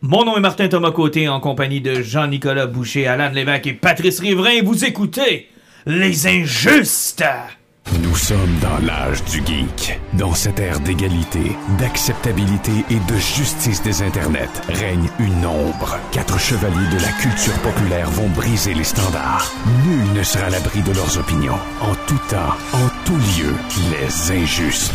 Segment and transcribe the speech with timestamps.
[0.00, 4.20] Mon nom est Martin Thomas Côté en compagnie de Jean-Nicolas Boucher, Alan Lévesque et Patrice
[4.20, 4.62] Riverain.
[4.62, 5.48] Vous écoutez
[5.86, 7.24] Les Injustes.
[8.00, 9.98] Nous sommes dans l'âge du geek.
[10.12, 15.98] Dans cette ère d'égalité, d'acceptabilité et de justice des internets, règne une ombre.
[16.12, 19.52] Quatre chevaliers de la culture populaire vont briser les standards.
[19.84, 21.58] Nul ne sera à l'abri de leurs opinions.
[21.80, 23.52] En tout temps, en tout lieu,
[23.90, 24.94] les injustes.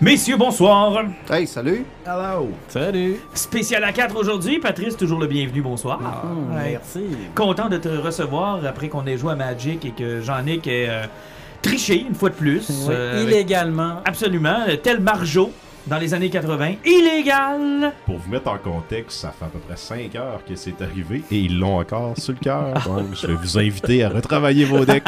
[0.00, 1.04] Messieurs, bonsoir.
[1.30, 1.84] Hey, salut!
[2.06, 2.48] Hello!
[2.68, 3.16] Salut!
[3.34, 4.58] Spécial à 4 aujourd'hui.
[4.58, 5.60] Patrice, toujours le bienvenu.
[5.60, 6.00] Bonsoir.
[6.00, 6.70] Hmm, Ouais.
[6.72, 7.04] Merci!
[7.34, 11.02] Content de te recevoir après qu'on ait joué à Magic et que Jean-Nic ait euh,
[11.60, 12.66] triché une fois de plus.
[12.70, 13.96] Ouais, Euh, avec- illégalement.
[14.06, 14.60] Absolument.
[14.68, 15.52] euh, Tel Marjo
[15.90, 16.74] dans les années 80.
[16.86, 17.92] Illégal.
[18.06, 21.22] Pour vous mettre en contexte, ça fait à peu près 5 heures que c'est arrivé
[21.32, 22.74] et ils l'ont encore sur le cœur.
[22.86, 25.02] Donc, je vais vous inviter à retravailler vos decks.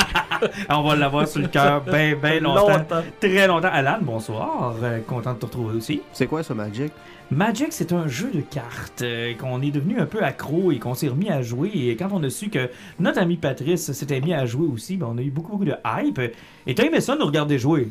[0.68, 2.68] Ah, On va l'avoir sur le cœur bien, bien longtemps.
[2.68, 3.02] Longtemps.
[3.20, 3.70] Très longtemps.
[3.72, 4.74] Alan, bonsoir.
[4.82, 6.02] Euh, content de te retrouver aussi.
[6.12, 6.92] C'est quoi ce Magic?
[7.30, 10.94] Magic, c'est un jeu de cartes euh, qu'on est devenu un peu accro et qu'on
[10.94, 11.70] s'est remis à jouer.
[11.72, 15.06] Et quand on a su que notre ami Patrice s'était mis à jouer aussi, ben,
[15.12, 16.20] on a eu beaucoup, beaucoup de hype.
[16.66, 17.88] Et t'as aimé ça nous regarder jouer?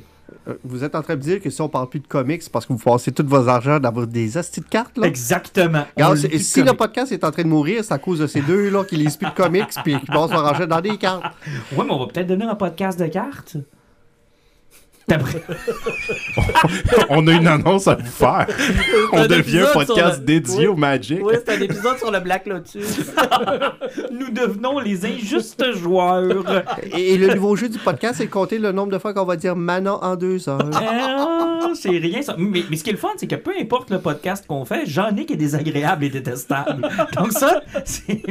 [0.48, 2.52] Euh, Vous êtes en train de dire que si on parle plus de comics, c'est
[2.52, 5.08] parce que vous passez tous vos argent dans des astis de cartes, là?
[5.08, 5.86] Exactement.
[5.96, 8.84] Regarde, si le podcast est en train de mourir, c'est à cause de ces deux-là
[8.86, 11.24] qui lisent plus de comics puis qui passent leur argent dans des cartes.
[11.76, 13.58] Ouais, mais on va peut-être devenir un podcast de cartes.
[17.10, 18.48] On a une annonce à vous faire.
[19.12, 20.68] On devient un podcast le- dédié Oui.
[20.68, 21.20] au Magic.
[21.24, 23.12] Oui, c'est un épisode sur le Black Lotus.
[24.12, 26.64] Nous devenons les injustes joueurs.
[26.96, 29.26] Et, et le nouveau jeu du podcast, c'est de compter le nombre de fois qu'on
[29.26, 30.70] va dire Manon en deux heures.
[30.74, 32.36] Ah, c'est rien ça.
[32.38, 34.86] Mais, mais ce qui est le fun, c'est que peu importe le podcast qu'on fait,
[34.86, 36.88] Jean-Nic est désagréable et détestable.
[37.18, 38.22] Donc ça, c'est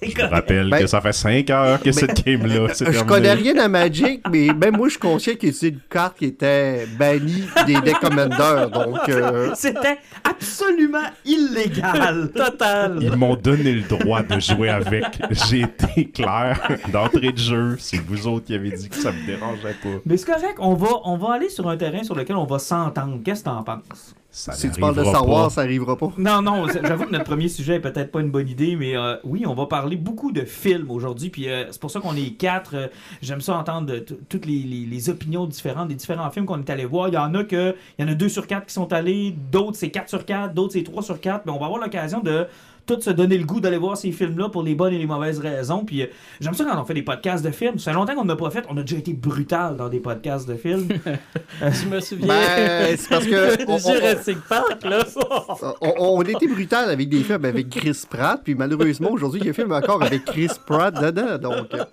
[0.16, 3.56] Je rappelle Ben- que ça fait 5 heures que cette game-là s'est Je connais rien
[3.58, 7.44] à Magic, mais même moi, je suis conscient que c'est une carte qui était bannie
[7.66, 8.66] des decks Commander.
[8.72, 12.30] Donc, euh, C'était absolument illégal.
[12.34, 12.98] Total.
[13.00, 15.04] Ils m'ont donné le droit de jouer avec.
[15.48, 16.60] J'ai été clair
[16.92, 17.76] d'entrée de jeu.
[17.78, 19.88] C'est vous autres qui avez dit que ça me dérangeait pas.
[20.06, 22.58] Mais c'est correct, on va, on va aller sur un terrain sur lequel on va
[22.58, 23.20] s'entendre.
[23.24, 24.14] Qu'est-ce que t'en penses?
[24.32, 25.50] Ça si tu parles de n'arrivera Star Wars, pas.
[25.50, 26.12] ça arrivera pas.
[26.16, 29.16] Non, non, j'avoue que notre premier sujet est peut-être pas une bonne idée, mais euh,
[29.24, 32.36] oui, on va parler beaucoup de films aujourd'hui, puis euh, c'est pour ça qu'on est
[32.38, 32.76] quatre.
[32.76, 32.86] euh,
[33.22, 33.92] J'aime ça entendre
[34.28, 37.08] toutes les, les- les opinions différentes des différents films qu'on est allé voir.
[37.08, 39.34] Il y en a que, il y en a deux sur quatre qui sont allés,
[39.50, 42.20] d'autres c'est quatre sur quatre, d'autres c'est trois sur quatre, mais on va avoir l'occasion
[42.20, 42.46] de
[42.96, 45.38] tous se donner le goût d'aller voir ces films-là pour les bonnes et les mauvaises
[45.38, 45.84] raisons.
[45.84, 46.06] Puis euh,
[46.40, 47.78] j'aime ça quand on fait des podcasts de films.
[47.78, 48.64] Ça fait longtemps qu'on n'a pas fait.
[48.68, 50.88] On a déjà été brutal dans des podcasts de films.
[51.60, 52.28] Je me souviens.
[52.28, 53.64] Ben, c'est parce que.
[53.68, 55.04] on- Jurassic Park, là.
[55.80, 59.48] On, on était brutal avec des films avec Chris Pratt, puis malheureusement, aujourd'hui, il y
[59.48, 61.38] a un film encore avec Chris Pratt dedans.
[61.38, 61.84] Donc, euh,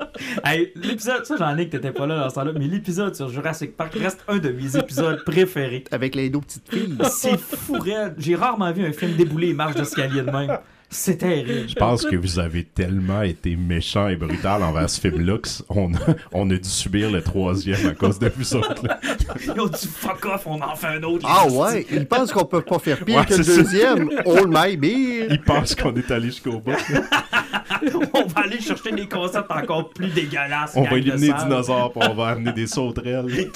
[0.44, 3.30] Hey, l'épisode, ça j'en ai que t'étais pas là dans ce temps-là, mais l'épisode sur
[3.30, 5.84] Jurassic Park reste un de mes épisodes préférés.
[5.92, 6.98] avec les deux petites filles.
[7.10, 7.78] C'est fou.
[8.18, 10.58] J'ai rarement vu un film débouler et marche d'escalier de même.
[10.90, 11.68] C'est terrible.
[11.68, 15.38] Je pense que vous avez tellement été méchant et brutal envers ce film-là
[15.68, 15.98] qu'on a,
[16.32, 18.88] on a dû subir le troisième à cause de vous autres.
[18.88, 18.98] là.
[19.44, 21.28] Ils ont dit fuck off, on en fait un autre.
[21.30, 24.10] Ah ouais, ils pensent qu'on peut pas faire pire Ouais, que le deuxième.
[24.26, 25.28] Hold my beer.
[25.30, 26.72] Ils pensent qu'on est allé jusqu'au bout.
[28.14, 30.72] On va aller chercher des concepts encore plus dégueulasses.
[30.76, 31.44] On va éliminer les sable.
[31.50, 33.28] dinosaures puis on va amener des sauterelles.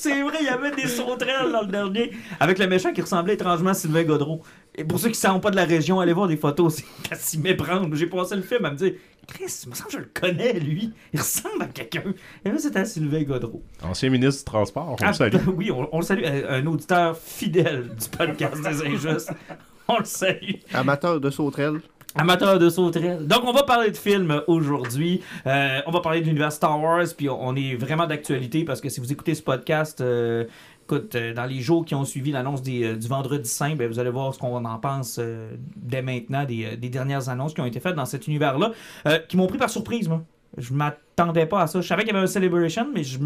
[0.00, 2.12] C'est vrai, il y avait des sauterelles dans le dernier.
[2.38, 4.42] Avec le méchant qui ressemblait étrangement à Sylvain Godreau.
[4.76, 6.76] Et pour ceux qui ne sont pas de la région, allez voir des photos.
[6.76, 7.92] C'est à s'y méprendre.
[7.96, 8.92] J'ai passé le film à me dire
[9.26, 10.92] Chris, il me semble que je le connais, lui.
[11.12, 12.04] Il ressemble à quelqu'un.
[12.44, 13.62] Et là, c'était à Sylvain Godreau.
[13.82, 15.34] Ancien ministre du Transport, on Ah, le salue.
[15.56, 16.24] oui, on, on le salue.
[16.24, 19.32] Un un auditeur fidèle du podcast des Injustes.
[19.90, 20.56] On le salue.
[20.74, 21.80] Amateur de sauterelles.
[22.18, 23.26] Amateur de sauterelles.
[23.26, 25.20] Donc, on va parler de films aujourd'hui.
[25.46, 28.88] Euh, on va parler de l'univers Star Wars, puis on est vraiment d'actualité parce que
[28.88, 30.44] si vous écoutez ce podcast, euh,
[30.82, 33.88] écoute, euh, dans les jours qui ont suivi l'annonce des, euh, du Vendredi Saint, ben,
[33.88, 37.54] vous allez voir ce qu'on en pense euh, dès maintenant des, euh, des dernières annonces
[37.54, 38.72] qui ont été faites dans cet univers-là,
[39.06, 40.22] euh, qui m'ont pris par surprise, moi.
[40.56, 41.82] Je m'attendais pas à ça.
[41.82, 43.18] Je savais qu'il y avait un Celebration, mais je,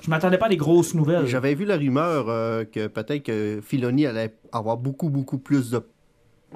[0.00, 1.26] je m'attendais pas à des grosses nouvelles.
[1.26, 5.82] J'avais vu la rumeur euh, que peut-être que Filoni allait avoir beaucoup, beaucoup plus de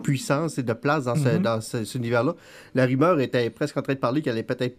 [0.03, 1.43] puissance et de place dans, ce, Mhm.
[1.43, 2.35] dans ce- cet univers-là.
[2.75, 4.77] La rumeur était presque en train de parler qu'elle allait peut-être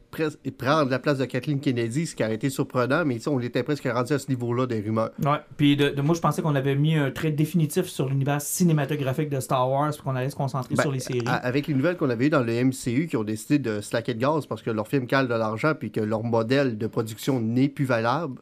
[0.57, 3.87] prendre la place de Kathleen Kennedy, ce qui a été surprenant, mais on était presque
[3.91, 5.11] rendu à ce niveau-là des rumeurs.
[5.23, 5.37] Ouais.
[5.57, 9.29] Puis de, de- moi, je pensais qu'on avait mis un trait définitif sur l'univers cinématographique
[9.29, 11.21] de Star Wars, qu'on allait se concentrer Ben, sur les séries.
[11.27, 14.19] Avec les nouvelles qu'on avait eues dans le MCU qui ont décidé de slacker de
[14.19, 17.69] gaz parce que leur film cale de l'argent puis que leur modèle de production n'est
[17.69, 18.39] plus valable,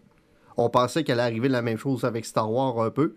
[0.58, 3.16] On pensait qu'elle allait arriver la même chose avec Star Wars un peu.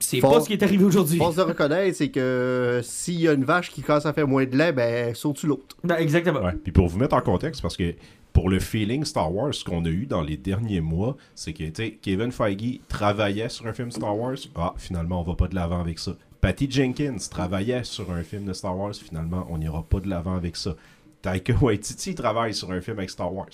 [0.00, 1.18] C'est pas ce qui est arrivé aujourd'hui.
[1.18, 4.44] Force de reconnaître, c'est que s'il y a une vache qui commence à faire moins
[4.44, 5.76] de lait, ben, saute-tu l'autre.
[5.82, 6.40] Ben, exactement.
[6.40, 6.52] Ouais.
[6.52, 7.94] Puis pour vous mettre en contexte, parce que
[8.32, 11.64] pour le feeling Star Wars, ce qu'on a eu dans les derniers mois, c'est que
[11.64, 14.36] tu sais, Kevin Feige travaillait sur un film Star Wars.
[14.54, 16.12] Ah, finalement, on va pas de l'avant avec ça.
[16.40, 18.94] Patty Jenkins travaillait sur un film de Star Wars.
[18.94, 20.76] Finalement, on n'ira pas de l'avant avec ça.
[21.22, 23.48] Taika Waititi travaille sur un film avec Star Wars.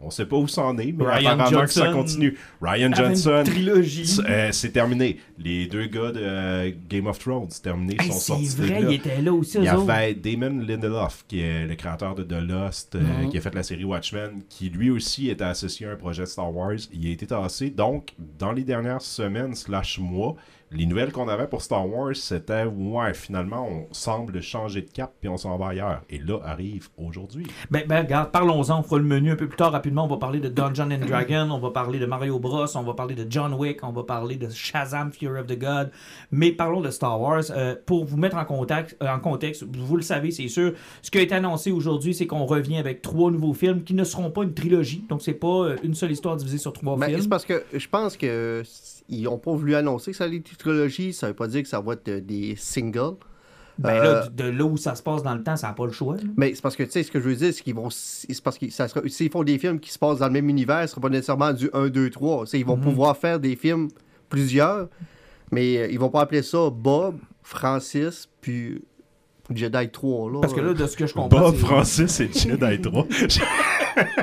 [0.00, 2.38] On sait pas où ça en est, mais Ryan apparemment que ça Johnson continue.
[2.62, 4.06] Ryan Johnson, trilogie.
[4.06, 5.18] c'est euh, c'est terminé.
[5.38, 8.80] Les deux gars de euh, Game of Thrones, c'est terminé, Hey, sont sortis c'est vrai,
[8.80, 8.90] là.
[8.90, 12.40] il était là aussi, Il y avait Damon Lindelof, qui est le créateur de The
[12.48, 13.30] Lost, euh, Mhm.
[13.30, 16.28] qui a fait la série Watchmen, qui lui aussi était associé à un projet de
[16.28, 16.74] Star Wars.
[16.92, 17.70] Il a été tassé.
[17.70, 20.36] Donc, dans les dernières semaines slash mois,
[20.70, 25.12] les nouvelles qu'on avait pour Star Wars, c'était ouais, finalement, on semble changer de cap
[25.20, 26.02] puis on s'en va ailleurs.
[26.10, 27.46] Et là arrive aujourd'hui.
[27.70, 30.04] Ben, ben, regarde, parlons-en, on fera le menu un peu plus tard rapidement.
[30.04, 32.94] On va parler de Dungeon and Dragon, on va parler de Mario Bros, on va
[32.94, 35.90] parler de John Wick, on va parler de Shazam Fury of the God.
[36.30, 37.44] Mais parlons de Star Wars.
[37.50, 41.10] Euh, pour vous mettre en, contact, euh, en contexte, vous le savez, c'est sûr, ce
[41.10, 44.30] qui a été annoncé aujourd'hui, c'est qu'on revient avec trois nouveaux films qui ne seront
[44.30, 45.04] pas une trilogie.
[45.08, 47.22] Donc, c'est pas euh, une seule histoire divisée sur trois Ben, films.
[47.22, 48.62] c'est parce que je pense que
[49.08, 51.12] ils ont pas voulu annoncer que ça allait être une trilogie.
[51.12, 53.16] Ça veut pas dire que ça va être euh, des singles.
[53.78, 55.72] Ben Euh, là, de, de là où ça se passe dans le temps, ça n'a
[55.72, 56.16] pas le choix.
[56.16, 56.22] là.
[56.36, 57.90] Mais c'est parce que, tu sais, ce que je veux dire, c'est qu'ils vont.
[57.90, 60.48] C'est parce que ça sera- s'ils font des films qui se passent dans le même
[60.48, 62.44] univers, ce sera pas nécessairement du 1, 2, 3.
[62.44, 62.82] Tu sais, ils vont Mhm.
[62.82, 63.88] pouvoir faire des films,
[64.28, 64.88] plusieurs,
[65.52, 68.82] mais euh, ils vont pas appeler ça Bob, Francis, puis
[69.54, 70.30] Jedi 3.
[70.32, 70.38] Là.
[70.40, 71.40] Parce que là, de ce que je comprends.
[71.40, 72.92] Bob c'est- Francis et Jedi 3.
[72.92, 73.04] Moi,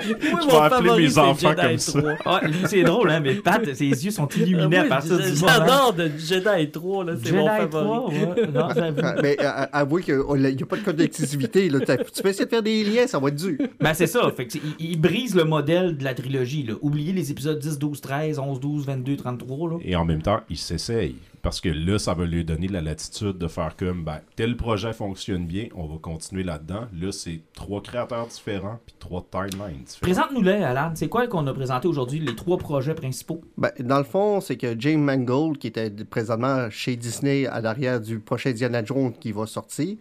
[0.04, 2.02] Je mon vais appeler mes c'est enfants Jedi comme ça.
[2.02, 2.14] 3.
[2.26, 5.18] Ah, lui, c'est drôle, hein, mais Pat, ses yeux sont illuminés Euh, à moi, partir
[5.18, 5.48] du moment.
[5.48, 8.16] J'adore de Jedi 3, là, c'est Jedi mon 3, favori.
[8.18, 8.48] ouais.
[8.54, 8.68] Non.
[9.04, 11.80] Ah, mais euh, avouez qu'il n'y a pas de là.
[11.86, 13.58] T'as- Tu peux essayer de faire des liens, ça va être dur.
[13.80, 14.32] Ben, c'est ça.
[14.36, 16.64] Fait que c'est- il, il brise le modèle de la trilogie.
[16.64, 16.74] Là.
[16.82, 19.70] Oubliez les épisodes 10, 12, 13, 11, 12, 22, 33.
[19.72, 19.76] Là.
[19.84, 21.16] Et en même temps, il s'essaye.
[21.46, 24.94] Parce que là, ça va lui donner la latitude de faire comme, ben, tel projet
[24.94, 26.88] fonctionne bien, on va continuer là-dedans.
[27.00, 30.02] Là, c'est trois créateurs différents, puis trois timelines différents.
[30.02, 30.94] Présente-nous-les, Alan.
[30.96, 33.42] C'est quoi qu'on a présenté aujourd'hui, les trois projets principaux?
[33.60, 38.02] Ben, dans le fond, c'est que James Mangold, qui était présentement chez Disney à l'arrière
[38.02, 39.98] du prochain Indiana Jones qui va sortir,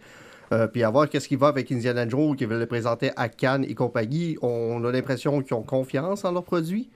[0.51, 3.29] euh, puis à voir qu'est-ce qui va avec Indiana Jones, qui veut le présenter à
[3.29, 6.89] Cannes et compagnie, on a l'impression qu'ils ont confiance en leurs produits.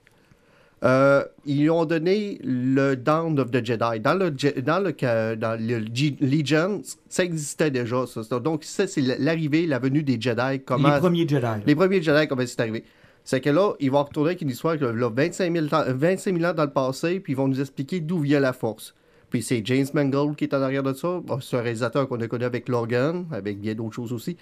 [0.84, 4.00] Euh, ils ont donné le Dawn of the Jedi.
[4.00, 4.30] Dans le,
[4.62, 5.80] dans le, dans le
[6.26, 8.06] Legion, ça existait déjà.
[8.08, 8.40] ça.
[8.40, 10.62] Donc, ça, c'est l'arrivée, la venue des Jedi.
[10.66, 11.48] Comment, Les premiers Jedi.
[11.66, 12.84] les premiers Jedi, comment c'est arrivé?
[13.26, 15.84] C'est que là, ils vont retourner avec une histoire qui a là, 25, 000 ans,
[15.88, 18.96] 25 000 ans dans le passé, puis ils vont nous expliquer d'où vient la force.
[19.30, 21.22] Puis c'est James Mangold qui est en arrière de ça.
[21.42, 24.38] C'est un réalisateur qu'on a connu avec Logan, avec bien d'autres choses aussi,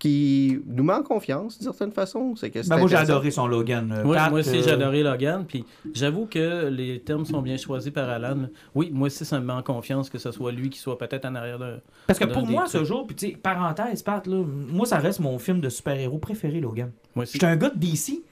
[0.00, 2.34] qui nous met en confiance d'une certaine façon.
[2.34, 3.92] C'est que c'est Ben, moi, j'ai adoré son Logan.
[3.92, 5.44] euh, Moi, Pat, moi aussi, euh, j'ai adoré Logan.
[5.46, 5.64] Puis
[5.94, 8.48] j'avoue que les termes sont bien choisis par Alan.
[8.74, 11.26] Oui, moi aussi, ça me met en confiance que ce soit lui qui soit peut-être
[11.26, 11.76] en arrière de.
[12.06, 12.80] Parce que pour moi, trucs.
[12.80, 14.42] ce jour, puis tu sais, parenthèse, Pat, là,
[14.72, 16.90] moi, ça reste mon film de super-héros préféré, Logan.
[17.14, 17.34] Moi aussi.
[17.34, 18.22] J'étais un gars de DC.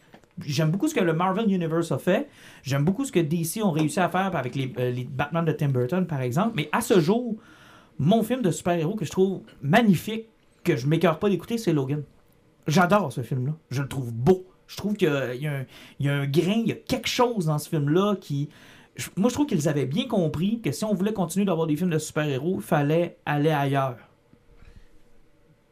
[0.47, 2.29] J'aime beaucoup ce que le Marvel Universe a fait.
[2.62, 5.53] J'aime beaucoup ce que DC ont réussi à faire avec les, euh, les Batman de
[5.53, 6.53] Tim Burton, par exemple.
[6.55, 7.37] Mais à ce jour,
[7.99, 10.26] mon film de super-héros que je trouve magnifique,
[10.64, 12.02] que je m'écœure pas d'écouter, c'est Logan.
[12.66, 13.55] J'adore ce film-là.
[13.70, 14.46] Je le trouve beau.
[14.66, 18.16] Je trouve qu'il y a, un, grain, il y a quelque chose dans ce film-là
[18.20, 18.50] qui.
[19.16, 21.90] moi, je trouve qu'ils avaient bien compris que si on voulait continuer d'avoir des films
[21.90, 23.96] de super-héros, il fallait aller ailleurs.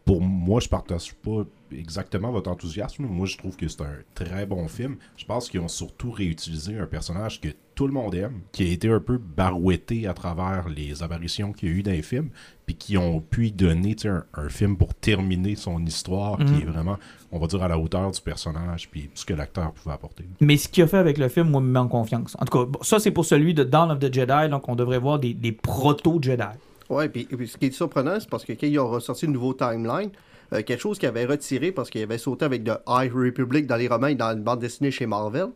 [0.06, 3.04] Pour moi, je partage pas exactement votre enthousiasme.
[3.06, 4.96] Moi, je trouve que c'est un très bon film.
[5.16, 8.72] Je pense qu'ils ont surtout réutilisé un personnage que tout le monde aime, qui a
[8.72, 12.30] été un peu barouetté à travers les apparitions qu'il y a eu dans les films,
[12.64, 16.60] puis qui ont pu y donner un, un film pour terminer son histoire, qui Mhm.
[16.62, 16.96] est vraiment,
[17.32, 20.24] on va dire, à la hauteur du personnage, puis ce que l'acteur pouvait apporter.
[20.40, 22.34] Mais ce qu'il a fait avec le film, moi, me met en confiance.
[22.40, 24.74] En tout cas, bon, ça, c'est pour celui de Dawn of the Jedi, donc on
[24.76, 26.42] devrait voir des, des proto-Jedi.
[26.88, 29.32] Ouais, puis, puis ce qui est surprenant, c'est parce que quand ils ont ressorti le
[29.32, 30.10] nouveau timeline,
[30.52, 33.76] euh, quelque chose qu'ils avaient retiré parce qu'ils avaient sauté avec The High Republic dans
[33.76, 35.48] les romans et dans une bande dessinée chez Marvel,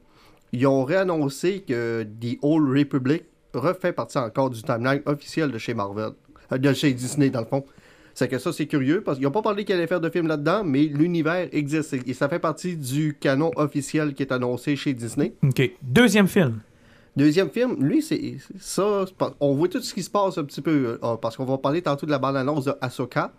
[0.53, 5.75] ils ont réannoncé que The Old Republic refait partie encore du timeline officiel de chez
[5.75, 6.11] Marvel,
[6.53, 7.65] euh, de chez Disney dans le fond.
[8.15, 10.27] C'est que ça, c'est curieux parce qu'ils n'ont pas parlé qu'ils allaient faire de film
[10.27, 14.93] là-dedans, mais l'univers existe et ça fait partie du canon officiel qui est annoncé chez
[14.93, 15.33] Disney.
[15.43, 15.71] OK.
[15.83, 16.61] Deuxième film.
[17.17, 19.05] Deuxième film, lui, c'est ça.
[19.41, 20.99] On voit tout ce qui se passe un petit peu.
[21.03, 23.33] euh, parce qu'on va parler tantôt de la bande-annonce de Ahsoka.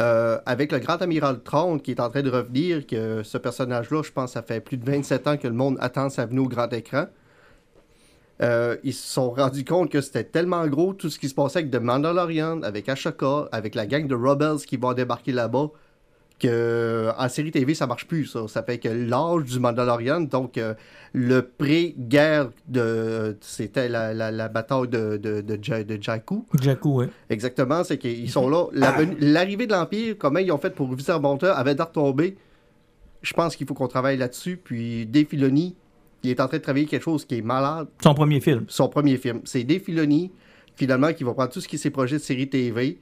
[0.00, 4.02] Euh, avec le grand amiral Tron qui est en train de revenir, que ce personnage-là,
[4.02, 6.48] je pense, ça fait plus de 27 ans que le monde attend sa venue au
[6.48, 7.06] grand écran.
[8.40, 11.60] Euh, ils se sont rendus compte que c'était tellement gros tout ce qui se passait
[11.60, 15.70] avec The Mandalorian, avec Ashoka, avec la gang de Rebels qui vont débarquer là-bas,
[16.38, 18.46] que en série TV, ça marche plus, ça.
[18.48, 20.74] Ça fait que l'âge du Mandalorian, donc euh,
[21.12, 23.36] le pré-guerre de.
[23.40, 26.46] C'était la, la, la bataille de, de, de, Ja- de Jakku.
[26.60, 27.08] Jakku, ouais.
[27.30, 28.66] Exactement, c'est qu'ils sont là.
[28.72, 32.36] La venue- L'arrivée de l'Empire, comment ils ont fait pour visiter Monteur avait d'art tombé.
[33.22, 34.56] Je pense qu'il faut qu'on travaille là-dessus.
[34.62, 35.76] Puis Dave Filoni,
[36.24, 37.86] il est en train de travailler quelque chose qui est malade.
[38.02, 38.64] Son premier film.
[38.68, 39.40] Son premier film.
[39.44, 40.32] C'est Dave Filoni,
[40.74, 42.98] finalement, qui va prendre tout ce qui est ses projets de série TV.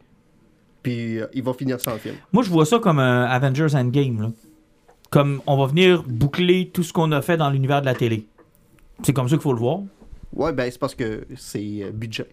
[0.82, 2.14] Puis euh, il va finir sans film.
[2.32, 4.22] Moi, je vois ça comme un Avengers Endgame.
[4.22, 4.30] Là.
[5.10, 8.26] Comme on va venir boucler tout ce qu'on a fait dans l'univers de la télé.
[9.02, 9.80] C'est comme ça qu'il faut le voir.
[10.32, 12.28] Ouais, ben c'est parce que c'est euh, budget.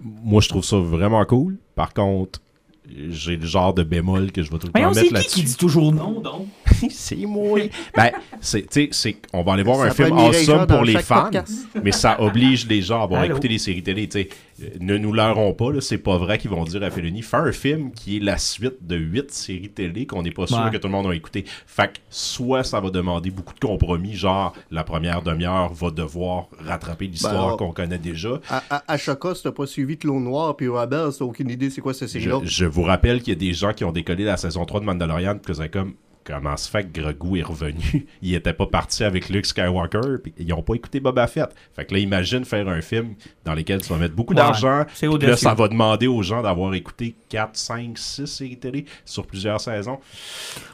[0.00, 1.56] Moi, je trouve ça vraiment cool.
[1.74, 2.40] Par contre,
[2.86, 5.20] j'ai le genre de bémol que je vais tout le Mais temps on sait mettre
[5.20, 5.40] qui qui là-dessus.
[5.44, 6.46] dit toujours non, donc.
[6.90, 7.60] c'est moi.
[7.96, 8.10] ben,
[8.40, 11.52] c'est, tu sais, c'est, on va aller voir un film awesome pour les fans, podcast.
[11.82, 14.08] mais ça oblige les gens à avoir écouté les séries télé.
[14.08, 14.28] tu sais.
[14.62, 17.38] Euh, Ne nous leurrons pas, là, c'est pas vrai qu'ils vont dire à Fellini, fais
[17.38, 20.70] un film qui est la suite de huit séries télé qu'on n'est pas sûr Ouais.
[20.70, 21.44] que tout le monde a écouté.
[21.66, 26.48] Fait que soit ça va demander beaucoup de compromis, genre la première demi-heure va devoir
[26.58, 28.40] rattraper l'histoire Ben, qu'on connaît déjà.
[28.48, 31.70] À, à, à Choca, si t'as pas suivi Clone Noir puis Rebels, t'as aucune idée
[31.70, 32.40] c'est quoi cette Je, série-là.
[32.44, 34.84] je vous rappelle qu'il y a des gens qui ont décollé la saison 3 de
[34.84, 35.94] Mandalorian puis que c'est comme
[36.32, 40.32] comment se fait que Grogu est revenu Il était pas parti avec Luke Skywalker puis
[40.38, 41.50] ils ont pas écouté Boba Fett.
[41.74, 44.84] Fait que là imagine faire un film dans lequel tu vas mettre beaucoup Ouais, d'argent.
[44.94, 45.26] c'est puis.
[45.26, 49.60] Là ça va demander aux gens d'avoir écouté 4, 5, 6 séries télé sur plusieurs
[49.60, 49.98] saisons.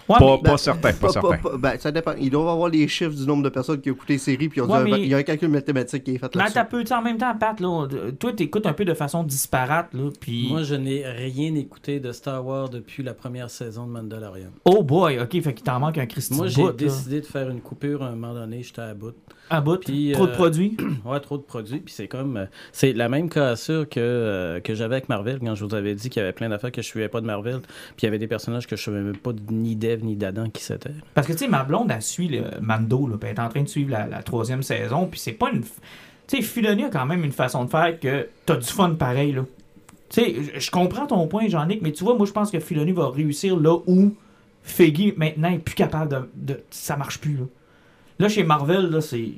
[0.08, 1.36] Ouais, pas mais- pas certain, pas, Pas- certain.
[1.36, 2.14] pas- pas- ben, ça dépend.
[2.18, 4.58] Ils doivent avoir les chiffres du nombre de personnes qui ont écouté la série, puis
[4.58, 6.38] ils ont dit, Ouais, mais- il y a un calcul mathématique qui est fait Mais
[6.40, 6.54] là-dessus.
[6.54, 7.86] t'as peu, en même temps, Pat, là,
[8.18, 10.48] toi, t'écoutes un peu de façon disparate, là, puis...
[10.48, 14.48] Moi, je n'ai rien écouté de Star Wars depuis la première saison de Mandalorian.
[14.64, 16.72] Oh boy, ok, fait qu'il t'en manque un Christy Moi, j'ai là.
[16.72, 19.14] décidé de faire une coupure à un moment donné, j'étais à bout.
[19.50, 20.76] Un bout, Puis, trop de euh, produits?
[21.06, 21.78] Ouais, trop de produits.
[21.80, 22.36] Puis c'est comme.
[22.36, 25.94] euh, c'est la même cassure que, euh, que j'avais avec Marvel quand je vous avais
[25.94, 27.60] dit qu'il y avait plein d'affaires que je suivais pas de Marvel.
[27.60, 30.50] Puis il y avait des personnages que je savais même pas ni d'Eve ni d'Adam
[30.50, 30.90] qui c'était.
[31.14, 33.48] Parce que, tu sais, ma blonde, elle suit le Mando, là, puis elle est en
[33.48, 35.62] train de suivre la, la troisième saison, puis c'est pas une...
[35.62, 39.32] Tu sais, Filoni a quand même une façon de faire que t'as du fun pareil,
[39.32, 39.42] là.
[40.10, 42.60] Tu sais, je- je comprends ton point, Jean-Nic, mais tu vois, moi, je pense que
[42.60, 44.14] Filoni va réussir là où
[44.70, 46.52] Feige, maintenant, est plus capable de...
[46.54, 47.44] de- ça marche plus, là.
[48.20, 49.30] Là, chez Marvel, là, c'est...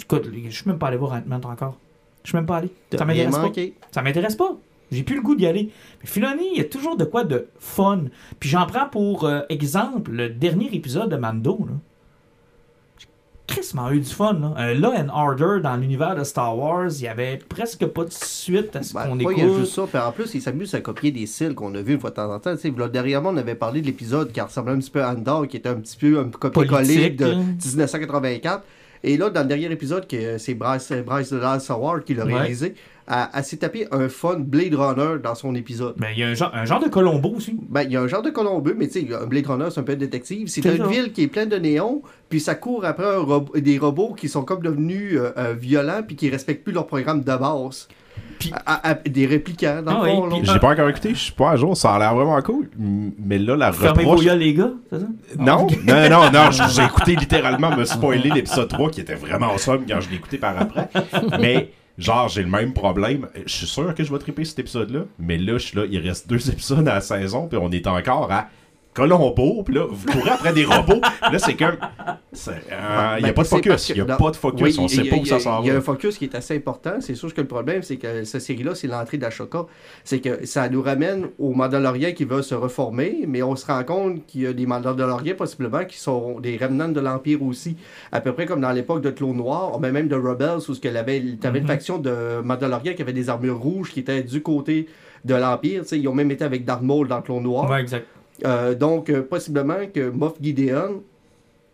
[0.00, 1.78] Écoute, je suis même pas allé voir Ant-Man encore.
[2.24, 2.68] Je suis même pas allé.
[2.98, 3.52] Ça m'intéresse pas.
[3.90, 4.56] Ça m'intéresse pas.
[4.90, 5.70] J'ai plus le goût d'y aller.
[6.00, 8.04] Mais Filoni, il y a toujours de quoi de fun.
[8.40, 11.66] Puis j'en prends pour euh, exemple le dernier épisode de Mando.
[11.68, 11.74] Là.
[13.46, 14.34] Crissement eu du fun.
[14.34, 14.54] Là.
[14.56, 18.12] Un Law and Order dans l'univers de Star Wars, il y avait presque pas de
[18.12, 19.34] suite à ce Ben, qu'on écoute.
[19.36, 19.82] il y a juste ça.
[19.86, 22.14] Puis en plus, ils s'amusent à copier des styles qu'on a vu une fois de
[22.16, 22.54] temps en temps.
[22.78, 25.56] Là, dernièrement, on avait parlé de l'épisode qui ressemblait un petit peu à Andor, qui
[25.56, 27.34] était un petit peu un copier-coller de là.
[27.36, 28.62] 1984.
[29.04, 32.24] Et là, dans le dernier épisode, que c'est Bryce, Bryce de Dallas Howard qui l'a
[32.24, 32.34] Ouais.
[32.34, 32.74] réalisé,
[33.08, 35.94] elle, elle s'est tapé un fun Blade Runner dans son épisode.
[35.98, 37.58] Mais il y a un genre, un genre de Colombo aussi.
[37.68, 39.80] Ben, il y a un genre de Colombeux, mais tu sais, un Blade Runner, c'est
[39.80, 40.46] un peu un détective.
[40.48, 44.14] C'est une ville qui est pleine de néons, puis ça court après un des robots
[44.14, 47.88] qui sont comme devenus euh, euh, violents, puis qui respectent plus leur programme de base.
[48.42, 50.40] Puis- À- à- des réplicants, dans Ah le fond.
[50.42, 52.68] J'ai pas encore écouté, je suis pas à jour, ça a l'air vraiment cool.
[52.76, 54.26] Mais là, la Fermez vos reproche...
[54.26, 55.06] gueules, les gars, c'est ça?
[55.38, 59.14] Non, non, non, non, je vous ai écouté littéralement me spoiler l'épisode 3 qui était
[59.14, 60.88] vraiment awesome quand je l'ai écouté par après.
[61.40, 63.28] Mais, genre, j'ai le même problème.
[63.46, 65.98] Je suis sûr que je vais triper cet épisode-là, mais là, je suis là, il
[65.98, 68.48] reste deux épisodes à la saison, puis on est encore à
[68.94, 71.00] Colombo, puis là, vous courez après des robots.
[71.30, 71.76] Là, c'est comme.
[71.76, 73.88] euh, Il n'y a Ben, pas de focus.
[73.88, 74.60] Il n'y a dans- pas de focus.
[74.62, 75.78] Oui, on il y sait a- pas où y ça s'en Il y a va.
[75.78, 76.94] un focus qui est assez important.
[77.00, 79.66] C'est sûr que le problème, c'est que cette série-là, c'est l'entrée d'Ashoka.
[80.04, 83.82] C'est que ça nous ramène aux Mandaloriens qui veulent se reformer, mais on se rend
[83.84, 87.76] compte qu'il y a des Mandaloriens possiblement qui sont des remnants de l'Empire aussi.
[88.12, 90.88] À peu près comme dans l'époque de Clone Noir, mais même de Rebels, où tu
[90.88, 91.66] avais une Mhm.
[91.66, 94.86] faction de Mandaloriens qui avaient des armures rouges qui étaient du côté
[95.24, 95.82] de l'Empire.
[95.82, 97.70] Tu sais, Ils ont même été avec Darth Maul dans Clone Noir.
[97.70, 98.06] Ouais, exact.
[98.44, 101.02] Euh, donc, euh, possiblement que Moff Gideon,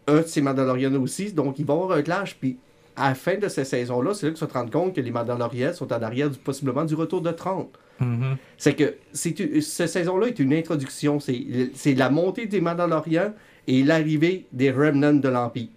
[0.06, 2.58] un de ces Mandaloriens aussi, donc il va y avoir un clash, puis
[2.96, 5.00] à la fin de cette saison-là, c'est là que tu vas te rendre compte que
[5.00, 7.68] les Mandaloriens sont en arrière du, possiblement du retour de 30.
[8.00, 8.36] Mhm.
[8.56, 13.34] C'est que cette saison-là est une introduction, c'est c'est la montée des Mandaloriens
[13.66, 15.68] et l'arrivée des remnants de l'Empire.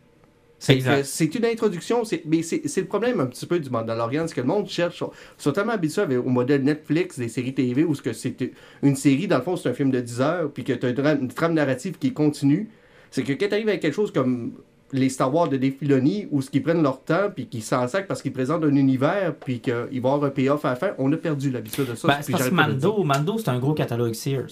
[1.03, 4.47] C'est une introduction, mais c'est le problème un petit peu du Mandalorian, c'est que le
[4.47, 8.13] monde cherche, sont, sont tellement habitués au modèle Netflix des séries TV où ce que
[8.13, 8.35] c'est
[8.83, 10.89] une série, dans le fond, c'est un film de 10 heures, puis que tu as
[10.89, 12.69] une, tra- une trame narrative qui continue.
[13.09, 14.53] C'est que quand tu arrives avec quelque chose comme
[14.93, 17.87] les Star Wars de Dave Filoni, où ce qu'ils prennent leur temps, puis qu'ils s'en
[17.87, 20.75] sacent parce qu'ils présentent un univers, puis qu'il va y avoir un payoff à la
[20.75, 22.07] fin, on a perdu l'habitude de ça.
[22.07, 22.53] Ben, c'est parce que.
[22.53, 24.49] Mando, Mando c'est un gros catalogue Sears.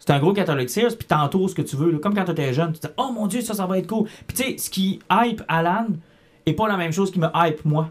[0.00, 1.92] C'est un gros catalogue Sears, puis t'entoures ce que tu veux.
[1.92, 1.98] là.
[1.98, 4.08] Comme quand t'étais jeune, tu te dis Oh mon dieu, ça, ça va être cool.
[4.26, 5.86] Puis tu sais, ce qui hype Alan
[6.46, 7.90] est pas la même chose qui me hype moi.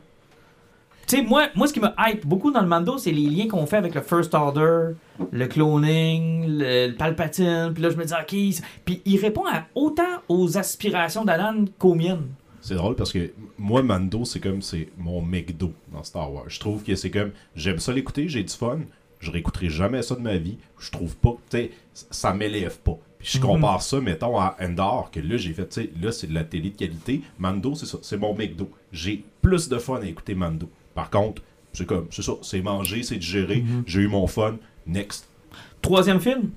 [1.07, 3.47] Tu sais, moi, moi, ce qui me hype beaucoup dans le Mando, c'est les liens
[3.47, 4.95] qu'on fait avec le First Order,
[5.31, 7.71] le cloning, le, Palpatine.
[7.73, 8.63] Puis là, je me dis, OK.
[8.85, 12.27] Puis il répond à autant aux aspirations d'Alan qu'aux miennes.
[12.61, 16.45] C'est drôle parce que moi, Mando, c'est comme c'est mon McDo dans Star Wars.
[16.47, 18.79] Je trouve que c'est comme j'aime ça l'écouter, j'ai du fun.
[19.19, 20.57] Je réécouterai jamais ça de ma vie.
[20.79, 22.97] Je trouve pas, tu sais, ça m'élève pas.
[23.19, 23.43] Puis je Mhm.
[23.45, 26.45] compare ça, mettons, à Endor, que là, j'ai fait, tu sais, là, c'est de la
[26.45, 27.21] télé de qualité.
[27.37, 28.69] Mando, c'est ça, c'est mon McDo.
[28.93, 30.69] J'ai plus de fun à écouter Mando.
[30.95, 31.41] Par contre,
[31.73, 33.57] c'est comme, c'est ça, c'est manger, c'est digérer.
[33.61, 33.83] Mhm.
[33.85, 34.55] J'ai eu mon fun.
[34.87, 35.27] Next.
[35.81, 36.51] Troisième film?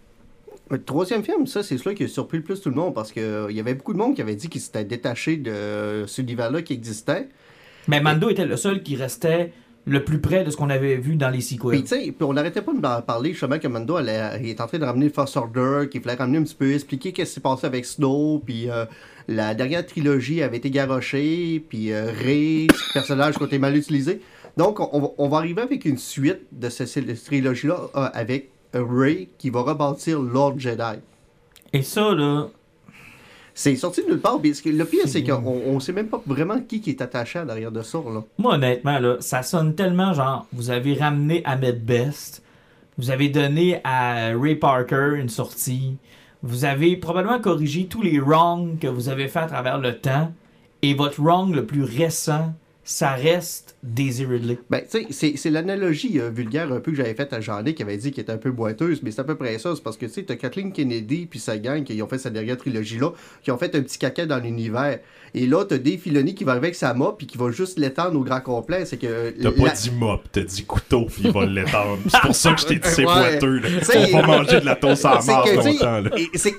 [0.71, 3.13] Le troisième film, ça, c'est celui qui a surpris le plus tout le monde parce
[3.13, 6.63] qu'il y avait beaucoup de monde qui avait dit qu'il s'était détaché de cet univers-là
[6.63, 7.29] qui existait.
[7.89, 9.53] Mais Mando était le seul qui restait
[9.85, 11.81] le plus près de ce qu'on avait vu dans les Puis, sequels.
[11.83, 14.85] tu sais, puis on n'arrêtait pas de parler justement que Mando est en train de
[14.85, 17.67] ramener le First Order, qu'il fallait ramener un petit peu, expliquer qu'est-ce qui s'est passé
[17.67, 18.85] avec Snow, puis euh,
[19.27, 23.77] la dernière trilogie avait été garochée, puis euh, Rey, ce personnage qui a été mal
[23.77, 24.21] utilisé.
[24.57, 28.51] Donc, on, va- on va arriver avec une suite de ce- cette trilogie-là euh, avec
[28.75, 31.01] Rey qui va rebâtir Lord Jedi.
[31.73, 32.49] Et ça, là,
[33.55, 34.41] C'est sorti de nulle part.
[34.43, 37.71] Le pire, c'est qu'on on sait même pas vraiment qui, qui est attaché à derrière
[37.71, 37.99] de ça.
[37.99, 38.23] Là.
[38.39, 42.43] moi, honnêtement, là, ça sonne tellement genre, vous avez ramené Ahmed Best,
[42.99, 45.97] vous avez donné à Ray Parker une sortie,
[46.43, 50.33] vous avez probablement corrigé tous les wrongs que vous avez fait à travers le temps,
[50.83, 54.59] et votre wrong le plus récent, ça reste Daisy Ridley.
[54.69, 57.97] Ben, tu c'est l'analogie euh, vulgaire un peu que j'avais faite à Jean-Luc qui avait
[57.97, 59.75] dit qu'elle était un peu boiteuse, mais c'est à peu près ça.
[59.77, 62.33] C'est parce que, tu sais, t'as Kathleen Kennedy puis sa gang qui ont fait cette
[62.33, 63.13] dernière trilogie-là,
[63.43, 64.99] qui ont fait un petit caca dans l'univers.
[65.35, 67.79] Et là, t'as Dave Filoni qui va arriver avec sa mop puis qui va juste
[67.79, 68.85] l'étendre au grand complet.
[68.85, 69.31] C'est que.
[69.31, 71.99] T'as la- pas dit mop, t'as dit couteau, puis il va l'étendre.
[72.07, 73.39] C'est pour ça que je t'ai dit c'est Ouais.
[73.39, 73.63] boiteux.
[74.13, 76.03] On va manger de la toast à sais, longtemps.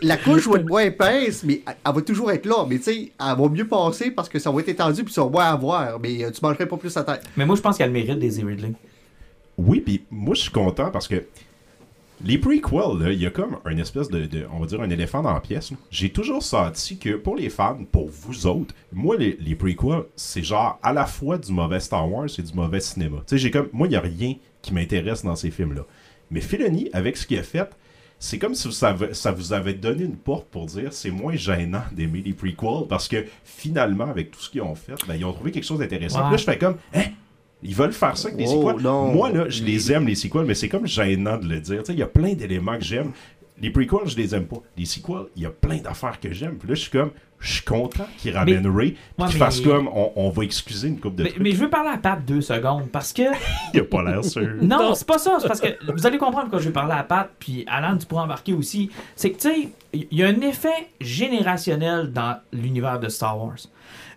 [0.01, 2.65] La couche va être moins épaisse, mais elle, va toujours être là.
[2.67, 5.23] Mais tu sais, elle va mieux passer parce que ça va être étendu puis ça
[5.23, 5.99] va moins avoir.
[5.99, 7.21] Mais euh, tu mangerais pas plus à tête.
[7.37, 8.71] Mais moi, je pense qu'elle mérite Daisy Ridley.
[9.57, 11.23] Oui, puis moi, je suis content parce que
[12.23, 14.89] les prequels, là, il y a comme un espèce de, de- on va dire, un
[14.89, 15.71] éléphant dans la pièce.
[15.91, 20.43] J'ai toujours senti que pour les fans, pour vous autres, moi, les, les prequels, c'est
[20.43, 23.17] genre à la fois du mauvais Star Wars et du mauvais cinéma.
[23.19, 25.83] Tu sais, j'ai comme, moi, il n'y a rien qui m'intéresse dans ces films-là.
[26.31, 27.69] Mais Filoni, avec ce qu'il a fait,
[28.19, 31.83] c'est comme si ça, ça vous avait donné une porte pour dire c'est moins gênant
[31.91, 35.33] d'aimer les prequels parce que finalement, avec tout ce qu'ils ont fait, ben, ils ont
[35.33, 36.23] trouvé quelque chose d'intéressant.
[36.25, 36.31] Ouais.
[36.31, 37.03] Là, je fais comme, hein?
[37.63, 38.83] Ils veulent faire ça avec des Oh, sequels.
[38.83, 39.13] non.
[39.13, 41.79] Moi, là, je les aime, les sequels, mais c'est comme gênant de le dire.
[41.79, 43.11] Tu sais, il y a plein d'éléments que j'aime.
[43.61, 44.57] Les prequels, je les aime pas.
[44.77, 46.55] Les sequels, il y a plein d'affaires que j'aime.
[46.57, 49.45] Puis là, je suis comme, je suis content qu'ils ramènent Ray, puis Ouais, qu'ils mais-
[49.45, 51.41] fassent comme, on, on va excuser une coupe de Mais, trucs.
[51.41, 53.21] mais je veux parler à Pat deux secondes parce que
[53.73, 54.49] Il a pas l'air sûr.
[54.61, 55.37] Non, c'est pas ça.
[55.39, 58.05] C'est parce que vous allez comprendre quand je vais parler à Pat, puis Alan, tu
[58.07, 58.89] pourras embarquer aussi.
[59.15, 63.55] C'est que, tu sais, il y a un effet générationnel dans l'univers de Star Wars.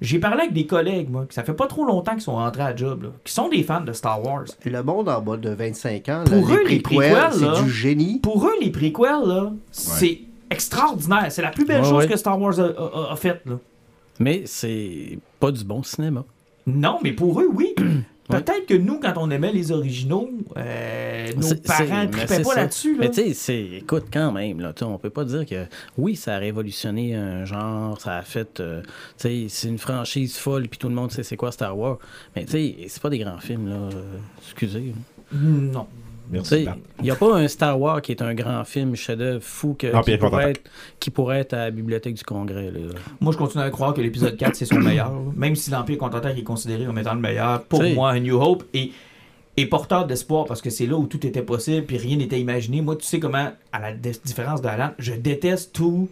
[0.01, 2.63] J'ai parlé avec des collègues, moi, que ça fait pas trop longtemps qu'ils sont rentrés
[2.63, 4.45] à job, là, qui sont des fans de Star Wars.
[4.65, 7.63] Le monde en bas de 25 ans, Pour là, eux, les prequels, prequels, là, c'est
[7.65, 8.19] du génie.
[8.21, 11.27] Pour eux, les prequels, là, c'est extraordinaire.
[11.31, 12.09] C'est la plus belle Ouais, chose ouais.
[12.09, 13.59] que Star Wars a, a- a faite, là.
[14.19, 16.25] Mais c'est pas du bon cinéma.
[16.67, 17.75] Non, mais pour eux, oui.
[18.29, 22.93] Peut-être que nous, quand on aimait les originaux, euh, nos parents mais tripaient pas là-dessus.
[22.95, 22.99] Là.
[23.01, 25.65] Mais tu sais, c'est- écoute, quand même, là, on peut pas dire que
[25.97, 28.61] oui, ça a révolutionné un genre, ça a fait.
[28.61, 31.77] euh, tu sais, c'est une franchise folle, puis tout le monde sait c'est quoi Star
[31.79, 31.99] Wars.
[32.35, 33.77] Mais tu sais, c'est pas des grands films, là.
[33.77, 33.91] euh,
[34.43, 34.93] excusez.
[35.33, 35.87] Non.
[36.31, 36.67] Merci.
[36.99, 39.87] Il n'y a pas un Star Wars qui est un grand film chef-d'œuvre fou que,
[40.03, 40.61] qui, pourrait être,
[41.01, 42.71] qui pourrait être à la bibliothèque du Congrès.
[42.71, 42.81] Là.
[43.21, 45.13] Moi, je continue à croire que l'épisode 4, c'est son meilleur.
[45.37, 48.41] Même si l'Empire contre-attaque est considéré comme étant le meilleur, pour T'sais- moi, A New
[48.41, 48.91] Hope est,
[49.57, 52.81] est porteur d'espoir parce que c'est là où tout était possible puis rien n'était imaginé.
[52.83, 56.09] Moi, tu sais comment, à la différence d'Alan, je déteste tout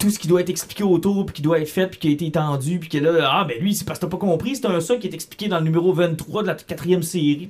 [0.00, 2.10] tout ce qui doit être expliqué autour, puis qui doit être fait, puis qui a
[2.10, 4.66] été étendu, puis que là, ah, ben lui, c'est parce que t'as pas compris, c'est
[4.66, 7.48] un ça qui est expliqué dans le numéro 23 de la quatrième série.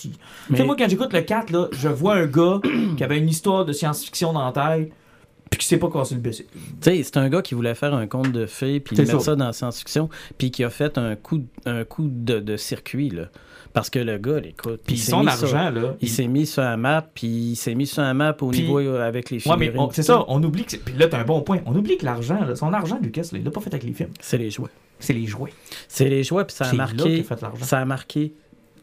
[0.00, 0.08] Tu
[0.50, 2.60] Mais- sais, moi, quand j'écoute le 4, là, je vois un gars
[2.96, 4.92] qui avait une histoire de science-fiction dans la tête,
[5.50, 6.46] puis qui sait pas casser le BC.
[6.52, 9.20] Tu sais, c'est un gars qui voulait faire un conte de fées, puis mettre ça.
[9.20, 13.10] ça dans la science-fiction, puis qui a fait un coup, un coup de, de circuit,
[13.10, 13.24] là.
[13.76, 15.94] Parce que le gars, écoute, Puis il s'est son mis argent, sur- là.
[16.00, 18.78] il s'est mis sur la map, puis il s'est mis sur la map au niveau
[18.78, 19.74] euh, avec les Ouais, figurines.
[19.76, 20.76] mais c'est ça, on oublie que.
[20.76, 21.60] Puis là, t'as un bon point.
[21.66, 24.12] On oublie que l'argent, son argent, Lucas, là, il l'a pas fait avec les films.
[24.18, 24.70] C'est les jouets.
[24.98, 25.52] C'est les jouets.
[25.88, 28.32] C'est les jouets, puis ça a marqué, a ça a marqué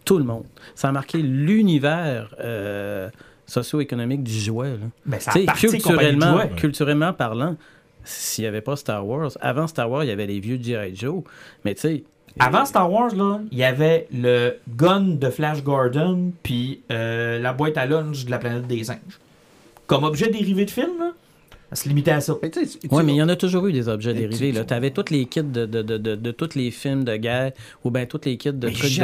[0.06, 0.44] tout le monde.
[0.76, 3.10] Ça a marqué l'univers euh,
[3.48, 4.74] socio-économique du jouet.
[4.74, 4.78] Là.
[5.08, 6.50] Ben, ça a culturellement, jouets.
[6.56, 7.56] culturellement parlant,
[8.04, 10.96] s'il n'y avait pas Star Wars, avant Star Wars, il y avait les vieux G.I.
[10.96, 11.24] Joe,
[11.66, 12.04] mais tu sais.
[12.40, 17.54] Avant Star Wars, là, il y avait le gun de Flash Gordon, puis euh, la
[17.54, 19.20] boîte à lunch de la planète des singes.
[19.86, 21.12] Comme objet dérivé de film, là,
[21.74, 22.36] Ça se limitait à ça.
[22.42, 24.52] Mais tu sais, tu- Oui, mais il y en a toujours eu des objets dérivés.
[24.66, 27.52] tu- avais tous les kits de, de, de, de, de tous les films de guerre
[27.84, 29.04] ou bien tous les kits de Mais trucs de,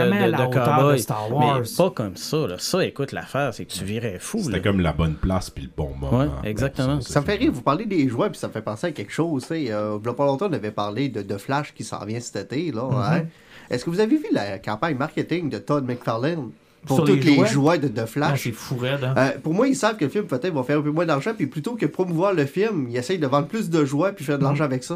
[0.94, 0.98] à.
[0.98, 1.60] Star Wars.
[1.62, 2.48] Mais pas comme ça.
[2.48, 2.56] Là.
[2.60, 4.40] Ça, écoute, l'affaire, c'est que tu virais fou.
[4.40, 4.60] C'était Là.
[4.60, 6.20] comme la bonne place puis le bon moment.
[6.20, 7.02] Ouais, Ben, exactement.
[7.02, 9.12] Ça me fait rire, vous parlez des jouets, puis ça me fait penser à quelque
[9.12, 9.46] chose.
[9.52, 12.20] Euh, il y a pas longtemps, on avait parlé de, de Flash qui s'en vient
[12.20, 12.72] cet été.
[12.72, 12.82] là.
[12.84, 13.14] Mm-hmm.
[13.20, 13.26] hein.
[13.70, 16.50] Est-ce que vous avez vu la campagne marketing de Todd McFarlane?
[16.86, 17.78] Pour Sur tous les les jouets?
[17.80, 18.44] de, de Ah, Flash?
[18.44, 19.14] c'est fou raide, hein.
[19.18, 21.32] Euh, pour moi, ils savent que le film peut-être va faire un peu moins d'argent,
[21.36, 24.38] puis plutôt que promouvoir le film, ils essayent de vendre plus de jouets puis faire
[24.40, 24.94] de l'argent avec ça.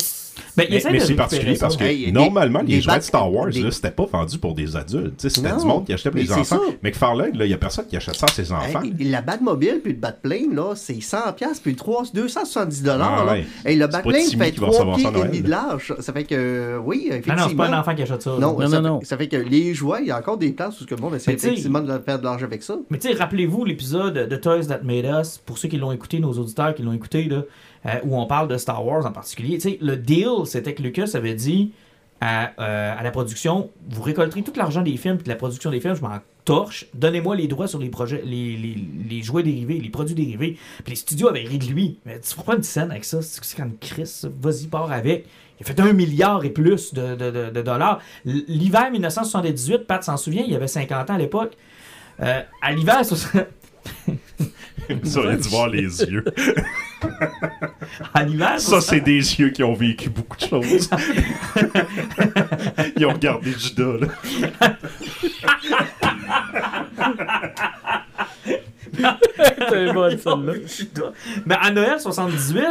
[0.58, 3.32] Ben, Mais, mais c'est particulier parce que Hey, des- normalement, les des jouets de Star
[3.32, 5.18] Wars, des- là, c'était pas vendu pour des adultes.
[5.18, 5.58] Tu sais, C'était Non.
[5.60, 6.44] du monde qui achetait pour Mais les enfants.
[6.44, 6.60] ça.
[6.82, 8.82] McFarlane, là, il y a personne qui achète ça à ses enfants.
[8.82, 12.82] Hey, la Batmobile puis le Batplane, là, c'est 100$, piastres, puis 3, 270$.
[12.84, 13.32] dollars Ah là.
[13.34, 13.46] ouais.
[13.66, 15.94] Et le Batplane fait qui va 3 recevoir pieds et demi de large.
[16.00, 17.42] Ça fait que, euh, oui, Ah effectivement.
[17.42, 18.30] non, c'est pas un enfant qui achète ça.
[18.32, 19.00] Non, Non, ça, non, non.
[19.02, 20.96] Fait, ça fait que les jouets, il y a encore des places où ce que
[20.96, 21.36] le monde essaie
[21.82, 22.78] Tu sais- effectivement de l'argent avec ça.
[22.90, 26.20] Mais tu sais, rappelez-vous l'épisode de Toys That Made Us, pour ceux qui l'ont écouté,
[26.20, 27.44] nos auditeurs qui l'ont écouté, là,
[27.86, 29.58] euh, où on parle de Star Wars en particulier.
[29.58, 31.72] Tu sais, le deal, c'était que Lucas avait dit
[32.22, 35.72] à, euh, à la production vous récolterez tout l'argent des films, puis de la production
[35.72, 39.90] des films, je m'en torche, donnez-moi les droits sur les projets, les, jouets dérivés, les
[39.90, 40.58] produits dérivés.
[40.84, 42.00] Puis les studios avaient ri de lui.
[42.06, 45.26] Mais tu pas une scène avec ça, c'est quand même Chris, vas-y, pars avec.
[45.66, 48.02] Il a fait un milliard et plus de, de- de- de dollars.
[48.26, 51.54] L'hiver 1978, Pat s'en souvient, il y avait 50 ans à l'époque.
[52.22, 53.16] Euh, à l'hiver, ça,
[55.04, 56.26] Ça aurait dû voir les yeux.
[58.14, 60.90] à l'hiver, Ça, c'est des yeux qui ont vécu beaucoup de choses.
[62.98, 64.08] Ils ont regardé Judas, là.
[69.70, 71.12] C'est bon, celle-là.
[71.46, 72.64] Mais à Noël 78,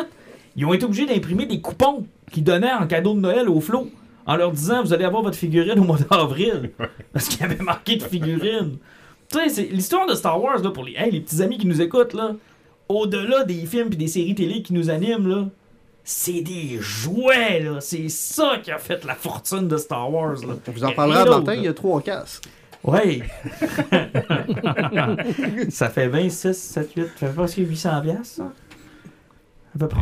[0.57, 3.88] ils ont été obligés d'imprimer des coupons qu'ils donnaient en cadeau de Noël au flot
[4.26, 6.70] en leur disant vous allez avoir votre figurine au mois d'avril
[7.12, 8.78] parce qu'il y avait marqué de figurine.
[9.30, 11.66] Tu sais, c'est l'histoire de Star Wars là pour les hey, les petits amis qui
[11.66, 12.34] nous écoutent là,
[12.88, 15.44] au-delà des films et des séries télé qui nous animent là,
[16.04, 20.54] c'est des jouets là, c'est ça qui a fait la fortune de Star Wars là.
[20.66, 21.54] On vous en rien à là.
[21.54, 22.44] il y a trois casques.
[22.84, 23.22] Oui.
[25.70, 28.52] ça fait 26, 7, 8, ça fait presque 800 piastres, ça?
[29.74, 30.00] À peu près.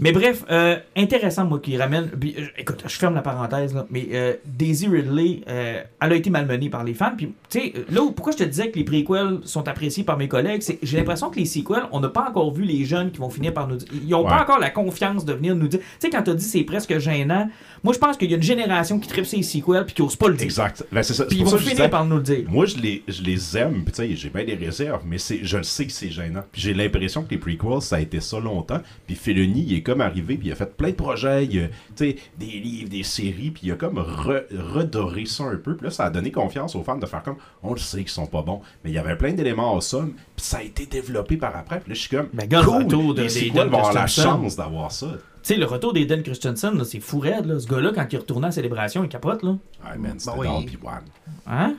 [0.00, 2.08] Mais bref, euh, intéressant, moi, qui ramène.
[2.08, 6.30] puis, euh, écoute, je ferme la parenthèse, là, mais euh, Daisy Ridley, elle a été
[6.30, 7.12] malmenée par les fans.
[7.16, 10.16] Puis, tu sais, là, où- pourquoi je te disais que les préquels sont appréciés par
[10.16, 13.10] mes collègues, c'est j'ai l'impression que les sequels, on n'a pas encore vu les jeunes
[13.10, 13.88] qui vont finir par nous dire.
[13.92, 14.28] Ils n'ont Ouais.
[14.30, 15.80] pas encore la confiance de venir nous dire.
[15.80, 17.48] Tu sais, quand tu as dit c'est presque gênant,
[17.82, 20.16] moi, je pense qu'il y a une génération qui tripe ces sequels puis qui n'ose
[20.16, 20.44] pas le dire.
[20.44, 20.84] Exact.
[20.92, 21.24] Ben, c'est ça.
[21.26, 22.44] Puis ils vont finir disais, par nous le dire.
[22.48, 25.40] Moi, je les, je les aime, puis tu sais, j'ai bien des réserves, mais c'est,
[25.42, 26.42] je le sais que c'est gênant.
[26.52, 28.80] Puis j'ai l'impression que les prequels, ça a été ça longtemps.
[29.06, 31.66] Puis Filoni, il est comme arrivé, puis il a fait plein de projets, il a,
[31.98, 35.76] des livres, des séries, puis il a comme re- redoré ça un peu.
[35.76, 38.08] Puis là, ça a donné confiance aux fans de faire comme, on le sait qu'ils
[38.08, 41.36] sont pas bons, mais il y avait plein d'éléments awesome, puis ça a été développé
[41.36, 41.80] par après.
[41.80, 44.24] Puis là, je suis comme, Ben, gars, cool, retour de- les vont avoir la Christensen?
[44.32, 45.08] chance d'avoir ça?
[45.42, 47.46] Tu sais, le retour d'Eden Christensen, là, c'est fou raide.
[47.46, 47.58] Là.
[47.58, 49.42] Ce gars-là, quand il est retourné à la célébration, il capote.
[49.42, 49.50] Là.
[49.84, 50.46] Ouais, man, c'était oui.
[50.46, 51.00] dans Obi-Wan.
[51.46, 51.74] Hein?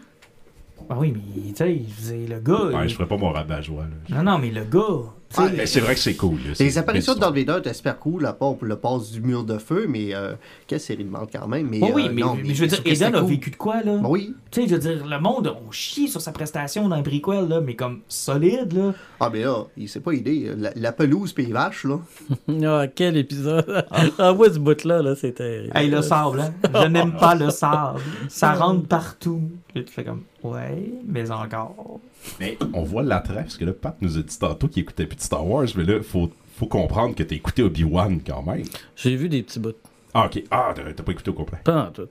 [0.89, 2.65] Ah oui, mais tu sais, le gars.
[2.75, 4.17] Ouais, il- je ferais pas mon rabat-joie, là.
[4.17, 5.11] Non, non, mais le gars.
[5.37, 6.35] Ouais, Mais c'est vrai que c'est cool.
[6.45, 6.53] là.
[6.59, 9.43] Les apparitions de Darth Vader étaient super cool, à part pour le passe du mur
[9.43, 10.33] de feu, mais euh,
[10.67, 11.67] quelle série de merde quand même.
[11.69, 13.29] Mais, Ouais, oui, euh, mais, non, mais je veux dire, Eden a cool.
[13.29, 13.97] vécu de quoi, là?
[13.97, 14.33] Ben oui.
[14.51, 17.47] Tu sais, je veux dire, le monde, on chie sur sa prestation dans le prequel,
[17.47, 18.93] là, mais comme solide, là.
[19.19, 20.51] Ah, mais là, il s'est pas idée.
[20.57, 21.99] La, la pelouse pis les vaches, là.
[22.65, 23.85] Ah, quel épisode.
[24.17, 25.69] Ah, moi, ce bout-là, là, c'était.
[25.73, 26.53] Hey, le sable, hein?
[26.73, 27.99] Je n'aime pas le sable.
[28.29, 29.41] Ça rentre partout.
[29.73, 31.99] Tu fais comme, ouais, mais encore.
[32.39, 35.17] Mais on voit l'attrait, parce que là, Pat nous a dit tantôt qu'il écoutait plus
[35.17, 38.63] de Star Wars, mais là, faut, faut comprendre que t'as écouté Obi-Wan quand même.
[38.95, 39.73] J'ai vu des petits bouts.
[40.13, 40.43] Ah, ok.
[40.51, 41.59] Ah, t'as t'as pas écouté au complet.
[41.63, 42.07] Pas en tout.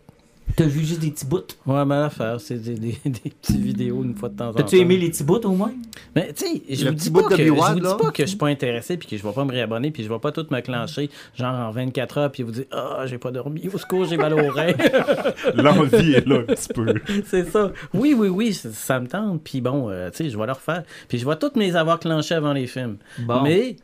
[0.56, 1.38] T'as vu juste des petits bouts?
[1.66, 4.58] Ouais, mais l'affaire, c'est des, des, des petites vidéos une fois de temps en temps.
[4.58, 5.72] T'as-tu aimé les petits bouts au moins?
[6.14, 8.28] Mais tu sais, je Le vous dis pas que je vous dis pas que je
[8.28, 10.46] suis pas intéressé puis que je vais pas me réabonner puis je vais pas tout
[10.50, 14.06] me clencher genre en 24 heures puis vous dire ah j'ai pas dormi au secours
[14.06, 14.72] j'ai mal aux reins
[15.54, 16.94] L'envie est là un petit peu.
[17.26, 20.36] c'est ça oui oui oui ça, ça me tente puis bon euh, tu sais je
[20.38, 23.42] vais le refaire puis je vais toutes mes avoir clenchés avant les films Bon.
[23.42, 23.76] mais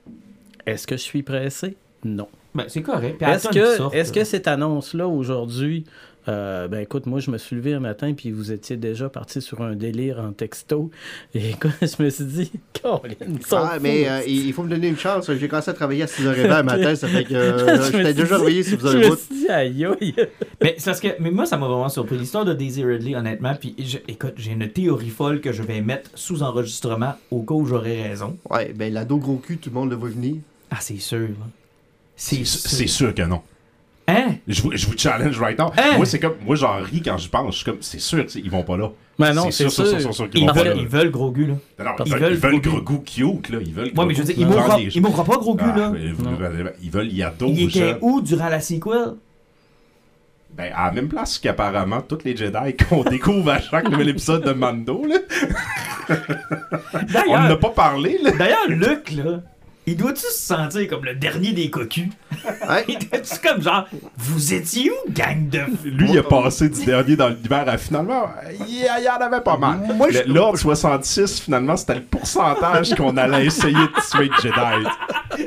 [0.66, 1.76] est-ce que je suis pressé?
[2.04, 3.22] Non Ben, c'est correct.
[3.22, 4.20] Est-ce que est-ce là.
[4.20, 5.84] que cette annonce là aujourd'hui
[6.28, 9.40] euh, ben écoute, moi je me suis levé un matin puis vous étiez déjà parti
[9.40, 10.90] sur un délire en texto
[11.34, 12.52] et écoute, je me suis dit,
[13.52, 15.30] Ah, mais euh, il faut me donner une chance.
[15.32, 18.14] J'ai commencé à travailler à 6h20 le matin, ça fait que euh, Je me j'étais
[18.14, 20.14] déjà réveillé si vous Je avez me le suis dit, aïe aïe.
[20.62, 23.54] Mais c'est parce que mais moi ça m'a vraiment surpris l'histoire de Daisy Ridley honnêtement
[23.54, 27.54] puis je- écoute j'ai une théorie folle que je vais mettre sous enregistrement au cas
[27.54, 28.36] où j'aurais raison.
[28.50, 30.36] Ouais, ben l'ado gros cul, tout le monde le voit venir.
[30.70, 31.28] Ah c'est sûr.
[32.16, 32.70] C'est C'est sûr.
[32.70, 33.42] c'est sûr que non.
[34.08, 34.36] Hein?
[34.46, 35.72] Je vous, je vous challenge right now.
[35.76, 35.96] Hein?
[35.96, 37.52] Moi, c'est comme, moi, j'en ris quand je pense.
[37.54, 38.90] Je suis comme, c'est sûr qu'ils vont pas là.
[39.18, 40.00] Mais non, c'est sûr, sûr.
[40.00, 40.70] sûr, sûr qu'ils Ils vont pas là.
[40.74, 41.54] veulent, ils veulent Grogu, là.
[41.78, 42.84] Non, non, Ils ils veulent, veulent ils Grogu.
[42.84, 43.58] Grogu cute, là.
[43.64, 45.36] Ils veulent Ouais, mais je veux dire, il Grogu mourra, dans les- il mourra pas,
[45.38, 45.90] Grogu, Ah, là.
[45.90, 46.00] mais.
[46.82, 49.14] Ils veulent Yaddle, Il était où durant la sequel?
[50.56, 54.44] Ben, à la même place qu'apparemment tous les Jedi qu'on découvre à chaque nouvel épisode
[54.44, 55.16] de Mando, là.
[57.28, 58.30] On n'a pas parlé, là.
[58.32, 59.40] d'ailleurs, Luke, là,
[59.86, 62.08] il doit-tu se sentir comme le dernier des cocus?
[62.68, 62.84] Ouais.
[62.88, 65.60] Il doit-tu comme genre, vous étiez où, gang de...
[65.84, 68.28] Lui, il a passé du dernier dans l'univers à finalement,
[68.68, 69.80] il y, en avait pas mal.
[69.96, 74.88] Moi, je- L'ordre 66, finalement, c'était le pourcentage qu'on allait essayer de tuer de Jedi.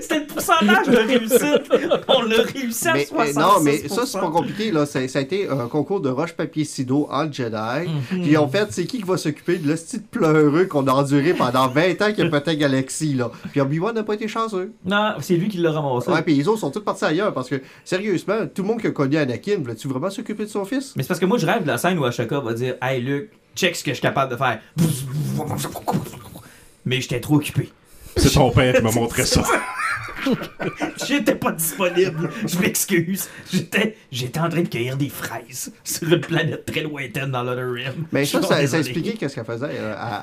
[0.02, 2.02] C'était le pourcentage de réussite.
[2.08, 3.14] On l'a réussi à Mais, 66%.
[3.18, 4.72] mais non, mais ça, c'est pas compliqué.
[4.72, 4.86] Là.
[4.86, 7.90] Ça, ça a été un concours de roche-papier-ciseaux entre Jedi.
[8.12, 8.22] Mhm.
[8.24, 11.34] Puis en fait, c'est qui qui va s'occuper de ce petit pleureux qu'on a enduré
[11.34, 13.14] pendant 20 ans qu'il a peut-être Galaxy.
[13.16, 13.32] Là?
[13.52, 14.72] Puis Obi-Wan n'a pas été chanceux.
[14.86, 16.12] Non, c'est lui qui l'a ramassé.
[16.12, 18.88] Ouais, puis les autres sont tous partis ailleurs parce que, sérieusement, tout le monde qui
[18.88, 20.94] a connu Anakin, voulais-tu vraiment s'occuper de son fils?
[20.96, 23.02] Mais c'est parce que moi, je rêve de la scène où Ashoka va dire Hey
[23.02, 24.60] Luke, check ce que je suis capable de faire.
[26.86, 27.70] Mais j'étais trop occupé.
[28.18, 29.44] C'est ton père qui m'a montré ça.
[31.08, 32.30] J'étais pas disponible.
[32.46, 33.30] Je m'excuse.
[33.52, 37.72] J'étais, j'étais en train de cueillir des fraises sur une planète très lointaine dans l'Other
[37.72, 38.06] Rim.
[38.12, 39.68] Mais Je ça, ça, ça expliquait qu'est-ce qu'elle faisait.
[39.70, 39.76] Elle,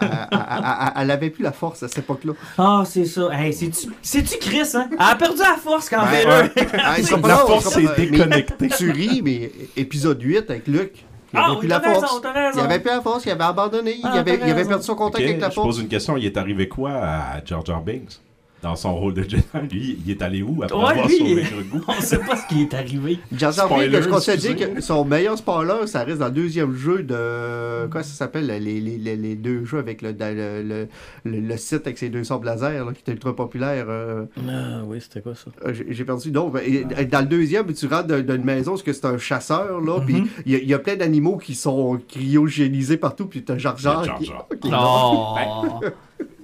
[0.03, 2.35] elle- elle- elle- elle avait plus la force à cette époque-là.
[2.59, 3.31] Ah, c'est ça.
[3.33, 4.89] Hey, c'est-tu, c'est-tu Chris, hein?
[4.93, 6.51] Elle a perdu la force quand Ben,
[6.99, 8.69] ils sont pas La force mais- déconnectée.
[8.77, 11.06] Tu ris, mais épisode 8 avec Luke.
[11.33, 12.21] Il Ah avait oui, plus la t'as raison, force.
[12.23, 12.59] t'as raison.
[12.61, 15.25] Il avait plus la force, il avait abandonné, Ah, il, avait, il perdu son contact
[15.25, 15.79] avec la je pose force.
[15.81, 16.17] une question.
[16.17, 18.21] Il est arrivé quoi à Jar Jar Binks?
[18.63, 21.43] Dans son rôle de Jedi, lui, il est allé où après Ouais, avoir lui, sauvé
[21.43, 21.85] Grogu?
[21.89, 23.19] On sait pas ce qui est arrivé.
[23.31, 27.87] Binks, Spoiler, je que son meilleur spoiler, ça reste dans le deuxième jeu de.
[27.91, 28.47] Quoi ça s'appelle?
[28.47, 30.89] Les, les, les, les deux jeux avec le, le, le,
[31.25, 33.87] le, le site avec ses deux sables laser là, qui était ultra populaire.
[33.89, 35.51] euh, Ah oui, c'était quoi ça?
[35.67, 36.63] euh, j'ai j'ai perdu non ben,
[37.11, 40.01] dans le deuxième tu rentres dans, dans une maison parce que c'est un chasseur là
[40.01, 40.29] puis Mhm.
[40.47, 43.77] il y, a- il y a plein d'animaux qui sont cryogénisés partout puis t'as Jar
[43.77, 44.47] Jar, Jar qui- Jar.
[44.61, 45.81] qui- Non.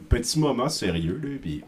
[0.08, 1.62] Petit moment sérieux, là, puis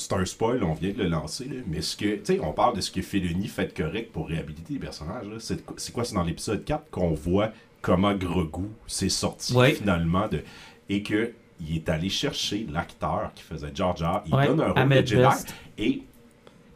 [0.00, 2.52] c'est un spoil, on vient de le lancer, là, mais ce que, tu sais, on
[2.52, 6.22] parle de ce que Filoni fait correct pour réhabiliter les personnages, c'est quoi- c'est dans
[6.24, 7.50] l'épisode 4 qu'on voit
[7.82, 9.72] comment Grogu s'est sorti Ouais.
[9.72, 10.42] finalement de,
[10.88, 14.72] et que il est allé chercher l'acteur qui faisait Jar Jar, il Ouais, donne un
[14.72, 15.54] rôle de Jedi, Best.
[15.78, 16.02] et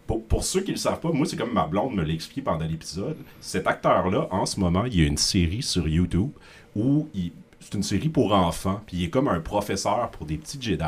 [0.06, 2.12] pour, pour ceux qui ne le savent pas, moi, c'est comme ma blonde me l'a
[2.12, 3.16] expliqué pendant l'épisode.
[3.40, 6.30] Cet acteur-là, en ce moment, il y a une série sur YouTube
[6.76, 10.36] où il- c'est une série pour enfants, puis il est comme un professeur pour des
[10.36, 10.84] petits Jedi.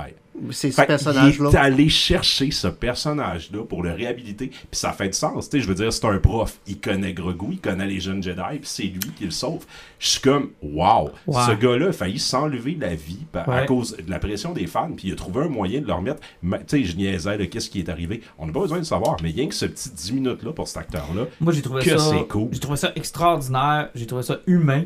[0.51, 4.59] C'est ce Fait qu'il personnage là est allé chercher ce personnage-là pour le réhabiliter, puis
[4.73, 5.49] ça fait du sens.
[5.53, 8.61] Je veux dire, c'est un prof, il connaît Grogu, il connaît les jeunes Jedi, puis
[8.63, 9.65] c'est lui qui le sauve.
[9.99, 11.11] Je suis comme, wow,
[11.47, 14.91] ce gars-là a failli s'enlever la vie par- à cause de la pression des fans,
[14.97, 16.21] puis il a trouvé un moyen de le remettre.
[16.43, 18.23] Ma- Tu sais, je niaisais de qu'est-ce qui est arrivé.
[18.39, 20.79] On n'a pas besoin de savoir, mais rien que ce petit 10 minutes-là pour cet
[20.79, 22.49] acteur-là, Moi, j'ai trouvé Que c'est cool.
[22.53, 23.89] J'ai trouvé ça extraordinaire.
[23.95, 24.85] J'ai trouvé ça humain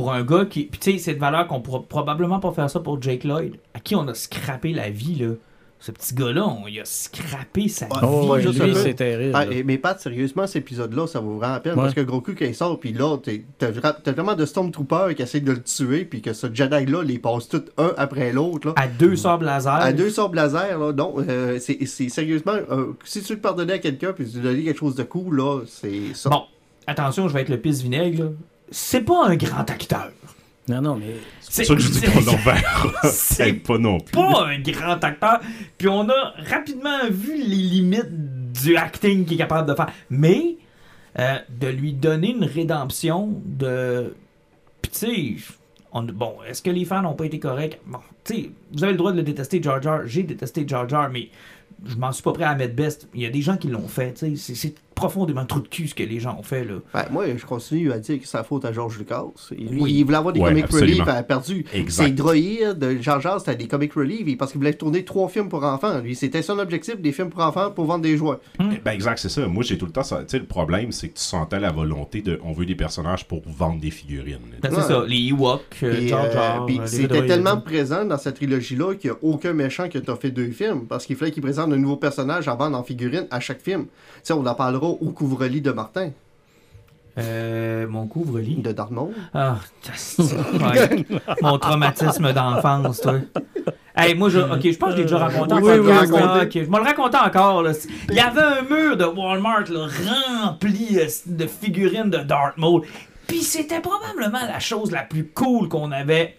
[0.00, 0.64] pour un gars qui.
[0.64, 3.56] Puis, tu sais, c'est de valeur qu'on pourra probablement pas faire ça pour Jake Lloyd,
[3.74, 5.34] à qui on a scrappé la vie, là.
[5.82, 7.92] Ce petit gars-là, on il a scrappé sa vie.
[8.02, 8.74] Oh, ouais, un peu.
[8.74, 9.32] c'est terrible.
[9.34, 11.82] Ah, et- mais Pat, sérieusement, cet épisode-là, ça vaut vraiment la peine Ouais.
[11.82, 15.14] parce que Grogu, quand il sort, puis là, t'es- t'as vra- t'as vraiment de Stormtroopers
[15.14, 18.68] qui essaient de le tuer, puis que ce Jedi-là, les passe tous un après l'autre.
[18.68, 18.74] là.
[18.76, 19.72] À deux sabres laser.
[19.72, 23.74] À deux sabres laser, là, non, euh, c'est c'est sérieusement, euh, si tu le pardonnais
[23.74, 26.28] à quelqu'un, puis tu lui donnais quelque chose de cool, là, c'est ça.
[26.28, 26.42] Bon,
[26.86, 28.30] attention, je vais être le pisse vinaigre, là.
[28.70, 30.10] C'est pas un grand acteur.
[30.68, 32.20] Non, non, mais c'est ça que je dis qu'on
[33.10, 34.12] c'est pas non plus.
[34.12, 35.40] pas un grand acteur.
[35.78, 39.88] Puis on a rapidement vu les limites du acting qu'il est capable de faire.
[40.10, 40.56] Mais
[41.18, 44.14] euh, de lui donner une rédemption de.
[44.80, 45.34] Puis tu sais,
[45.92, 47.80] on- bon, est-ce que les fans n'ont pas été corrects?
[47.86, 50.02] Bon, tu sais, vous avez le droit de le détester, Jar Jar.
[50.06, 51.30] J'ai détesté Jar Jar, mais
[51.84, 53.08] je m'en suis pas prêt à mettre best.
[53.14, 55.94] Il y a des gens qui l'ont fait, tu C'est profondément trop de cul ce
[55.94, 56.74] que les gens ont fait, là.
[56.94, 59.24] Ben, moi, je continue à dire que c'est la faute à George Lucas.
[59.50, 59.94] Lui, Oui.
[59.98, 61.64] il voulait avoir des Ouais, comic relief, il a perdu.
[61.88, 65.64] Ses droïdes, Jean Jar, c'était des comic relief, parce qu'il voulait tourner trois films pour
[65.64, 65.98] enfants.
[66.00, 68.36] Lui, c'était son objectif, des films pour enfants pour vendre des jouets.
[68.58, 69.46] Ben exact, c'est ça.
[69.46, 70.18] Moi, j'ai tout le temps ça.
[70.20, 72.38] Tu sais, le problème, c'est que tu sentais la volonté de.
[72.44, 74.38] On veut des personnages pour vendre des figurines.
[74.62, 74.82] Ben, c'est Ouais.
[74.82, 79.18] ça, les Ewoks, euh, euh, euh, c'était tellement présent dans cette trilogie-là qu'il n'y a
[79.22, 80.86] aucun méchant qui t'a fait deux films.
[80.88, 83.86] Parce qu'il fallait qu'il présente un nouveau personnage à vendre en figurine à chaque film.
[84.22, 86.10] Sais, on en parlera au couvre-lit de Martin,
[87.18, 88.56] Euh, mon couvre-lit?
[88.56, 89.12] de Maul.
[89.34, 89.56] Ah,
[90.28, 91.06] ouais.
[91.42, 93.14] mon traumatisme d'enfance, toi.
[93.96, 96.12] Hey, moi, je, ok, je pense que je l'ai déjà raconté en Oui, oui, podcast,
[96.12, 96.26] oui, là.
[96.26, 96.46] racontez.
[96.46, 97.62] Ok, je vais le raconter encore.
[97.64, 97.72] Là.
[98.08, 99.86] Il y avait un mur de Walmart là,
[100.44, 102.82] rempli euh, de figurines de Darth Maul.
[103.26, 106.36] Puis c'était probablement la chose la plus cool qu'on avait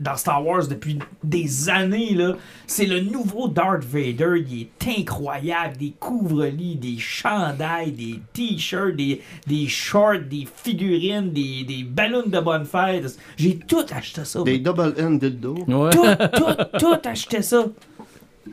[0.00, 2.14] dans Star Wars depuis des années.
[2.14, 2.36] là.
[2.66, 4.44] C'est le nouveau Darth Vader.
[4.48, 5.76] Il est incroyable.
[5.76, 12.40] Des couvre-lits, des chandails, des t-shirts, des, des shorts, des figurines, des, des ballons de
[12.40, 13.18] bonne fête.
[13.36, 14.42] J'ai tout acheté ça.
[14.42, 15.54] Des double N dildo.
[15.68, 15.90] Ouais.
[15.90, 16.04] Tout,
[16.36, 17.64] tout, tout acheté ça.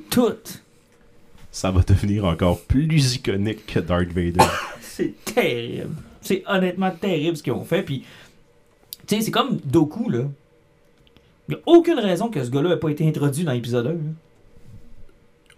[0.10, 0.36] Tout.
[1.52, 4.40] Ça va devenir encore plus iconique que Darth Vader.
[4.82, 5.96] C'est terrible.
[6.22, 7.82] C'est honnêtement terrible ce qu'ils ont fait.
[7.82, 8.06] Puis,
[9.08, 10.26] tu sais, c'est comme Doku, là.
[11.48, 13.90] Il n'y a aucune raison que ce gars-là n'ait pas été introduit dans l'épisode 1.
[13.90, 13.96] là.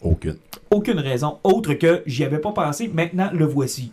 [0.02, 0.38] Aucune.
[0.72, 3.92] Aucune raison autre que j'y avais pas pensé, maintenant le voici.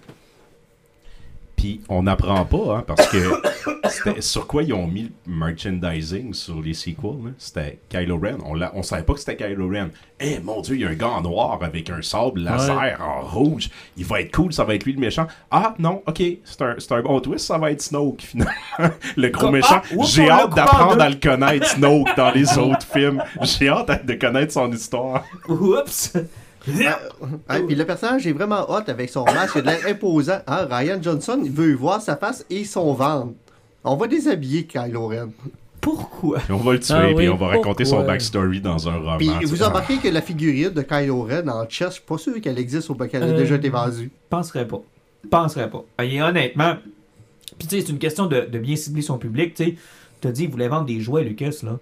[1.61, 6.63] Puis on n'apprend pas, hein, parce que sur quoi ils ont mis le merchandising sur
[6.63, 7.23] les sequels.
[7.23, 7.31] là?
[7.37, 8.39] C'était Kylo Ren.
[8.47, 9.89] On, on savait pas que c'était Kylo Ren.
[10.21, 13.21] Eh mon dieu, il y a un gars en noir avec un sable laser en
[13.27, 13.69] rouge.
[13.99, 15.27] Il va être cool, ça va être lui le méchant.
[15.51, 18.55] Ah non, ok, c'est un, bon twist, ça va être Snoke finalement.
[19.17, 19.83] le gros Comme- méchant.
[19.85, 23.23] ah, J'ai hâte d'apprendre à le connaître, Snoke, dans les autres films.
[23.43, 25.25] J'ai hâte de connaître son histoire.
[25.47, 26.15] Oups!
[26.65, 30.39] Puis le personnage est vraiment hot avec son masque, il a de l'air imposant.
[30.47, 33.33] Hein, Ryan Johnson, il veut voir sa face et son ventre.
[33.85, 35.29] On va déshabiller Kylo Ren.
[35.81, 36.41] Pourquoi?
[36.41, 38.97] Puis on va le tuer, Ah puis oui, on va raconter son backstory dans un
[38.99, 39.17] roman.
[39.17, 42.39] Puis vous remarquez que la figurine de Kylo Ren en chess, je suis pas sûr
[42.43, 44.11] qu'elle existe au qu'elle a Euh, déjà été vendue.
[44.29, 44.83] Penserais pas.
[45.31, 45.83] Penserais pas.
[46.03, 46.77] Et honnêtement,
[47.59, 49.75] puis tu sais, c'est une question de, de bien cibler son public, tu sais.
[50.21, 51.79] T'as dit, il voulait vendre des jouets, Lucas, là.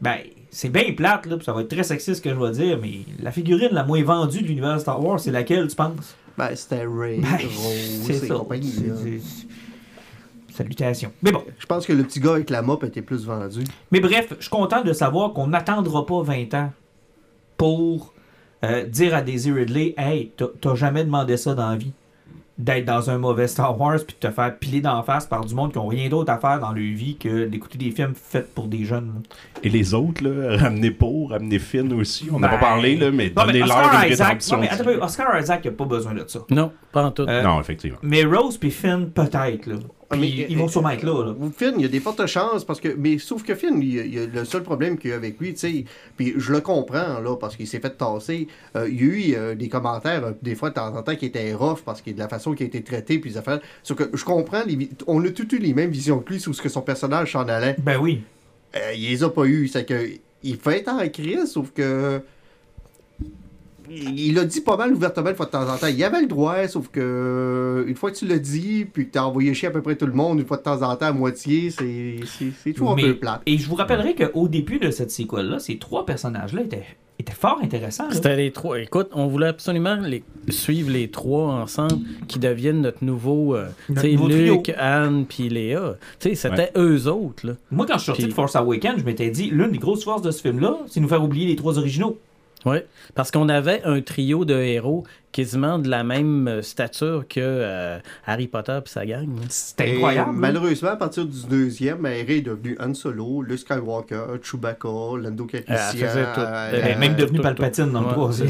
[0.00, 0.16] Ben,
[0.56, 2.78] c'est bien plate, là, puis ça va être très sexiste ce que je vais dire,
[2.80, 6.16] mais la figurine la moins vendue de l'univers Star Wars, c'est laquelle, tu penses?
[6.38, 7.38] Ben, c'était Ray, Ben,
[8.02, 8.72] c'est compagnie.
[10.48, 11.12] Salutations.
[11.22, 11.44] Mais bon.
[11.58, 13.64] Je pense que le petit gars avec la mop était plus vendu.
[13.92, 16.72] Mais bref, je suis content de savoir qu'on n'attendra pas 20 ans
[17.58, 18.14] pour
[18.64, 21.92] euh, dire à Daisy Ridley Hey, t'as jamais demandé ça dans la vie.
[22.58, 25.54] D'être dans un mauvais Star Wars puis de te faire piler d'en face par du
[25.54, 28.54] monde qui ont rien d'autre à faire dans leur vie que d'écouter des films faits
[28.54, 29.06] pour des jeunes.
[29.14, 29.36] là.
[29.62, 32.28] Et les autres, là, ramenez Poe, ramenez Finn aussi.
[32.32, 34.56] On n'a Ben, pas parlé, là, mais donnez-leur Oscar une Isaac, rédemption.
[34.56, 36.40] non, mais attends un peu, Oscar Isaac n'a pas besoin de ça.
[36.50, 37.22] Non, pas en tout.
[37.28, 37.98] Euh, Non, effectivement.
[38.02, 39.68] Mais Rose puis Finn, peut-être.
[40.08, 41.24] Ah, Puis mais, ils vont sûrement être là.
[41.24, 41.34] là.
[41.56, 42.88] Finn, il y a des fortes chances parce que.
[42.96, 45.40] Mais sauf que Finn, il, il y a le seul problème qu'il y a avec
[45.40, 45.84] lui, tu sais.
[46.16, 48.46] Puis je le comprends, là, parce qu'il s'est fait tasser.
[48.76, 51.16] Euh, il y a eu euh, des commentaires, euh, des fois, de temps en temps,
[51.16, 53.60] qui étaient rough parce que de la façon qu'il a été traité, puis les affaires.
[53.82, 56.54] Sauf que je comprends, les on a toutes eu les mêmes visions que lui sur
[56.54, 57.76] ce que son personnage s'en allait.
[57.82, 58.22] Ben oui.
[58.94, 59.66] Il les a pas eu.
[59.68, 60.08] C'est que.
[60.42, 62.20] Il fait être en crise, sauf que.
[63.90, 65.86] Il il a dit pas mal ouvertement une fois de temps en temps.
[65.86, 69.22] Il avait le droit, sauf que une fois que tu l'as dit, puis que t'as
[69.24, 71.12] envoyé chier à peu près tout le monde, une fois de temps en temps à
[71.12, 73.42] moitié, c'est c'est- c'est toujours Mais- un peu plate.
[73.46, 76.84] Et je vous rappellerai qu'au début de cette séquelle-là, ces trois personnages-là étaient,
[77.18, 78.10] étaient fort intéressants.
[78.10, 78.78] C'était les trois.
[78.80, 83.54] Écoute, on voulait absolument les, suivre les trois ensemble qui deviennent notre nouveau.
[83.56, 84.76] euh, Notre tu sais, nouveau Luc, trio.
[84.78, 85.96] Anne, puis Léa.
[86.20, 87.52] Tu sais, c'était eux autres, là.
[87.70, 90.22] Moi, quand je suis sorti de Force Awakens, je m'étais dit, l'une des grosses forces
[90.22, 92.18] de ce film-là, c'est nous faire oublier les trois originaux.
[92.66, 92.78] Oui,
[93.14, 95.04] parce qu'on avait un trio de héros
[95.36, 99.28] quasiment de la même euh, stature que euh, Harry Potter et sa gang.
[99.80, 100.30] Et incroyable.
[100.30, 100.34] hein?
[100.34, 104.88] Malheureusement, à partir du deuxième, ben, Ray est devenu Han Solo, Luke Skywalker, Chewbacca,
[105.20, 106.06] Lando Calrissian.
[106.08, 108.48] euh, Elle est même devenue tout, Palpatine dans le troisième.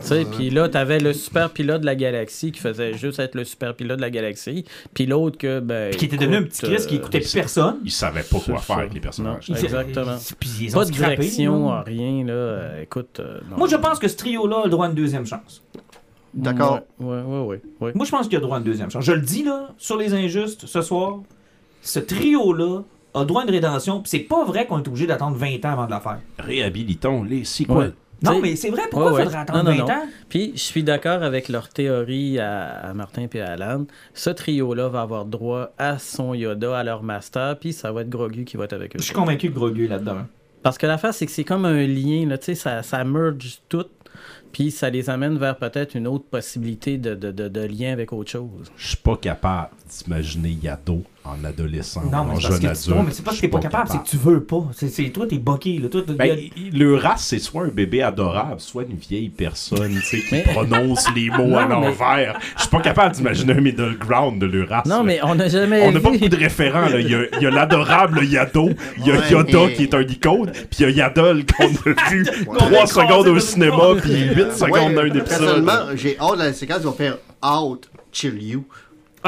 [0.00, 3.44] c'est puis là, t'avais le super pilote de la galaxie qui faisait juste être le
[3.44, 4.64] super pilote de la galaxie,
[4.94, 5.90] puis l'autre que, ben.
[5.90, 7.76] Puis qui était devenu un petit Chris qui écoutait plus personne.
[7.84, 9.48] Ils savaient pas quoi C'est faire avec les personnages.
[9.48, 9.56] Non.
[9.56, 10.16] Exactement.
[10.40, 12.80] Puis ils ont Pas de direction, rien, là.
[12.82, 13.20] écoute.
[13.56, 15.62] Moi, je pense que ce trio-là a le droit à une deuxième chance.
[16.34, 16.80] D'accord.
[17.00, 17.92] Ouais, ouais, ouais.
[17.94, 19.04] Moi, je pense qu'il a droit à une deuxième chance.
[19.04, 21.20] Je le dis, là, sur les injustes, ce soir,
[21.82, 22.82] ce trio-là
[23.14, 24.00] a droit à une rédemption.
[24.00, 26.18] Puis c'est pas vrai qu'on est obligé d'attendre 20 ans avant de la faire.
[26.38, 27.76] Réhabilitons les sequels.
[27.76, 27.90] Ouais.
[28.20, 29.24] Non, T'sais- mais c'est vrai, pourquoi Ouais, ouais.
[29.24, 30.00] faudrait attendre Non, non, 20 non.
[30.02, 30.06] ans?
[30.28, 33.84] Puis je suis d'accord avec leur théorie à, à Martin et à Alan.
[34.12, 38.08] Ce trio-là va avoir droit à son Yoda, à leur master, puis ça va être
[38.10, 38.98] Grogu qui va être avec eux.
[38.98, 40.16] Je suis convaincu que Grogu est là-dedans.
[40.64, 43.60] Parce que l'affaire, c'est que c'est comme un lien, là, tu sais, ça, ça merge
[43.68, 43.86] tout,
[44.52, 48.30] puis ça les amène vers peut-être une autre possibilité de, de, de, lien avec autre
[48.30, 48.70] chose.
[48.76, 52.82] Je suis pas capable d'imaginer Yato en adolescent Non, mais en jeune que adulte.
[52.84, 54.64] tu- non, mais c'est pas que t'es suis pas capable, c'est que tu veux pas.
[54.74, 55.78] C'est, c'est- toi, t'es boqué.
[55.78, 55.88] Là.
[55.88, 56.38] Toi, Ben,
[56.72, 60.42] le race, c'est soit un bébé adorable, soit une vieille personne tu sais, qui Mais-
[60.42, 62.38] prononce les mots à mais- l'envers.
[62.56, 64.86] Je suis pas capable d'imaginer un middle ground de le race.
[64.86, 65.02] Non, là.
[65.04, 66.88] mais on n'a jamais On n'a pas beaucoup de référents.
[66.88, 67.00] Là.
[67.00, 69.94] Il y a, il y a l'adorable Yato, il y a Ouais, Yoda qui est
[69.94, 71.68] un icône, puis il y a Yaddle qu'on a
[72.10, 75.24] vu Qu'on a 3 croisé secondes au cinéma, puis 8 secondes dans un épisode.
[75.28, 78.64] Personnellement, j'ai hâte de la séquence, ils vont faire Out, Chill You.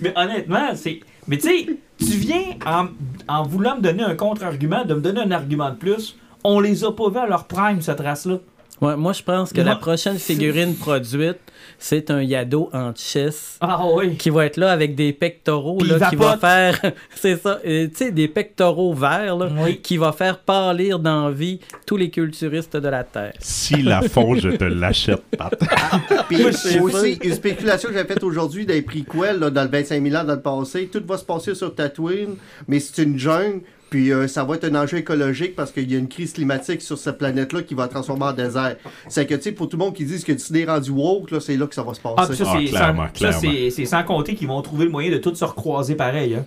[0.00, 1.00] Mais honnêtement, c'est.
[1.26, 1.66] Mais tu sais,
[1.98, 2.86] tu viens en,
[3.28, 6.16] en voulant me donner un contre-argument, de me donner un argument de plus.
[6.44, 8.38] On les a pas vus à leur prime, cette race-là.
[8.80, 11.38] Ouais, moi, je pense que Moi- la prochaine figurine produite,
[11.78, 14.16] c'est un Yado en chess Ah oui.
[14.16, 16.80] qui va être là avec des pectoraux Puis là, qui va faire
[17.14, 19.78] c'est ça euh, tu sais des pectoraux verts là, Oui.
[19.80, 24.50] qui va faire pâlir d'envie tous les culturistes de la terre Si la font, je
[24.50, 25.54] te l'achète, Pat.
[26.28, 30.02] Puis c'est aussi, une spéculation que j'ai faite aujourd'hui les prequels, là, dans le 25
[30.02, 32.36] 000 ans dans le passé, tout va se passer sur Tatooine,
[32.68, 33.60] mais c'est une jungle,
[33.94, 36.82] puis euh, ça va être un enjeu écologique parce qu'il y a une crise climatique
[36.82, 38.74] sur cette planète-là qui va transformer en désert.
[39.08, 41.30] C'est que, tu sais, pour tout le monde qui dit que Disney est rendu woke,
[41.30, 42.14] là, c'est là que ça va se passer.
[42.18, 44.86] Ah, puis ça, Ah, c'est clairement, sans, ça, c'est- c'est sans compter qu'ils vont trouver
[44.86, 46.34] le moyen de tous se recroiser pareil.
[46.34, 46.44] hein.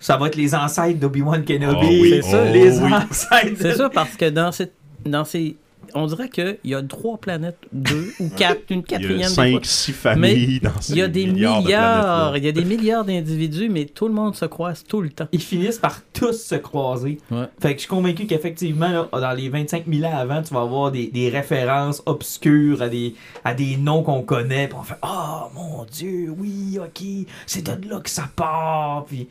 [0.00, 1.78] Ça va être les ancêtres d'Obi-Wan Kenobi.
[1.80, 2.92] Oh oui, C'est ça, les oh oui.
[2.92, 3.56] ancêtres.
[3.60, 4.72] c'est ça parce que dans cette
[5.06, 5.56] dans ces
[5.94, 9.28] on dirait qu'il y a trois planètes deux ou quatre une Il y quatrième a
[9.44, 9.60] des fois.
[9.60, 12.64] 5-6 familles dans ces il y a des milliards, milliards, de il y a des
[12.64, 16.32] milliards d'individus mais tout le monde se croise tout le temps Ils finissent par tous
[16.32, 17.18] se croiser.
[17.30, 17.44] Ouais.
[17.60, 20.60] Fait que je suis convaincu qu'effectivement, là, dans les 25 000 ans avant, tu vas
[20.62, 23.14] avoir des, des références obscures à des,
[23.44, 24.68] à des noms qu'on connaît.
[24.68, 29.04] Puis on fait Ah, mon Dieu, oui, ok, c'est de là que ça part.
[29.06, 29.28] Puis,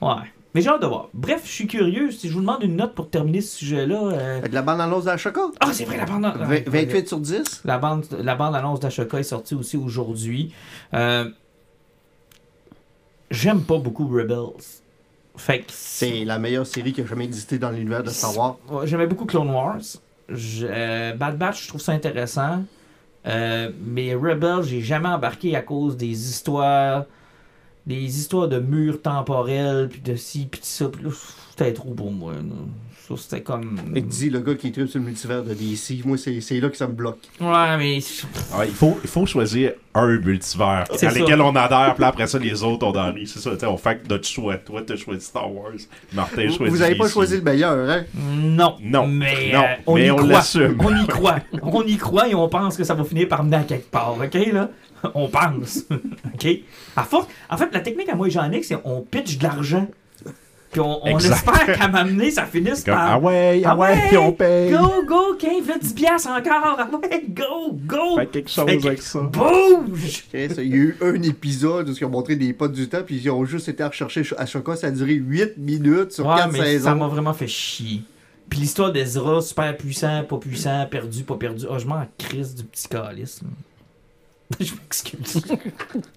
[0.00, 0.08] ouais.
[0.56, 1.08] Mais j'ai hâte de voir.
[1.12, 2.10] Bref, je suis curieux.
[2.10, 4.00] Si je vous demande une note pour terminer ce sujet-là.
[4.12, 5.42] euh, De la bande-annonce d'Ashoka?
[5.60, 6.22] Ah, c'est vrai, la bande.
[6.24, 7.60] Vingt- 28 sur 10?
[7.66, 10.52] La bande, la bande annonce d'Ashoka est sortie aussi aujourd'hui.
[10.94, 11.28] Euh,
[13.30, 14.62] J'aime pas beaucoup Rebels.
[15.36, 18.56] Fait que C'est la meilleure série qui a jamais existé dans l'univers de Star Wars.
[18.84, 19.76] J'aimais beaucoup Clone Wars.
[20.30, 22.62] Je- euh, Bad Batch, je trouve ça intéressant.
[23.26, 27.04] Mais Rebels, j'ai jamais embarqué à cause des histoires.
[27.86, 30.88] Des histoires de murs temporels, puis de ci, puis de ça.
[30.88, 31.10] Puis là,
[31.50, 32.32] c'était trop pour moi.
[32.32, 32.40] là.
[33.08, 33.78] Ça, c'était comme.
[33.94, 36.68] Et dit le gars qui tripe sur le multivers de DC, moi c'est c'est là
[36.68, 37.20] que ça me bloque.
[37.40, 37.98] Ouais, mais.
[38.52, 42.26] Ah, il, faut, il faut choisir un multivers C'est à lequel on adhère, puis après
[42.26, 43.28] ça, les autres, on en rit.
[43.28, 44.56] C'est ça, tu sais, on fait notre choix.
[44.56, 45.70] Toi, t'as choisi Star Wars.
[46.12, 47.12] Martin Vous, choisi vous avez pas DC.
[47.12, 48.02] choisi le meilleur, hein?
[48.16, 48.74] Non.
[48.82, 49.06] Non.
[49.06, 49.60] Mais, Non.
[49.62, 50.42] euh, on Mais y on croit.
[50.80, 51.36] On y croit.
[51.62, 54.16] On y croit et on pense que ça va finir par mener à quelque part.
[54.20, 54.68] OK, là?
[55.14, 55.84] On pense.
[56.34, 56.46] OK?
[56.96, 57.28] À force.
[57.50, 59.86] En fait, la technique à moi et Jean-Nic, c'est on pitch de l'argent.
[60.72, 63.12] Puis on, espère qu'à m'amener, ça finisse Comme, par.
[63.12, 64.72] ah ouais, ah, Ah ouais, ouais, on paye.
[64.72, 66.76] Go, go, 15, 10 piastres encore.
[66.78, 68.18] Ah ouais, go, go.
[68.18, 69.20] Fais quelque chose Fait avec ça.
[69.20, 70.24] Bouge!
[70.34, 73.16] Il y a eu un épisode où ils ont montré des potes du temps, puis
[73.16, 74.76] ils ont juste été rechercher à Ashoka.
[74.76, 78.02] Ça a duré 8 minutes sur Ouais, 4 mais ça m'a vraiment fait chier.
[78.50, 81.64] Puis l'histoire d'Ezra, super puissant, pas puissant, perdu, pas perdu.
[81.70, 83.40] Ah, je m'en crise du petit calice.
[84.60, 85.42] Je m'excuse.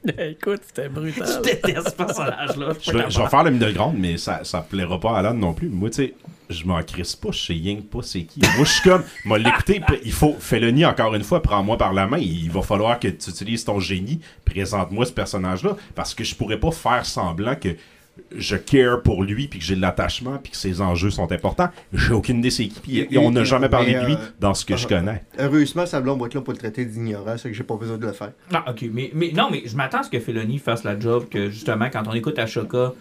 [0.18, 2.74] écoute c'était Je brutal déteste ce personnage-là.
[2.82, 5.34] Je vais, je vais faire le middle ground, mais ça, ça plaira pas à Alan
[5.34, 5.70] non plus.
[5.70, 6.14] Moi, tu sais,
[6.50, 8.40] je m'en crisse pas, je sais que pas c'est qui.
[8.40, 12.08] Moi, je suis comme, m'a l'écouter, il faut, Felony, encore une fois, prends-moi par la
[12.08, 16.36] main, il va falloir que tu utilises ton génie, présente-moi ce personnage-là, parce que je
[16.36, 17.70] pourrais pas faire semblant que
[18.36, 21.70] je care pour lui, puis que j'ai de l'attachement, puis que ses enjeux sont importants.
[21.93, 24.53] J'ai aucune idée c'est qui, puis Et- on n'a jamais parlé de lui euh, dans
[24.53, 24.89] ce que je uh-huh.
[24.89, 25.24] connais.
[25.38, 28.05] Heureusement, Sablon va être là pour le traiter d'ignorant, c'est que j'ai pas besoin de
[28.05, 28.32] le faire.
[28.53, 28.86] Ah, ok.
[28.91, 31.89] Mais, mais non, mais je m'attends à ce que Felony fasse la job, que justement,
[31.91, 32.93] quand on écoute Ashoka,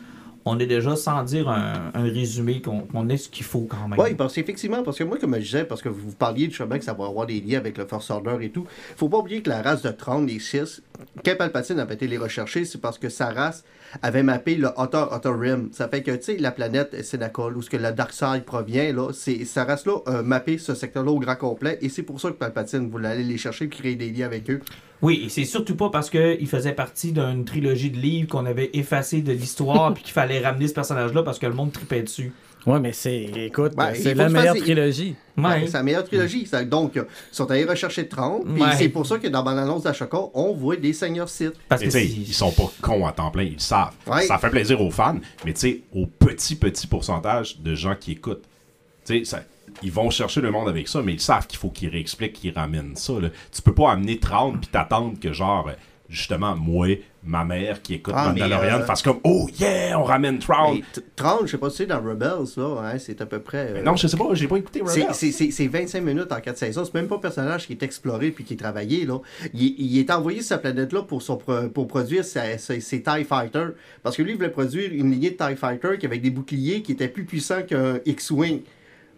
[0.44, 3.98] on est déjà, sans dire un, un résumé, qu'on ait ce qu'il faut quand même.
[3.98, 6.84] Oui, parce qu'effectivement, parce que moi, comme je disais, parce que vous parliez justement que
[6.84, 8.66] ça va avoir des liens avec le First Order et tout,
[8.96, 10.82] faut pas oublier que la race de 30, les 6,
[11.24, 13.64] quand Palpatine avait été les rechercher, c'est parce que sa race
[14.02, 15.68] avait mappé le Outer Outer Rim.
[15.72, 18.92] Ça fait que, tu sais, la planète Sénacol, où ce que la Dark Side provient,
[18.92, 22.28] là, c'est, sa race-là a mappé ce secteur-là au grand complet, et c'est pour ça
[22.28, 24.60] que Palpatine voulait aller les chercher et créer des liens avec eux.
[25.00, 28.70] Oui, et c'est surtout pas parce qu'il faisait partie d'une trilogie de livres qu'on avait
[28.72, 32.32] effacé de l'histoire puis qu'il fallait ramener ce personnage-là parce que le monde tripait dessus.
[32.66, 35.44] ouais mais c'est écoute Ouais, c'est la meilleure trilogie Ouais.
[35.44, 36.46] Ouais, c'est la meilleure trilogie.
[36.46, 38.70] Ça- Donc, ils sont allés rechercher 30, puis Ouais.
[38.76, 41.52] c'est pour ça que dans l'annonce d'Ashoka, on voit des seigneurs Sith.
[41.68, 43.58] Parce Mais que tu sais, c'est- ils sont pas cons à temps plein, ils le
[43.60, 43.94] savent.
[44.08, 44.22] Ouais.
[44.26, 48.10] Ça fait plaisir aux fans, mais tu sais, au petit, petit pourcentage de gens qui
[48.12, 48.42] écoutent.
[49.06, 49.44] Tu sais, ça-
[49.82, 52.54] ils vont chercher le monde avec ça, mais ils savent qu'il faut qu'ils réexpliquent, qu'ils
[52.54, 53.14] ramènent ça.
[53.20, 53.28] Là.
[53.52, 55.70] Tu peux pas amener 30 puis t'attendre que, genre,
[56.08, 56.88] justement, moi,
[57.22, 60.76] ma mère qui écoute Ah, Mandalorian euh, fasse comme Oh yeah, on ramène 30.
[60.76, 63.40] Mais t- 30, je sais pas si c'est dans Rebels, là, hein, c'est à peu
[63.40, 63.68] près.
[63.68, 65.08] euh, Mais non, je sais pas, j'ai pas écouté Rebels.
[65.12, 66.84] c'est c'est- c'est 25 minutes en 4 saisons.
[66.86, 69.04] C'est même pas un personnage qui est exploré puis qui est travaillé.
[69.04, 69.18] Là.
[69.52, 73.72] Il, il est envoyé sur sa planète-là pour, son pour produire ses, ses TIE Fighters.
[74.02, 76.80] Parce que lui, il voulait produire une lignée de TIE Fighter qui avec des boucliers
[76.80, 78.62] qui étaient plus puissants qu'un X-Wing.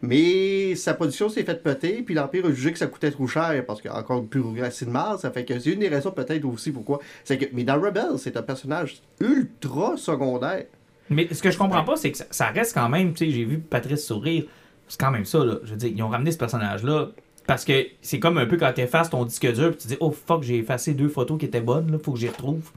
[0.03, 3.65] Mais sa production s'est faite péter, puis l'Empire a jugé que ça coûtait trop cher
[3.67, 5.23] parce qu'il y a encore plus assez de Mars.
[5.23, 7.01] Ça fait que c'est une des raisons peut-être aussi pourquoi.
[7.23, 10.65] C'est que, mais dans Rebels, c'est un personnage ultra secondaire.
[11.11, 13.45] Mais ce que je comprends pas, c'est que ça, reste quand même, tu sais, j'ai
[13.45, 14.45] vu Patrice sourire.
[14.89, 15.57] C'est quand même ça, là.
[15.65, 17.11] Je veux dire, ils ont ramené ce personnage-là.
[17.47, 19.97] Parce que c'est comme un peu quand tu effaces ton disque dur, puis tu dis,
[20.01, 22.71] oh fuck, j'ai effacé deux photos qui étaient bonnes, là, faut que j'y retrouve.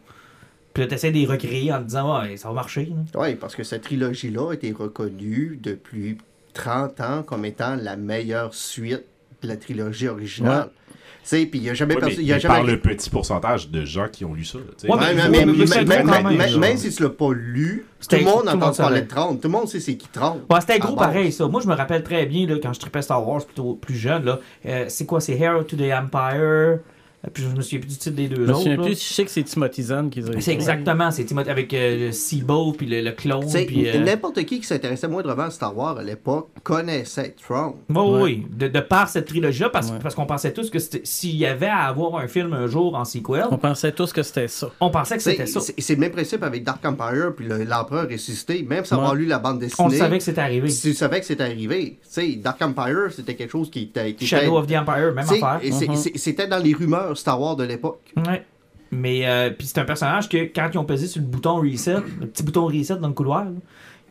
[0.74, 2.91] Puis là, tu essaies de les recréer en te disant, ouais, ça va marcher.
[3.13, 6.17] Oui, parce que cette trilogie-là a été reconnue depuis
[6.54, 9.04] 30 ans comme étant la meilleure suite
[9.41, 10.70] la trilogie originale.
[10.88, 14.26] Tu sais, puis il n'y a jamais Ouais, par le petit pourcentage de gens qui
[14.26, 14.58] ont lu ça.
[14.58, 16.60] Ouais, mais- mais, mais- même, même, même- genre.
[16.60, 19.36] même si tu l'as pas lu, tout le monde entend parler de Tron.
[19.36, 20.41] Tout le monde sait c'est qui Tron.
[20.49, 21.08] Ouais, c'était gros base.
[21.08, 21.47] pareil, ça.
[21.47, 24.26] Moi, je me rappelle très bien, là, quand je tripais Star Wars, plutôt plus jeune,
[24.26, 24.39] là.
[24.66, 26.80] euh, c'est quoi, c'est Hero to the Empire.
[27.26, 28.57] Euh, Puis je me souviens plus du titre des deux Je me autres.
[28.59, 31.51] souviens plus, je sais que c'est Timothy Zahn qui les a C'est exactement, c'est Timothée
[31.51, 33.88] avec euh, le Seabow, puis le, le clone, puis...
[33.89, 37.76] euh, N'importe qui qui s'intéressait moindrement à Star Wars à l'époque connaissait Tron.
[37.89, 38.21] Oui, Ouais.
[38.21, 39.99] oui, de, de par cette trilogie parce, Ouais.
[40.01, 42.95] parce qu'on pensait tous que c'était- s'il y avait à avoir un film un jour
[42.95, 44.69] en sequel, On pensait tous que c'était ça.
[44.82, 45.59] on pensait que c'était ça.
[45.61, 48.63] c'est- c'est le même principe avec Dark Empire puis le- l'Empereur ressuscité.
[48.67, 49.01] Même sans Ouais.
[49.01, 50.67] avoir lu la bande dessinée, On savait que c'était arrivé.
[50.69, 51.97] tu savais que c'était arrivé.
[52.03, 54.13] Tu sais, Dark Empire, c'était quelque chose qui était.
[54.13, 55.59] qui Shadow était- of the Empire, même affaire.
[55.63, 55.95] Mhm.
[55.95, 58.14] c'est- C'était dans les rumeurs Star Wars de l'époque.
[58.28, 58.45] Ouais.
[58.91, 61.95] Mais euh, puis c'est un personnage que quand ils ont pesé sur le bouton reset,
[62.20, 63.51] le petit bouton reset dans le couloir, là,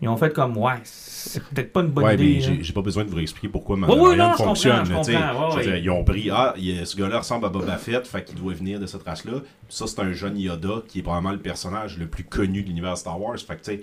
[0.01, 2.45] ils ont fait comme ouais, c'est peut-être pas une bonne Ouais, idée.
[2.51, 4.79] mais j'ai pas besoin de vous expliquer pourquoi oui, non, je fonctionne.
[4.83, 5.63] comprends, je Je veux ouais.
[5.63, 8.55] dire, ils ont pris, ah, il ce gars-là ressemble à Boba Fett, fait qu'il doit
[8.55, 9.35] venir de cette race-là.
[9.69, 12.99] Ça, c'est un jeune Yoda qui est probablement le personnage le plus connu de l'univers
[12.99, 13.39] Star Wars.
[13.39, 13.81] Fait que, tu sais,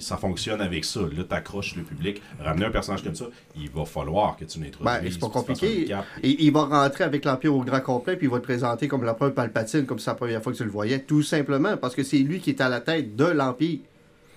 [0.00, 1.00] ça fonctionne avec ça.
[1.00, 2.20] Là, t'accroches le public.
[2.42, 3.26] Ramener un personnage comme ça,
[3.56, 5.00] il va falloir que tu l'introduises.
[5.02, 5.94] Ben, c'est pas compliqué.
[6.22, 9.04] Et il va rentrer avec l'Empire au grand complet, puis il va te présenter comme
[9.04, 12.02] l'empereur Palpatine, comme c'est la première fois que tu le voyais, tout simplement, parce que
[12.02, 13.78] c'est lui qui est à la tête de l'Empire.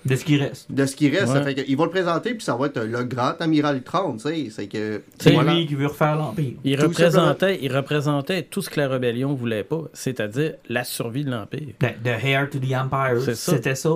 [0.06, 0.70] De ce qui reste.
[0.70, 1.44] De ce qui reste, ça Ouais.
[1.46, 4.20] fait que, il va le présenter, puis ça va être le grand amiral Tron, tu
[4.20, 4.48] sais.
[4.50, 5.02] C'est que.
[5.18, 5.54] C'est voilà.
[5.54, 6.56] lui qui veut refaire l'Empire.
[6.66, 11.24] Il Tout représentait, il représentait tout ce que la rébellion voulait pas, c'est-à-dire la survie
[11.24, 11.70] de l'Empire.
[11.80, 13.34] De, de Hair to the Empire, ça.
[13.34, 13.92] c'était ça.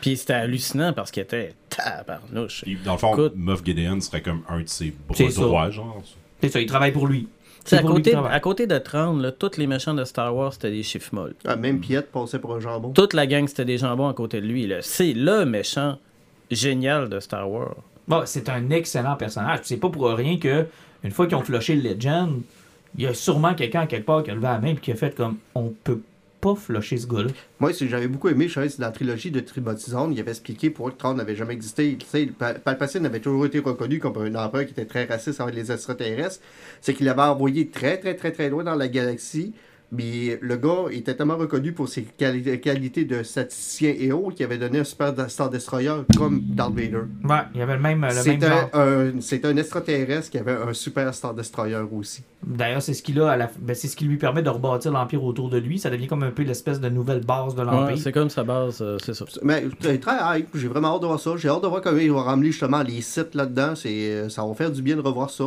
[0.00, 2.62] Puis c'était hallucinant parce qu'il était tabarnouche.
[2.62, 3.32] Puis, dans le fond, Écoute.
[3.36, 6.02] Moff Gideon serait comme un de ses bras droits, genre.
[6.40, 7.28] C'est ça, il travaille pour lui.
[7.64, 10.70] C'est à côté, à côté de 30, là, tous les méchants de Star Wars, c'était
[10.70, 11.34] des chiffres molles.
[11.44, 12.90] Ah, même Piette passait pour un jambon.
[12.92, 14.66] Toute la gang, c'était des jambons à côté de lui.
[14.66, 14.78] là.
[14.80, 15.98] C'est le méchant
[16.50, 17.76] génial de Star Wars.
[18.08, 19.60] Bon, c'est un excellent personnage.
[19.64, 20.66] C'est pas pour rien que
[21.04, 22.40] une fois qu'ils ont flushé le Legend,
[22.96, 24.90] il y a sûrement quelqu'un à quelque part qui a levé la main et qui
[24.90, 26.00] a fait comme on peut
[26.40, 27.30] pas flusher ce gars-là.
[27.58, 29.44] Moi, j'avais beaucoup aimé, je dans la trilogie de
[29.76, 31.98] Zahn, il avait expliqué pourquoi Tron n'avait jamais existé.
[32.38, 36.40] Palpatine avait toujours été reconnu comme un empereur qui était très raciste avec les extraterrestres.
[36.80, 39.52] C'est qu'il avait envoyé très, très, très, très loin dans la galaxie.
[39.92, 44.46] Mais le gars était tellement reconnu pour ses quali- qualités de statisticien et autres qu'il
[44.46, 47.02] avait donné un super Star Destroyer comme Darth Vader.
[47.24, 48.46] Ouais, il y avait le même, le même C'était
[49.46, 52.22] un, un extraterrestre qui avait un super Star Destroyer aussi.
[52.46, 53.50] D'ailleurs, c'est ce qu'il a à la...
[53.58, 55.78] ben, c'est ce qui lui permet de rebâtir l'Empire autour de lui.
[55.78, 57.98] Ça devient comme un peu l'espèce de nouvelle base de Ouais, l'Empire.
[57.98, 59.24] c'est comme sa base, euh, c'est ça.
[59.42, 61.32] Mais très, très hype, j'ai vraiment hâte de voir ça.
[61.36, 63.74] J'ai hâte de voir comment ils vont ramener justement les sites là-dedans.
[63.74, 65.44] C'est, euh, ça va faire du bien de revoir ça.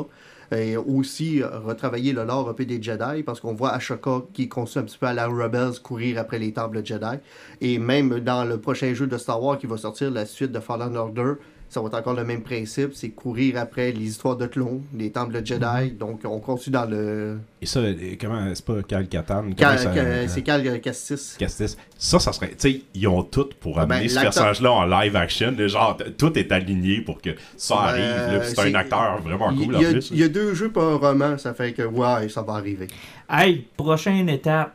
[0.55, 4.81] Et aussi retravailler le lore un peu des Jedi, parce qu'on voit Ashoka qui construit
[4.81, 7.17] un petit peu à la Rebels courir après les temples Jedi.
[7.61, 10.59] Et même dans le prochain jeu de Star Wars qui va sortir, la suite de
[10.59, 11.33] Fallen Order,
[11.73, 15.11] ça va être encore le même principe, c'est courir après les histoires de clones, les
[15.11, 15.91] temples Jedi.
[15.99, 17.39] Donc on continue dans le...
[17.61, 20.77] Et ça, euh, comment, c'est pas Cal Katan comment Cal- ça- Cal- c'est Cal euh,
[20.77, 21.35] Castis.
[21.39, 21.77] Castis.
[21.97, 22.49] Ça, ça serait.
[22.51, 25.55] Tu sais, ils ont tout pour amener Ben, ce l'acteur- personnage-là en live action.
[25.67, 28.03] genre, tout est aligné pour que ça arrive.
[28.03, 30.09] là, puis c'est un acteur vraiment Il cool il y, en a, plus.
[30.11, 32.87] il y a deux jeux pour un roman, ça fait que ouais, ça va arriver.
[33.29, 34.73] Hey, prochaine étape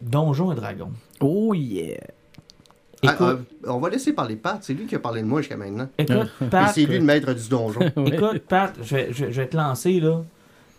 [0.00, 0.90] Donjons et Dragons.
[1.20, 1.98] Oh yeah!
[3.04, 3.36] Ah, Écoute, euh,
[3.68, 5.88] on va laisser parler Pat, c'est lui qui a parlé de moi jusqu'à maintenant.
[5.98, 7.80] écoute, Et Pat, c'est lui le maître du donjon.
[7.96, 8.08] Ouais.
[8.14, 10.22] écoute, Pat, je vais, je vais- je vais te lancer là.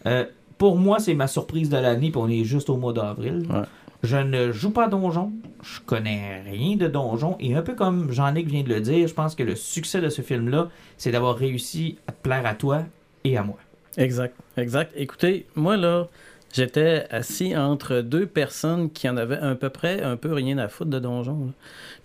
[0.05, 0.25] Euh,
[0.57, 3.45] pour moi, c'est ma surprise de l'année, puis on est juste au mois d'avril.
[3.49, 3.63] Ouais.
[4.03, 8.11] Je ne joue pas à donjon, je connais rien de donjon, et un peu comme
[8.11, 11.35] Jean-Nic vient de le dire, je pense que le succès de ce film-là, c'est d'avoir
[11.37, 12.83] réussi à te plaire à toi
[13.23, 13.57] et à moi.
[13.97, 14.91] Exact, exact.
[14.95, 16.07] Écoutez, moi là,
[16.53, 20.69] j'étais assis entre deux personnes qui en avaient à peu près un peu rien à
[20.69, 21.51] foutre de donjon.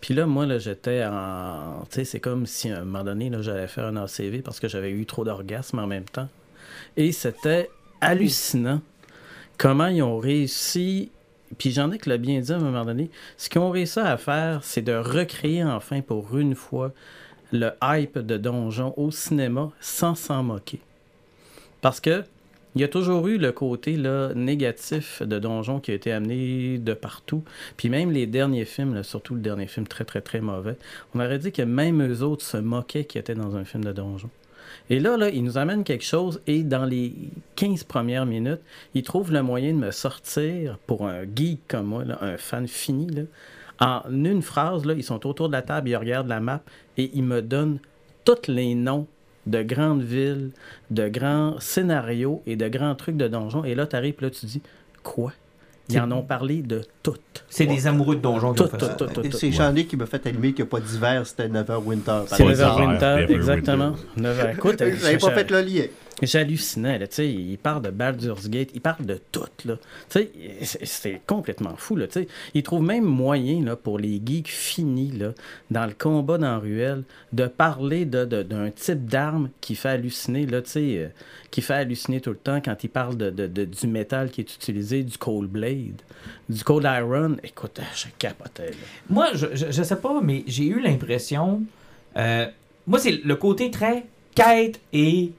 [0.00, 1.84] Puis là, moi, là, j'étais en.
[1.90, 4.58] Tu sais, c'est comme si à un moment donné, là, j'allais faire un ACV parce
[4.58, 6.28] que j'avais eu trop d'orgasmes en même temps.
[6.96, 7.70] Et c'était
[8.00, 8.80] hallucinant
[9.58, 11.10] comment ils ont réussi.
[11.56, 13.10] Puis j'en ai que l'a bien dit à un moment donné.
[13.36, 16.92] Ce qu'ils ont réussi à faire, c'est de recréer enfin pour une fois
[17.52, 20.80] le hype de donjon au cinéma sans s'en moquer.
[21.80, 22.24] Parce que
[22.78, 26.78] il y a toujours eu le côté là, négatif de Donjon qui a été amené
[26.78, 27.42] de partout.
[27.76, 30.76] Puis même les derniers films, surtout le dernier film très très très mauvais,
[31.12, 33.90] on aurait dit que même eux autres se moquaient qu'ils étaient dans un film de
[33.90, 34.30] Donjon.
[34.90, 37.14] Et là, là, ils nous amènent quelque chose et dans les
[37.56, 38.60] 15 premières minutes,
[38.94, 43.08] ils trouvent le moyen de me sortir, pour un geek comme moi, un fan fini,
[43.80, 46.62] en une phrase, là, ils sont autour de la table, ils regardent la map
[46.96, 47.80] et ils me donnent
[48.24, 49.08] tous les noms
[49.48, 50.50] de grandes villes,
[50.90, 53.64] de grands scénarios et de grands trucs de donjons.
[53.64, 54.62] Et là, tu arrives, là, tu dis,
[55.02, 55.32] quoi?
[55.90, 57.44] Ils en ont parlé de toutes.
[57.48, 58.88] C'est des amoureux de donjon qui ont Tout, fait ça.
[58.94, 59.38] tout, tout, Et tout.
[59.38, 62.04] c'est Jean-Luc qui m'a fait allumer qu'il n'y a pas d'hiver, c'était Neverwinter.
[62.04, 62.74] par C'est Pas exemple.
[62.74, 63.34] d'hiver, Neverwinter, Neverwinter.
[63.34, 63.92] exactement.
[64.18, 65.84] Never- Écoute, J'avais pas fait le lien.
[66.20, 69.76] J'hallucinais, là, tu sais, il parle de Baldur's Gate, il parle de tout, là.
[70.10, 70.18] Tu
[70.62, 72.28] sais, c'est- complètement fou, là, tu sais.
[72.54, 75.32] Il trouve même moyen, là, pour les geeks finis, là,
[75.70, 79.90] dans le combat dans la ruelle, de parler de- de- d'un type d'arme qui fait
[79.90, 81.08] halluciner, là, tu sais, euh,
[81.52, 84.54] qui fait halluciner tout le temps quand il parle de, de- du métal qui est
[84.54, 86.02] utilisé, du cold blade,
[86.48, 87.36] du cold iron.
[87.44, 88.76] Écoute, je capotais, là.
[89.08, 91.62] Moi, je sais pas, mais j'ai eu l'impression.
[92.16, 92.46] euh,
[92.88, 94.04] moi, c'est le côté très
[94.34, 95.30] quête et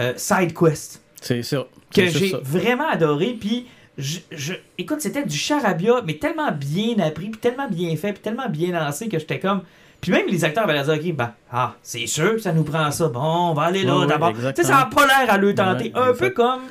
[0.00, 1.64] euh, side quest C'est ça.
[1.94, 3.36] que j'ai vraiment adoré.
[3.38, 3.66] Puis,
[3.98, 8.22] je, je- écoute, c'était du charabia, mais tellement bien appris, puis tellement bien fait, puis
[8.22, 9.62] tellement bien lancé que j'étais comme.
[10.00, 13.08] Puis même les acteurs avaient dit, OK, ben, ah, c'est sûr, ça nous prend ça.
[13.08, 13.20] Bon,
[13.50, 14.32] on va aller là Oui, oui, d'abord.
[14.32, 15.92] Tu sais, ça n'a pas l'air à le tenter.
[15.94, 16.62] Ouais, un peu comme.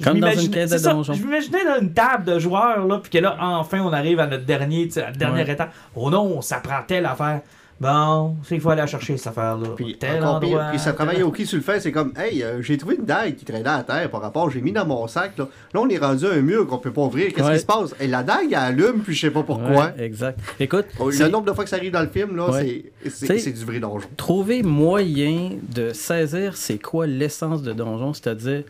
[0.00, 1.12] je Comme dans une caisse de ça, donjon.
[1.12, 4.26] Je m'imaginais dans une table de joueurs, là, puis que là, enfin, on arrive à
[4.26, 5.52] notre dernier, à la dernière Ouais.
[5.52, 5.72] étape.
[5.94, 7.42] Oh non, ça prend telle affaire.
[7.80, 9.68] Bon, c'est qu'il faut aller la chercher, cette affaire-là.
[9.74, 10.66] Puis, tel endroit.
[10.68, 13.06] puis ça travaille au qui sur le fait, c'est comme, hey, euh, j'ai trouvé une
[13.06, 15.48] dague qui traînait à terre par rapport, j'ai mis dans mon sac, là.
[15.72, 17.32] Là, on est rendu à un mur qu'on peut pas ouvrir.
[17.32, 17.54] Qu'est-ce Ouais.
[17.54, 17.94] qui se passe?
[17.98, 19.86] Et la dague, elle allume, puis je sais pas pourquoi.
[19.96, 20.38] Ouais, exact.
[20.60, 22.84] Écoute, Oh, c'est- Le nombre de fois que ça arrive dans le film, là, Ouais.
[23.08, 24.06] c'est du vrai donjon.
[24.18, 28.64] trouver moyen de saisir c'est quoi l'essence de donjon, c'est-à-dire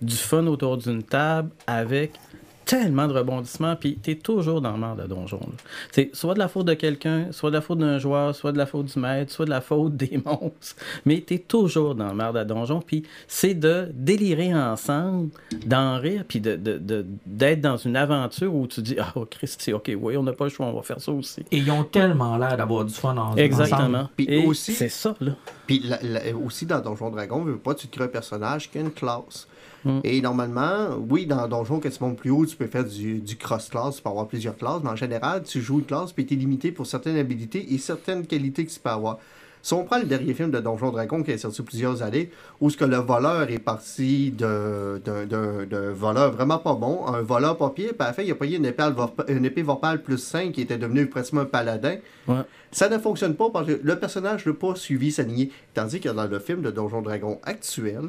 [0.00, 2.12] du fun autour d'une table avec
[2.64, 5.40] tellement de rebondissements, puis t'es toujours dans le monde de donjon.
[5.92, 8.58] C'est soit de la faute de quelqu'un, soit de la faute d'un joueur, soit de
[8.58, 12.14] la faute du maître, soit de la faute des monstres, mais t'es toujours dans le
[12.14, 15.30] monde de donjon, puis c'est de délirer ensemble,
[15.66, 19.26] d'en rire, puis de, de- de- d'être dans une aventure où tu dis «Ah, oh,
[19.28, 21.40] Christy, ok, oui, on n'a pas le choix, on va faire ça aussi.
[21.50, 24.08] Et ils ont tellement l'air d'avoir du fun en Exactement.
[24.16, 25.32] Puis Et aussi- c'est ça, là.
[25.66, 28.80] Puis la- la- aussi dans Donjon Dragon, pas, tu te crées un personnage qui a
[28.80, 29.46] une classe.
[29.84, 30.00] Mm.
[30.04, 33.36] Et normalement, oui, dans Donjon, que tu montes plus haut, tu peux faire du, du
[33.36, 36.34] cross-class, tu peux avoir plusieurs classes, mais en général, tu joues une classe, puis tu
[36.34, 39.18] es limité pour certaines habilités et certaines qualités que tu peux avoir.
[39.64, 42.30] Si on prend le dernier film de Donjon Dragon qui est sorti plusieurs années,
[42.60, 47.56] où ce que le voleur est parti de- d'un voleur vraiment pas bon, un voleur
[47.56, 48.82] papier, puis à la fin, il a payé une épée,
[49.28, 51.94] une épée vorpale plus 5 qui était devenu pratiquement un paladin.
[52.26, 52.40] Ouais.
[52.72, 55.50] Ça ne fonctionne pas parce que le personnage n'a pas suivi sa lignée.
[55.74, 58.08] Tandis que dans le film de Donjon Dragon actuel,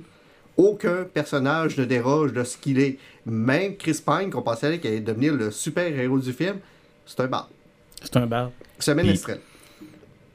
[0.57, 2.97] aucun personnage ne déroge de ce qu'il est.
[3.25, 6.57] Même Chris Pine, qu'on pensait qu'il allait devenir le super-héros du film,
[7.05, 7.49] c'est un bar.
[8.01, 8.51] C'est un bar.
[8.79, 9.41] Semaine Puis- extraite.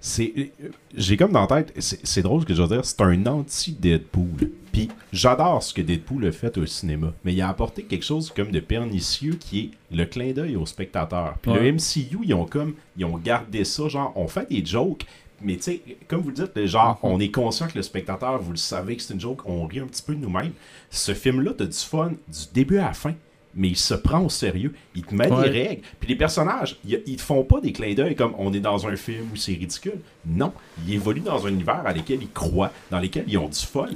[0.01, 0.53] c'est
[0.97, 3.27] j'ai comme dans la tête c'est c'est drôle ce que je veux dire c'est un
[3.27, 7.83] anti Deadpool puis j'adore ce que Deadpool a fait au cinéma mais il a apporté
[7.83, 9.59] quelque chose comme de pernicieux qui
[9.91, 11.59] est le clin d'œil au spectateur puis Ouais.
[11.65, 15.05] le MCU ils ont comme ils ont gardé ça genre on fait des jokes
[15.43, 18.51] mais tu sais comme vous le dites genre on est conscient que le spectateur vous
[18.53, 20.53] le savez que c'est une joke on rit un petit peu de nous-mêmes
[20.91, 23.15] ce film là t'as du fun du début à la fin
[23.55, 24.73] mais il se prend au sérieux.
[24.95, 25.49] Il te met Ouais.
[25.51, 25.83] des règles.
[25.99, 28.87] Puis les personnages, ils, ils te font pas des clins d'œil comme on est dans
[28.87, 29.99] un film où c'est ridicule.
[30.27, 30.53] Non.
[30.87, 33.89] Ils évoluent dans un univers à lequel ils croient, dans lequel ils ont du fun.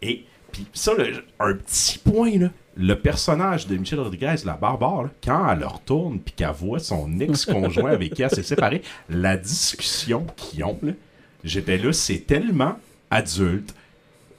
[0.00, 2.50] Et puis ça, le- un petit point, là,
[2.82, 7.20] le personnage de Michel Rodriguez, la barbare, là, quand elle retourne puis qu'elle voit son
[7.20, 10.92] ex-conjoint avec qui elle s'est séparée, la discussion qu'ils ont, là,
[11.44, 12.76] j'étais là, c'est tellement
[13.10, 13.74] adulte,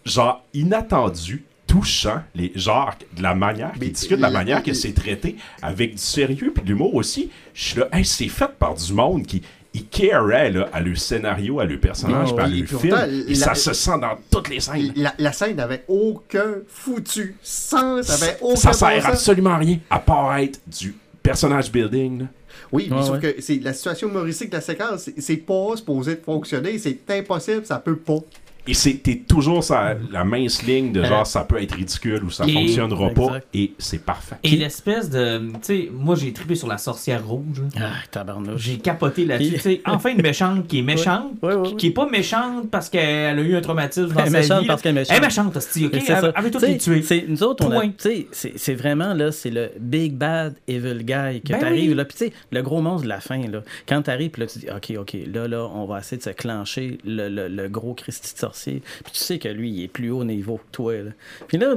[0.05, 4.73] genre inattendu, touchant, les, genre de la manière qu'ils discutent, de la la- manière que
[4.73, 7.29] c'est traité, avec du sérieux puis de l'humour aussi.
[7.53, 9.41] Je suis là, Hey, c'est fait par du monde qui
[9.73, 13.23] ils careaient là, à leur scénario, à leur personnage, Ah à et pourtant, film.
[13.27, 14.91] Et la- ça se sent dans toutes les scènes.
[14.95, 19.11] La, la scène n'avait aucun foutu sens, ça avait aucun ça bon sert sens.
[19.13, 20.93] absolument à rien, à part être du
[21.23, 22.19] personnage building.
[22.21, 22.25] là.
[22.73, 23.33] Oui, mais sauf ouais.
[23.35, 27.65] que c'est la situation humoristique de la séquence, c'est pas supposé de fonctionner, c'est impossible,
[27.65, 28.19] ça peut pas.
[28.67, 29.75] Et c'est t'es toujours sur
[30.11, 33.39] la mince ligne de genre Euh, ça peut être ridicule ou ça et- fonctionnera pas
[33.53, 34.35] et c'est parfait.
[34.43, 35.39] Et l'espèce de.
[35.53, 37.61] Tu sais, moi j'ai trippé sur la sorcière rouge.
[37.75, 37.87] là.
[37.87, 38.61] Ah, tabarnouche.
[38.61, 39.49] J'ai capoté là-dessus.
[39.49, 41.77] Puis- Tu sais, enfin une méchante qui est méchante, Ouais, ouais, qui- ouais.
[41.77, 44.61] qui est pas méchante parce qu'elle a eu un traumatisme dans Elle est sa méchante
[44.61, 44.67] vie.
[44.67, 45.17] parce qu'elle est méchante.
[45.17, 45.91] Elle est méchante, hostie, ok?
[45.93, 46.77] C'est Elle, ça.
[46.77, 47.01] tuer.
[47.01, 51.41] c'est- nous autres, on a, c'est c'est vraiment là, c'est le big bad evil guy
[51.41, 51.95] que Ben t'arrives oui.
[51.95, 53.61] là, puis tu sais, le gros monstre de la fin là.
[53.87, 56.99] Quand t'arrives, là tu dis, ok, ok, là là, on va essayer de se clencher
[57.05, 60.23] le, le, le gros Christy de Puis tu sais que lui, il est plus haut
[60.23, 61.11] niveau que toi là.
[61.47, 61.75] Puis là,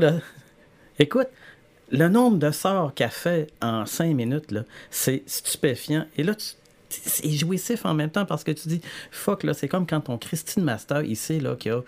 [0.98, 1.28] écoute.
[1.90, 6.06] Le nombre de sorts qu'elle fait en cinq minutes, là, c'est stupéfiant.
[6.16, 6.46] Et là, tu,
[6.88, 10.18] c'est jouissif en même temps parce que tu dis, fuck, là, c'est comme quand ton
[10.18, 11.82] Christine Master, il sait, là, qu'il a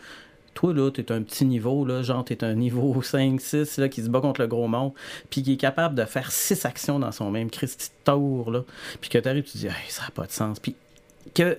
[0.54, 4.02] toi, là, t'es un petit niveau, là, genre, t'es un niveau 5, 6, là, qui
[4.02, 4.92] se bat contre le gros monde,
[5.30, 8.64] puis qui est capable de faire six actions dans son même Christy tour, là,
[9.00, 10.74] puis que t'arrives, tu dis, ça n'a pas de sens, puis
[11.34, 11.58] que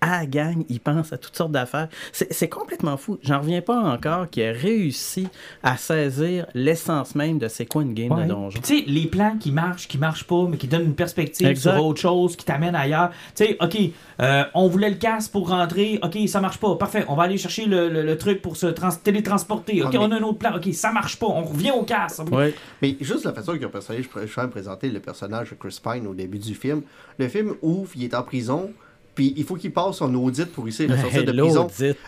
[0.00, 1.88] à la gang, il pense à toutes sortes d'affaires.
[2.12, 3.18] C'est c'est complètement fou.
[3.22, 5.28] J'en reviens pas encore qu'il a réussi
[5.62, 8.24] à saisir l'essence même de c'est quoi une game Ouais.
[8.24, 8.60] de donjon.
[8.62, 11.74] Tu sais, les plans qui marchent, qui marchent pas, mais qui donnent une perspective Exact.
[11.76, 13.10] sur autre chose, qui t'amènent ailleurs.
[13.34, 13.76] Tu sais, OK,
[14.20, 15.98] euh, on voulait le casque pour rentrer.
[16.02, 16.74] OK, ça marche pas.
[16.76, 17.04] Parfait.
[17.08, 19.82] On va aller chercher le, le- le truc pour se trans- télétransporter.
[19.82, 20.56] OK, Ah, mais- on a un autre plan.
[20.56, 21.26] OK, ça marche pas.
[21.26, 22.22] On revient au casque.
[22.30, 22.54] Ouais.
[22.82, 26.06] Mais juste la façon que le personnage, je de présenter le personnage de Chris Pine
[26.06, 26.82] au début du film.
[27.18, 28.70] Le film ouvre, il est en prison,
[29.14, 31.66] puis il faut qu'il passe son audit pour essayer de sortir de prison.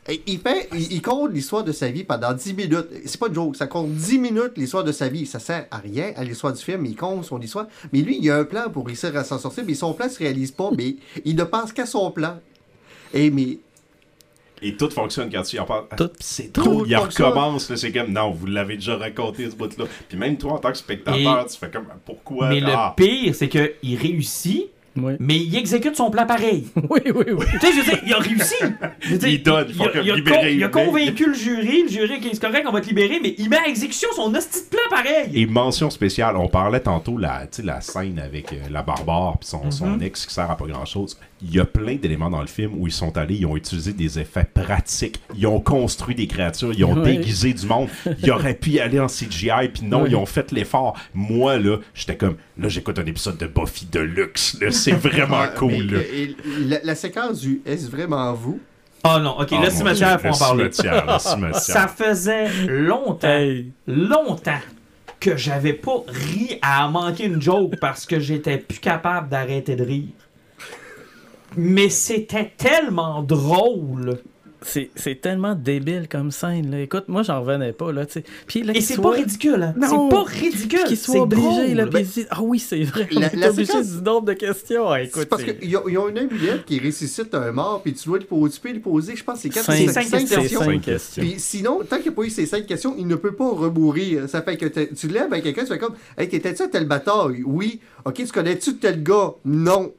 [0.08, 2.86] Et il, fait, il, il compte l'histoire de sa vie pendant 10 minutes.
[3.04, 5.26] C'est pas une joke, ça compte 10 minutes l'histoire de sa vie.
[5.26, 7.66] Ça sert à rien à l'histoire du film, il compte son histoire.
[7.92, 10.18] Mais lui, il a un plan pour réussir à s'en sortir, mais son plan se
[10.18, 12.38] réalise pas, mais il ne pense qu'à son plan.
[13.12, 13.58] Et mais
[14.62, 15.86] Et tout fonctionne quand tu y en parles.
[15.90, 16.10] Ah, Tout.
[16.20, 16.86] C'est trop.
[16.86, 19.86] Il recommence, là, c'est comme non, vous l'avez déjà raconté ce bout-là.
[20.08, 22.48] Puis même toi, en tant que spectateur, Et- tu fais comme pourquoi?
[22.48, 22.94] Mais Ah.
[22.96, 25.14] le pire, c'est qu'il réussit, Oui.
[25.20, 26.66] mais il exécute son plan pareil.
[26.76, 27.46] oui, oui, oui.
[27.52, 28.54] tu sais, je veux dire, il a réussi.
[29.00, 30.50] Je veux dire, Il donne, il faut a- comme il a libérer con- il a
[30.52, 30.70] le mec.
[30.70, 31.82] convaincu le jury.
[31.84, 34.32] Le jury, OK, c'est correct, on va te libérer, mais il met à exécution son
[34.34, 35.30] hostie de plan pareil.
[35.34, 39.38] Et mention spéciale, on parlait tantôt la, tu sais, la scène avec euh, la barbare
[39.38, 40.02] puis son, son Mhm.
[40.02, 41.18] ex qui sert à pas grand chose.
[41.44, 43.92] Il y a plein d'éléments dans le film où ils sont allés, ils ont utilisé
[43.92, 47.16] des effets pratiques, ils ont construit des créatures, ils ont Ouais.
[47.16, 47.88] déguisé du monde.
[48.22, 50.10] Ils auraient pu y aller en CGI, puis non, Ouais.
[50.10, 50.96] ils ont fait l'effort.
[51.14, 55.38] Moi là, j'étais comme, là j'écoute un épisode de Buffy de luxe, là, c'est vraiment
[55.40, 55.70] Ah, cool.
[55.72, 55.98] mais, là.
[56.12, 58.60] et la, la séquence du Est-ce vraiment vous
[59.04, 60.64] Ah non, OK, Ah, le cimetière, Dieu, faut en parler.
[60.64, 61.56] Le cimetière, le cimetière.
[61.56, 63.72] Ça faisait longtemps, Hey.
[63.86, 64.60] longtemps
[65.20, 69.84] que j'avais pas ri à manquer une joke parce que j'étais plus capable d'arrêter de
[69.84, 70.08] rire.
[71.56, 74.18] Mais c'était tellement drôle.
[74.64, 76.70] C'est c'est tellement débile comme scène.
[76.70, 76.80] Là.
[76.80, 77.92] Écoute, moi, j'en revenais pas.
[77.92, 78.04] Là.
[78.46, 79.62] Puis, là, Et c'est soit- pas ridicule.
[79.62, 79.74] Hein?
[79.80, 80.84] C'est pas ridicule.
[80.86, 83.66] Qu'il C'est soit obligé, là, dit, Ah oui, c'est vrai, on La- est la obligé
[83.72, 84.88] séquence- du nombre de questions.
[84.88, 87.92] Ah, C'est écoute, parce qu'ils ont, ils ont une amulette qui ressuscite un mort, puis
[87.94, 90.10] tu dois lui poser, tu peux lui poser, je pense, c'est 4 Cinq- c'est cinq
[90.10, 90.60] questions.
[90.60, 91.22] cinq questions.
[91.22, 93.48] Puis sinon, tant qu'il n'y a pas eu ces cinq questions, il ne peut pas
[93.50, 94.28] remourir.
[94.28, 97.42] Ça fait que tu lèves avec quelqu'un, tu fais comme Hey, t'étais-tu à telle bataille
[97.44, 97.80] Oui.
[98.04, 99.92] Ok, tu connais-tu tel gars Non.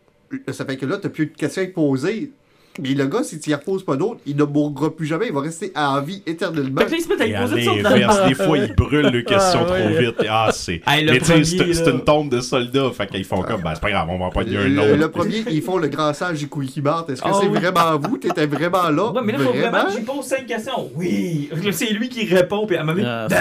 [0.51, 2.32] Ça fait que là, t'as plus de questions à te poser.
[2.82, 5.28] Mais le gars, si tu y reposes pas d'autres, il ne mourra plus jamais.
[5.28, 6.82] Il va rester à vie éternellement.
[6.82, 9.65] Fait que il se met à poser de- des fois, ils brûlent les questions Ah,
[9.80, 10.15] trop vite.
[10.28, 10.82] Ah, c'est.
[10.88, 11.43] Hey, Mais tu sais,
[11.74, 12.89] c'est une tombe de soldats.
[12.91, 14.95] Fait qu'ils font comme, ben, c'est pas grave, on va pas dire un Le, nom.
[14.97, 17.09] le premier, ils font le grand sage du Quickie-Mart.
[17.09, 17.59] Est-ce que Ah c'est oui.
[17.59, 18.17] vraiment vous?
[18.17, 19.11] T'étais vraiment là?
[19.11, 20.89] Ouais, mais là, faut vraiment que j'y pose cinq questions.
[20.95, 21.49] Oui.
[21.71, 23.38] C'est lui qui répond, puis à un moment donné, Ah, bah,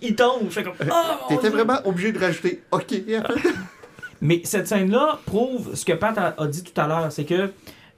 [0.00, 0.42] il tombe.
[0.48, 0.74] Je fais comme.
[0.80, 2.92] Mon T'étais vraiment obligé de rajouter OK.
[4.22, 7.50] Mais cette scène-là prouve ce que Pat a, a dit tout à l'heure, c'est que,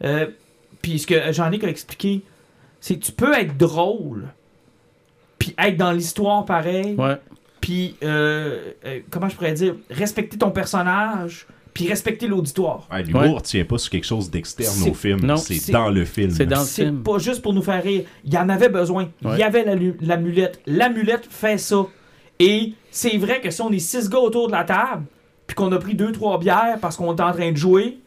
[0.04, 0.26] euh,
[0.82, 2.22] puis ce que Jean-Nic a expliqué,
[2.80, 4.28] c'est que tu peux être drôle,
[5.38, 7.16] puis être dans l'histoire pareil, Ouais.
[7.60, 12.86] puis, euh, euh, comment je pourrais dire, respecter ton personnage, puis respecter l'auditoire.
[12.92, 13.34] Ouais, L'humour Ouais.
[13.34, 15.20] ne tient pas sur quelque chose d'externe au film.
[15.24, 16.30] non, c'est dans le film.
[16.30, 17.02] c'est dans le C'est film.
[17.02, 18.04] pas juste pour nous faire rire.
[18.24, 19.08] Il y en avait besoin.
[19.22, 20.60] Il y avait la l'amulette.
[20.66, 21.86] L'amulette fait ça.
[22.38, 25.04] Et c'est vrai que si on est six gars autour de la table,
[25.46, 27.98] puis qu'on a pris deux, trois bières parce qu'on est en train de jouer,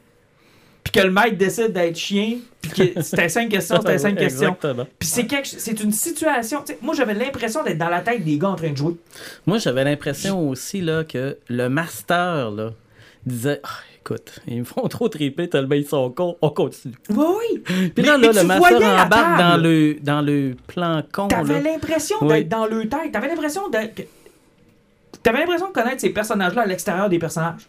[0.86, 4.55] puis que le maître décide d'être chien, puis que c'était cinq questions, c'était cinq questions.
[4.99, 6.63] Puis c'est quelque- c'est une situation.
[6.81, 8.95] moi, j'avais l'impression d'être dans la tête des gars en train de jouer.
[9.45, 12.69] Moi, j'avais l'impression aussi là, que le master là,
[13.25, 13.69] disait Ah,
[13.99, 16.93] écoute, ils me font trop triper tellement ils sont cons, on continue.
[17.09, 17.25] Oui,
[17.69, 17.89] oui.
[17.95, 21.27] Puis là, mais là le master embarque dans le, dans le plan con.
[21.27, 22.27] T'avais l'impression Oui.
[22.29, 23.11] d'être dans le tête.
[23.11, 24.03] T'avais l'impression que-
[25.23, 27.61] T'avais l'impression de connaître ces personnages-là à l'extérieur des personnages.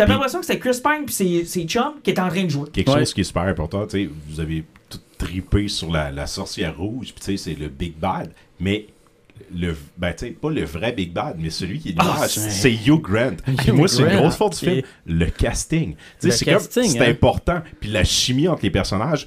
[0.00, 2.44] T'avais Puis- l'impression que c'était Chris Pine puis ses, ses chums qui étaient en train
[2.44, 2.68] de jouer?
[2.72, 2.98] Quelque Ouais.
[3.00, 6.76] chose qui est super important, tu sais, vous avez tout tripé sur la, la sorcière
[6.76, 8.86] rouge, puis tu sais, c'est le Big Bad, mais
[9.54, 12.50] le, ben, tu sais, pas le vrai Big Bad, mais celui qui est l'image, c'est-
[12.50, 13.36] c'est Hugh Grant.
[13.66, 15.94] Hugh moi, c'est une grosse faute du film, est- le casting.
[16.20, 17.10] Tu sais, c'est c'est hein.
[17.10, 19.26] important, puis la chimie entre les personnages,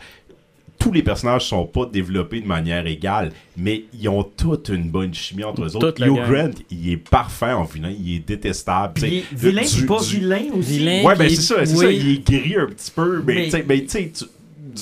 [0.83, 5.13] tous les personnages sont pas développés de manière égale, mais ils ont toute une bonne
[5.13, 6.03] chimie entre eux autres.
[6.05, 6.13] Hugh.
[6.29, 8.93] Grant, il est parfait en vilain, il est détestable.
[8.95, 10.77] Puis il est vilain, du- pas du- vilain aussi.
[10.79, 11.03] Vilain.
[11.05, 11.77] Ouais, ben c'est est- ça, c'est oui.
[11.79, 14.25] ça, il est gris un petit peu, mais, Mais- tu sais, mais tu sais, tu-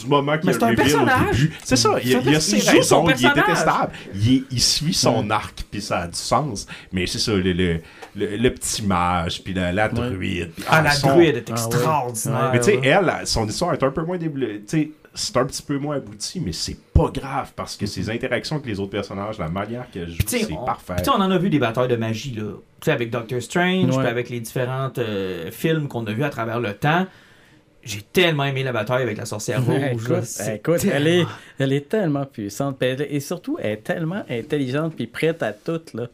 [0.02, 1.38] du moment qu'il a c'est un le reveal au personnage.
[1.41, 3.36] début, c'est ça, il, il a ses il raisons, son il est personnage.
[3.36, 7.34] détestable, il, est- il suit son arc, puis ça a du sens, mais c'est ça,
[7.34, 7.82] le, le,
[8.16, 11.60] le, le petit mage, puis la, la druide, Ah, la son- druide est Ah, ouais.
[11.60, 12.49] extraordinaire.
[12.54, 12.88] Mais tu sais, ouais.
[12.88, 15.97] elle, son histoire est un peu moins développée, tu sais, c'est un petit peu moins
[15.97, 19.89] abouti, mais c'est pas grave, parce que ses interactions avec les autres personnages, la manière
[19.91, 20.93] qu'elle joue, c'est on- parfait.
[20.95, 22.43] puis tu sais, on en a vu des batailles de magie, là.
[22.80, 23.97] Tu sais, avec Doctor Strange, Ouais.
[24.03, 27.05] puis avec les différents euh, films qu'on a vus à travers le temps.
[27.84, 29.74] J'ai tellement aimé la bataille avec la sorcière rouge.
[29.74, 29.91] Ouais, là.
[29.93, 32.82] écoute, C'est écoute, elle, est, tellement- elle est tellement puissante.
[32.84, 35.82] et surtout, elle est tellement intelligente puis prête à tout.
[35.95, 36.07] Là.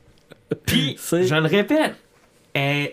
[0.65, 1.93] Puis, je le répète,
[2.53, 2.91] elle,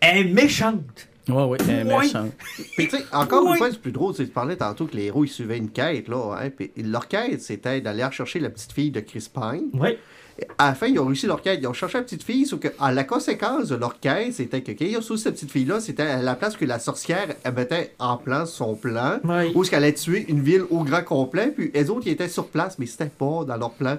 [0.00, 1.07] elle est méchante.
[1.28, 2.32] Ouais, ouais, elle est méchante.
[2.76, 4.12] Puis, tu sais, encore une fois, c'est plus drôle.
[4.14, 6.36] Tu sais, tu parlais tantôt que les héros, ils suivaient une quête, là.
[6.40, 9.68] Hein, puis leur quête, c'était d'aller rechercher la petite fille de Chris Pine.
[9.74, 9.96] Oui.
[10.56, 11.58] À la fin, ils ont réussi leur quête.
[11.60, 14.62] Ils ont cherché la petite fille, sauf que à la conséquence de leur quête, c'était
[14.62, 17.26] que quand ils ont sauvé cette petite fille-là, c'était à la place que la sorcière
[17.42, 19.50] elle mettait en place son plan, Oui.
[19.56, 22.28] où est-ce qu'elle allait tuer une ville au grand complet, puis les autres, ils étaient
[22.28, 23.98] sur place, mais c'était pas dans leur plan.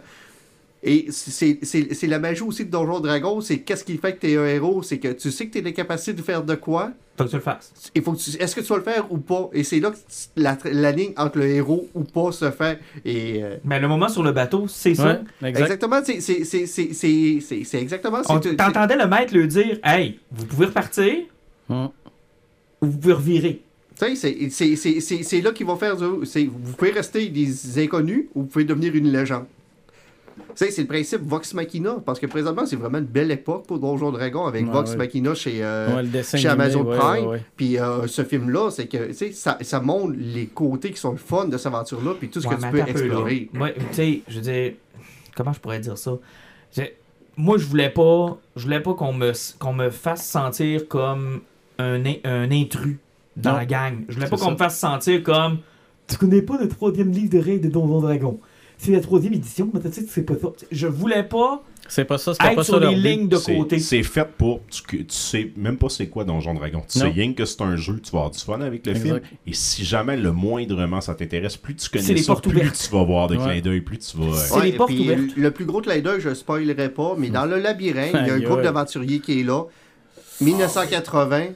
[0.82, 4.20] Et c'est c'est- c'est la magie aussi de Donjon Dragon, c'est qu'est-ce qui fait que
[4.22, 6.92] t'es un héros, c'est que tu sais que t'es les capacités de faire de quoi,
[7.18, 7.74] Faut que tu le fasses.
[7.94, 9.92] il faut que tu- est-ce que tu vas le faire ou pas et c'est là
[9.92, 9.98] que
[10.38, 14.08] la, la ligne entre le héros ou pas se fait et euh, Mais le moment
[14.08, 15.22] sur le bateau, c'est ça.
[15.44, 15.60] Exact.
[15.64, 19.50] exactement c'est c'est c'est c'est c'est c'est- c'est exactement On- c'est- T'entendais le maître lui
[19.50, 21.14] dire Hey, vous pouvez repartir
[21.70, 21.90] Hum.
[22.82, 23.62] ou vous pouvez revirer.
[24.00, 27.28] tu sais, c'est c'est c'est c'est c'est là qu'ils vont faire du- vous pouvez rester
[27.28, 29.44] des inconnus ou vous pouvez devenir une légende
[30.56, 33.80] sais, c'est le principe Vox Machina, parce que présentement, c'est vraiment une belle époque pour
[33.80, 34.98] Donjon Dragon avec Ouais, Vox ouais.
[34.98, 37.40] Machina chez, euh, Ouais, chez Amazon Prime.
[37.56, 41.12] Puis euh, ce film-là, c'est que tu sais, ça, ça montre les côtés qui sont
[41.12, 43.50] le fun de cette aventure-là, puis tout ce Ouais, que tu peux peu, explorer.
[43.54, 44.74] Moi, tu sais, je veux dire,
[45.36, 46.12] comment je pourrais dire ça?
[47.38, 51.40] Moi, je voulais pas, je voulais pas qu'on me, qu'on me fasse sentir comme
[51.78, 52.98] un, un intrus
[53.38, 53.58] dans Non.
[53.58, 54.04] la gang.
[54.10, 55.60] Je voulais pas qu'on me fasse sentir comme
[56.08, 58.40] tu connais pas le troisième livre de règles de Donjon Dragon.
[58.82, 60.48] C'est la troisième édition, mais tu sais que c'est pas ça.
[60.72, 63.02] Je voulais pas C'est pas ça, c'était pas sur ça les leur but.
[63.02, 63.78] lignes de C'est- côté.
[63.80, 64.62] C'est fait pour.
[64.68, 66.82] Tu, sais même pas c'est quoi Donjon Dragon.
[66.90, 69.04] Tu sais rien que c'est un jeu, tu vas avoir du fun avec le Exact.
[69.06, 69.20] film.
[69.48, 72.88] Et si jamais le moindrement ça t'intéresse, plus tu connais les ça, plus ouvertes.
[72.90, 73.44] tu vas voir de Ouais.
[73.44, 74.26] clin d'œil, plus tu vas.
[74.28, 75.36] euh, C'est les portes ouvertes.
[75.36, 78.34] Le plus gros clin d'œil, je spoilerai pas, mais dans le labyrinthe, il y a
[78.36, 79.64] un groupe d'aventuriers qui est là.
[80.42, 81.48] 1980,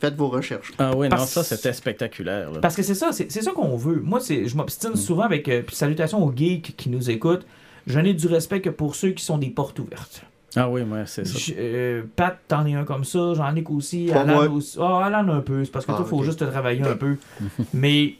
[0.00, 0.72] faites vos recherches.
[0.78, 2.50] Ah oui, non, ça c'était spectaculaire.
[2.52, 2.60] là.
[2.60, 4.00] Parce que c'est ça, c'est c'est ça qu'on veut.
[4.04, 5.48] Moi, c'est, je m'obstine souvent avec.
[5.48, 7.46] euh, puis salutations aux geeks qui nous écoutent.
[7.86, 10.22] Je n'ai du respect que pour ceux qui sont des portes ouvertes.
[10.56, 11.38] Ah oui, ouais, c'est ça.
[11.38, 13.34] Je- euh, Pat, t'en es un comme ça.
[13.34, 14.06] J'en ai qu'aussi.
[14.12, 14.48] Pas Alan moi.
[14.48, 14.78] aussi.
[14.80, 15.64] Ah, Alan un peu.
[15.64, 16.24] C'est parce que Ah, toi, faut ok.
[16.24, 17.16] juste te travailler un peu.
[17.74, 18.14] Mais.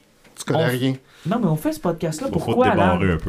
[0.46, 0.94] Tu connais On- rien.
[1.26, 2.28] Non, mais on fait ce podcast-là.
[2.30, 2.72] Pourquoi.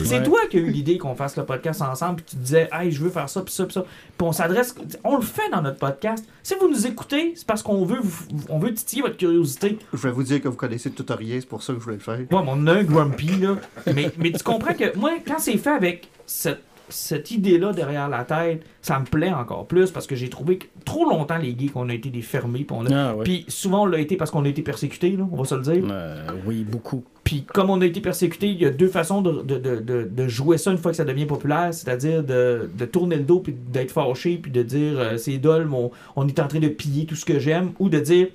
[0.03, 0.23] C'est Ouais.
[0.23, 2.17] toi qui as eu l'idée qu'on fasse le podcast ensemble.
[2.17, 3.81] Puis tu disais, hey, je veux faire ça, puis ça, puis ça.
[3.81, 4.75] Puis on s'adresse.
[5.03, 6.23] On le fait dans notre podcast.
[6.43, 9.79] Si vous nous écoutez, c'est parce qu'on veut, vous- on veut titiller votre curiosité.
[9.93, 11.95] Je vais vous dire que vous connaissez tout rien, c'est pour ça que je voulais
[11.97, 12.19] le faire.
[12.19, 13.55] Ouais, mais on a un grumpy, là.
[13.93, 18.23] Mais, mais tu comprends que, moi, quand c'est fait avec cette, cette idée-là derrière la
[18.23, 21.75] tête, ça me plaît encore plus parce que j'ai trouvé que trop longtemps, les geeks,
[21.75, 22.59] on a été des fermés.
[22.63, 23.23] Puis, on a- Ah ouais.
[23.23, 25.61] puis souvent, on l'a été parce qu'on a été persécutés, là, on va se le
[25.61, 25.83] dire.
[25.91, 27.03] Euh, oui, beaucoup.
[27.23, 30.09] Puis comme on a été persécutés, il y a deux façons de, de, de, de,
[30.09, 33.53] de jouer ça une fois que ça devient populaire, c'est-à-dire de, tourner le dos puis
[33.53, 37.05] d'être fâché puis de dire euh, c'est dole, on, on est en train de piller
[37.05, 38.27] tout ce que j'aime, ou de dire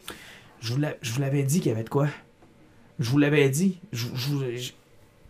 [0.60, 2.06] je vous l'avais dit qu'il y avait de quoi.
[3.00, 3.78] Je vous l'avais dit.
[3.92, 4.70] Je, je,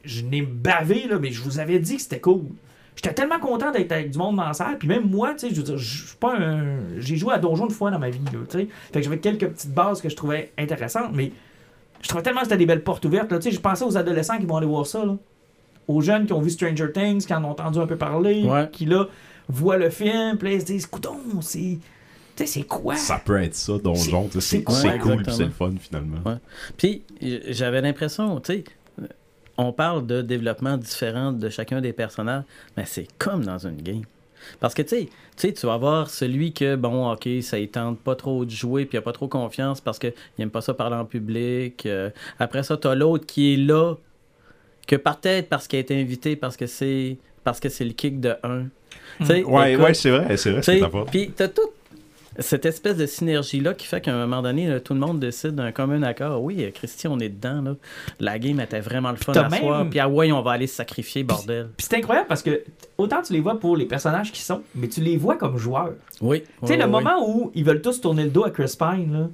[0.04, 2.42] je n'ai bavé, là, mais je vous avais dit que c'était cool.
[2.97, 5.51] J'étais tellement content d'être avec du monde dans la salle, puis même moi, tu sais,
[5.51, 6.76] je veux dire, je suis pas un...
[6.99, 8.68] J'ai joué à Donjon une fois dans ma vie, là, tu sais.
[8.93, 11.32] Fait que j'avais quelques petites bases que je trouvais intéressantes, mais
[12.03, 13.32] je trouvais tellement que c'était des belles portes ouvertes.
[13.32, 13.38] Là.
[13.38, 15.05] Tu sais, je pensais aux adolescents qui vont aller voir ça.
[15.05, 15.16] Là.
[15.88, 18.68] Aux jeunes qui ont vu Stranger Things, qui en ont entendu un peu parler, Ouais.
[18.70, 19.07] qui là
[19.49, 21.59] voient le film, puis là, ils se disent Coudon, c'est.
[21.59, 21.80] Tu
[22.36, 22.97] sais, c'est quoi?
[22.97, 24.28] Ça peut être ça, Donjon.
[24.30, 24.74] tu sais, c'est C'est quoi?
[24.76, 26.18] c'est cool, c'est le fun finalement.
[26.24, 26.36] Ouais.
[26.76, 27.03] Puis
[27.49, 28.64] j'avais l'impression, tu sais,
[29.62, 32.44] on parle de développement différent de chacun des personnages,
[32.76, 34.02] mais c'est comme dans une game.
[34.60, 38.00] Parce que tu sais, tu tu vas avoir celui que, bon, ok, ça il tente
[38.00, 40.74] pas trop de jouer, puis il a pas trop confiance parce qu'il aime pas ça
[40.74, 41.86] parler en public.
[41.86, 43.94] euh, après ça, t'as l'autre qui est là,
[44.86, 48.20] que peut-être parce qu'il a été invité, parce que c'est parce que c'est le kick
[48.20, 48.64] de 1.
[49.20, 51.60] Tu sais, Ouais, écoute, ouais, c'est vrai, c'est vrai, tu sais, c'est
[52.39, 55.55] cette espèce de synergie-là qui fait qu'à un moment donné, là, tout le monde décide
[55.55, 56.43] d'un commun accord.
[56.43, 57.62] Oui, euh, Christy, on est dedans.
[57.62, 57.76] Là.
[58.20, 59.87] La game était vraiment le fun à même- soir.
[59.91, 61.68] Puis ah ouais, on va aller se sacrifier, bordel.
[61.76, 62.62] Puis c'est incroyable parce que
[62.99, 65.93] autant tu les vois pour les personnages qui sont, mais tu les vois comme joueurs.
[66.20, 66.43] Oui.
[66.61, 69.28] tu sais, le moment où ils veulent tous tourner le dos à Chris Pine, là,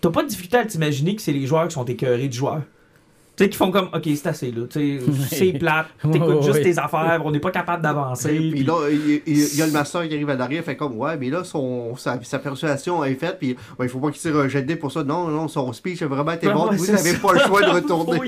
[0.00, 2.62] t'as pas de difficulté à t'imaginer que c'est les joueurs qui sont écœurés de joueurs.
[3.38, 4.66] Tu sais, qui font comme, ok, c'est assez là.
[4.68, 8.30] Tu sais, c'est plate, t'écoutes juste tes affaires, on n'est pas capable d'avancer.
[8.36, 10.76] Puis puis- là, il il- il y, a le master qui arrive à l'arrière, fait
[10.76, 14.10] comme, ouais, mais là, son, sa, sa persuasion est faite, puis ouais, il faut pas
[14.10, 15.04] qu'il tire un jet de dé pour ça.
[15.04, 17.70] Non, non, son speech a vraiment été Ouais, bon, vous n'avez pas le choix de
[17.74, 18.18] retourner.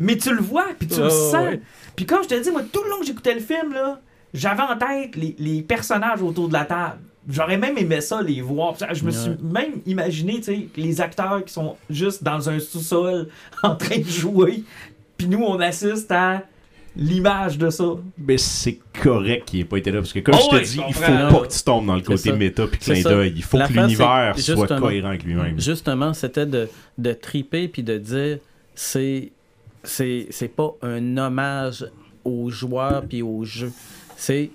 [0.00, 1.34] Mais tu le vois, puis tu le Ouais, sens.
[1.34, 1.60] ouais.
[1.94, 4.00] Puis comme je te dis, moi, tout le long que j'écoutais le film, là,
[4.34, 6.98] j'avais en tête les, les personnages autour de la table.
[7.28, 8.74] J'aurais même aimé ça, les voir.
[8.92, 13.28] Je me suis même imaginé, tu sais, les acteurs qui sont juste dans un sous-sol
[13.62, 14.64] en train de jouer.
[15.16, 16.42] Puis nous, on assiste à
[16.96, 17.84] l'image de ça.
[18.18, 20.62] Mais c'est correct qu'il n'ait pas été là, parce que comme Oh je te ouais,
[20.62, 22.36] dis, il faut pas que tu tombes dans le côté ça.
[22.36, 23.08] méta puis clin ça.
[23.10, 23.32] d'œil.
[23.36, 25.58] Il faut que l'univers soit justement- cohérent avec lui-même.
[25.60, 26.68] Justement, c'était de,
[26.98, 28.38] de triper puis de dire
[28.74, 29.30] c'est
[29.84, 31.86] c'est c'est pas un hommage
[32.24, 33.72] aux joueurs puis au jeu.
[34.16, 34.50] C'est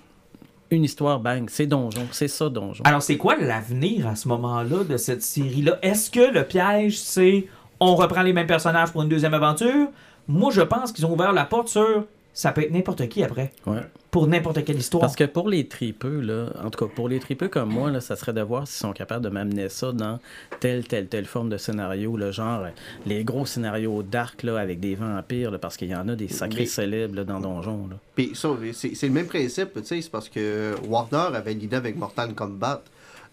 [0.70, 2.82] une histoire, bang, c'est Donjon, c'est ça, Donjon.
[2.84, 5.78] Alors, c'est quoi l'avenir à ce moment-là de cette série-là?
[5.82, 7.46] Est-ce que le piège, c'est
[7.80, 9.88] on reprend les mêmes personnages pour une deuxième aventure?
[10.26, 12.04] Moi, je pense qu'ils ont ouvert la porte sur
[12.38, 13.52] ça peut être n'importe qui après.
[13.66, 13.80] Ouais.
[14.10, 15.02] Pour n'importe quelle histoire.
[15.02, 18.00] Parce que pour les tripeux, là, en tout cas pour les tripeux comme moi, là,
[18.00, 20.18] ça serait de voir s'ils sont capables de m'amener ça dans
[20.60, 22.64] telle, telle, telle forme de scénario, le genre
[23.04, 26.28] les gros scénarios dark là, avec des vampires, là, parce qu'il y en a des
[26.28, 27.86] sacrés Mais- célèbres là, dans Donjon.
[27.90, 27.96] Là.
[28.14, 31.76] Puis ça, c'est c'est le même principe, tu sais, c'est parce que Warner avait l'idée
[31.76, 32.82] avec Mortal Kombat.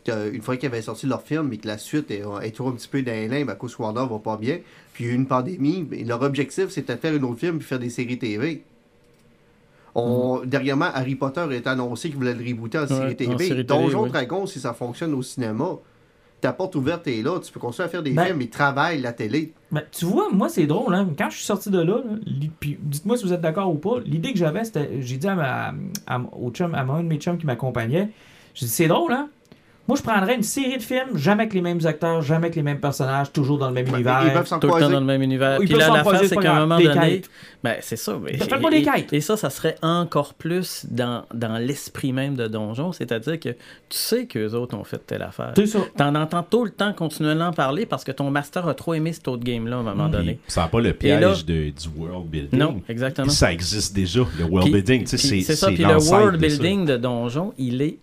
[0.06, 2.74] que Une fois qu'ils avaient sorti leur film et que la suite est, est toujours
[2.74, 4.60] un petit peu dans les limbes à cause que Warner va pas bien,
[4.94, 7.58] puis il y a eu une pandémie, leur objectif c'était de faire un autre film
[7.60, 8.62] puis faire des séries TV.
[9.96, 13.36] On, Dernièrement, Harry Potter est annoncé qu'il voulait le rebooter en série en TV.
[13.48, 14.10] télé, Donjon oui.
[14.10, 15.70] Dragon, si ça fonctionne au cinéma,
[16.42, 19.00] ta porte ouverte est là, tu peux continuer à faire des Ben- films, ils travaillent
[19.02, 19.54] la télé.
[19.72, 20.94] Ben, tu vois, moi, c'est drôle.
[20.94, 21.08] Hein?
[21.18, 22.18] Quand je suis sorti de là, là,
[22.84, 25.74] dites-moi si vous êtes d'accord ou pas, l'idée que j'avais, c'était, j'ai dit à, ma,
[26.08, 28.10] à, au chum, à un de mes chums qui m'accompagnait,
[28.54, 29.30] j'ai dit, c'est drôle, hein?
[29.88, 32.64] Moi, je prendrais une série de films, jamais avec les mêmes acteurs, jamais avec les
[32.64, 34.24] mêmes personnages, toujours dans le même Ouais, univers.
[34.26, 35.58] ils peuvent s'en Tout le temps dans le même univers.
[35.62, 36.78] Ils Puis peuvent là, s'en l'affaire, croiser, c'est qu'à un moment.
[36.78, 37.00] Des donné.
[37.00, 37.30] quêtes.
[37.64, 38.18] Ben, c'est ça.
[38.22, 39.14] mais- Faites-moi des et, quêtes.
[39.14, 42.92] et ça, ça serait encore plus dans, dans l'esprit même de Donjon.
[42.94, 43.56] C'est-à-dire que tu
[43.90, 45.54] sais qu'eux autres ont fait telle affaire.
[45.56, 45.80] C'est ça.
[45.98, 49.28] T'en entends tout le temps continuellement parler parce que ton master a trop aimé cet
[49.28, 50.40] autre game-là à un moment donné.
[50.48, 52.60] Ça n'a pas le là- piège de, du world building.
[52.60, 53.30] Non, exactement.
[53.30, 55.04] Ça existe déjà, le world Puis- building.
[55.04, 55.68] tu sais, Puis C'est ça.
[55.68, 57.98] c'est Puis le world building de Donjon, il est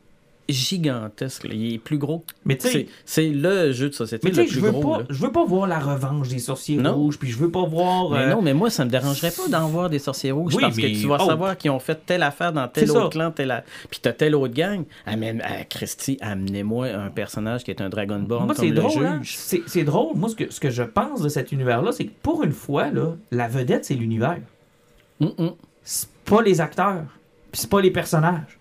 [0.48, 1.44] gigantesque.
[1.44, 1.50] là.
[1.54, 2.24] Il est plus gros.
[2.44, 4.64] Mais tu sais, C'est c'est le jeu de société mais tu le sais, plus je
[4.64, 4.92] veux gros.
[4.92, 5.04] pas, là.
[5.08, 6.94] je veux pas voir la revanche des sorciers Non.
[6.94, 8.10] rouges, puis je veux pas voir.
[8.10, 10.62] Mais euh, non, mais moi, ça me dérangerait pas d'en voir des sorciers rouges Oui,
[10.62, 11.26] parce mais- que tu vas oh.
[11.26, 13.08] savoir qu'ils ont fait telle affaire dans tel autre ça.
[13.10, 14.84] clan, telle a- puis t'as telle autre gang.
[15.06, 19.06] Amène, ah, Christy, amenez-moi un personnage qui est un Dragonborn Moi, comme le drôle.
[19.06, 19.20] hein.
[19.24, 20.16] C'est c'est drôle.
[20.16, 22.90] Moi, ce que, ce que je pense de cet univers-là, c'est que pour une fois,
[22.90, 24.38] là, la vedette, c'est l'univers.
[25.20, 25.52] Hum.
[25.84, 27.04] C'est pas les acteurs.
[27.50, 28.58] Puis c'est pas les personnages.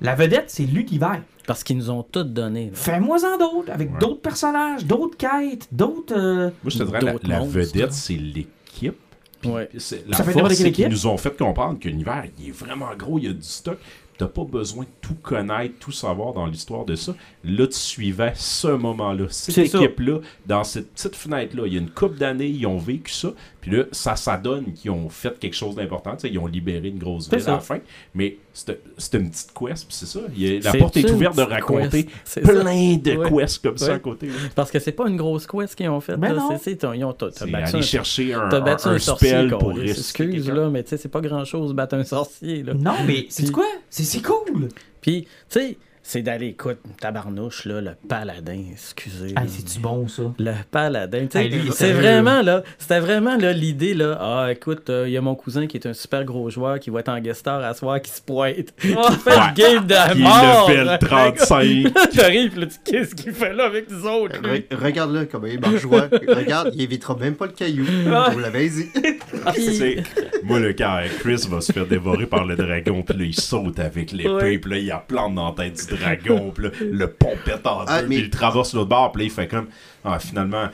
[0.00, 1.22] La vedette, c'est l'univers.
[1.46, 2.70] Parce qu'ils nous ont tout donné.
[2.74, 3.98] Fais-moi-en d'autres, avec Ouais.
[4.00, 6.12] d'autres personnages, d'autres quêtes, d'autres.
[6.16, 8.96] euh, Moi, je te dirais, la, vedette, c'est l'équipe.
[9.44, 9.68] Ouais.
[9.78, 12.52] C'est- La Ça fait force, c'est qu'ils nous ont fait comprendre que l'univers, il est
[12.52, 13.78] vraiment gros, il y a du stock.
[14.18, 17.14] T'as pas besoin de tout connaître, tout savoir dans l'histoire de ça.
[17.44, 19.26] Là, tu suivais ce moment-là.
[19.28, 23.12] Cette équipe-là, dans cette petite fenêtre-là, il y a une couple d'années, ils ont vécu
[23.12, 23.34] ça.
[23.60, 26.12] Puis là, ça, ça donne qu'ils ont fait quelque chose d'important.
[26.16, 27.52] Tu sais, Ils ont libéré une grosse ville ça.
[27.52, 27.78] à la fin.
[28.14, 30.20] Mais c'était c'était une petite quest, puis c'est ça.
[30.34, 32.52] Il y a- la C'est porte est ouverte de raconter c'est ça.
[32.52, 33.30] plein de Ouais.
[33.42, 34.28] quests comme ça à côté.
[34.54, 36.16] Parce que c'est pas une grosse quest qu'ils ont fait.
[36.16, 36.34] Ben.
[36.58, 38.92] C'est- c'est- ils ont t'as- C'est battu aller un- chercher un, T'as un, battu un
[38.92, 42.04] un, sorcier, spell pour risquer Excuse, là, mais tu sais, c'est pas grand-chose battre un
[42.04, 42.72] sorcier, là.
[42.74, 43.66] Non, mais c'est quoi?
[43.90, 44.68] C'est c'est cool!
[45.00, 45.76] Puis, tu sais,
[46.08, 49.32] c'est d'aller, écoute, tabarnouche, là, le paladin, excusez.
[49.34, 50.22] Ah, c'est-tu bon, ça?
[50.38, 51.26] Le paladin.
[51.26, 54.16] tu sais, est c'est vraiment là, c'était vraiment là l'idée là.
[54.20, 57.00] Ah écoute, il y a mon cousin qui est un super gros joueur qui va
[57.00, 58.72] être en guest star à soir qui se pointe.
[58.80, 59.34] qui fait Ouais.
[59.48, 60.70] le game de la Qui est mort.
[60.70, 61.62] level 35.
[61.94, 64.40] Là, t'arrives, là, tu qu'est-ce qu'il fait là avec nous autres?
[64.40, 66.08] Re- Regarde-le comme il marche joie.
[66.28, 67.84] Regarde, il évitera même pas le caillou.
[68.12, 68.30] Ah.
[68.32, 68.86] Vous l'avez dit.
[69.54, 69.96] Puis-
[70.44, 73.78] moi, le gars, Chris va se faire dévorer par le dragon, puis là, il saute
[73.80, 74.58] avec l'épée, Ouais.
[74.58, 77.80] puis là, il plante dans la tête du dragon, puis là, le pont pète en
[77.80, 79.66] deux, Ah, mais- puis il traverse l'autre bord, puis là, il fait comme,
[80.04, 80.68] ah, finalement,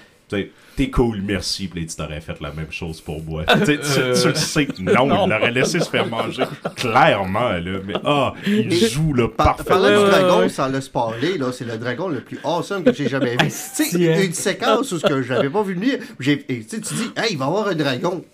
[0.77, 3.45] t'es cool, merci, puis tu t'aurais fait la même chose pour moi.
[3.45, 5.27] Tu sais, tu, tu le sais que non, Non.
[5.27, 6.45] il l'aurait laissé se faire manger,
[6.75, 9.64] clairement, là, mais ah, il joue, là, Par- parfait.
[9.68, 12.93] Parlant Ouais, du dragon, sans le spoiler, là, c'est le dragon le plus awesome que
[12.95, 13.49] j'ai jamais vu.
[13.49, 14.23] tu sais, hein.
[14.23, 17.39] une séquence où ce que je n'avais pas vu venir, j'ai, tu dis, hey, il
[17.39, 18.25] va y avoir un dragon.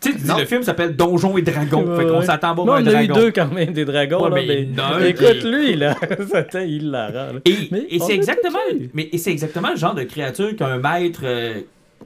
[0.00, 1.84] Tu sais, le film s'appelle Donjons et Dragons.
[1.84, 2.24] Ouais, fait qu'on ouais.
[2.24, 3.14] s'attend pas Non, à un on a eu dragon.
[3.20, 4.22] deux quand même des dragons.
[4.30, 4.68] Ouais, là, mais
[5.00, 5.94] mais- Écoute, lui, là,
[6.32, 7.12] c'était hilarant.
[7.12, 7.40] là.
[7.44, 8.58] Et, c'est exactement,
[8.94, 11.60] mais et exactement le genre de créature qu'un maître euh,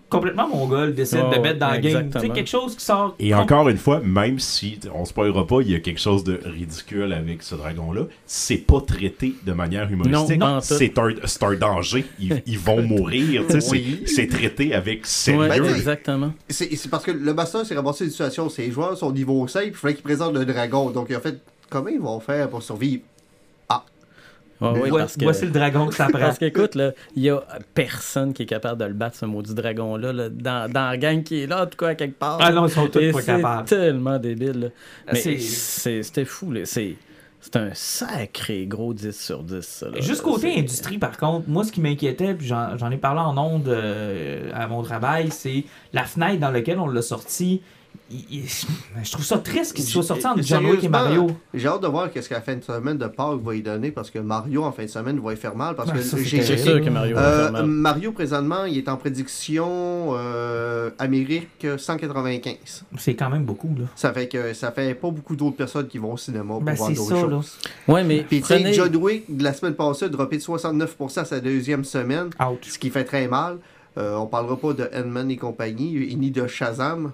[0.09, 1.83] complètement mongol décide Oh, de mettre dans le game.
[1.83, 2.35] Tu sais, exactement.
[2.35, 3.15] quelque chose qui sort.
[3.19, 6.41] Et encore une fois, même si on spoilera pas, il y a quelque chose de
[6.45, 10.39] ridicule avec ce dragon-là, c'est pas traité de manière humoristique.
[10.39, 10.67] Non, en tout.
[10.69, 12.05] c'est un, c'est un danger.
[12.21, 13.43] Ils, ils vont mourir.
[13.47, 14.03] tu sais, c'est- Oui.
[14.07, 15.41] C'est traité avec sérieux.
[15.41, 16.33] Ouais, Ben, exactement.
[16.49, 18.49] C'est, c'est parce que le master s'est ramassé une situation.
[18.49, 20.91] Ses joueurs sont niveau 5, il fallait qu'ils présentent le dragon.
[20.91, 21.41] Donc, il a fait,
[21.71, 23.03] comment ils vont faire pour survivre?
[24.61, 26.19] Ouais, Vo- parce que- Voici le dragon que ça prend.
[26.21, 27.43] Parce qu'écoute, là, il y a
[27.75, 31.23] personne qui est capable de le battre, ce maudit dragon-là, là, dans, dans la gang
[31.23, 32.39] qui est là, en tout cas, à quelque part.
[32.41, 33.69] Ah non, ils sont tous pas c'est capables.
[33.69, 34.61] tellement débile.
[34.61, 34.69] là.
[35.13, 36.61] Mais C'est- c'est- c'était fou, là.
[36.65, 36.97] C'est
[37.41, 39.89] c'est un sacré gros 10 sur 10, ça.
[39.91, 40.01] là.
[40.01, 43.21] Juste côté C'est- industrie, par contre, moi, ce qui m'inquiétait, puis j'en j'en ai parlé
[43.21, 47.61] en ondes euh, à mon travail, c'est la fenêtre dans laquelle on l'a sorti.
[48.11, 48.45] Il- il-
[49.05, 51.27] je trouve ça triste qu'il soit sorti entre John Wick et sérieusement, Mario.
[51.55, 53.91] J'ai hâte de voir qu'est-ce que la fin de semaine de Pâques va y donner
[53.91, 56.57] parce que Mario en fin de semaine va y faire mal parce Ben, que j'ai
[56.59, 57.67] sûr que Mario va Euh, faire mal.
[57.67, 62.85] Mario présentement, il est en prédiction euh, Amérique 195.
[62.99, 63.87] C'est quand même beaucoup, là.
[63.97, 66.75] Ça fait que ça fait pas beaucoup d'autres personnes qui vont au cinéma pour Ben,
[66.75, 67.21] voir d'autres là.
[67.23, 67.59] choses.
[67.89, 68.73] Ouais, mais Puis tu sais, prenez...
[68.75, 72.59] John Wick de la semaine passée a droppé de 69% à sa deuxième semaine, Ouch.
[72.69, 73.59] ce qui fait très mal.
[73.97, 77.13] Euh, on parlera pas de Ant-Man et compagnie, ni de Shazam.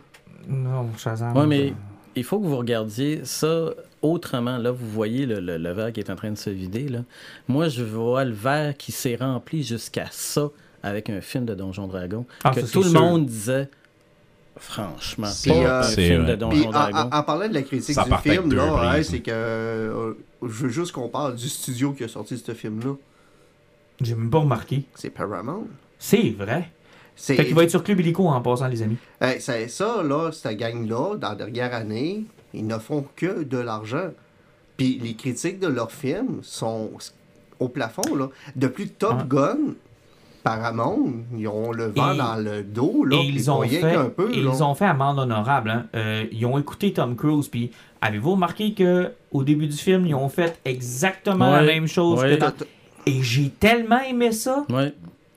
[0.48, 1.46] Non, Shazam.
[1.46, 1.72] Mais
[2.16, 3.70] il faut que vous regardiez ça
[4.02, 4.58] autrement.
[4.58, 6.88] Là, vous voyez le, le- le verre qui est en train de se vider.
[6.88, 7.00] Là.
[7.48, 10.48] Moi, je vois le verre qui s'est rempli jusqu'à ça
[10.82, 12.24] avec un film de Donjon Dragon.
[12.42, 13.00] Ah, que tout le sûr.
[13.00, 13.68] monde disait,
[14.56, 16.36] franchement, C'est- pas euh, un film vrai.
[16.36, 16.98] de Puis Donjon en, Dragon.
[17.12, 20.12] en- en parlant de la critique Ça du film, là, ouais, c'est que euh,
[20.42, 22.94] je veux juste qu'on parle du studio qui a sorti ce film-là.
[24.00, 24.84] J'ai même pas remarqué.
[24.94, 25.66] C'est Paramount.
[25.98, 26.70] C'est vrai?
[27.22, 28.96] C'est Fait qu'il va être sur Club Illico en passant, les amis.
[29.20, 33.58] Hey, c'est ça, là, cette gang-là, dans la dernière année, ils ne font que de
[33.58, 34.08] l'argent.
[34.78, 36.90] Puis les critiques de leurs films sont
[37.58, 38.28] au plafond, là.
[38.56, 39.26] Depuis Top Ah.
[39.28, 39.56] Gun,
[40.42, 43.16] Paramount, ils ont le vent Et- dans le dos, là.
[43.18, 44.52] Et ils ont, fait, qu'un peu, et là.
[44.54, 45.68] ils ont fait amende honorable.
[45.70, 45.86] Hein.
[45.94, 47.48] Euh, ils ont écouté Tom Cruise.
[47.48, 52.20] Puis avez-vous remarqué que au début du film, ils ont fait exactement la même chose
[52.20, 52.36] Ouais.
[52.36, 52.52] que dans-
[53.04, 54.64] Et j'ai tellement aimé ça.
[54.70, 54.94] Ouais.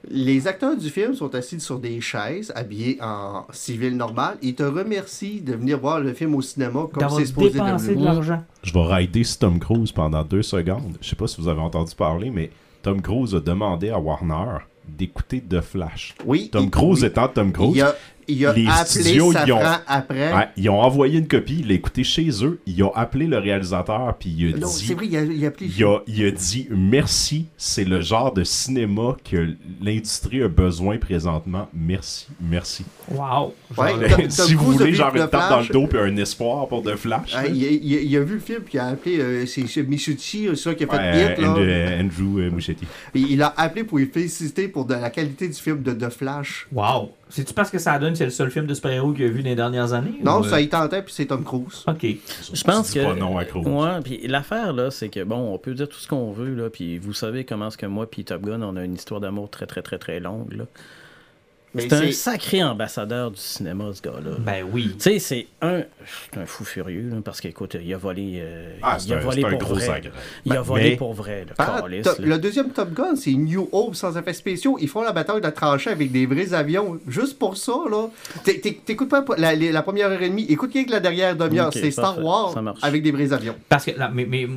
[0.10, 4.38] Les acteurs du film sont assis sur des chaises, habillés en civil normal.
[4.42, 8.44] Ils te remercient de venir voir le film au cinéma comme c'est supposé de l'argent.
[8.64, 10.98] Je vais rider sur Tom Cruise pendant deux secondes.
[11.02, 12.52] Je sais pas si vous avez entendu parler, mais
[12.82, 16.16] Tom Cruise a demandé à Warner d'écouter The Flash.
[16.26, 16.50] Oui.
[16.52, 17.08] Tom il- Cruise oui.
[17.08, 17.96] étant Tom Cruise, Il a,
[18.28, 20.34] il a les appelé studios, ils ont- après.
[20.34, 23.38] ouais, ils ont envoyé une copie, il l'a écouté chez eux, ils ont appelé le
[23.38, 24.86] réalisateur, puis il a Non, dit...
[24.88, 25.70] c'est vrai, il a, il a appelé.
[25.78, 30.98] Il a, il a dit merci, c'est le genre de cinéma que l'industrie a besoin
[30.98, 31.68] présentement.
[31.74, 32.86] Merci, merci.
[33.10, 33.54] Wow.
[33.78, 33.94] Ouais,
[34.30, 36.96] si vous a voulez genre une tape dans le dos puis un espoir pour The
[36.96, 37.36] Flash.
[37.54, 39.68] Il, a, il a- il a vu le film, puis il a appelé, euh, c'est
[39.68, 41.46] c'est Michucci, euh, ça qui a fait Ouais, Hit.
[41.46, 41.62] Andrew,
[42.00, 42.86] Andrew, euh, Muschietti.
[43.16, 46.10] Et il a appelé pour lui féliciter pour de la qualité du film de The
[46.10, 46.68] Flash.
[46.72, 47.12] Wow.
[47.34, 49.50] C'est-tu parce que ça donne c'est le seul film de super-héros qu'il a vu dans
[49.50, 50.14] les dernières années?
[50.24, 51.84] Non, ou, ça euh, y tentait, puis c'est Tom Cruise.
[51.88, 52.06] Ok.
[52.54, 53.00] Je pense que.
[53.00, 53.66] dis pas non à Cruise.
[53.66, 56.70] Ouais, puis l'affaire, là, c'est que, bon, on peut dire tout ce qu'on veut, là,
[56.70, 59.50] puis vous savez comment est-ce que moi puis Top Gun, on a une histoire d'amour
[59.50, 60.66] très, très, très, très longue, là.
[61.76, 64.36] Mais C'est un sacré ambassadeur du cinéma, ce gars-là.
[64.40, 64.92] Ben oui.
[64.94, 65.82] Tu sais, c'est un,
[66.38, 69.22] un fou furieux, là, parce qu'écoute, il a volé, euh, Ah, il c'est a un,
[69.22, 70.02] volé pour gros vrai.
[70.46, 73.70] Il a Ben, volé mais- pour vrai, le Ah, le deuxième Top Gun, c'est New
[73.72, 74.78] Hope sans effets spéciaux.
[74.80, 77.00] Ils font la bataille de la tranchée avec des vrais avions.
[77.08, 78.08] Juste pour ça, là.
[78.44, 80.46] T'é- t'é- T'écoutes pas la, la première heure et demie.
[80.50, 81.72] Écoute rien que la dernière demi-heure.
[81.74, 82.24] C'est Star.
[82.24, 83.56] Wars avec des vrais avions.
[83.70, 84.48] Parce que, là, mais, mais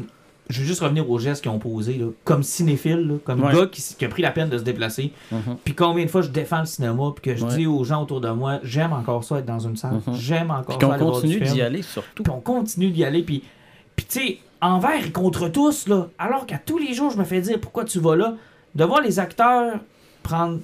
[0.49, 2.07] je veux juste revenir aux gestes qu'ils ont posés, là.
[2.25, 3.53] comme cinéphile, là, comme Ouais.
[3.53, 5.13] gars qui, a pris la peine de se déplacer.
[5.33, 5.57] Mhm.
[5.65, 7.57] Puis combien de fois je défends le cinéma, puis que je Ouais.
[7.57, 10.15] dis aux gens autour de moi, j'aime encore ça être dans une salle, Mhm.
[10.15, 12.23] j'aime encore Puis ça qu'on voir du continue d'y aller, surtout.
[12.23, 13.43] Puis on continue d'y aller, puis,
[13.97, 17.25] puis tu sais, envers et contre tous, là, alors qu'à tous les jours, je me
[17.25, 18.35] fais dire pourquoi tu vas là,
[18.75, 19.81] de voir les acteurs
[20.23, 20.59] prendre,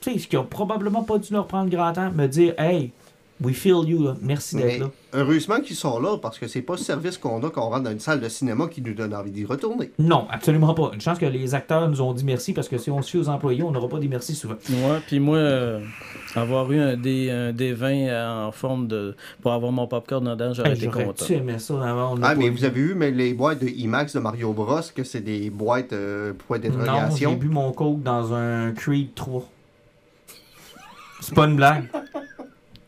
[0.00, 2.92] tu sais, ce qui ont probablement pas dû leur prendre grand temps, me dire, hey,
[3.42, 4.16] we feel you, là.
[4.22, 4.90] merci d'être là.
[5.12, 7.82] heureusement qu'ils sont là parce que c'est pas ce service qu'on a quand on rentre
[7.84, 9.90] dans une salle de cinéma qui nous donne envie d'y retourner.
[9.98, 10.90] Non, absolument pas.
[10.94, 13.18] Une chance que les acteurs nous ont dit merci parce que si on se fie
[13.18, 14.54] aux employés, on n'aura pas dit merci souvent.
[14.70, 15.80] Ouais, puis moi, euh,
[16.36, 19.16] avoir eu un D, un D20 en forme de.
[19.42, 21.24] pour avoir mon popcorn dedans, j'aurais Hey, été J'aurais content.
[21.26, 22.12] tu aimé ça avant.
[22.12, 22.56] on n'a Ah, mais vu.
[22.58, 25.92] vous avez vu mais les boîtes de IMAX de Mario Bros, que c'est des boîtes
[25.92, 27.34] euh, point Non, j'ai d'interrogation.
[27.34, 29.42] bu mon coke dans un Creed 3.
[31.20, 31.84] C'est pas une blague.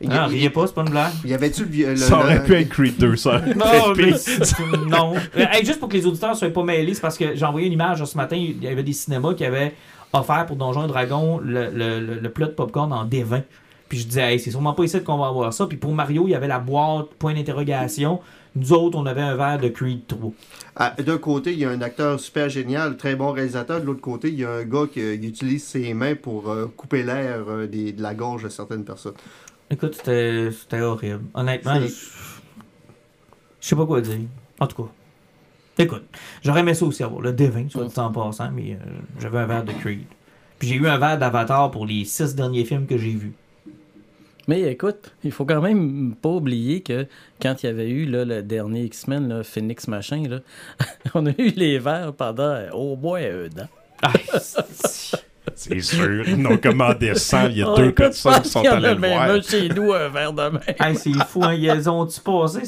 [0.01, 1.12] Il y Non, a- riez pas, c'est pas une blague.
[1.24, 3.40] il y avait-tu le, Ça aurait le- pu être Creed 2, ça.
[3.57, 4.12] Non, mais
[4.88, 5.14] non.
[5.36, 7.66] Euh, hey, juste pour que les auditeurs soient pas mêlés, c'est parce que j'ai envoyé
[7.66, 8.36] une image ce matin.
[8.36, 9.74] Il y avait des cinémas qui avaient
[10.12, 13.42] offert pour Donjons et Dragons le, le, le, le plat de popcorn en D20.
[13.88, 15.66] Puis je disais, hey, c'est sûrement pas ici qu'on va avoir ça.
[15.66, 18.20] Puis pour Mario, il y avait la boîte, point d'interrogation.
[18.57, 20.32] Nous autres, on avait un verre de Creed 3.
[20.76, 23.80] Ah, D'un côté, il y a un acteur super génial, très bon réalisateur.
[23.80, 26.51] De l'autre côté, il y a un gars qui, euh, qui utilise ses mains pour
[26.51, 29.12] euh, couper l'air euh, des- de la gorge de certaines personnes.
[29.71, 31.25] Écoute, c'était horrible.
[31.35, 31.89] Honnêtement, je
[33.61, 34.21] sais pas quoi dire.
[34.61, 34.91] En tout cas.
[35.79, 36.05] Écoute,
[36.43, 38.77] j'aurais aimé ça aussi avoir le D20, soit dit en passant, mais euh,
[39.21, 40.07] j'avais un verre de Creed.
[40.59, 43.35] Puis j'ai eu un verre d'Avatar pour les six derniers films que j'ai vus.
[44.49, 47.07] Mais écoute, il faut quand même pas oublier que
[47.43, 50.41] quand il y avait eu là, le dernier X-Men, Phoenix machin, là,
[51.14, 53.69] on a eu les verres pendant euh, au moins un an.
[55.55, 56.28] C'est sûr.
[56.28, 57.47] Ils n'ont commandé 100.
[57.49, 59.01] Il y a Oh, deux écoute, personnes qui sont qu'il y en allées a le
[59.01, 59.30] même voir.
[59.30, 60.61] un chez nous, un verre de même.
[60.80, 61.55] Hey, c'est fou, hein?
[61.55, 62.62] Ils ont-tu passé?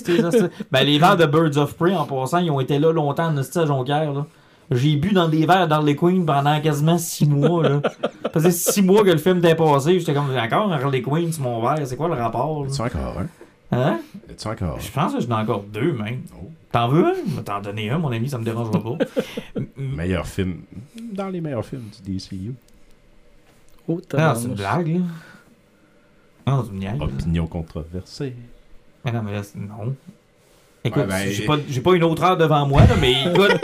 [0.70, 3.36] Ben, les verres de Birds of Prey, en passant, ils ont été là longtemps en
[3.36, 4.26] à Jonquière, là.
[4.70, 7.80] J'ai bu dans des verres d'Harley Quinn pendant quasiment six mois, là.
[8.24, 9.98] Ça faisait six mois que le film était passé.
[9.98, 11.86] J'étais comme, encore Harley Quinn, c'est mon verre.
[11.86, 12.70] C'est quoi le rapport, là?
[12.70, 13.26] C'est encore un?
[13.76, 13.98] Hein?
[14.30, 14.78] Es-tu encore?
[14.80, 16.20] Je pense que j'en ai encore deux, même.
[16.34, 16.48] Oh.
[16.72, 17.14] T'en veux un?
[17.26, 18.98] Je vais t'en donner un, mon ami, ça me dérangera pas.
[19.76, 20.60] Meilleur film.
[21.12, 22.52] Dans les meilleurs films du DCU.
[23.88, 25.00] Oh, Non, c'est une blague, là.
[26.46, 27.02] Non, c'est une.
[27.02, 28.34] Opinion controversée.
[29.04, 29.94] Mais non, mais là, c'est- non.
[30.84, 33.58] Écoute, Ouais, ben, j'ai pas, j'ai pas une autre heure devant moi, là, mais écoute.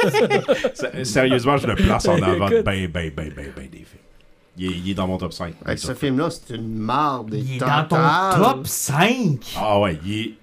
[1.05, 2.65] Sérieusement, je le place en avant de Écoute.
[2.65, 4.01] ben, ben, ben, ben, ben des films.
[4.57, 5.55] Il est, il est dans mon top 5.
[5.67, 7.35] Hey, ce film-là, c'est une marde.
[7.35, 7.97] il est dans ton
[8.43, 9.39] top 5.
[9.57, 10.35] Ah ouais, il est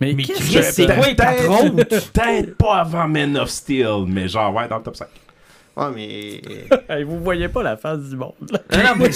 [0.00, 4.26] Mais, Mais qu'est-ce Chris, que c'est quoi les peut-être pas avant Men of Steel, mais
[4.28, 5.08] genre, ouais, dans le top 5.
[5.76, 6.40] Ouais, mais.
[6.88, 8.32] Hey, vous voyez pas la face du monde.
[8.50, 8.58] Là.
[8.70, 9.10] Non, non, mais.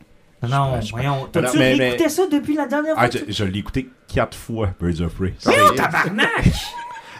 [0.49, 1.29] Non, Ouais, je- voyons.
[1.31, 3.05] T'as-tu mais- réécouté mais- ça depuis la dernière fois?
[3.07, 5.27] Ah, je, je l'ai écouté 4 fois, Birds of Prey.
[5.29, 5.35] Ouais.
[5.55, 6.31] Voyons, tabarnak!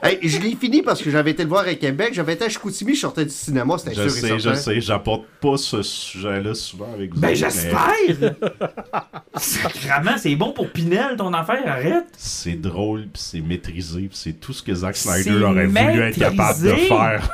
[0.05, 2.11] Hey, je l'ai fini parce que j'avais été le voir à Québec.
[2.13, 4.81] J'avais été à Chicoutimi, je sortais du cinéma, c'était Je sûr sais, et je sais,
[4.81, 7.21] j'apporte pas ce sujet-là souvent avec vous.
[7.21, 8.35] Ben, mais j'espère!
[9.37, 12.07] Sacrement, c'est bon pour Pinel, ton affaire, arrête!
[12.17, 16.19] C'est drôle, pis c'est maîtrisé, pis c'est tout ce que Zack Snyder aurait voulu être
[16.19, 17.31] capable de faire.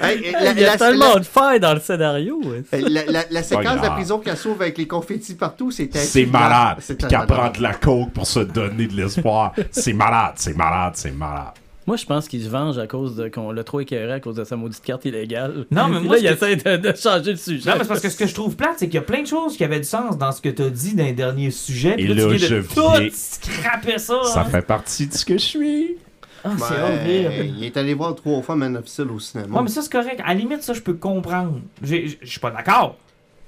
[0.00, 2.40] Hey, la, Il y a la- tellement la- de failles dans le scénario.
[2.42, 2.80] ouais.
[2.80, 5.98] la- la- la séquence de la prison qu'elle sauve avec les confettis partout, c'était.
[5.98, 6.78] C'est malade.
[6.86, 7.56] Tellement qu'elle prend malade.
[7.58, 9.52] de la coke pour se donner de l'espoir.
[9.70, 11.52] C'est malade, c'est malade, c'est malade.
[11.86, 14.36] Moi, je pense qu'il se venge à cause de qu'on l'a trop écœuré à cause
[14.36, 15.66] de sa maudite carte illégale.
[15.72, 17.68] Non, mais Puis moi, là, il ce essaie de, de changer le sujet.
[17.68, 19.22] Non, mais c'est parce que ce que je trouve plate, c'est qu'il y a plein
[19.22, 21.94] de choses qui avaient du sens dans ce que t'as dit dans les derniers sujets.
[21.94, 24.20] puis Et tu là, viens de je tout scraper ça.
[24.24, 24.44] Ça hein.
[24.44, 25.96] fait partie de ce que je suis.
[26.44, 27.54] Ah, c'est Ouais, horrible.
[27.58, 29.56] il est allé voir trois fois Man of Steel au cinéma.
[29.56, 30.20] Ouais, mais ça, c'est correct.
[30.24, 31.60] À la limite, ça, je peux comprendre.
[31.82, 32.96] J'ai- Je suis pas d'accord,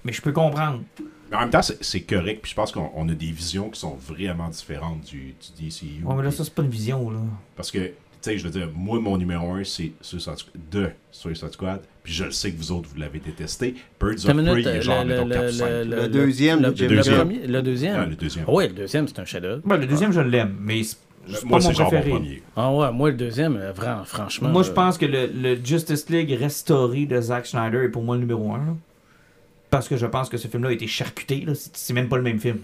[0.05, 0.81] mais je peux comprendre.
[1.31, 3.81] Mais en même temps, c'est correct, puis je pense qu'on on a des visions qui
[3.81, 6.05] sont vraiment différentes du, du DCU.
[6.05, 7.21] Ouais, mais là, ça, c'est pas une vision, là.
[7.57, 10.91] Parce que, tu sais, je veux dire, moi, mon numéro 1, c'est Suicide Squad, de
[11.11, 13.75] Suicide Squad, puis je le sais que vous autres, vous l'avez détesté.
[13.99, 15.67] Birds of Prey, est le, genre, le, mettons, 4 le, 5.
[15.69, 17.17] le- Le deuxième, le, le le deuxième.
[17.17, 17.97] premier- le deuxième.
[17.99, 18.45] Ah, le deuxième.
[18.47, 19.63] Ah le deuxième, c'est un chef-d'œuvre.
[19.77, 20.83] Le deuxième, je l'aime, mais
[21.29, 22.11] Moi, pas mon c'est genre mon préféré.
[22.11, 22.43] premier.
[22.57, 24.49] Ah ouais, moi, le deuxième, euh, vraiment, franchement.
[24.49, 28.03] Moi, je euh, pense que le, le Justice League restauré de Zack Snyder est pour
[28.03, 28.77] moi le numéro 1.
[29.71, 31.45] Parce que je pense que ce film-là a été charcuté.
[31.47, 31.55] là.
[31.55, 32.59] C'est même pas le même film.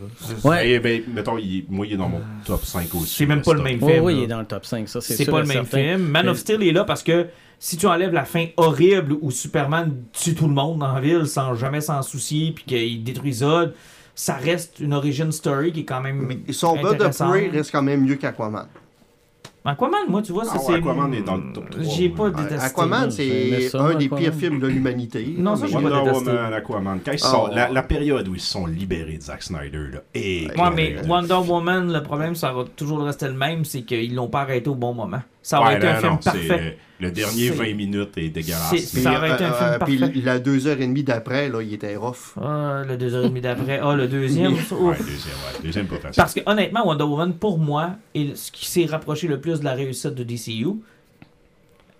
[0.44, 0.72] Ouais.
[0.72, 3.06] Eh ben, mettons, il est- moi, il est dans mon top 5 aussi.
[3.16, 4.04] C'est même pas le même film.
[4.04, 5.78] oui, il est dans le top 5, ça, c'est pas et le même certain.
[5.96, 6.02] film.
[6.02, 7.28] Man Mais- of Steel est là parce que
[7.58, 11.24] si tu enlèves la fin horrible où Superman tue tout le monde dans la ville
[11.26, 13.72] sans jamais s'en soucier puis qu'il détruit Zod,
[14.18, 16.26] ça reste une origin story qui est quand même.
[16.26, 17.30] Mais son Bird of intéressante.
[17.30, 18.66] Prey reste quand même mieux qu'Aquaman.
[19.64, 20.74] Aquaman, moi, tu vois, ça Ah ouais, c'est.
[20.76, 22.64] Aquaman est dans le top J'ai pas détesté.
[22.64, 24.18] Aquaman, c'est un des Aquaman.
[24.24, 25.34] pires films de l'humanité.
[25.38, 26.30] Non, ça, j'ai pas Wonder détesté.
[26.30, 27.00] Woman, Aquaman.
[27.04, 29.88] Quand ils Ah, sont, la, la période où ils se sont libérés de Zack Snyder,
[29.92, 30.00] là.
[30.14, 34.14] Et Ouais, mais Wonder Woman, le problème, ça va toujours rester le même, c'est qu'ils
[34.14, 35.20] l'ont pas arrêté au bon moment.
[35.42, 36.78] Ça aurait Ouais, été un non, film parfait.
[37.00, 38.70] Le dernier C'est- 20 minutes est dégueulasse.
[38.70, 40.20] Puis, Ça aurait été un film euh, puis parfait.
[40.24, 42.34] la deux heures et demie d'après, là, il était rough.
[42.42, 43.80] Ah, le deux heures et demie d'après.
[43.80, 44.52] Ah, le deuxième.
[44.52, 46.16] Ouais, deuxième, ouais, deuxième pas facile.
[46.20, 49.64] Parce que honnêtement, Wonder Woman, pour moi, est ce qui s'est rapproché le plus de
[49.64, 50.66] la réussite de DCU.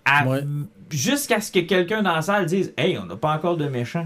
[0.05, 0.41] À- Ouais.
[0.89, 4.05] Jusqu'à ce que quelqu'un dans la salle dise Hey, on n'a pas encore de méchant.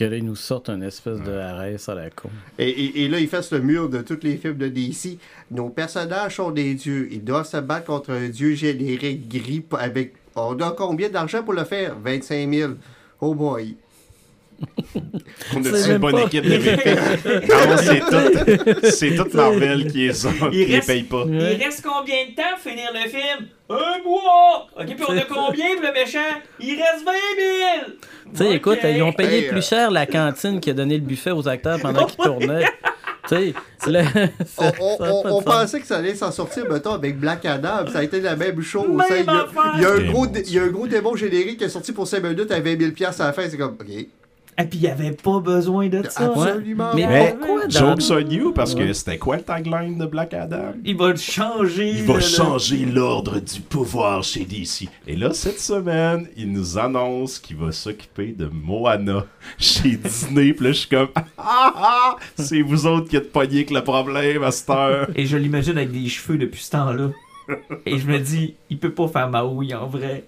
[0.00, 2.30] Que là, ils nous sortent une espèce de arrêt à la con.
[2.58, 5.18] Et, et- et là, il fait le mur de tous les films de DC.
[5.50, 7.06] Nos personnages sont des dieux.
[7.12, 10.14] Ils doivent se battre contre un dieu générique gris avec.
[10.34, 11.96] On a combien d'argent pour le faire?
[12.02, 12.72] 25 000.
[13.20, 13.76] Oh boy.
[15.56, 16.94] On C'est a une bonne pas- équipe de VP.
[16.94, 21.24] Non, c'est tout, c'est tout Marvel qui les a, Il qui les reste- paye pas.
[21.26, 23.48] Il reste combien de temps pour finir le film?
[23.70, 26.18] Un mois Ok, puis on a combien pour le méchant?
[26.58, 27.96] Il reste 20 000
[28.32, 30.94] Tu sais, écoute, ils ont payé Hey, euh, plus cher la cantine qui a donné
[30.96, 32.66] le buffet aux acteurs pendant qu'ils tournaient.
[33.28, 33.54] Tu sais,
[33.86, 34.00] le-
[34.58, 37.86] On, ça- on- ça pensait que ça allait s'en sortir, mettons, avec Black Adam.
[37.92, 38.88] Ça a été la même chose.
[38.88, 39.72] Même Ça, il, y a, affaire.
[39.76, 41.92] il y a un gros, il y a un gros démon générique qui est sorti
[41.92, 43.42] pour 5 minutes à 20 000 à la fin.
[43.48, 44.06] C'est comme, OK.
[44.60, 46.26] Et puis il n'y avait pas besoin de ça.
[46.26, 46.90] Absolument.
[46.94, 47.06] Mais.
[47.06, 50.74] Mais pourquoi dans- jokes on you, parce que c'était quoi le tagline de Black Adam?
[50.84, 51.90] Il va changer.
[51.90, 54.88] Il va le- changer l'ordre du pouvoir chez DC.
[55.06, 59.24] Et là, cette semaine, il nous annonce qu'il va s'occuper de Moana
[59.58, 60.52] chez Disney.
[60.52, 61.24] Puis là, je suis comme, ah
[61.76, 65.08] ah, c'est vous autres qui êtes pognés avec le problème à cette heure.
[65.16, 67.10] Et je l'imagine avec des cheveux depuis ce temps-là.
[67.86, 70.24] Et je me dis, il peut pas faire Maui en vrai.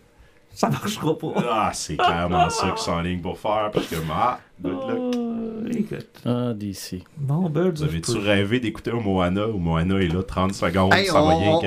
[0.55, 1.33] Ça marchera pas.
[1.51, 3.71] Ah, c'est clairement ça qu'ils sont en ligne pour faire.
[3.73, 5.15] Parce que, ah, good luck.
[5.17, 6.09] Oh, écoute.
[6.25, 7.03] Ah, DC.
[7.17, 9.49] Bon, Birds Vous avez-tu rêvé d'écouter un Moana?
[9.49, 11.59] Où Moana est là 30 secondes, Hey, ça va rien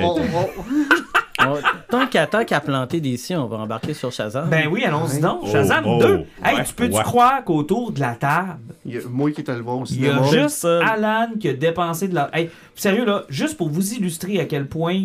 [1.48, 1.58] Oh,
[1.90, 4.48] tant qu'à tant qu'à planter d'ici, on va embarquer sur Shazam.
[4.48, 5.40] Ben oui, allons-y donc.
[5.42, 6.24] Oh, Shazam oh, 2.
[6.42, 7.02] Hey, ouais, tu peux-tu ouais.
[7.02, 10.00] croire qu'autour de la table, Il y a- moi qui étais le voir au il
[10.02, 10.42] y a cinéma.
[10.42, 10.64] Juste.
[10.64, 12.30] Alan qui a dépensé de la.
[12.32, 15.04] Hey, sérieux là, juste pour vous illustrer à quel point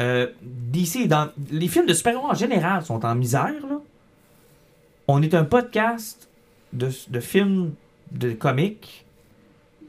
[0.00, 1.30] euh, DC est dans.
[1.50, 3.80] Les films de super-héros en général sont en misère là.
[5.08, 6.28] On est un podcast
[6.72, 7.72] de, de films
[8.12, 9.04] de comics.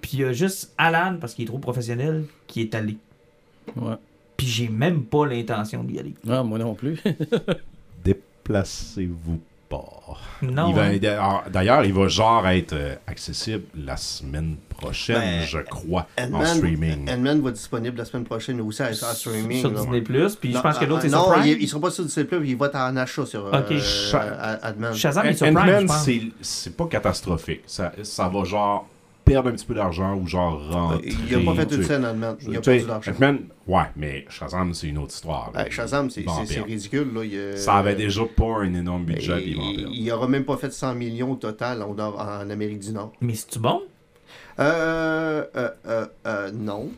[0.02, 2.98] Puis il y a juste Alan, parce qu'il est trop professionnel, qui est allé.
[3.76, 3.95] Ouais.
[4.38, 6.14] Puis j'ai même pas l'intention d'y aller.
[6.27, 6.98] Ah, moi non plus.
[8.06, 9.86] Déplacez-vous pas.
[10.41, 10.76] Non.
[10.78, 10.98] Hein?
[11.50, 17.10] d'ailleurs- il va genre être euh, accessible la semaine prochaine, Ben, je crois, en streaming.
[17.10, 19.60] Ant-Man va être disponible la semaine prochaine aussi à, à streaming.
[19.60, 19.72] Sur.
[19.72, 20.36] Disney Plus.
[20.36, 22.48] Puis je pense que l'autre c'est sur Non, il, il sera pas sur Disney Plus,
[22.48, 23.72] il va être en achat sur euh, Ok.
[23.72, 24.94] euh, Ant-Man.
[24.96, 27.62] Shazam est sur Prime, c'est c'est pas catastrophique.
[27.68, 28.88] Ça, ça va genre
[29.34, 31.10] perdre un petit peu d'argent ou genre rentrer.
[31.30, 32.38] Il a pas fait une scène Ant-Man.
[32.41, 33.11] Il a Tu pas eu d'argent.
[33.11, 35.51] Ant-Man, ouais, mais Shazam, c'est une autre histoire.
[35.53, 35.69] là.
[35.69, 37.07] Shazam, c'est c'est- c'est ridicule.
[37.14, 37.23] Là.
[37.23, 39.91] Il, Ça avait déjà pas un énorme budget, il il, perdre.
[39.95, 43.14] il aura même pas fait 100 millions au total en, en Amérique du Nord.
[43.22, 43.81] Mais c'est-tu bon?
[44.60, 46.89] Euh, euh, euh, euh, non.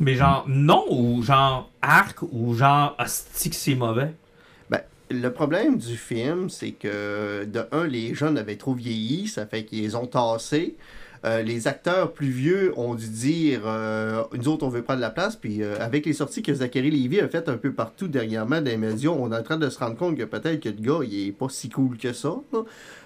[0.00, 4.12] Mais genre non ou genre arc ou genre hostie que c'est mauvais?
[4.70, 4.80] Ben,
[5.10, 9.64] le problème du film, c'est que de un, les jeunes avaient trop vieilli, ça fait
[9.64, 10.76] qu'ils les ont tassés.
[11.24, 15.10] Euh, les acteurs plus vieux ont dû dire euh, nous autres on veut prendre la
[15.10, 18.60] place puis euh, avec les sorties que Zachary Levy a faites un peu partout dernièrement
[18.60, 20.76] dans les médias on est en train de se rendre compte que peut-être que le
[20.76, 22.60] gars il est pas si cool que ça là.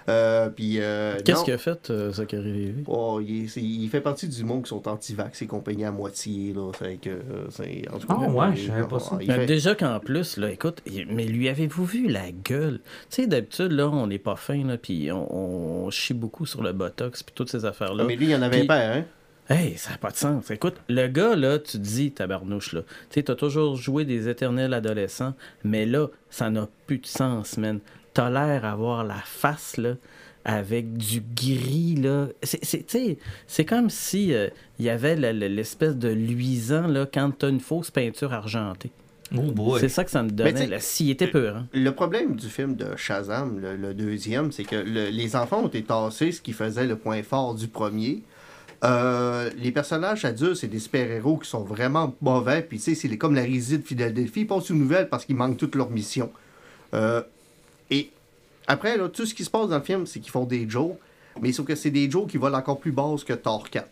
[0.09, 2.85] Euh, puis euh, Qu'est-ce qu'il a fait, euh, Zachary Lévy?
[2.87, 5.91] Oh, il, est- c'est- il fait partie du monde qui sont anti-vax et compagnie à
[5.93, 6.53] moitié.
[6.53, 6.73] Là.
[6.73, 7.21] Fait que, euh,
[7.51, 9.19] c'est, en tout cas, Ah ouais, je savais pas ça.
[9.21, 12.81] il Ben, fait- Déjà qu'en plus, là, écoute, mais lui avez-vous vu la gueule?
[13.11, 16.63] Tu sais, d'habitude, là, on n'est pas fin, là, puis on, on chie beaucoup sur
[16.63, 18.03] le botox, puis toutes ces affaires-là.
[18.05, 19.05] Ah, mais lui, il en avait Puis- peur, hein?
[19.49, 20.51] Hey, ça n'a pas de sens.
[20.53, 22.83] Écoute, le gars, là, tu te dis, tabarnouche, là.
[23.11, 25.35] Tu sais, t'as toujours joué des éternels adolescents,
[25.65, 27.81] mais là, ça n'a plus de sens, man.
[28.15, 29.95] T'as l'air d'avoir la face, là,
[30.45, 32.27] avec du gris, là.
[32.43, 34.49] C'est, c'est, tu sais, c'est comme si euh,
[34.79, 38.91] il y avait le- le- l'espèce de luisant, là, quand t'as une fausse peinture argentée.
[39.35, 39.81] Oh boy.
[39.81, 40.75] C'est ça que ça me donnait, tu.
[40.81, 41.67] S'il était peur, hein.
[41.73, 45.69] Le problème du film de Shazam, le, le deuxième, c'est que le- les enfants ont
[45.69, 48.23] été tassés, ce qui faisait le point fort du premier.
[48.85, 52.63] Euh, les personnages adultes, c'est des super-héros qui sont vraiment mauvais.
[52.63, 54.41] Puis, tu sais, c'est comme la réside Philadelphie.
[54.41, 56.31] Ils passent aux nouvelles parce qu'ils manquent toute leur mission.
[56.93, 57.23] Euh,
[57.91, 58.11] et
[58.67, 60.99] après, là, tout ce qui se passe dans le film, c'est qu'ils font des jokes.
[61.41, 63.89] Mais sauf que c'est des jokes qui volent encore plus basse que Thor 4.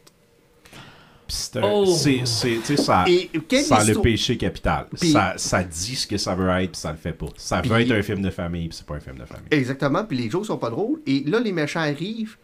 [1.26, 1.86] Puis c'est un- Oh.
[1.86, 3.30] c'est- c'est- tu sais, ça, Et
[3.62, 4.86] ça a le péché capital.
[4.98, 7.26] Puis- ça, ça dit ce que ça veut être, puis ça le fait pas.
[7.36, 9.46] Ça veut Puis- être un film de famille, puis c'est pas un film de famille.
[9.50, 11.00] Exactement, puis les jokes sont pas drôles.
[11.06, 12.36] Et là, les méchants arrivent.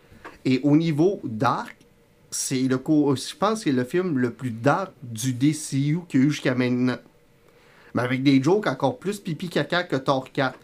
[0.44, 1.76] Et au niveau dark,
[2.30, 6.20] c'est le co- je pense que c'est le film le plus dark du DCU qu'il
[6.20, 6.96] y a eu jusqu'à maintenant.
[7.94, 10.56] Mais avec des jokes encore plus pipi caca que Thor 4.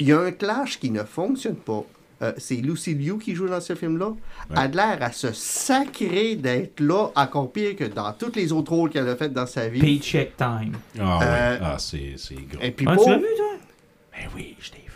[0.00, 1.84] Il y a un clash qui ne fonctionne pas.
[2.20, 4.12] Euh, c'est Lucy Liu qui joue dans ce film-là.
[4.50, 8.72] Elle a l'air à se sacrer d'être là, encore pire que dans tous les autres
[8.72, 9.80] rôles qu'elle a fait dans sa vie.
[9.80, 10.72] Paycheck time.
[10.98, 12.60] Ah ouais, Euh, ah, c'est c'est gros.
[12.60, 13.46] Et puis Ah, pour- tu l'as vu, toi?
[14.12, 14.87] Ben oui, je t'ai vu.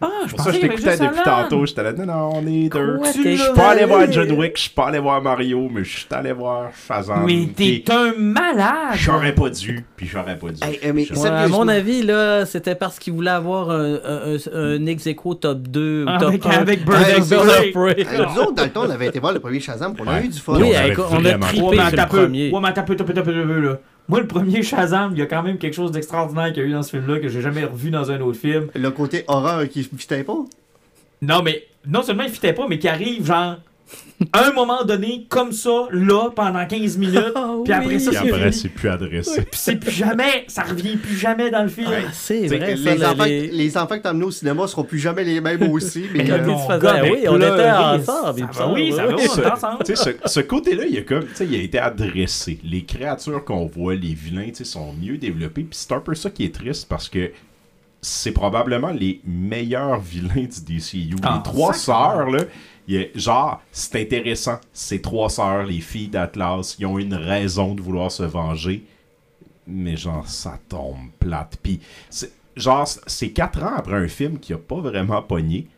[0.00, 1.42] Ah, je Pour ça, je t'écoutais depuis Alan.
[1.44, 1.64] tantôt.
[1.64, 2.98] J'étais là, non, non, on est deux.
[3.04, 5.98] Je suis pas allé voir John Wick, je suis pas allé voir Mario, mais je
[5.98, 7.24] suis allé voir Shazam.
[7.24, 8.94] Mais t'es un malade!
[8.96, 10.60] J'aurais pas dû, puis j'aurais pas dû.
[10.62, 14.86] Hey, mais Ouais, à mon avis, là, c'était parce qu'il voulait avoir un, un, un,
[14.86, 16.50] ex aequo top 2 ou top Avec, 1.
[16.50, 17.72] avec Bird Avec Bird.
[17.72, 18.06] Prey.
[18.18, 20.24] Nous autres, dans le temps, on avait été voir le premier Shazam, on a Ouais.
[20.24, 20.54] eu du fun.
[20.56, 22.06] Oui, on avait écoute, on a trippé sur le un peu.
[22.18, 22.50] premier.
[22.50, 23.76] Ouais, mais un peu, un peu, un peu, là.
[24.06, 26.68] Moi, le premier Shazam, il y a quand même quelque chose d'extraordinaire qu'il y a
[26.68, 28.68] eu dans ce film-là que j'ai jamais revu dans un autre film.
[28.74, 30.44] Le côté horreur qui ne fitait pas?
[31.22, 33.56] Non, mais non seulement il fitait pas, mais qui arrive, genre,
[34.32, 38.00] à un moment donné, comme ça, là, pendant 15 minutes, Ah puis après oui.
[38.00, 39.42] ça, Puis c'est après, c'est plus adressé.
[39.42, 41.88] Puis c'est plus jamais, ça revient plus jamais dans le film.
[41.90, 44.98] Ah, c'est les, là, enfants, les- les enfants que t'as amenés au cinéma seront plus
[44.98, 46.04] jamais les mêmes aussi.
[46.12, 49.14] mais Mais euh, mon gars, oui, ben, on était ensemble, ça va, oui, ça va,
[49.14, 49.84] on est ensemble.
[49.84, 52.58] Tu sais, ce, ce côté-là, il, a comme, tu sais, il a été adressé.
[52.64, 55.62] Les créatures qu'on voit, les vilains, tu sais, sont mieux développés.
[55.64, 57.30] Puis c'est un peu ça qui est triste parce que
[58.00, 61.16] c'est probablement les meilleurs vilains du DCU.
[61.22, 62.10] Ah, les trois sacrément.
[62.16, 62.38] sœurs, là,
[63.14, 64.58] genre, c'est intéressant.
[64.72, 68.84] Ces trois sœurs, les filles d'Atlas, ils ont une raison de vouloir se venger.
[69.66, 71.58] Mais genre, ça tombe plate.
[71.62, 71.80] Puis,
[72.56, 75.68] genre, c'est quatre ans après un film qui a pas vraiment pogné.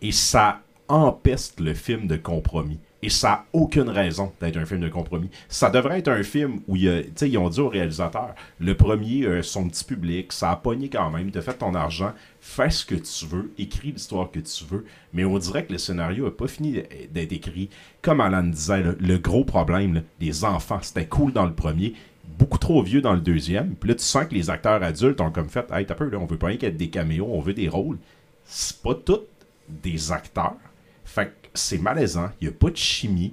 [0.00, 2.78] Et ça empeste le film de compromis.
[3.04, 5.28] Et ça n'a aucune raison d'être un film de compromis.
[5.50, 9.68] Ça devrait être un film où ils ont dit au réalisateur le premier, euh, son
[9.68, 12.94] petit public, ça a pogné quand même, tu as fait ton argent, fais ce que
[12.94, 14.86] tu veux, écris l'histoire que tu veux.
[15.12, 16.82] Mais on dirait que le scénario n'a pas fini
[17.12, 17.68] d'être écrit.
[18.00, 21.92] Comme Alan disait, le gros problème, les enfants, c'était cool dans le premier.
[22.38, 23.74] beaucoup trop vieux dans le deuxième.
[23.74, 26.18] Puis là, tu sens que les acteurs adultes ont comme fait Hey, t'as peur, là,
[26.18, 27.98] on veut pas rien ait des caméos, on veut des rôles.
[28.44, 29.20] C'est pas tous
[29.68, 30.56] des acteurs.
[31.04, 33.32] Fait que c'est malaisant, il n'y a pas de chimie.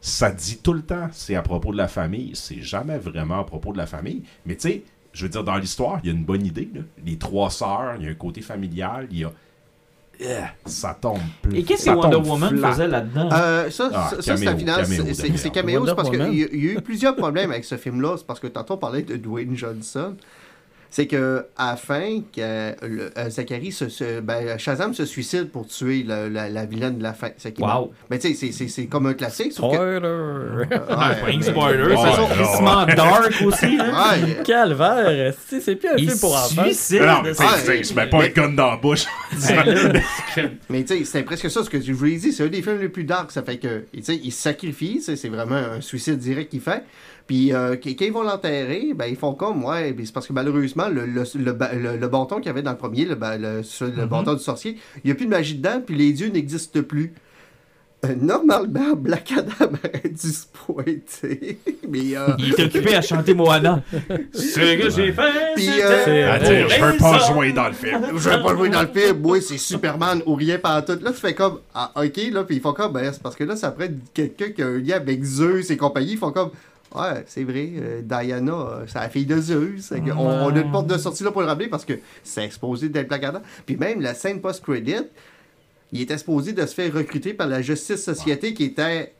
[0.00, 2.32] Ça dit tout le temps, c'est à propos de la famille.
[2.34, 4.22] C'est jamais vraiment à propos de la famille.
[4.46, 4.82] Mais tu sais,
[5.12, 6.68] je veux dire, dans l'histoire, il y a une bonne idée.
[6.74, 6.80] là.
[7.06, 9.32] Les trois sœurs, il y a un côté familial, il y a.
[10.20, 10.26] Eh,
[10.66, 12.70] ça tombe pl- Et qu'est-ce que Wonder Woman flat.
[12.72, 13.28] faisait là-dedans?
[13.32, 14.86] Euh, ça, Ah, ça, ça, c'est caméo, la finale.
[14.86, 18.16] C'est- caméo, c'est parce qu'il y, y a eu plusieurs problèmes avec ce film-là.
[18.18, 20.14] C'est parce que tantôt on parlait de Dwayne Johnson.
[20.94, 25.48] C'est que à la fin, que, le- euh, Zachary se, se- ben, Shazam se suicide
[25.48, 27.30] pour tuer la, la, la vilaine de la fin.
[27.38, 27.94] C'est Wow.
[28.10, 29.48] Mais tu sais, c'est- c'est- c'est comme un classique.
[29.48, 30.66] que- Spoiler!
[30.90, 32.28] Ah, Ouais, mais- spoiler, c'est ouais.
[32.34, 33.78] crissement dark aussi.
[33.80, 34.16] Hein?
[34.26, 35.34] Ouais, Calvaire!
[35.48, 36.62] C'est plus un Il film pour enfants.
[36.64, 37.00] suicide.
[37.02, 39.06] Non, mais tu sais, Ouais, pas un gun dans la bouche.
[40.68, 42.62] Mais tu sais, c'est presque ça, ce que je vous l'ai dit, c'est un des
[42.62, 46.18] films les plus dark, ça fait que, tu sais, il sacrifie, c'est vraiment un suicide
[46.18, 46.82] direct qu'il fait.
[47.26, 50.88] Puis euh, quand ils vont l'enterrer, ben ils font comme, ouais, c'est parce que malheureusement,
[50.88, 53.62] le, le, le, ba- le- le bâton qu'il y avait dans le premier, le, le,
[53.96, 56.82] le bâton du sorcier, il n'y a plus de magie dedans, puis les dieux n'existent
[56.82, 57.12] plus.
[58.04, 59.52] Euh, normalement, Black Adam
[59.84, 61.58] aurait dû se pointer,
[61.88, 62.16] mais...
[62.16, 63.80] euh, Il est occupé à chanter Moana.
[64.34, 65.22] Ce que j'ai fait,
[65.54, 68.00] Puis, euh, dire, je veux pas jouer dans le film.
[68.16, 70.98] Je vais pas jouer dans le film, moi c'est Superman ou rien par tout.
[71.00, 73.44] Là tu fais comme ah ok là puis ils font comme ben c'est parce que
[73.44, 76.50] là ça prend quelqu'un qui a un lien avec Zeus et compagnie, ils font comme
[76.94, 80.70] ouais c'est vrai euh, Diana euh, c'est la fille de Zeus, on, on a une
[80.70, 83.40] porte de sortie là pour le ramener parce que c'est exposé d'être Black Adam.
[83.66, 84.96] Puis même la scène post credit,
[85.92, 89.12] il était exposé de se faire recruter par la Justice Society qui était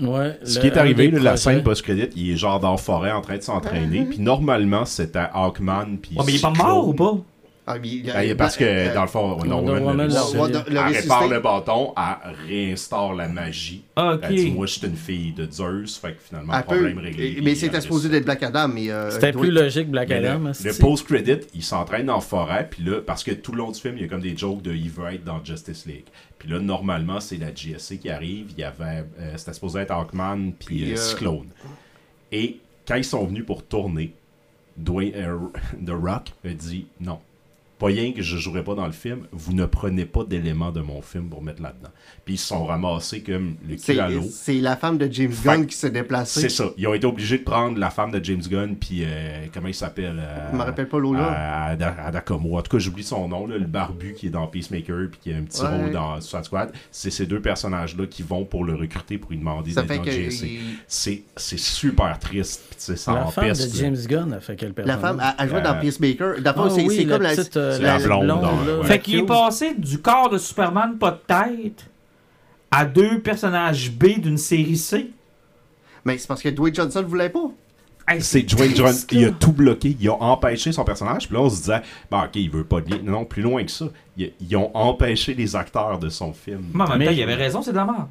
[0.00, 3.12] Ouais, Ce qui est arrivé, là, la scène post-credit, il est genre dans la forêt
[3.12, 4.06] en train de s'entraîner.
[4.06, 5.98] Puis normalement, c'était Hawkman.
[6.00, 7.18] Puis Oh, mais il est pas mort ou pas?
[7.66, 10.38] Ah, mais il- Ben, parce que euh, dans le fond, Wonder Wonder Woman, Woman le.
[10.38, 13.82] Wonder- le elle répare le bâton, elle réinstaure la magie.
[13.96, 14.16] Ah.
[14.22, 15.96] Elle dit Moi, je suis une fille de Zeus.
[15.98, 17.38] Fait que finalement, problème réglé.
[17.42, 18.10] mais c'était réussit.
[18.10, 20.40] d'être Black Adam mais euh, C'était plus logique Black Mais Adam.
[20.40, 23.78] le, le post-credit, il s'entraîne en forêt, puis là, parce que tout le long du
[23.80, 26.06] film, il y a comme des jokes de il veut être dans Justice League.
[26.38, 28.46] Puis là, normalement, c'est la GSC qui arrive.
[28.56, 31.46] Il y avait, euh, c'était supposé être Hawkman, puis euh, euh, Cyclone.
[32.32, 32.58] Et
[32.88, 34.12] quand ils sont venus pour tourner,
[34.76, 35.36] Dwayne, euh,
[35.86, 37.20] The Rock a dit non.
[37.82, 40.80] Pas rien que je jouerai pas dans le film, vous ne prenez pas d'éléments de
[40.80, 41.88] mon film pour mettre là-dedans.
[42.24, 44.22] Puis ils se sont ramassés comme le c'est cul à l'eau.
[44.30, 46.42] c'est la femme de James Fait- Gunn qui s'est déplacée.
[46.42, 46.66] C'est ça.
[46.78, 49.74] Ils ont été obligés de prendre la femme de James Gunn, puis euh, comment il
[49.74, 51.26] s'appelle euh, Je me rappelle pas l'eau là.
[51.26, 52.56] à, à, Adakomo.
[52.56, 55.32] En tout cas, j'oublie son nom, là, le barbu qui est dans Peacemaker puis qui
[55.32, 55.68] a un petit Ouais.
[55.82, 56.72] rôle dans Suicide Squad.
[56.92, 60.72] C'est ces deux personnages-là qui vont pour le recruter pour lui demander d'être dans il-
[60.86, 62.62] C'est super triste.
[62.70, 63.54] Puis ça La femme de.
[63.74, 65.00] James Gunn a fait quel la personnage?
[65.00, 66.40] femme, elle, elle jouait dans Euh, Peacemaker.
[66.40, 68.36] D'abord, Ah c'est oui, la comme la, petite, euh, la blonde, là,
[68.80, 68.84] ouais.
[68.86, 71.86] Fait qu'il est passé du corps de Superman pas de tête
[72.70, 75.10] à deux personnages B d'une série C.
[76.04, 77.50] Mais c'est parce que Dwayne Johnson voulait pas.
[78.08, 81.42] Hey, C'est Dwayne Johnson, il a tout bloqué, il a empêché son personnage, puis là
[81.42, 82.98] on se disait, bah ok, il veut pas de lien.
[83.04, 83.84] Non, plus loin que ça.
[84.16, 86.64] Ils, ils ont empêché les acteurs de son film.
[86.74, 88.08] Mais en même Mais- temps, il avait raison, c'est de la merde.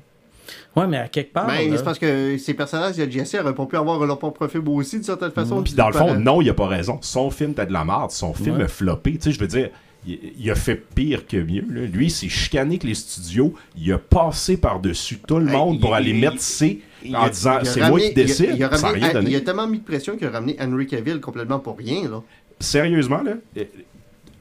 [0.75, 1.47] Ouais, mais à quelque part.
[1.47, 4.47] Mais là, c'est parce que ces personnages de Jesse n'auraient pas pu avoir leur propre
[4.47, 5.61] film aussi, d'une certaine façon.
[5.63, 6.97] Puis dans le fond, non, il a pas raison.
[7.01, 8.11] Son film, t'as de la merde.
[8.11, 8.63] Son film Ouais.
[8.63, 9.13] a floppé.
[9.13, 9.69] Tu sais, je veux dire,
[10.07, 11.63] il, a fait pire que mieux.
[11.69, 11.81] là.
[11.85, 13.53] Lui, il s'est chicané avec les studios.
[13.77, 16.81] Il a passé par-dessus tout le Hey, monde il- pour aller mettre ses
[17.13, 18.53] en a- disant c'est moi qui décide.
[18.55, 21.77] Il a, il a tellement mis de pression qu'il a ramené Henry Cavill complètement pour
[21.77, 22.09] rien.
[22.09, 22.21] Là.
[22.59, 23.33] Sérieusement, là,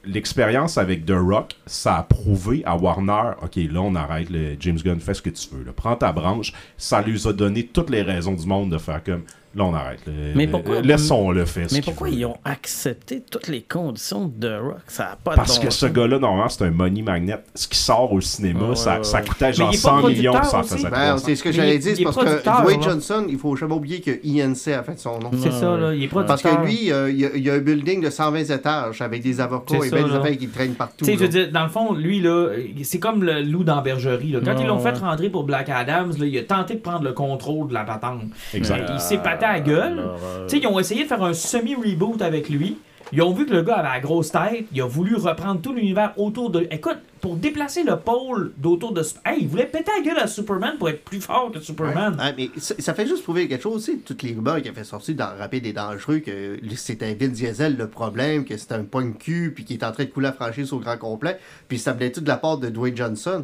[0.03, 4.77] l'expérience avec The Rock, ça a prouvé à Warner, ok, là on arrête, le James
[4.77, 5.71] Gunn, fais ce que tu veux, là.
[5.75, 6.53] prends ta branche.
[6.77, 9.23] Ça lui a donné toutes les raisons du monde de faire comme,
[9.55, 9.99] là on arrête.
[10.35, 14.61] Mais pourquoi- Laissons-le faire ce Mais pourquoi ils ont accepté toutes les conditions de The
[14.61, 14.77] Rock?
[14.87, 17.37] Ça n'a pas de Parce bon que ce gars-là, normalement, c'est un money magnet.
[17.55, 20.07] Ce qui sort au cinéma, Ouais, ça, ouais, ça coûtait genre il est pas 100
[20.07, 21.25] millions, ça faisait Ben, 300.
[21.25, 22.81] c'est ce que j'allais dire, c'est parce que Dwayne.
[22.81, 25.31] Johnson, il faut jamais oublier que INC a fait son nom.
[25.37, 25.93] C'est ça, là.
[25.93, 26.61] Il est Parce producteur.
[26.63, 29.21] que lui, euh, il, y a, il y a un building de 120 étages avec
[29.21, 31.05] des avocats et bien des affaires qui traînent partout.
[31.05, 32.49] Tu sais, je veux dire, dans le fond, lui, là,
[32.83, 34.35] c'est comme le loup dans bergerie.
[34.43, 37.13] Quand ils l'ont fait rentrer pour Black Adams, là, il a tenté de prendre le
[37.13, 38.21] contrôle de la patente.
[38.53, 38.89] Exact.
[38.93, 39.99] Il s'est paté à la gueule.
[39.99, 42.77] Alors, euh, Tu sais, ils ont essayé de faire un semi-reboot avec lui.
[43.13, 44.67] Ils ont vu que le gars avait la grosse tête.
[44.71, 46.65] Il a voulu reprendre tout l'univers autour de.
[46.71, 49.01] Écoute, pour déplacer le pôle d'autour de.
[49.25, 52.15] Hey, il voulait péter la gueule à Superman pour être plus fort que Superman.
[52.17, 54.69] Ouais, mais ça, ça fait juste prouver quelque chose, tu sais, toutes les rumeurs qui
[54.69, 58.75] a fait sortir dans Rapide et Dangereux, que c'était Vin Diesel le problème, que c'était
[58.75, 61.37] un point cul, puis qu'il est en train de couler la franchise au grand complet,
[61.67, 63.43] puis ça venait tout de la part de Dwayne Johnson?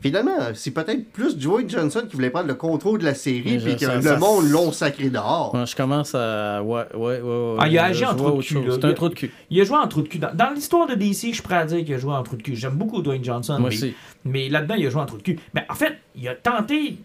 [0.00, 3.74] Finalement, c'est peut-être plus Dwayne Johnson qui voulait prendre le contrôle de la série, puis
[3.76, 5.54] que ça- le ça- monde l'ont sacré dehors.
[5.54, 6.62] ouais, je commence à.
[6.62, 7.20] Ouais, ouais, ouais.
[7.20, 8.54] ouais, Ah, il a agi en trou de cul.
[8.70, 9.32] C'est Il un a- trou de cul.
[9.50, 10.18] Il a joué en trou de cul.
[10.18, 12.36] Dans, dans l'histoire de DC, je suis prêt à dire qu'il a joué en trou
[12.36, 12.54] de cul.
[12.54, 13.56] J'aime beaucoup Dwayne Johnson.
[13.58, 13.94] Moi mais, aussi.
[14.24, 15.38] mais là-dedans, il a joué en trou de cul.
[15.54, 16.98] Mais en fait, il a tenté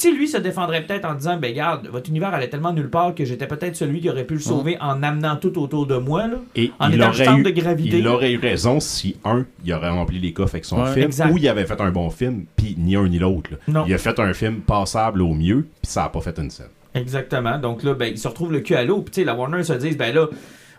[0.00, 2.88] tu sais, lui se défendrait peut-être en disant, ben regarde, votre univers allait tellement nulle
[2.88, 5.96] part que j'étais peut-être celui qui aurait pu le sauver en amenant tout autour de
[5.96, 6.36] moi, là.
[6.56, 7.98] Et En il étant le aurait, centre eu, de gravité.
[7.98, 10.92] il aurait eu raison si, un, il aurait rempli les coffres avec son Ouais.
[10.94, 11.30] film, Exact.
[11.32, 13.50] ou il avait fait un bon film, puis ni un ni l'autre.
[13.52, 13.58] là.
[13.68, 13.84] Non.
[13.86, 16.66] Il a fait un film passable au mieux, puis ça a pas fait une scène.
[16.94, 17.58] Exactement.
[17.58, 19.02] Donc là, ben, il se retrouve le cul à l'eau.
[19.02, 20.26] Puis tu sais, la Warner se dit, ben là,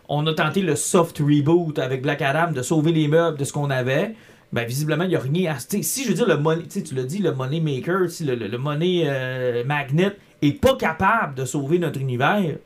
[0.10, 3.54] on a tenté le soft reboot avec Black Adam de sauver les meubles de ce
[3.54, 4.16] qu'on avait.
[4.54, 5.56] Ben, visiblement, il a rien à.
[5.56, 7.62] tu sais, Si je veux dire, le money, tu sais, tu l'as dit, le money
[7.62, 12.58] maker, le, money euh, magnet est pas capable de sauver notre univers,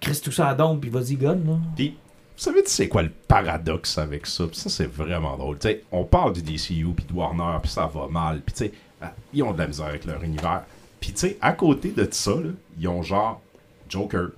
[0.00, 1.60] Chris tout ça à dompe, puis vas-y, gonne.
[1.74, 4.46] Puis, vous savez, c'est quoi le paradoxe avec ça?
[4.46, 5.58] Puis ça, c'est vraiment drôle.
[5.58, 8.40] Tu sais, on parle du DCU, puis de Warner, puis ça va mal.
[8.42, 10.64] Puis, tu sais, ah, ils ont de la misère avec leur univers.
[11.00, 13.40] Puis, tu sais, à côté de ça, là, ils ont genre
[13.88, 14.28] Joker,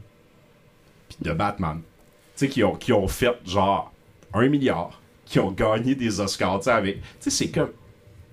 [1.09, 1.81] puis de Batman.
[2.37, 3.93] Tu sais, qui ont, qui ont fait genre
[4.33, 6.59] un milliard, qui ont gagné des Oscars.
[6.59, 6.97] Tu sais, avec.
[7.01, 7.71] Tu sais, c'est comme.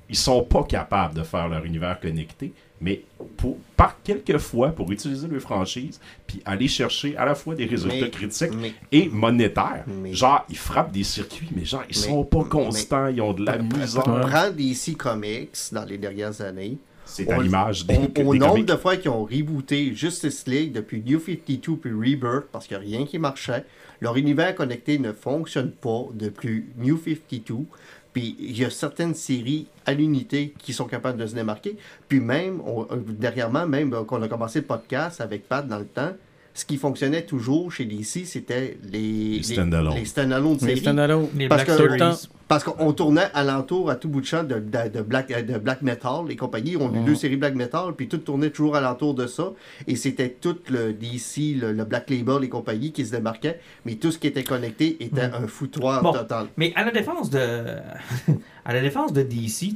[0.07, 3.01] Ils sont pas capables de faire leur univers connecté, mais
[3.37, 7.65] pour, par quelques fois, pour utiliser leur franchise, puis aller chercher à la fois des
[7.65, 9.83] résultats Mais- critiques mais- et monétaires.
[9.87, 13.45] Mais- Genre, ils frappent des circuits, mais genre, ils sont pas constants, ils ont de
[13.45, 14.03] la misère.
[14.03, 16.77] Prends DC Comics dans les dernières années.
[17.07, 18.65] C'est à On- l'image des, Au, des au nombre comics.
[18.67, 22.83] de fois qu'ils ont rebooté Justice League depuis New 52 puis Rebirth parce qu'il n'y
[22.83, 23.63] a rien qui marchait,
[24.01, 27.65] leur univers connecté ne fonctionne pas depuis New 52.
[28.13, 31.77] Puis il y a certaines séries à l'unité qui sont capables de se démarquer.
[32.07, 35.85] Puis même, euh, dernièrement, même euh, qu'on a commencé le podcast avec Pat dans le
[35.85, 36.13] temps,
[36.55, 39.95] ce qui fonctionnait toujours chez DC, c'était les, Les stand-alone.
[39.95, 41.39] les stand-alone Les.
[41.43, 42.27] Les Parce Black que- Series.
[42.47, 45.57] Parce qu'on tournait alentour à tout bout de champ de, de, de black, euh, de
[45.57, 46.27] black metal.
[46.29, 47.05] Les compagnies ont eu Mhm.
[47.05, 49.51] deux séries black metal, puis tout tournait toujours alentour de ça.
[49.87, 53.59] Et c'était tout le DC, le, le Black Label, les compagnies qui se démarquaient.
[53.83, 56.13] Mais tout ce qui était connecté était un foutoir Bon.
[56.13, 56.45] total.
[56.55, 57.39] Mais à la défense de
[58.65, 59.73] à la défense de DC,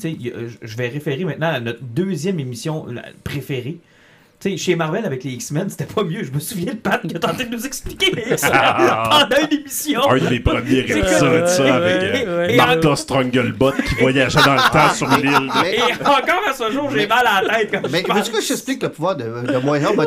[0.61, 2.85] je- vais référer maintenant à notre deuxième émission
[3.23, 3.79] préférée.
[4.41, 6.23] Tu sais, chez Marvel avec les X-Men, c'était pas mieux.
[6.23, 9.59] Je me souviens de Pat qui a tenté de nous expliquer les X-Men pendant une
[9.59, 10.09] émission.
[10.09, 12.55] Un des premiers de ça Ouais, avec ouais, euh, ouais.
[12.55, 15.51] Martha Stranglebot qui voyageait dans le temps sur l'île.
[15.61, 18.41] Mais, Et encore à ce jour, j'ai mal à la tête quand mais veux-tu que
[18.41, 20.05] je t'explique le pouvoir de, de Moira Non,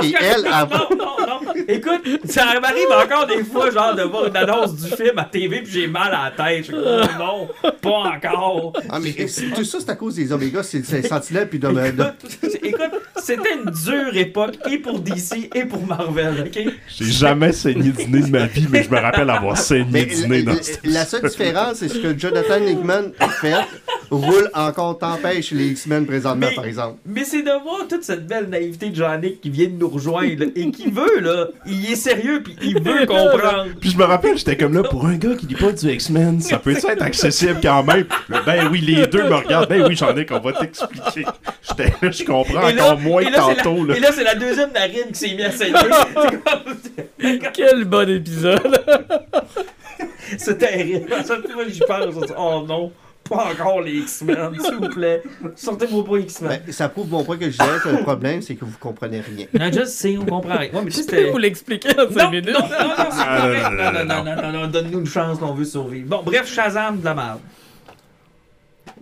[0.00, 0.48] qui c'est elle, correct.
[0.52, 0.66] a...
[0.70, 1.52] non, non, non.
[1.66, 5.62] Écoute, ça m'arrive encore des fois, genre, de voir une annonce du film à TV,
[5.62, 6.58] puis j'ai mal à la tête.
[6.58, 7.48] Je suis comme, oh non,
[7.82, 8.72] pas encore.
[8.88, 11.68] Ah, mais c'est- tout ça, c'est à cause des Omégas, c'est Sentinelle, puis de,
[12.62, 12.80] écoute,
[13.16, 16.72] c'était une dure époque, et pour DC, et pour Marvel, ok?
[16.88, 20.04] J'ai jamais saigné du nez de ma vie, mais je me rappelle avoir saigné Mais
[20.06, 23.28] du la, nez dans la- cette la seule différence, c'est ce que Jonathan Hickman a
[23.28, 23.54] fait
[24.10, 26.98] roule encore tempête chez les X-Men présentement, Mais- par exemple.
[27.06, 30.40] Mais c'est de voir toute cette belle naïveté de Jean-Nic qui vient de nous rejoindre,
[30.40, 33.66] là, et qui veut, là, il est sérieux, puis il veut comprendre.
[33.80, 36.40] Puis je me rappelle, j'étais comme là, pour un gars qui lit pas du X-Men,
[36.40, 38.04] ça peut être accessible quand même.
[38.28, 39.68] Là, ben oui, les deux me regardent.
[39.68, 41.24] Ben oui, ai qu'on va t'expliquer.
[41.68, 43.96] J'étais là, je comprends Et là, encore moins que là, Là.
[43.96, 45.74] et là, c'est la deuxième narine qui s'est mise à saigner.
[46.14, 48.84] Comme- Quel bon épisode!
[50.38, 51.12] C'est terrible.
[51.12, 52.90] À chaque fois que j'y je dis, oh non,
[53.28, 55.22] pas encore les X-Men, s'il vous plaît.
[55.56, 56.60] Sortez-moi pas X-Men.
[56.64, 59.20] Ben, ça prouve mon point que je disais que le problème, c'est que vous comprenez
[59.20, 59.46] rien.
[59.52, 60.56] Non, je sais, on comprend.
[60.56, 61.30] Ouais, mais tu sais, Je peux c'était.
[61.30, 62.48] vous l'expliquer en 5 Non, non, minutes.
[62.48, 62.66] non, non,
[63.10, 65.64] c'est Ah, non, non, non, non, non, non, non, non, donne-nous une chance, on veut
[65.64, 66.08] survivre.
[66.08, 67.40] Bon, bref, Shazam de la merde.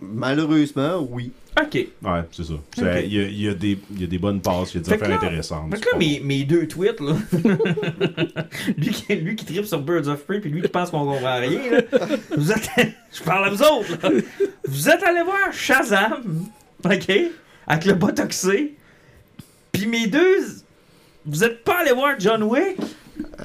[0.01, 1.33] Malheureusement, oui.
[1.59, 1.75] Ok.
[1.75, 2.55] Ouais, c'est ça.
[2.77, 4.83] Il y, a, y a des, il y a des bonnes passes, il y a
[4.83, 5.75] des Fait affaires là- intéressantes.
[5.75, 7.17] Fait que là, mes, mes deux tweets, là.
[8.77, 11.41] lui, qui, lui qui tripe sur Birds of Prey, puis lui qui pense qu'on comprend
[11.41, 11.81] rien, là.
[12.37, 12.69] Vous êtes.
[13.13, 14.11] Je parle à vous autres, là.
[14.67, 16.47] Vous êtes allés voir Shazam,
[16.85, 17.13] ok?
[17.67, 18.75] Avec le botoxé.
[19.73, 20.39] Puis mes deux.
[21.27, 22.77] Vous êtes pas allés voir John Wick?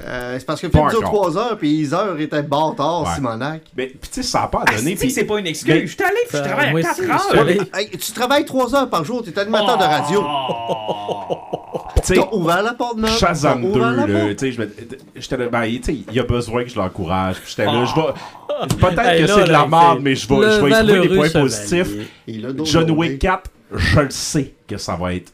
[0.04, 1.30] Euh, c'est parce que le Pas film dure encore.
[1.32, 3.14] 3 heures, puis les heures étaient bâtards, Ouais.
[3.14, 3.62] Simonac.
[3.76, 4.90] Mais puis tu sais, ça n'a pas Ah, donné.
[4.90, 5.74] c'est puis- que c'est pas une excuse?
[5.74, 7.30] Mais- Je suis allé, puis je Ça, travaille moi à aussi, 4 je heures.
[7.30, 7.60] suis allé.
[7.74, 10.24] Hey, tu travailles 3 heures par jour, tu es animateur de radio.
[11.96, 13.16] tu sais, T'as ouvert la porte neuve.
[13.18, 14.68] Shazam t'as 2, ouvert la là, tu sais,
[15.16, 17.36] j'étais là, ben, tu sais, il y a besoin que je l'encourage.
[17.36, 18.76] Puis j'étais là, je vais.
[18.78, 21.14] Peut-être Hey, que c'est de la merde, mais je vais, je vais y trouver des
[21.16, 21.88] points positifs.
[22.64, 25.32] John Wick dit, 4, je le sais que ça va être.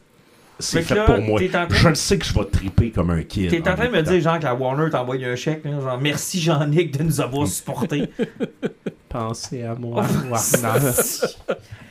[0.63, 1.41] C'est Fait que fait là, pour moi.
[1.41, 3.49] en Je le sais que je vais triper comme un kid.
[3.49, 5.99] T'es en train de me dire, genre, que la Warner t'a envoyé un chèque, genre,
[5.99, 8.09] merci Jean-Nic de nous avoir supportés.
[9.09, 10.89] Pensez à moi, Warner.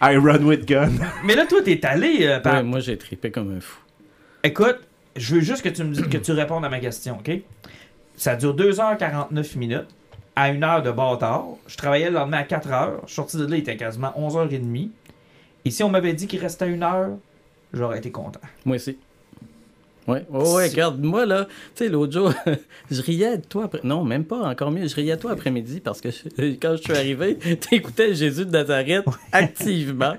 [0.00, 0.92] I run with gun.
[1.22, 2.40] Mais là, toi, t'es allé, euh.
[2.42, 3.78] Ouais, moi, j'ai trippé comme un fou.
[4.42, 4.78] Écoute,
[5.16, 7.30] je veux juste que tu me dises, que tu répondes à ma question, OK?
[8.16, 9.88] Ça dure 2h49 minutes,
[10.34, 11.44] à une heure de bâtard.
[11.66, 12.92] Je travaillais le lendemain à 4h.
[13.02, 14.88] Je suis sorti de là, il était quasiment 11h30.
[15.66, 17.10] Et si on m'avait dit qu'il restait une heure,
[17.72, 18.40] j'aurais été content.
[18.64, 18.96] Moi aussi.
[20.08, 21.44] Ouais, ouais, ouais, regarde, moi, là,
[21.76, 22.32] tu sais, l'autre jour,
[22.90, 23.78] je riais de toi après.
[23.84, 24.88] Non, même pas, encore mieux.
[24.88, 27.36] Je riais de toi après-midi parce que je- quand je suis arrivé,
[27.70, 30.14] t'écoutais Jésus de Nazareth activement.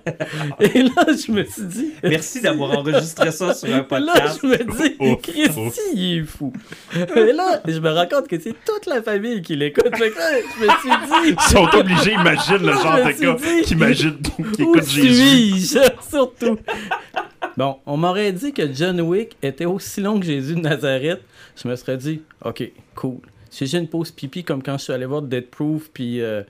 [0.61, 1.91] Et là, je me suis dit.
[2.03, 4.39] Merci d'avoir enregistré ça sur un Là, podcast.
[4.41, 6.53] je me dis, Christy, il est fou.
[6.95, 9.93] Et là, je me rends compte que c'est toute la famille qui l'écoute.
[9.97, 11.35] Fait que là, je me suis dit.
[11.38, 14.17] Ils sont obligés, imagine le genre de gars qui imagine,
[14.55, 15.59] qui écoute Jésus.
[15.65, 15.80] suis-je?
[16.09, 16.57] Surtout?
[17.57, 21.21] Bon, on m'aurait dit que John Wick était aussi long que Jésus de Nazareth.
[21.61, 22.63] Je me serais dit, OK,
[22.95, 23.17] cool.
[23.49, 26.41] Si j'ai une pause pipi comme quand je suis allé voir Dead Proof puis euh,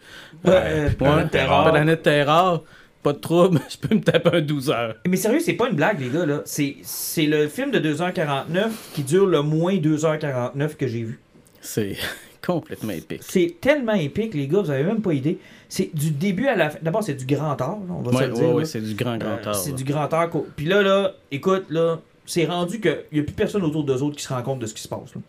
[0.47, 1.69] Euh, Planète Terror.
[1.69, 2.63] Planète Terror,
[3.03, 4.95] pas de trouble, je peux me taper un 12 heures.
[5.05, 6.25] Mais sérieux, c'est pas une blague, les gars.
[6.25, 6.41] là.
[6.45, 11.19] C'est c'est le film de 2h49 qui dure le moins 2h49 que j'ai vu.
[11.59, 11.97] C'est
[12.45, 13.21] complètement épique.
[13.21, 15.37] C'est tellement épique, les gars, vous avez même pas idée.
[15.69, 16.79] C'est du début à la fin.
[16.81, 18.53] D'abord, c'est du grand art, on va se le dire.
[18.55, 18.65] ouais, là.
[18.67, 19.55] c'est du grand, grand Euh, art.
[19.55, 20.29] c'est du grand art.
[20.55, 24.15] Puis là, là, écoute, là, c'est rendu qu'il n'y a plus personne autour d'eux autres
[24.17, 25.13] qui se rend compte de ce qui se passe.
[25.15, 25.21] là.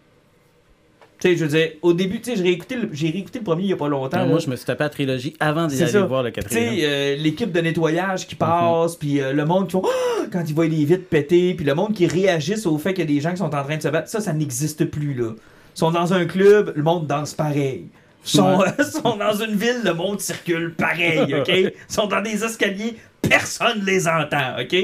[1.21, 3.45] Tu sais, je veux dire, au début, tu sais, j'ai réécouté, le- j'ai réécouté le
[3.45, 4.19] premier il n'y a pas longtemps.
[4.19, 6.05] Non, moi, je me suis tapé la trilogie avant d'y aller ça.
[6.05, 6.85] voir le Tu sais, quatrième.
[6.91, 10.25] euh, l'équipe de nettoyage qui passe, puis euh, le monde qui font Ah!
[10.31, 13.13] quand ils voient les vitres péter, puis le monde qui réagissent au fait qu'il y
[13.13, 15.31] a des gens qui sont en train de se battre, ça, ça n'existe plus, là.
[15.75, 17.89] Sont dans un club, le monde danse pareil.
[18.23, 18.61] Sont,
[19.03, 21.49] sont dans une ville, le monde circule pareil, OK?
[21.49, 24.77] Ils sont dans des escaliers, personne les entend, OK?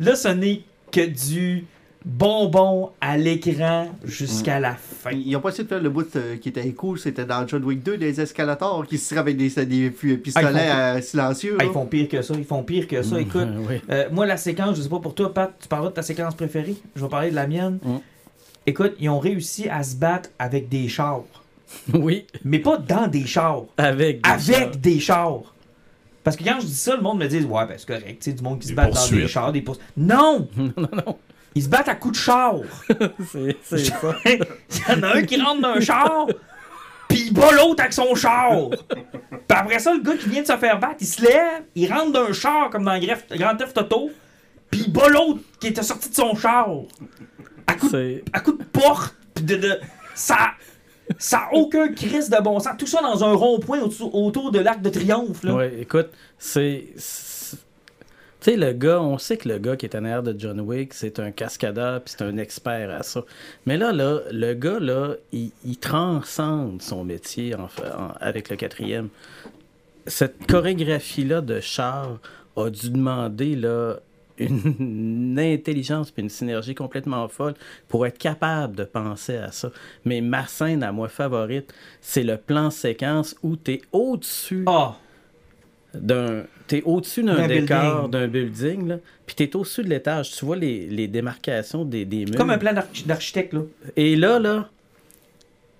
[0.00, 1.64] Là, ce n'est que du
[2.04, 5.12] bonbon à l'écran jusqu'à la fin.
[5.12, 7.62] Ils ont pas essayé de faire le bout euh, qui était cool, c'était dans John
[7.64, 11.56] Wick 2, des escalators qui se tirent avec des, des fu- pistolets Ah, euh, silencieux.
[11.60, 13.20] Ah, ils font pire que ça, ils font pire que ça.
[13.20, 13.80] Écoute, Euh, oui.
[13.90, 16.34] Euh, moi, la séquence, je sais pas pour toi, Pat, tu parleras de ta séquence
[16.34, 16.74] préférée?
[16.96, 17.78] Je vais parler de la mienne.
[18.66, 21.22] Écoute, ils ont réussi à se battre avec des chars.
[21.94, 23.62] oui, Mais pas dans des chars.
[23.76, 24.76] avec des Avec chars.
[24.76, 25.54] des chars.
[26.24, 28.30] Parce que quand je dis ça, le monde me dit Ouais, ben c'est correct, tu
[28.30, 29.84] sais, du monde qui se bat dans des chars, des poursuites.
[29.96, 31.18] Non non, non,
[31.54, 32.54] Ils se battent à coups de char.
[33.32, 34.14] c'est ça.
[34.26, 36.26] Il y en a un qui rentre dans un char,
[37.08, 38.68] puis il bat l'autre avec son char.
[38.70, 41.92] Puis après ça, le gars qui vient de se faire battre, il se lève, il
[41.92, 44.10] rentre dans un char comme dans Grand Theft Auto,
[44.70, 46.68] puis il bat l'autre qui était sorti de son char.
[47.72, 49.80] À coup de, à coup de porte, de, de-
[50.14, 50.52] ça
[51.18, 52.74] ça a aucun crise de bon sens.
[52.78, 55.42] Tout ça dans un rond-point autour, autour de l'arc de triomphe.
[55.44, 55.54] Là.
[55.54, 56.08] Ouais, écoute,
[56.38, 56.84] c'est.
[56.96, 60.60] Tu sais, le gars, on sait que le gars qui est en arrière de John
[60.60, 63.22] Wick, c'est un cascadeur, puis c'est un expert à ça.
[63.66, 68.48] Mais là, là, le gars, là, il, il transcende son métier en fait, en- avec
[68.50, 69.08] le quatrième.
[70.06, 72.18] Cette chorégraphie-là de char
[72.56, 73.96] a dû demander, là,
[74.38, 77.54] une, intelligence puis une synergie complètement folle
[77.88, 79.70] pour être capable de penser à ça.
[80.04, 84.96] Mais ma scène à moi favorite, c'est le plan séquence où tu es au-dessus Ah,
[85.94, 88.96] d'un t'es au-dessus d'un décor d'un building là
[89.26, 92.56] puis t'es au-dessus de l'étage tu vois les, les démarcations des, des murs comme un
[92.56, 93.52] plan d'arch- d'architecte.
[93.52, 93.60] là.
[93.94, 94.70] et là là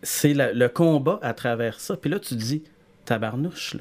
[0.02, 2.62] c'est le combat à travers ça puis là tu te dis
[3.06, 3.80] tabarnouche là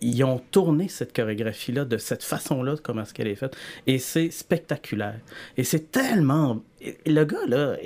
[0.00, 3.56] Ils- ont tourné cette chorégraphie là de cette façon là comment est-ce qu'elle est faite
[3.86, 5.18] et c'est spectaculaire
[5.56, 6.60] et c'est tellement
[7.06, 7.76] le gars là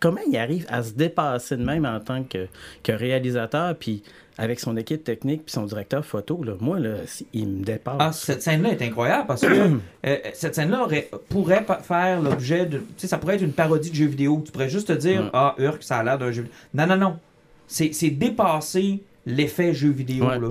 [0.00, 2.48] comment il arrive à se dépasser de même en tant que,
[2.82, 4.02] que réalisateur puis
[4.36, 6.94] avec son équipe technique puis son directeur photo là moi là
[7.32, 9.46] il me dépasse Ah, cette scène-là est incroyable parce que
[10.06, 10.88] euh, cette scène-là
[11.28, 12.78] pourrait faire l'objet de.
[12.78, 14.42] Tu sais, ça pourrait être une parodie de jeu vidéo.
[14.44, 16.54] Tu pourrais juste te dire, ah, Urk, ça a l'air d'un jeu vidéo.
[16.74, 17.18] Non, non, non.
[17.66, 20.38] C'est c'est dépasser l'effet jeu vidéo, Ouais.
[20.38, 20.48] là.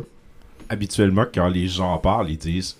[0.69, 2.77] Habituellement, quand les gens en parlent, ils disent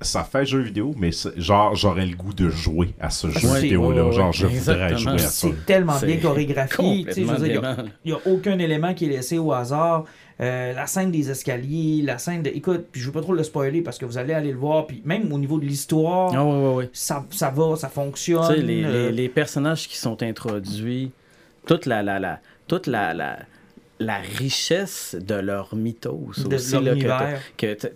[0.00, 3.60] ça fait jeu vidéo, mais genre, j'aurais le goût de jouer à ce jeu C'est-
[3.62, 4.02] vidéo-là.
[4.02, 5.28] ouais, ouais, genre, je voudrais jouer à ça.
[5.48, 7.06] C'est tellement bien chorégraphié.
[7.16, 7.30] Il
[7.64, 10.04] a- n'y a aucun élément qui est laissé au hasard.
[10.40, 12.50] Euh, la scène des escaliers, la scène de.
[12.50, 14.86] Écoute, puis je veux pas trop le spoiler parce que vous allez aller le voir.
[14.86, 16.90] Puis même au niveau de l'histoire, Ah ouais, ouais, ouais.
[16.92, 18.46] ça, ça va, ça fonctionne.
[18.48, 21.10] Tu sais, les, euh, les- les personnages qui sont introduits,
[21.66, 23.38] toute la, la, la, toute la, la,
[24.00, 27.90] la richesse de leur mythos De aussi, leur là, que t-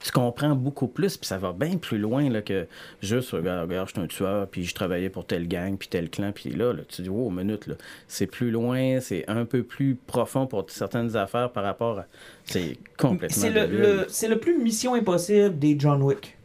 [0.00, 2.66] tu comprends beaucoup plus, puis ça va bien plus loin là, que
[3.00, 6.10] juste, regarde, regarde, je suis un tueur, puis je travaillais pour telle gang, puis tel
[6.10, 7.74] clan, puis là, là, tu dis, oh, minute, là,
[8.08, 12.06] c'est plus loin, c'est un peu plus profond pour certaines affaires par rapport à...
[12.44, 16.36] C'est complètement C'est le, le- c'est le plus mission impossible des John Wick.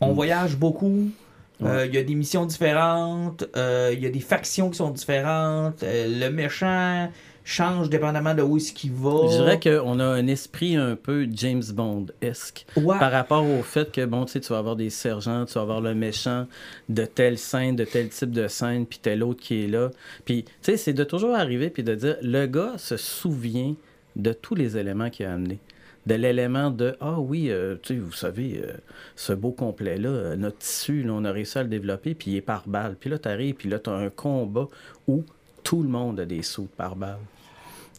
[0.00, 1.10] On voyage beaucoup.
[1.58, 1.70] Ouais.
[1.70, 3.44] euh, Il y a des missions différentes.
[3.56, 5.82] euh, Il y a des factions qui sont différentes.
[5.82, 7.10] euh, le méchant
[7.46, 9.20] change dépendamment de où est-ce qu'il va.
[9.30, 12.66] Je dirais qu'on a un esprit un peu James Bond-esque.
[12.76, 12.98] Ouais.
[12.98, 15.60] par rapport au fait que, bon, tu sais, tu vas avoir des sergents, tu vas
[15.60, 16.48] avoir le méchant
[16.88, 19.90] de telle scène, de tel type de scène, puis tel autre qui est là.
[20.24, 23.74] Puis, tu sais, c'est de toujours arriver puis de dire, le gars se souvient
[24.16, 25.60] de tous les éléments qu'il a amenés.
[26.06, 28.72] de l'élément de Ah oui, euh, tu sais, vous savez, euh,
[29.14, 32.36] ce beau complet-là, euh, notre tissu, là, on a réussi à le développer, puis il
[32.36, 32.96] est par balle.
[32.98, 34.68] Puis là, tu arrives, puis là, tu as un combat
[35.06, 35.24] où
[35.62, 37.18] tout le monde a des sauts par balle.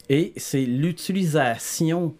[0.09, 2.15] Et c'est l'utilisation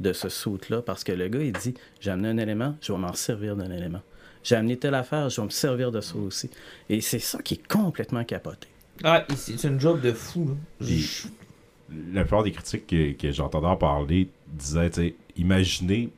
[0.00, 2.98] de ce saut-là, parce que le gars, il dit J'ai amené un élément, je vais
[2.98, 4.02] m'en servir d'un élément.
[4.42, 6.50] J'ai amené telle affaire, je vais me servir de ça aussi.
[6.88, 8.68] Et c'est ça qui est complètement capoté.
[9.02, 10.56] Ah, c'est une job de fou.
[12.12, 16.10] la plupart des critiques que, que j'entendais en parler disaient, imaginez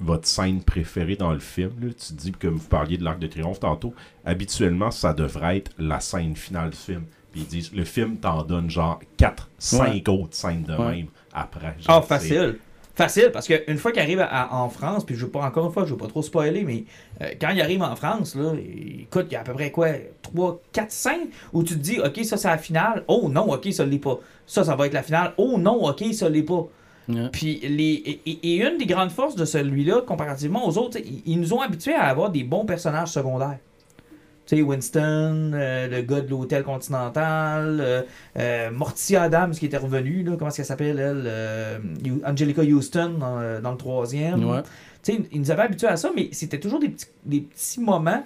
[0.00, 1.72] votre scène préférée dans le film.
[1.80, 1.88] là.
[1.92, 3.94] Tu dis, comme vous parliez de l'Arc de Triomphe tantôt,
[4.24, 7.04] habituellement, ça devrait être la scène finale du film.
[7.34, 10.96] Puis ils disent, le film t'en donne genre 4, 5 autres scènes de Ouais.
[10.98, 11.74] même après.
[11.88, 12.58] Ah, c'est- facile.
[12.94, 15.72] Facile, parce qu'une fois qu'il arrive à- en France, puis je veux pas encore une
[15.72, 16.84] fois, je veux pas trop spoiler, mais
[17.22, 18.52] euh, quand il arrive en France, là,
[19.00, 19.88] écoute, il y a à peu près quoi,
[20.22, 23.02] 3, 4 scènes où tu te dis, ok, ça c'est la finale.
[23.08, 24.20] Oh non, ok, ça l'est pas.
[24.46, 25.32] Ça, ça va être la finale.
[25.38, 26.68] Oh non, ok, ça l'est pas.
[27.32, 31.20] Puis, les, et, et- et une des grandes forces de celui-là, comparativement aux autres, ils,
[31.26, 33.58] ils nous ont habitués à avoir des bons personnages secondaires.
[34.46, 38.02] Tu sais, Winston, euh, le gars de l'hôtel continental, euh,
[38.38, 41.78] euh, Morticia Adams qui était revenu, là, comment est-ce qu'elle s'appelle, elle euh,
[42.26, 44.44] Angelica Houston dans, le- dans le troisième.
[44.44, 44.62] Ouais.
[45.02, 47.80] Tu sais, ils nous avaient habitués à ça, mais c'était toujours des petits, des petits
[47.80, 48.22] moments.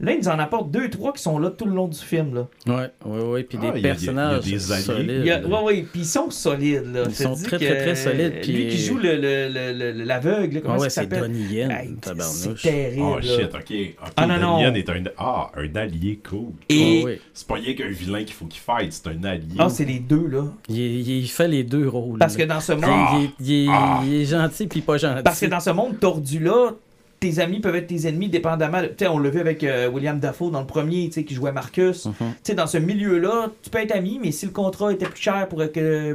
[0.00, 2.34] Là, ils nous en apportent deux, trois qui sont là tout le long du film.
[2.34, 2.48] Là.
[2.66, 3.42] Ouais, ouais, ouais.
[3.44, 5.10] Puis Ah, des y a personnages il y a des solides.
[5.20, 6.92] Il y a- ouais, ouais, puis ils sont solides.
[6.92, 7.02] Là.
[7.06, 9.92] Ils Je sont très, que, très, très solides, puis- Lui qui joue le- le- le-
[9.92, 11.20] le- l'aveugle, comment Ah ouais, c'est s'appelle?
[11.20, 13.02] Donnie Yen, Hey, c'est terrible.
[13.06, 13.54] Oh shit, ok.
[13.54, 14.12] ok.
[14.16, 14.50] Ah, non, non.
[14.54, 16.52] Donnie Yen est un, ah, un allié cool.
[16.68, 17.20] Et Ah ouais.
[17.32, 19.44] C'est pas rien qu'un vilain qu'il faut qu'il fight, c'est un allié.
[19.60, 20.42] ah, c'est les deux, là.
[20.68, 20.76] Il,
[21.08, 22.18] il fait les deux rôles.
[22.18, 22.82] Parce que dans ce monde,
[23.20, 24.02] il, est- il est- Ah.
[24.04, 25.22] il est gentil puis pas gentil.
[25.22, 26.72] parce que dans ce monde tordu-là,
[27.20, 28.82] tes amis peuvent être tes ennemis dépendamment.
[28.82, 32.08] de- on l'a vu avec euh, William Dafoe dans le premier, qui jouait Marcus.
[32.42, 35.48] Sais, dans ce milieu-là, tu peux être ami, mais si le contrat était plus cher
[35.48, 35.62] pour,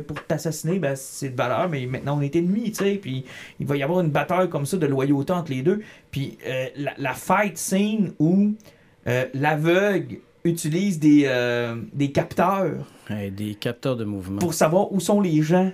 [0.08, 2.74] pour t'assassiner, ben, c'est de valeur, mais maintenant on est ennemis.
[3.02, 3.26] Puis
[3.60, 5.82] il va y avoir une bataille comme ça de loyauté entre les deux.
[6.12, 8.52] Puis euh, la, la fight scene où
[9.08, 11.26] euh, l'aveugle utilise des,
[11.94, 14.40] des capteurs des capteurs de mouvement.
[14.40, 15.72] pour savoir où sont les gens.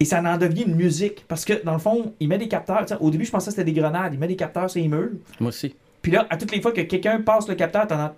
[0.00, 1.24] Et ça en devient une musique.
[1.28, 2.84] Parce que, dans le fond, il met des capteurs.
[3.00, 4.12] Au début, je pensais que c'était des grenades.
[4.14, 5.10] Il met des capteurs sur les murs.
[5.38, 5.74] Moi aussi.
[6.00, 8.14] Puis là, à toutes les fois que quelqu'un passe le capteur, t'entends.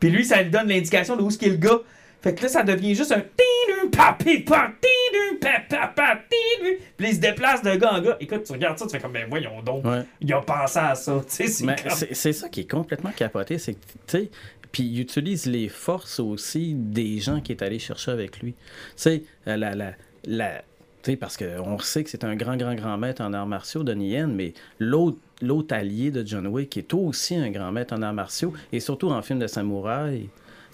[0.00, 1.78] Puis lui, ça lui donne l'indication de où est-ce qu'est le gars.
[2.22, 6.16] Fait que là, ça devient juste un tidou, pa, pi, pa, tidou, pa, pa, pa,
[6.16, 6.76] tidou.
[6.96, 8.16] Puis il se déplace de gars en gars.
[8.20, 9.84] Écoute, tu regardes ça, tu fais comme, ben voyons donc.
[9.84, 10.02] Ouais.
[10.20, 11.20] Il a pensé à ça.
[11.26, 14.30] C'est comme- ça qui est complètement capoté, c'est que, tu sais,
[14.72, 18.52] puis il utilise les forces aussi des gens qui est allé chercher avec lui.
[18.52, 18.58] Tu
[18.96, 19.92] sais, la, la,
[20.24, 20.62] la,
[21.02, 24.10] sais, parce qu'on sait que c'est un grand, grand, grand maître en arts martiaux, Donnie
[24.10, 28.02] Yen, mais l'autre l'autre allié de John Wick, qui est aussi un grand maître en
[28.02, 30.28] arts martiaux, et surtout en film de samouraï,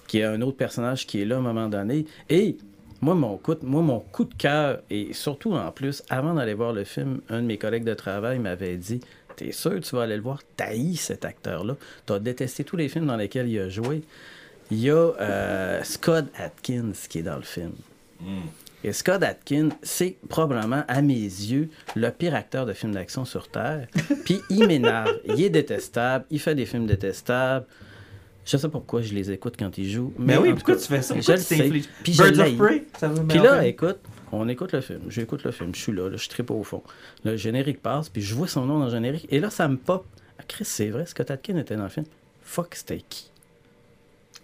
[0.07, 2.05] qui est un autre personnage qui est là à un moment donné.
[2.29, 2.57] Et
[3.01, 6.73] moi, mon coup, moi, mon coup de cœur, et surtout en plus, avant d'aller voir
[6.73, 9.01] le film, un de mes collègues de travail m'avait dit
[9.35, 10.41] T'es sûr que tu vas aller le voir?
[10.55, 11.75] T'haïs cet acteur-là.
[12.05, 14.01] T'as détesté tous les films dans lesquels il a joué.
[14.71, 17.73] Il y a euh, Scott Atkins qui est dans le film.
[18.83, 23.47] Et Scott Atkins, c'est probablement, à mes yeux, le pire acteur de film d'action sur
[23.47, 23.87] Terre.
[24.25, 25.11] Puis il m'énerve.
[25.25, 26.25] Il est détestable.
[26.29, 27.65] Il fait des films détestables.
[28.45, 30.13] Je sais pas pourquoi je les écoute quand il joue.
[30.19, 31.15] Mais oui, pourquoi cas, tu fais ça?
[31.15, 31.47] Je Pourquoi le tu
[31.81, 31.89] sais.
[32.03, 32.57] Puis Birds of.
[32.57, 33.97] Prey, ça Puis là, écoute,
[34.35, 35.01] on écoute le film.
[35.09, 35.73] J'écoute le film.
[35.73, 36.83] Je suis là, là je tripe au fond.
[37.23, 39.27] Le générique passe, puis je vois son nom dans le générique.
[39.29, 40.05] Et là, ça me pop.
[40.39, 42.05] Ah, Chris, c'est vrai, Scott Atkins était dans le film.
[42.43, 43.31] Fuck, c'était qui?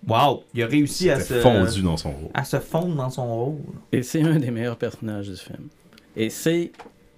[0.08, 2.32] Wow, il a réussi à se, fondu dans son rôle.
[2.34, 3.60] à se fondre dans son rôle.
[3.92, 5.68] Et c'est un des meilleurs personnages du film.
[6.16, 6.72] Et c'est.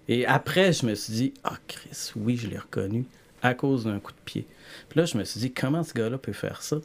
[0.09, 3.05] Et après, je me suis dit, ah, Chris, oui, je l'ai reconnu
[3.41, 4.45] à cause d'un coup de pied.
[4.89, 6.77] Puis là, je me suis dit, comment ce gars-là peut faire ça?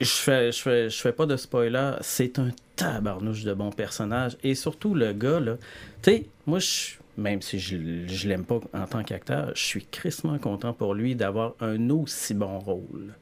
[0.00, 4.36] Je fais, je fais, pas de spoiler, c'est un tabarnouche de bon personnage.
[4.42, 5.56] Et surtout, le gars, là,
[6.02, 7.76] tu moi, je, même si je,
[8.06, 12.34] je l'aime pas en tant qu'acteur, je suis crissement content pour lui d'avoir un aussi
[12.34, 13.14] bon rôle.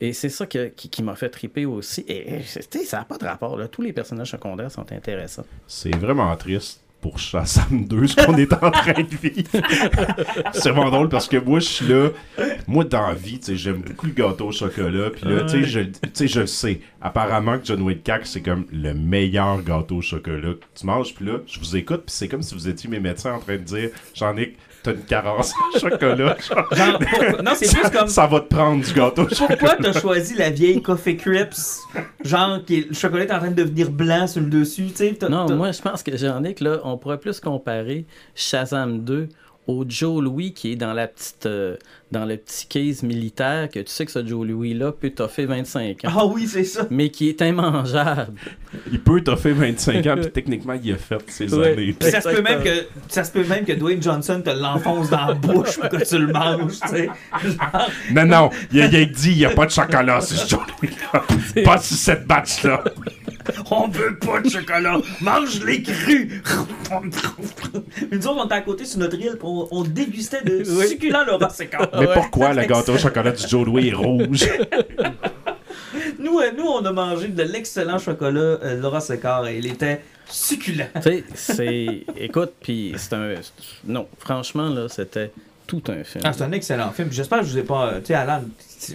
[0.00, 2.02] Et c'est ça qui, m'a fait triper aussi.
[2.08, 3.58] Et, et, ça n'a pas de rapport.
[3.70, 5.46] Tous les personnages secondaires sont intéressants.
[5.66, 9.50] C'est vraiment triste pour Shazam 2 ce qu'on est en train de vivre.
[10.54, 12.08] c'est vraiment drôle parce que moi je suis là,
[12.66, 15.66] moi dans la vie, tu sais, j'aime beaucoup le gâteau au chocolat, puis là, tu
[15.66, 16.80] sais, je, le sais.
[17.02, 21.14] Apparemment que John Wick 4 c'est comme le meilleur gâteau au chocolat que tu manges,
[21.14, 23.56] puis là, je vous écoute, puis c'est comme si vous étiez mes médecins en train
[23.56, 26.36] de dire, Jean-Nic, t'as une carence en chocolat.
[26.72, 26.98] Genre,
[27.42, 28.06] non, c'est plus ça, comme.
[28.08, 29.26] ça va te prendre du gâteau.
[29.26, 31.80] Pourquoi t'as choisi la vieille Coffee Crips?
[32.24, 34.96] Genre, qui est- le chocolat est en train de devenir blanc sur le dessus, tu
[34.96, 35.14] sais.
[35.18, 39.28] t'as- Non, t'as- moi, je pense que Jean-Nic, là, on pourrait plus comparer Shazam 2
[39.66, 41.76] au Joe Louis qui est dans la petite euh,
[42.12, 45.46] dans le petit case militaire que tu sais que ce Joe Louis là peut toffer
[45.46, 46.86] 25 ans Ah oui, c'est ça.
[46.90, 48.32] mais qui est immangeable
[48.92, 51.72] Il peut t'offrir 25 ans, puis techniquement, il a fait ses Ouais.
[51.72, 51.92] années.
[51.98, 55.10] Puis ça se peut même que ça se peut même que Dwayne Johnson te l'enfonce
[55.10, 57.06] dans la bouche pour que tu le manges, tu sais.
[57.42, 60.36] Genre, Non, non, il a, il a dit il n'y a pas de chocolat, c'est
[60.36, 61.24] ce journée-là.
[61.64, 62.82] Pas sur cette batch-là.
[63.70, 66.42] on veut pas de chocolat, mange-les crus.
[68.10, 70.88] Mais nous autres, on était à côté sur notre île, on, on dégustait de Oui.
[70.88, 71.50] succulents Laura
[72.00, 74.48] Mais pourquoi le gâteau au chocolat du Joe Louis est rouge?
[76.18, 80.00] Nous, euh, nous, on a mangé de l'excellent chocolat euh, Laura Séquard et il était
[80.26, 80.86] succulent.
[80.96, 83.34] tu sais c'est écoute puis c'est un
[83.86, 85.30] non franchement là c'était
[85.66, 87.08] tout un film Ah, c'est un excellent film.
[87.12, 87.86] J'espère que je vous ai pas.
[87.92, 88.42] euh, Tu sais, Alan,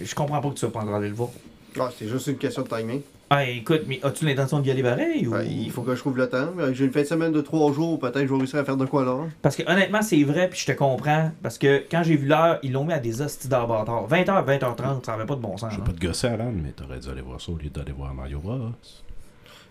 [0.04, 1.30] je comprends pas que tu vas pas encore aller le voir.
[1.78, 3.00] Ah, c'est juste une question de timing.
[3.32, 5.32] Ah, écoute, mais as-tu l'intention d'y aller pareil ou...
[5.34, 6.48] Ouais, il faut que je trouve le temps.
[6.58, 8.64] Euh, J'ai une fin de semaine de trois jours, peut-être que je vais réussir à
[8.64, 9.18] faire de quoi là.
[9.40, 11.30] Parce que honnêtement, c'est vrai, puis je te comprends.
[11.40, 14.08] Parce que quand j'ai vu l'heure, ils l'ont mis à des hosties d'heure bâtard.
[14.08, 15.72] 20h, 20h30, ça avait pas de bon sens.
[15.72, 15.84] Je là.
[15.84, 18.12] veux pas te gosser, Alan, mais t'aurais dû aller voir ça au lieu d'aller voir
[18.14, 18.58] Mario Bros.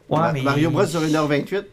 [0.10, 0.42] Ouais, Ma- mais...
[0.42, 1.64] Mario Bros sur 1h28.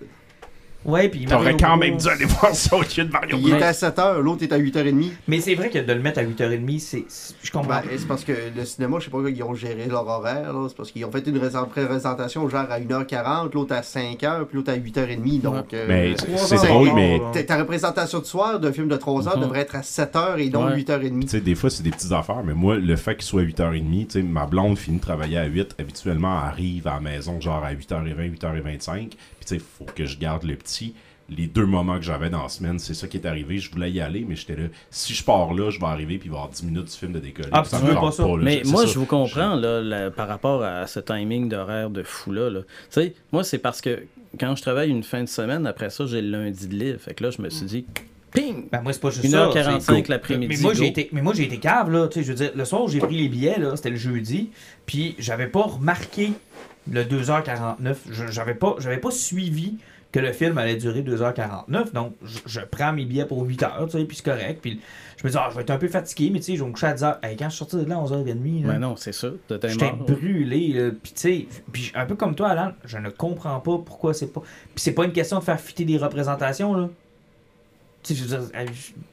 [0.86, 3.58] Ouais, puis T'aurais quand même dû aller voir ça au lieu de Mario Il Bros.
[3.58, 5.10] est à 7h, l'autre est à 8h30.
[5.28, 7.04] Mais c'est vrai que de le mettre à 8h30, c'est...
[7.08, 7.68] c'est- Je comprends.
[7.68, 10.52] Ben, c'est parce que le cinéma, je sais pas comment ils ont géré leur horaire.
[10.52, 10.66] là.
[10.68, 14.56] C'est parce qu'ils ont fait une rés- présentation genre à 1h40, l'autre à 5h, puis
[14.56, 15.40] l'autre à 8h30.
[15.40, 19.36] Donc, euh, Mais c'est drôle, mais ta- ta représentation de soir d'un film de 3h
[19.36, 19.42] Mhm.
[19.42, 20.76] devrait être à 7h et non Ouais.
[20.76, 21.22] 8h30.
[21.22, 24.06] Tu sais, des fois, c'est des petites affaires, mais moi, le fait qu'il soit 8h30,
[24.06, 27.40] tu sais, ma blonde finit de travailler à 8, habituellement, elle arrive à la maison
[27.40, 29.12] genre à 8h20, 8h25,
[29.48, 30.94] sais, faut que je garde le petit.
[31.28, 33.58] Les deux moments que j'avais dans la semaine, c'est ça qui est arrivé.
[33.58, 34.68] Je voulais y aller, mais j'étais là.
[34.90, 36.92] Si je pars là, je vais arriver, puis il va y avoir 10 minutes du
[36.92, 37.48] film de décoller.
[37.50, 38.22] Ah, tu veux pas ça.
[38.22, 38.92] là, Mais moi, ça.
[38.92, 42.48] je vous comprends là, par rapport à ce timing d'horaire de fou-là.
[42.50, 42.60] là.
[42.60, 44.04] Tu sais, moi, c'est parce que
[44.38, 47.00] quand je travaille une fin de semaine, après ça, j'ai le lundi de livre.
[47.00, 47.84] Fait que là, je me suis dit,
[48.32, 48.68] ping!
[48.70, 49.48] Ben moi c'est pas juste ça.
[49.48, 52.06] 1h45 c'est- l'après-midi, Mais moi j'ai été, mais moi j'ai été cave là.
[52.06, 53.96] Tu sais, je veux dire, le soir où j'ai pris les billets là, c'était le
[53.96, 54.50] jeudi,
[54.84, 56.32] puis j'avais pas remarqué
[56.90, 57.96] le 2h49.
[58.10, 59.76] Je- J'avais pas, j'avais pas suivi
[60.12, 61.92] que le film allait durer 2h49.
[61.92, 64.60] Donc je, je prends mes billets pour 8h, tu sais, puis c'est correct.
[64.62, 64.80] Puis
[65.18, 66.68] je me dis ah je vais être un peu fatigué, mais tu sais, je vais
[66.68, 67.18] me coucher à 10h.
[67.22, 69.28] Hey, quand je suis sorti de là à 11h30, là, Ben non, c'est ça.
[69.48, 70.90] T'étais J'étais brûlé, là.
[70.90, 74.28] puis tu sais, puis un peu comme toi, Alan, je ne comprends pas pourquoi c'est
[74.32, 74.40] pas.
[74.40, 76.88] Puis c'est pas une question de faire fitter des représentations, là.
[78.02, 78.50] Tu sais, je veux dire,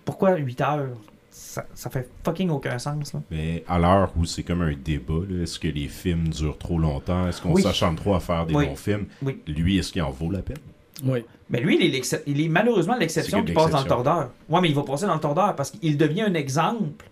[0.05, 0.87] pourquoi 8 heures?
[1.35, 3.21] Ça, ça fait fucking aucun sens, là.
[3.31, 7.27] Mais à l'heure où c'est comme un débat, est-ce que les films durent trop longtemps?
[7.27, 7.61] Est-ce qu'on Oui.
[7.63, 8.67] s'acharne trop à faire des Oui.
[8.67, 9.07] bons films?
[9.23, 9.39] Oui.
[9.47, 10.57] Lui, est-ce qu'il en vaut la peine?
[11.03, 11.25] Oui.
[11.49, 14.29] Mais lui, il est, il est malheureusement l'exception qui passe dans le tordeur.
[14.47, 17.05] Ouais, mais il va passer dans le tordeur parce qu'il devient un exemple,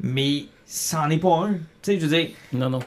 [0.00, 1.52] mais ça n'en est pas un.
[1.54, 2.80] Tu sais, je veux dire, Non, non.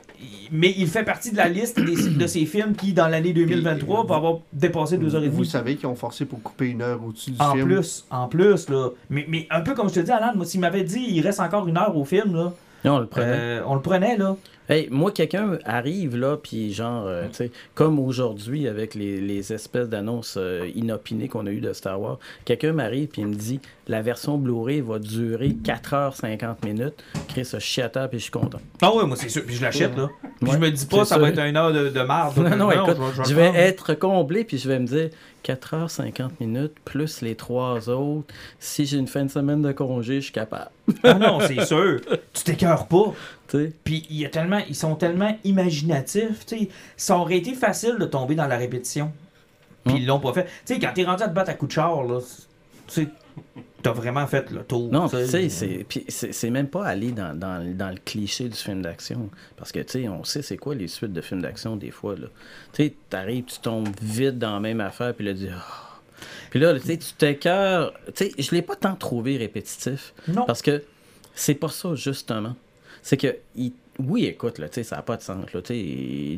[0.51, 4.05] mais il fait partie de la liste des- de ces films qui, dans l'année 2023,
[4.05, 5.29] va avoir dépassé 2h30.
[5.29, 7.65] Vous savez qu'ils ont forcé pour couper une heure au-dessus du En film.
[7.65, 8.89] plus, en plus, là.
[9.09, 11.39] Mais, mais un peu comme je te dis, Alan, moi, s'il m'avait dit il reste
[11.39, 12.53] encore une heure au film, là,
[12.85, 13.25] Non, on le prenait.
[13.27, 14.35] euh, on le prenait, là.
[14.71, 19.51] Hey, moi, quelqu'un arrive là, puis genre, euh, tu sais, comme aujourd'hui avec les, les
[19.51, 23.33] espèces d'annonces euh, inopinées qu'on a eues de Star Wars, quelqu'un m'arrive puis il me
[23.35, 27.03] dit la version Blu-ray va durer 4h50 minutes.
[27.27, 28.61] Chris a chiata puis je suis content.
[28.81, 29.43] Ah ouais, moi, c'est sûr.
[29.45, 30.07] Puis je l'achète, là.
[30.39, 31.17] Puis Ouais, je me dis pas, ça ça.
[31.19, 32.37] va être une heure de, de marde.
[32.37, 35.09] Non, non, écoute, je, je le vais être comblé puis je vais me dire
[35.45, 38.33] 4h50 minutes plus les trois autres.
[38.59, 40.69] Si j'ai une fin de semaine de congé, je suis capable.
[41.03, 41.99] Ah non, c'est sûr.
[42.33, 43.13] Tu t'écœures pas.
[43.83, 46.69] Puis il y a tellement, ils sont tellement imaginatifs, tu sais.
[46.97, 49.11] Ça aurait été facile de tomber dans la répétition.
[49.85, 49.99] Puis Hum.
[49.99, 50.43] ils l'ont pas fait.
[50.65, 52.19] Tu sais, quand t'es rendu à te battre à coups de char, là,
[52.87, 53.07] tu sais,
[53.81, 54.91] t'as vraiment fait le tour.
[54.91, 57.97] Non, tu tu sais, c'est, puis c'est, c'est même pas aller dans, dans, dans le
[58.03, 59.29] cliché du film d'action.
[59.57, 62.15] Parce que, tu sais, on sait c'est quoi les suites de films d'action des fois,
[62.15, 62.27] là.
[62.73, 65.49] Tu sais, t'arrives, tu tombes vite dans la même affaire, puis là, tu dis...
[65.51, 65.99] Ah.
[66.51, 67.93] Puis là, tu sais, tu t'écœures...
[68.15, 70.13] Tu sais, je l'ai pas tant trouvé répétitif.
[70.27, 70.45] Non.
[70.45, 70.83] Parce que
[71.33, 72.55] c'est pas ça, justement.
[73.01, 73.35] C'est que...
[73.55, 73.73] il-
[74.07, 75.61] Oui, écoute, là, ça n'a pas de sens, là.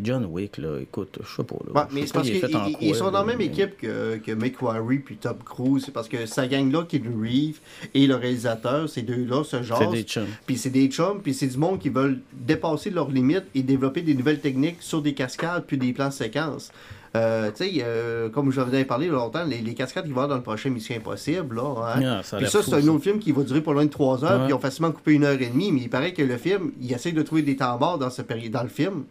[0.04, 1.82] John Wick, là, écoute, je sais pas, là.
[1.82, 5.16] Ouais, mais c'est parce qu'ils sont dans la même mais- équipe que, que McQuarrie puis
[5.18, 5.84] Tom Cruise.
[5.86, 7.60] C'est parce que sa gang-là, qui est le Reeve
[7.94, 9.92] et le réalisateur, ces deux-là se C'est jasent.
[9.92, 10.28] des chums.
[10.46, 14.02] Puis c'est des chums, puis c'est du monde qui veulent dépasser leurs limites et développer
[14.02, 16.72] des nouvelles techniques sur des cascades puis des plans séquences.
[17.16, 19.74] Euh, tu sais, euh, comme je vous avais parlé il y a longtemps, les, les
[19.76, 22.02] cascades qui vont dans le prochain Mission Impossible, là, hein.
[22.20, 24.24] Ah, ça Puis ça, c'est un autre film qui va durer pas loin de 3
[24.26, 24.38] heures, Ouais.
[24.40, 26.72] puis ils ont facilement coupé une heure et demie, mais il paraît que le film,
[26.82, 29.04] il essaie de trouver des temps morts dans, ce péri- dans le film.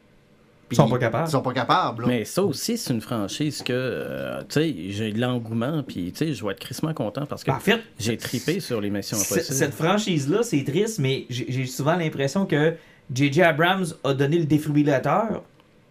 [0.70, 1.28] Ils sont pas capables.
[1.28, 2.08] Ils sont pas capables, là.
[2.08, 6.26] Mais ça aussi, c'est une franchise que, euh, tu sais, j'ai de l'engouement, puis, tu
[6.26, 9.18] sais, je vais être crissement content parce que En fait, j'ai tripé sur les missions
[9.18, 9.42] impossibles.
[9.42, 12.72] Cette franchise-là, c'est triste, mais j'ai j'ai souvent l'impression que
[13.14, 13.42] J.J.
[13.42, 15.42] Abrams a donné le défibrillateur,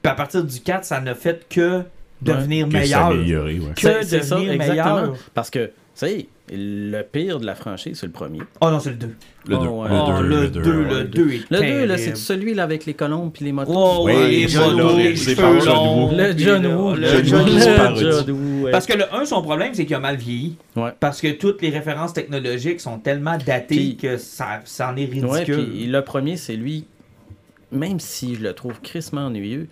[0.02, 1.84] puis à partir du 4, ça n'a fait que
[2.22, 3.10] devenir Que meilleur.
[3.11, 3.60] ouais.
[3.76, 4.95] Que C'est- ça, exactement.
[4.95, 5.14] meilleur.
[5.34, 8.39] Parce que sais, le pire de la franchise, c'est le premier.
[8.60, 9.15] Oh non, c'est le 2.
[9.48, 9.68] Le Oh, 2.
[9.69, 9.89] ouais.
[9.91, 11.03] Oh, le 2, le ouais.
[11.06, 11.98] 2 est Le 2, là, terrible.
[11.99, 13.72] c'est celui là avec les colombes puis les motos.
[13.73, 16.15] Oh, Oui, les John motos, Woo, les cheveux longs, Woo.
[16.15, 16.95] Le John le- Woo.
[16.95, 18.64] le Le John Woo.
[18.65, 18.72] Ouais.
[18.72, 20.56] Parce que le 1, son problème, c'est qu'il a mal vieilli.
[20.76, 20.91] Ouais.
[20.99, 25.06] Parce que toutes les références technologiques sont tellement datées Puis- que ça, ça en est
[25.06, 25.30] ridicule.
[25.30, 26.85] Ouais, puis le premier, c'est lui,
[27.72, 29.68] même si je le trouve crissement ennuyeux,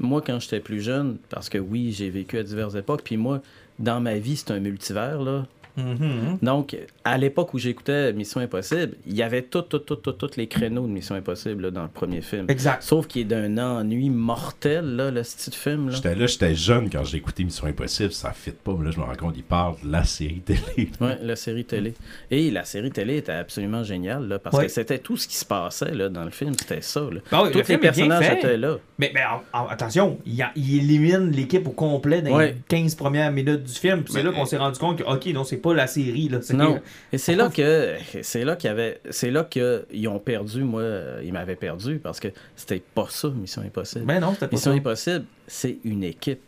[0.00, 3.40] moi, quand j'étais plus jeune, parce que oui, j'ai vécu à diverses époques, puis moi,
[3.78, 5.46] dans ma vie, c'est un multivers, là.
[5.76, 6.38] Mhm.
[6.42, 10.36] Donc, à l'époque où j'écoutais Mission Impossible, il y avait tout, tout, tout, tout, tous
[10.36, 12.46] les créneaux de Mission Impossible là, dans le premier film.
[12.48, 12.82] Exact.
[12.82, 15.88] Sauf qu'il est d'un ennui mortel, là, le style de film.
[15.88, 15.94] Là.
[15.96, 18.74] J'étais là, j'étais jeune quand j'ai écouté Mission Impossible, ça fit pas.
[18.78, 20.90] mais Là, je me rends compte, il parle de la série télé.
[21.00, 21.94] Ouais, la série télé.
[22.30, 24.66] Et la série télé était absolument géniale, là, parce Ouais.
[24.66, 27.00] que c'était tout ce qui se passait là, dans le film, c'était ça.
[27.00, 27.20] Là.
[27.32, 28.38] Ah oui, le Tous les film est bien personnages fait.
[28.38, 28.76] étaient là.
[28.98, 32.52] Mais, mais en- en- attention, il, a- il élimine l'équipe au complet dans Ouais.
[32.52, 34.02] les 15 premières minutes du film.
[34.02, 36.28] Puis c'est Mais- là qu'on s'est rendu compte que, ok, non, c'est pas la série.
[36.28, 36.78] Là, Non.
[37.12, 40.82] Et c'est là que c'est là qu'il y avait c'est là qu'ils ont perdu moi
[40.82, 44.04] euh, ils m'avaient perdu parce que c'était pas ça Mission Impossible.
[44.06, 44.76] Mais non, c'était pas Mission ça.
[44.78, 46.40] Impossible, c'est une équipe.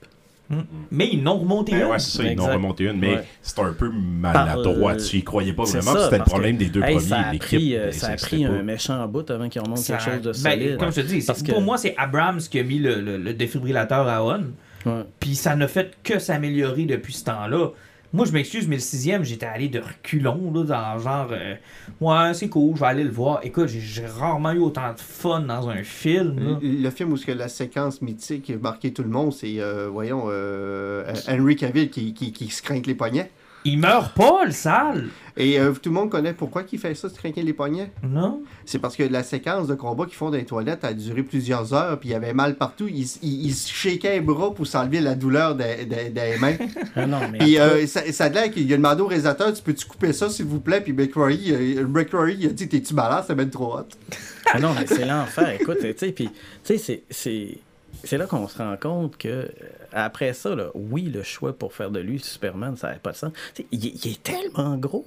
[0.93, 1.87] Mais ils n'ont remonté Ben une.
[1.89, 2.53] ouais, c'est ça, ils en ont Exact.
[2.55, 3.25] remonté une, mais Ouais.
[3.43, 4.93] c'est un peu maladroit.
[4.93, 6.95] Par- Tu y croyais pas C'est vraiment, ça, c'était le problème que, des deux hey,
[6.95, 7.09] premiers.
[7.09, 9.97] Ça a pris, euh, ben, ça a pris un méchant bout avant qu'ils remontent Ça-
[9.97, 10.77] quelque chose de ben, solide.
[10.79, 13.17] comme je te dis, Parce que- pour moi, c'est Abrams qui a mis le, le-
[13.19, 14.45] le défibrillateur à on.
[14.89, 15.03] Ouais.
[15.19, 17.71] Puis ça n'a fait que s'améliorer depuis ce temps-là.
[18.17, 21.55] Moi, je m'excuse, mais le sixième, j'étais allé de reculons, là, dans genre, euh,
[22.01, 23.41] ouais, c'est cool, je vais aller le voir.
[23.43, 26.59] Écoute, j'ai- rarement eu autant de fun dans un film.
[26.63, 30.25] Le, film où que la séquence mythique a marqué tout le monde, c'est, euh, voyons,
[30.29, 33.31] euh, Henry Cavill qui, qui, qui se craint les poignets.
[33.65, 35.09] Il meurt pas, le sale.
[35.39, 37.91] Et euh, tout le monde connaît pourquoi il fait ça, se craquer les poignets.
[38.03, 38.43] Non?
[38.65, 41.75] C'est parce que la séquence de combat qu'ils font dans les toilettes a duré plusieurs
[41.75, 42.87] heures, puis il y avait mal partout.
[42.89, 46.57] Il, il, il shakeait les bras pour s'enlever la douleur des, des- des mains.
[46.97, 49.53] Ah non, mais Puis après- euh, ça, ça a l'air qu'il a demandé au réalisateur
[49.53, 50.81] Tu peux-tu couper ça, s'il vous plaît?
[50.81, 53.25] Puis McCrory, euh, McCrory, il a dit T'es-tu malade?
[53.27, 53.89] C'est même trop hot.
[54.55, 55.57] Ah non, mais c'est l'enfer.
[55.61, 57.59] Écoute, tu sais, puis, tu sais, c'est- c'est.
[58.05, 59.49] C'est là qu'on se rend compte que euh,
[59.97, 63.17] après ça, là, oui, le choix pour faire de lui Superman, ça n'avait pas de
[63.17, 63.33] sens.
[63.55, 65.07] Tu sais, Il, il est tellement gros.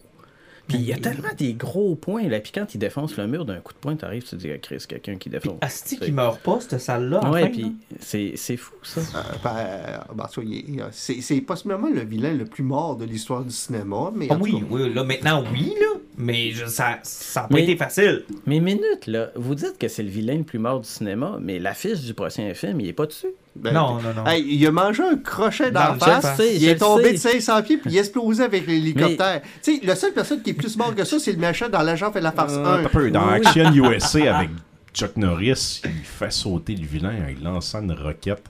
[0.70, 2.28] Puis il y a tellement des gros points.
[2.28, 4.52] Là, puis quand il défonce le mur d'un coup de poing, t'arrives, tu te dis,
[4.52, 5.58] ah, Chris, quelqu'un qui défonce.
[5.62, 7.28] Asti qui meurt pas, cette salle-là.
[7.32, 9.02] Ouais, fin, puis c'est c'est fou, ça.
[9.02, 14.12] Euh, ben, ben, c'est possiblement le vilain le plus mort de l'histoire du cinéma.
[14.14, 15.88] Mais Ah oui, cas, oui, là, maintenant, oui, là.
[16.22, 18.26] Mais je- ça ça a pas été facile.
[18.46, 21.60] Mais minute, là, vous dites que c'est le vilain le plus mort du cinéma, mais
[21.60, 23.28] l'affiche du prochain film, il est pas dessus.
[23.56, 24.26] ben, non, non, non.
[24.26, 26.38] Hey, il a mangé un crochet Dans la face.
[26.38, 29.42] sais, il est tombé de 500 pieds puis il a explosé avec l'hélicoptère.
[29.64, 31.82] Tu sais, la seule personne qui est plus mort que ça, c'est le méchant dans
[31.82, 32.86] l'agent fait la farce Euh, 1.
[32.86, 33.10] un peu.
[33.12, 33.34] Dans Oui.
[33.36, 34.50] Action USA avec
[34.94, 38.44] Chuck Norris, il fait sauter le vilain en lançant une roquette.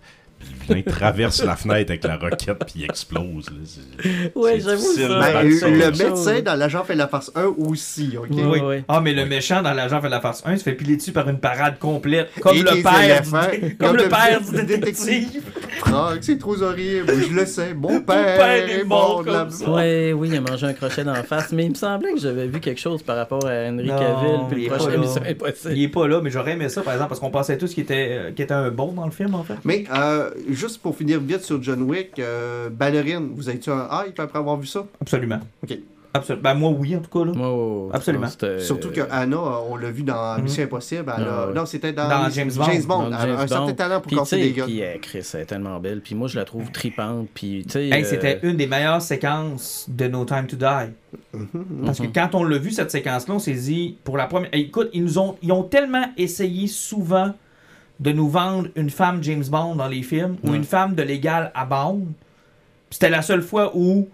[0.68, 3.50] Vilain traverse la fenêtre avec la roquette puis il explose.
[3.50, 3.56] là.
[3.66, 5.08] C'est- Ouais, c'est j'avoue, ça.
[5.20, 8.28] Ben, le ça, le médecin dans l'agent fait la farce 1 aussi, ok?
[8.32, 8.60] Oui.
[8.60, 8.84] ouais.
[8.88, 11.28] Ah, mais le méchant dans l'agent fait la farce 1 se fait piler dessus par
[11.30, 12.30] une parade complète.
[12.42, 15.42] Comme Et le père du, comme comme le le père du détective.
[15.86, 17.06] Ah, que c'est trop horrible.
[17.30, 17.74] Je le sais.
[17.74, 19.70] Mon père, père est mort comme ça.
[19.70, 22.20] Ouais, oui, il a mangé un crochet dans la face, mais il me semblait que
[22.20, 24.78] j'avais vu quelque chose par rapport à Henry Non, Cavill, puis il est le pas
[24.78, 24.98] prochain là.
[24.98, 25.74] Mission Impossible.
[25.78, 27.84] Il est pas là, mais j'aurais aimé ça, par exemple, parce qu'on pensait tous qu'il
[27.84, 29.56] était, euh, qu'il était un bon dans le film, en fait.
[29.64, 34.20] Mais euh, juste pour finir vite sur John Wick, euh, ballerine, vous avez-tu un hype
[34.20, 34.86] après avoir vu ça?
[35.02, 35.40] Absolument.
[35.64, 35.78] Ok.
[36.12, 36.42] Absolument.
[36.44, 37.34] Ben, moi, oui, en tout cas, là.
[37.94, 38.26] Absolument.
[38.42, 40.44] Non, Surtout que Anna, euh, on l'a vu dans Mhm.
[40.44, 41.14] Mission Impossible.
[41.16, 41.54] elle a- ouais.
[41.54, 42.64] Non, c'était dans, Dans James Bond.
[42.64, 43.10] James Bond.
[43.12, 44.66] Dans James un certain talent pour casser des gars.
[44.66, 46.02] puis, euh, Chris, elle est tellement belle.
[46.02, 47.28] Puis moi, je la trouve tripante.
[47.36, 47.90] Puis, tu sais.
[47.90, 50.66] Hey, euh, c'était une des meilleures séquences de No Time to Die.
[51.36, 51.86] Mhm.
[51.86, 52.14] Parce que Mhm.
[52.14, 54.50] quand on l'a vu, cette séquence-là, on s'est dit, pour la première.
[54.54, 57.34] Écoute, ils nous ont, ils ont tellement essayé souvent
[58.00, 61.52] de nous vendre une femme James Bond dans les films ou une femme de l'égal
[61.54, 62.08] à Bond.
[62.90, 64.08] C'était la seule fois où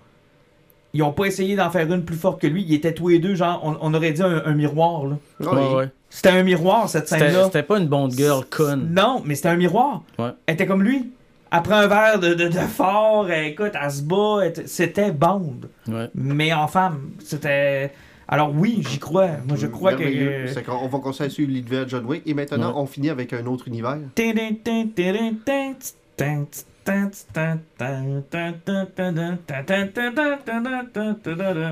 [0.93, 2.63] ils ont pas essayé d'en faire une plus forte que lui.
[2.67, 5.05] Ils étaient tous les deux, genre, on, on aurait dit un, un miroir.
[5.05, 5.17] là.
[5.39, 5.75] Ouais, oui.
[5.75, 5.89] ouais.
[6.09, 7.45] C'était un miroir, cette C'était scène-là.
[7.45, 8.93] c'était pas une bonne girl conne.
[8.93, 10.03] Non, mais c'était un miroir.
[10.17, 10.29] Ouais.
[10.45, 11.11] Elle était comme lui.
[11.51, 14.39] Après un verre de, de, de fort, elle, écoute, elle se bat.
[14.65, 15.55] C'était Bond.
[15.87, 16.09] Ouais.
[16.15, 17.11] Mais en femme.
[17.23, 17.91] C'était.
[18.27, 19.29] Alors oui, j'y crois.
[19.47, 19.99] Moi, je crois que.
[19.99, 20.47] Merveilleux.
[20.47, 22.23] C'est qu'on- on va continuer à suivre l'univers de John Wick.
[22.25, 22.77] Et maintenant, Ouais.
[22.81, 23.97] on finit avec un autre univers.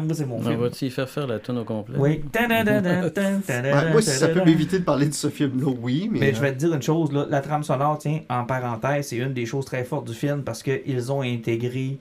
[0.03, 0.55] Moi, c'est mon On film.
[0.59, 1.95] va-tu y faire faire la tonne au complet?
[1.97, 2.21] Oui.
[2.35, 6.09] Ouais, moi, si ça peut m'éviter de parler de ce film-là, oui.
[6.11, 8.43] Mais, Mais je euh, vais te dire une chose, là, la trame sonore, tiens, en
[8.45, 11.97] parenthèse, c'est une des choses très fortes du film parce qu'ils ont intégré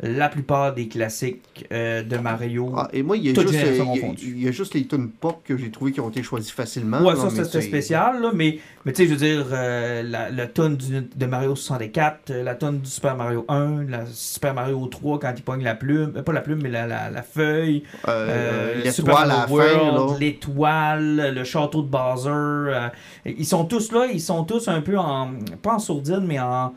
[0.00, 2.72] la plupart des classiques euh, de Mario.
[2.76, 3.54] Ah, et moi, il y, a juste,
[3.94, 6.50] il y a- y juste les tunes pop que j'ai trouvé qui ont été choisis
[6.50, 7.00] facilement.
[7.00, 10.76] Ouais, ça c'était spécial, là, mais, mais tu sais, je veux dire, euh, la, tune
[10.76, 15.20] du- de Mario 64, euh, la tonne du Super Mario 1, la Super Mario 3
[15.20, 17.84] quand il pogne la plume, euh, pas la plume, mais la, la, la feuille,
[18.90, 19.46] Super L'étoile la
[20.18, 22.88] l'étoile, le château de Bowser,
[23.26, 25.30] ils sont tous là, ils sont tous un peu en,
[25.62, 26.74] pas en sourdine, mais en,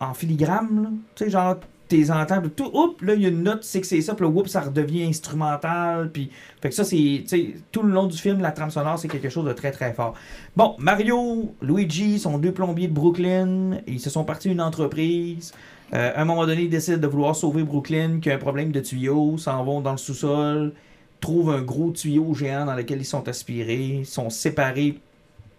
[0.00, 1.56] en filigrane, tu sais, genre,
[1.88, 4.24] t'es entends, tout, oups, là, il y a une note, sais que c'est ça, puis
[4.24, 7.24] là, oups, ça redevient instrumental, puis, fait que ça, c'est,
[7.72, 10.14] tout le long du film, la trame sonore, c'est quelque chose de très, très fort.
[10.56, 15.52] Bon, Mario, Luigi sont deux plombiers de Brooklyn, ils se sont partis une entreprise,
[15.94, 18.72] euh, à un moment donné, ils décident de vouloir sauver Brooklyn, qui a un problème
[18.72, 20.74] de tuyaux, s'en vont dans le sous-sol,
[21.20, 25.00] trouvent un gros tuyau géant dans lequel ils sont aspirés, sont séparés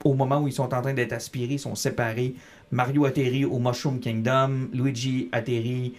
[0.04, 2.36] au moment où ils sont en train d'être aspirés, sont séparés.
[2.72, 5.96] Mario atterrit au Mushroom Kingdom, Luigi atterrit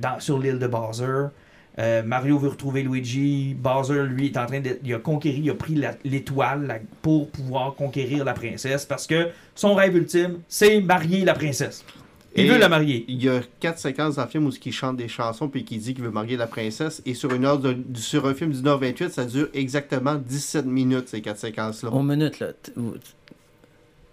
[0.00, 1.26] dans- sur l'île de Bowser.
[1.78, 3.54] Euh, Mario veut retrouver Luigi.
[3.54, 4.78] Bowser, lui, est en train de.
[4.82, 9.74] Il a conquéri, il a pris l'étoile pour pouvoir conquérir la princesse parce que son
[9.74, 11.84] rêve ultime, c'est marier la princesse.
[12.34, 13.04] Il Et- veut la marier.
[13.08, 15.78] Il y a quatre séquences dans le film où il chante des chansons puis qui
[15.78, 17.02] dit qu'il veut marier la princesse.
[17.06, 21.08] Et sur, une heure de- sur un film du 1h28, ça dure exactement 17 minutes,
[21.08, 21.90] ces quatre séquences-là.
[21.90, 22.48] Au minute, là.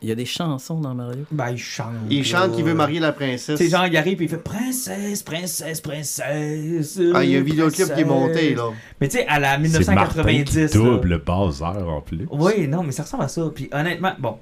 [0.04, 1.24] Il y a des chansons dans Mario.
[1.32, 1.94] Ben, il chante.
[2.10, 3.58] Il chante qu'il veut marier la princesse.
[3.58, 7.00] Sais, genre, il arrive et il fait Princesse, princesse, princesse.
[7.14, 8.70] Ah, il y a un vidéoclip qui est monté, là.
[9.00, 10.72] Mais tu sais, à la C'est Martin 1990.
[10.72, 10.84] qui là.
[10.84, 12.28] double Bowser en plus.
[12.32, 13.50] Oui, non, mais ça ressemble à ça.
[13.56, 14.38] Puis honnêtement, bon,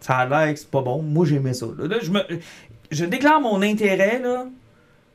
[0.00, 1.02] ça a l'air que c'est pas bon.
[1.02, 1.66] Moi, j'aimais ça.
[1.78, 2.20] Là, Là, je, me,
[2.90, 4.20] je déclare mon intérêt.
[4.22, 4.46] là.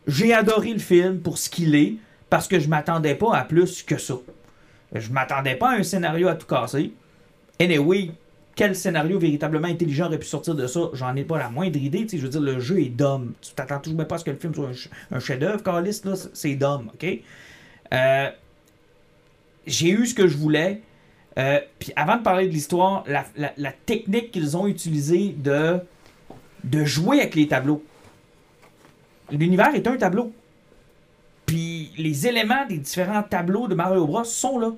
[0.07, 1.95] J'ai adoré le film pour ce qu'il est,
[2.29, 4.15] parce que je m'attendais pas à plus que ça.
[4.93, 6.93] Je m'attendais pas à un scénario à tout casser.
[7.59, 8.11] Anyway,
[8.59, 12.05] quel scénario véritablement intelligent aurait pu sortir de ça J'en ai pas la moindre idée.
[12.11, 13.31] Je veux dire, le jeu est dumb.
[13.41, 15.63] Tu t'attends toujours pas à ce que le film soit un, un chef-d'œuvre.
[15.63, 17.07] Carlis, là, c'est- dumb, ok?
[17.93, 18.29] Euh,
[19.65, 20.81] J'ai eu ce que je voulais.
[21.37, 25.77] Euh, Puis avant de parler de l'histoire, la technique qu'ils ont utilisée de,
[26.65, 27.81] de jouer avec les tableaux.
[29.31, 30.33] L'univers est un tableau.
[31.45, 34.71] Puis les éléments des différents tableaux de Mario Bros sont là.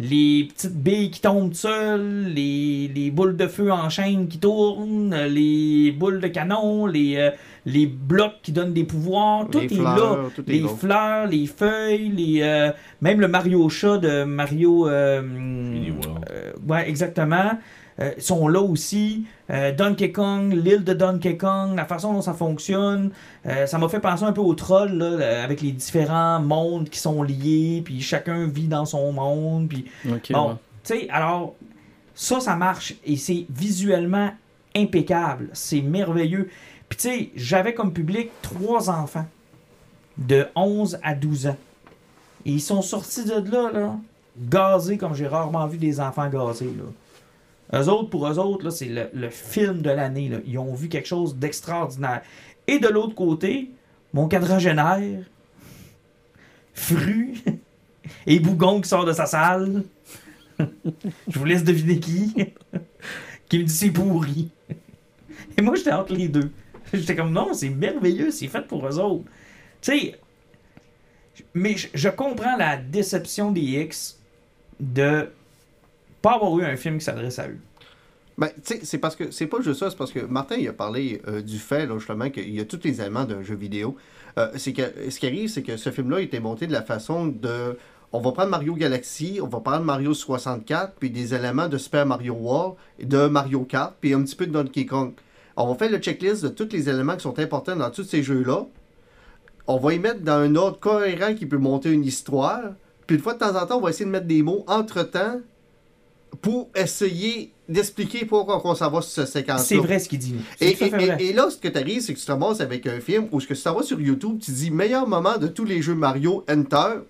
[0.00, 5.12] Les petites billes qui tombent seules, les, les boules de feu en chaîne qui tournent,
[5.26, 7.30] les boules de canon, les, euh,
[7.66, 10.68] les blocs qui donnent des pouvoirs, tout Les est là fleurs, tout est les là.
[10.68, 12.70] fleurs, les feuilles, les, euh,
[13.00, 14.86] même le Mario chat de Mario.
[14.88, 16.24] euh, 3D World.
[16.30, 17.58] euh, ouais, exactement.
[18.00, 19.26] Euh, sont là aussi.
[19.50, 23.10] Euh, Donkey Kong, l'île de Donkey Kong, la façon dont ça fonctionne.
[23.46, 27.00] euh, ça m'a fait penser un peu au troll, là, avec les différents mondes qui
[27.00, 29.68] sont liés, puis chacun vit dans son monde.
[29.68, 30.54] Puis Ok, Bon, ouais.
[30.84, 31.54] tu sais, alors,
[32.14, 34.30] ça, ça marche et c'est visuellement
[34.76, 35.48] impeccable.
[35.52, 36.50] C'est merveilleux.
[36.88, 39.26] Puis, tu sais, j'avais comme public trois enfants
[40.18, 41.56] de 11 à 12 ans.
[42.46, 43.96] Et ils sont sortis de là, là,
[44.38, 46.84] gazés comme j'ai rarement vu des enfants gazés, là.
[47.74, 50.30] Eux autres, pour eux autres, c'est le, film de l'année.
[50.46, 52.22] Ils ont vu quelque chose d'extraordinaire.
[52.66, 53.70] Et de l'autre côté,
[54.12, 55.24] mon quadragénaire,
[56.72, 57.34] Fru,
[58.26, 59.84] et Bougon qui sort de sa salle.
[60.58, 62.34] Je vous laisse deviner qui.
[63.48, 64.50] qui me dit c'est pourri.
[65.56, 66.50] Et moi, j'étais entre les deux.
[66.92, 69.24] J'étais comme non, c'est merveilleux, c'est fait pour eux autres.
[69.80, 70.14] Tu sais,
[71.54, 74.18] mais je comprends la déception des X
[74.80, 75.30] de
[76.22, 77.58] pas avoir eu un film qui s'adresse à eux.
[78.38, 80.68] Ben, tu sais, c'est parce que c'est pas juste ça, c'est parce que Martin il
[80.68, 83.56] a parlé euh, du fait, là, justement, qu'il y a tous les éléments d'un jeu
[83.56, 83.96] vidéo.
[84.38, 87.26] Euh, c'est que ce qui arrive, c'est que ce film-là était monté de la façon
[87.26, 87.76] de.
[88.12, 92.06] On va prendre Mario Galaxy, on va prendre Mario 64, puis des éléments de Super
[92.06, 95.14] Mario World, de Mario Kart, puis un petit peu de Donkey Kong.
[95.56, 98.22] On va faire le checklist de tous les éléments qui sont importants dans tous ces
[98.22, 98.66] jeux-là.
[99.66, 102.74] On va y mettre dans un ordre cohérent qui peut monter une histoire.
[103.08, 105.40] Puis une fois de temps en temps, on va essayer de mettre des mots entre-temps
[106.40, 110.34] pour essayer d'expliquer pourquoi on s'en va sur cette séquence C'est vrai ce qu'il dit.
[110.60, 111.32] Et, vrai.
[111.32, 113.46] là, ce que tu arrives, c'est que tu te ramasses avec un film où ce
[113.46, 116.44] que tu t'en vas sur YouTube, tu dis meilleur moment de tous les jeux Mario
[116.50, 117.00] Enter,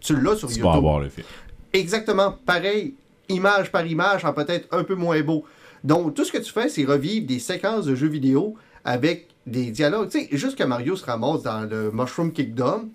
[0.00, 0.64] tu l'as sur Tu YouTube.
[0.70, 1.26] vas avoir le film.
[1.72, 2.94] Exactement pareil,
[3.28, 5.44] image par image, en peut-être un peu moins beau.
[5.82, 9.70] Donc, tout ce que tu fais, c'est revivre des séquences de jeux vidéo avec des
[9.70, 10.10] dialogues.
[10.10, 12.88] Tu sais, juste que Mario se ramasse dans le Mushroom Kingdom,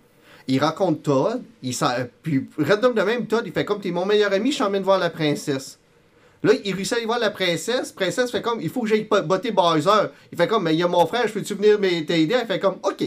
[0.48, 1.76] il raconte Todd, il
[2.22, 5.00] puis random de même, Todd, il fait comme t'es mon meilleur ami, je t'emmène voir
[5.00, 5.80] la princesse.
[6.44, 7.92] Là, il réussit à aller voir la princesse.
[7.92, 10.10] Princesse fait comme, il faut que j'aille botter Bowser.
[10.32, 12.30] Il fait comme, mais il y a mon frère, je peux-tu venir m'aider?
[12.32, 13.04] Elle fait comme, ok.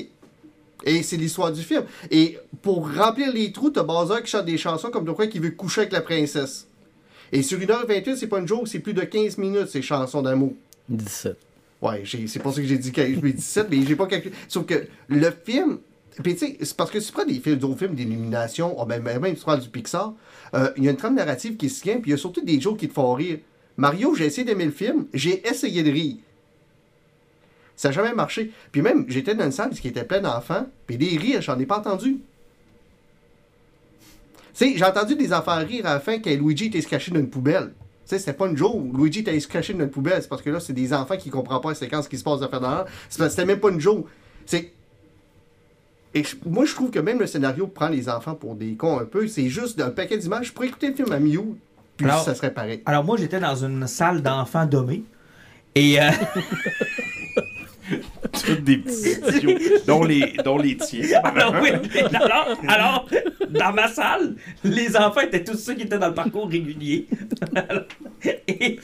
[0.85, 1.85] Et c'est l'histoire du film.
[2.11, 5.41] Et pour remplir les trous, t'as Bowser qui chante des chansons comme de quoi qu'il
[5.41, 6.67] veut coucher avec la princesse.
[7.31, 10.55] Et sur 1h28, c'est pas une joke, c'est plus de 15 minutes ces chansons d'amour.
[10.89, 11.37] 17.
[11.83, 14.35] Ouais, c'est pour ça que j'ai dit 17, mais j'ai pas calculé.
[14.49, 15.79] Sauf que le film.
[16.23, 19.03] Puis tu sais, c'est parce que si tu prends des films, films d'illumination, oh, ben,
[19.03, 20.15] même si tu prends du Pixar,
[20.55, 22.45] euh, il y a une trame narrative qui se tient, puis il y a surtout
[22.45, 23.39] des jokes qui te font rire.
[23.77, 26.17] Mario, j'ai essayé d'aimer le film, j'ai essayé de rire.
[27.77, 28.51] Ça n'a jamais marché.
[28.73, 31.67] Puis même, j'étais dans une salle qui était pleine d'enfants, puis des rires, j'en ai
[31.67, 32.19] pas entendu.
[34.53, 37.13] Tu sais, j'ai entendu des enfants rire à la fin quand Luigi était se caché
[37.13, 37.73] dans une poubelle.
[37.79, 38.83] Tu sais, c'était pas une joke.
[38.93, 40.21] Luigi était se caché dans une poubelle.
[40.21, 42.43] C'est parce que là, c'est des enfants qui comprennent pas la séquence qui se passe
[42.43, 44.07] à faire dans C'était même pas une joke.
[44.45, 44.73] C'est.
[46.15, 48.99] Et je- moi, je trouve que même le scénario prend les enfants pour des cons
[48.99, 49.27] un peu.
[49.29, 50.47] C'est juste un paquet d'images.
[50.47, 51.57] Je pourrais écouter le film à Miu,
[51.97, 52.83] puis Alors- ça serait pareil.
[52.87, 55.05] Alors moi j'étais dans une salle d'enfants dommés.
[55.75, 56.11] Et euh,
[58.45, 61.21] Toutes des petits idiots, dont les, dont les tiens.
[61.25, 61.71] alors, oui,
[62.15, 63.09] alors, alors,
[63.51, 64.35] dans ma salle,
[64.65, 67.07] les enfants étaient tous ceux qui étaient dans le parcours régulier.
[68.49, 68.79] et,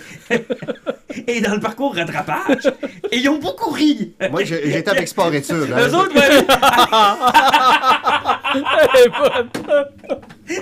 [1.26, 2.70] et dans le parcours rattrapage.
[3.12, 4.14] Et ils ont beaucoup ri.
[4.30, 5.72] Moi, j'ai- j'étais avec Sport Études.
[5.72, 5.78] hein.
[5.88, 6.44] Eux autres, ouais.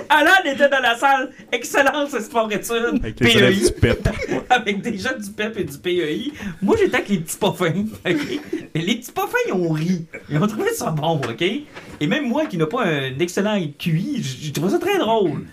[0.09, 4.09] Alan était dans la salle Excellence Sport Études Avec PEI du PEP.
[4.49, 6.31] avec des gens du PEP et du PEI.
[6.61, 7.73] Moi, j'étais avec les petits poffins.
[8.05, 8.39] ok?
[8.73, 10.05] Et les petits poffins, ils ont ri.
[10.29, 11.41] Ils ont trouvé ça bon, OK?
[11.41, 15.45] Et même moi, qui n'ai pas un excellent QI, j'ai trouvé ça très drôle.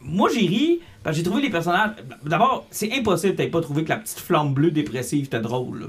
[0.00, 1.90] Moi, j'ai ri parce que j'ai trouvé les personnages...
[2.24, 5.80] D'abord, c'est impossible que t'aies pas trouvé que la petite flamme bleue dépressive était drôle,
[5.80, 5.86] là.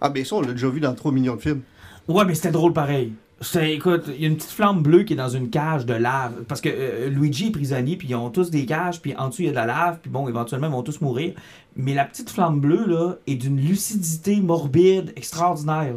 [0.00, 1.62] Ah, mais ça, on l'a déjà vu dans 3 millions de films.
[2.08, 3.12] Ouais, mais c'était drôle pareil.
[3.42, 5.94] C'était- écoute, il y a une petite flamme bleue qui est dans une cage de
[5.94, 6.44] lave.
[6.48, 9.42] Parce que euh, Luigi est prisonnier, puis ils ont tous des cages, puis en dessous
[9.42, 11.34] il y a de la lave, puis bon, éventuellement ils vont tous mourir.
[11.76, 15.94] Mais la petite flamme bleue, là, est d'une lucidité morbide extraordinaire.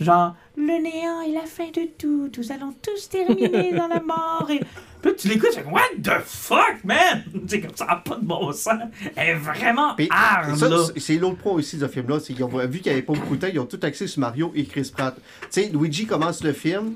[0.00, 4.48] Genre, le néant est la fin de tout, nous allons tous terminer dans la mort.
[4.50, 4.60] Et...
[5.02, 7.24] Puis tu l'écoutes, tu fais What the fuck, man?
[7.48, 8.74] C'est comme ça, n'a pas de bon sens.
[9.16, 10.76] Elle est vraiment Puis, hard, ça, là.
[10.96, 13.12] c'est- l'autre point aussi de ce film-là, c'est qu'ils ont vu qu'il n'y avait pas
[13.14, 15.14] beaucoup de temps, ils ont tout axé sur Mario et Chris Pratt.
[15.42, 16.94] Tu sais, Luigi commence le film,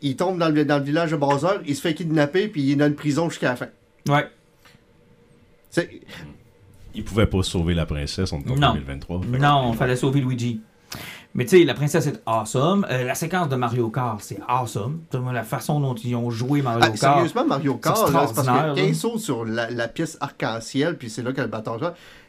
[0.00, 2.70] il tombe dans le, dans le village de Bowser, il se fait kidnapper, puis il
[2.72, 3.68] est dans une prison jusqu'à la fin.
[4.08, 4.28] Ouais.
[5.70, 6.00] C'est-
[6.94, 8.72] Ils pouvaient pas sauver la princesse en Non.
[8.74, 9.20] 2023.
[9.38, 10.60] Non, fallait sauver Luigi.
[11.34, 12.86] Mais tu sais, la princesse est awesome.
[12.90, 15.00] Euh, la séquence de Mario Kart, c'est awesome.
[15.32, 16.98] La façon dont ils ont joué Mario Ah, Kart.
[16.98, 18.88] sérieusement, Mario Kart, c'est parce extraordinaire, que quand là.
[18.88, 21.78] il saute sur la, la pièce arc-en-ciel, puis c'est là que le bâton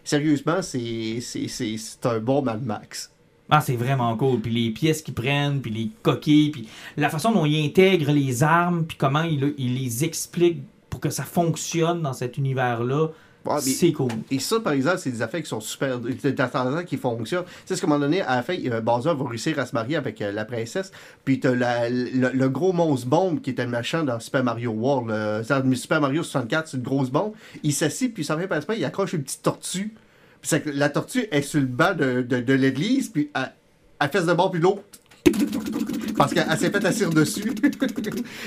[0.03, 3.11] sérieusement, c'est c'est- c'est- c'est un bon Mad Max.
[3.49, 4.39] Ah, c'est vraiment cool.
[4.41, 6.67] Puis les pièces qu'ils prennent, puis les coquilles, puis
[6.97, 11.09] la façon dont ils intègrent les armes, puis comment ils, ils les expliquent pour que
[11.09, 13.07] ça fonctionne dans cet univers-là,
[13.55, 14.11] Mais- c'est cool.
[14.31, 15.99] Et ça, par exemple, c'est des affaires qui sont super.
[16.37, 17.43] affaires qui fonctionnent.
[17.45, 19.65] Tu sais, ce qu'à un moment donné, à la fin, euh, Bowser va réussir à
[19.65, 20.91] se marier avec euh, la princesse.
[21.25, 24.71] Puis t'as la- le, le gros monstre bombe qui était le machin dans Super Mario
[24.71, 25.09] World.
[25.47, 27.33] dans Super Mario 64, c'est une grosse bombe.
[27.63, 29.93] Il s'assit, puis ça fait pas il accroche une petite tortue.
[30.41, 33.51] Puis la tortue est sur le banc de, de, de l'église, puis elle,
[33.99, 34.83] elle fait de bord, puis l'autre.
[36.19, 37.41] Parce qu'elle elle s'est fait asseoir dessus.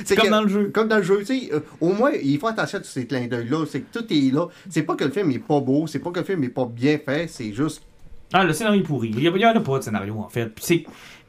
[0.04, 0.70] C'est Comme que- dans le jeu.
[0.72, 1.50] Comme dans le jeu, tu sais.
[1.52, 3.64] euh, au moins, il faut attention à tous ces clins d'œil-là.
[3.68, 4.46] C'est que tout est là.
[4.70, 6.66] C'est pas que le film est pas beau, c'est pas que le film est pas
[6.66, 7.82] bien fait, c'est juste.
[8.32, 9.12] Ah, le scénario est pourri.
[9.16, 10.46] Il n'y en a pas de scénario, en fait.
[10.46, 10.84] Puis, c'est-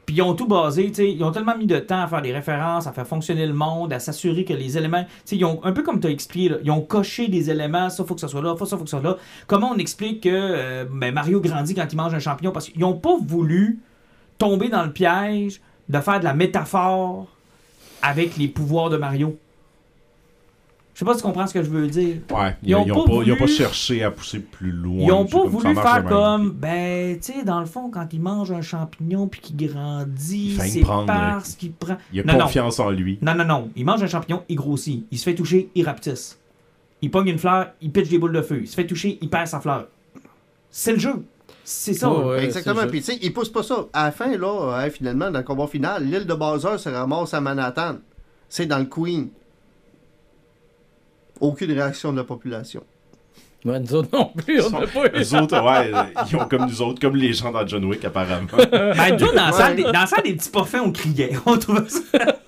[0.06, 2.20] puis ils ont tout basé, tu sais, ils ont tellement mis de temps à faire
[2.20, 5.44] des références, à faire fonctionner le monde, à s'assurer que les éléments, tu sais, ils
[5.46, 8.14] ont, un peu comme tu as expliqué, là, ils ont coché des éléments, ça faut
[8.14, 9.16] que ça soit là, ça faut que ça soit là.
[9.46, 12.52] Comment on explique que euh, ben, Mario grandit quand il mange un champignon?
[12.52, 13.78] Parce qu'ils n'ont pas voulu
[14.36, 17.26] tomber dans le piège de faire de la métaphore
[18.02, 19.38] avec les pouvoirs de Mario.
[20.94, 22.18] Je sais pas si tu comprends ce que je veux dire.
[22.30, 24.38] Ouais, ils, Ils ont ils ont pas pas, ils ont pas voulu- cherché à pousser
[24.38, 25.04] plus loin.
[25.06, 28.06] Ils ont C'est pas comme voulu faire comme, ben, tu sais, dans le fond, quand
[28.12, 31.96] il mange un champignon puis qu'il grandit, c'est parce qu'il prend.
[32.12, 32.38] Il a Non, non.
[32.44, 33.18] confiance en lui.
[33.22, 33.70] Non, non, non.
[33.74, 35.04] Il mange un champignon, il grossit.
[35.10, 36.38] Il se fait toucher, il rapetisse.
[37.02, 38.60] Il pogne une fleur, il pitche des boules de feu.
[38.62, 39.88] Il se fait toucher, il perd sa fleur.
[40.70, 41.24] C'est le jeu.
[41.64, 42.10] C'est ça.
[42.12, 42.44] Ouais.
[42.44, 42.86] Exactement.
[42.86, 43.86] Puis tu sais, il pousse pas ça.
[43.92, 47.32] À la fin, là, hein, finalement, dans le combat final, l'île de Bowser se ramasse
[47.34, 47.96] à Manhattan.
[48.48, 49.30] C'est dans le Queen.
[51.40, 52.82] Aucune réaction de la population.
[53.64, 55.90] Ouais, nous autres non plus, on n'a pas eu Eux autres, ouais,
[56.30, 58.46] ils ont comme nous autres, comme les gens dans John Wick, apparemment.
[58.70, 59.76] Ben, nous, dans, la salle Ouais.
[59.76, 61.32] des, dans la salle des petits parfums, on criait.
[61.46, 62.40] On trouvait ça.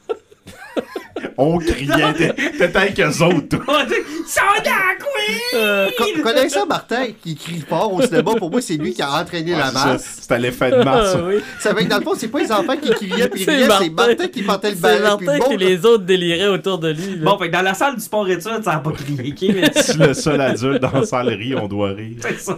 [1.38, 3.60] On criait, t'es- t'étais avec eux autres, toi.
[3.68, 3.94] On dit,
[4.26, 5.90] Ça va dans la queen!
[6.16, 9.52] Co- connaissant Martin qui crie fort au cinéma, pour moi, c'est lui qui a entraîné
[9.52, 10.18] Ouais, la c'est masse.
[10.22, 11.16] C'était l'effet de mars.
[11.26, 11.34] Oui.
[11.60, 13.50] Ça veut dire que dans le fond, c'est pas les enfants qui criaient puis C'est
[13.56, 14.28] riaient, c'est Martin.
[14.28, 14.96] Qui portait le C'est balai.
[15.18, 17.16] puis Martin le qui les autres déliraient autour de lui.
[17.18, 17.24] là.
[17.24, 19.52] Bon, fait que dans la salle du sport études, ça n'a pas crié.
[19.54, 22.16] mais Si le seul adulte dans la salle rit, on doit rire.
[22.20, 22.56] c'est ça.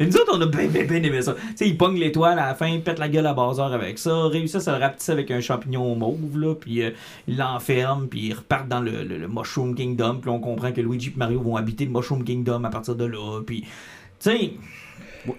[0.00, 1.34] Et nous autres, on a bien, bien, bien aimé ça.
[1.34, 4.26] Tu sais, il pogne l'étoile à la fin, pète la gueule à Bowser avec ça,
[4.28, 6.90] réussit à le rapetisser avec un champignon mauve, là, puis euh,
[7.28, 10.80] il l'enferme, puis ils repartent dans le, le- le Mushroom Kingdom, puis on comprend que
[10.80, 13.62] Luigi et Mario vont habiter le Mushroom Kingdom à partir de là, puis...
[13.62, 13.66] Tu
[14.30, 14.52] sais...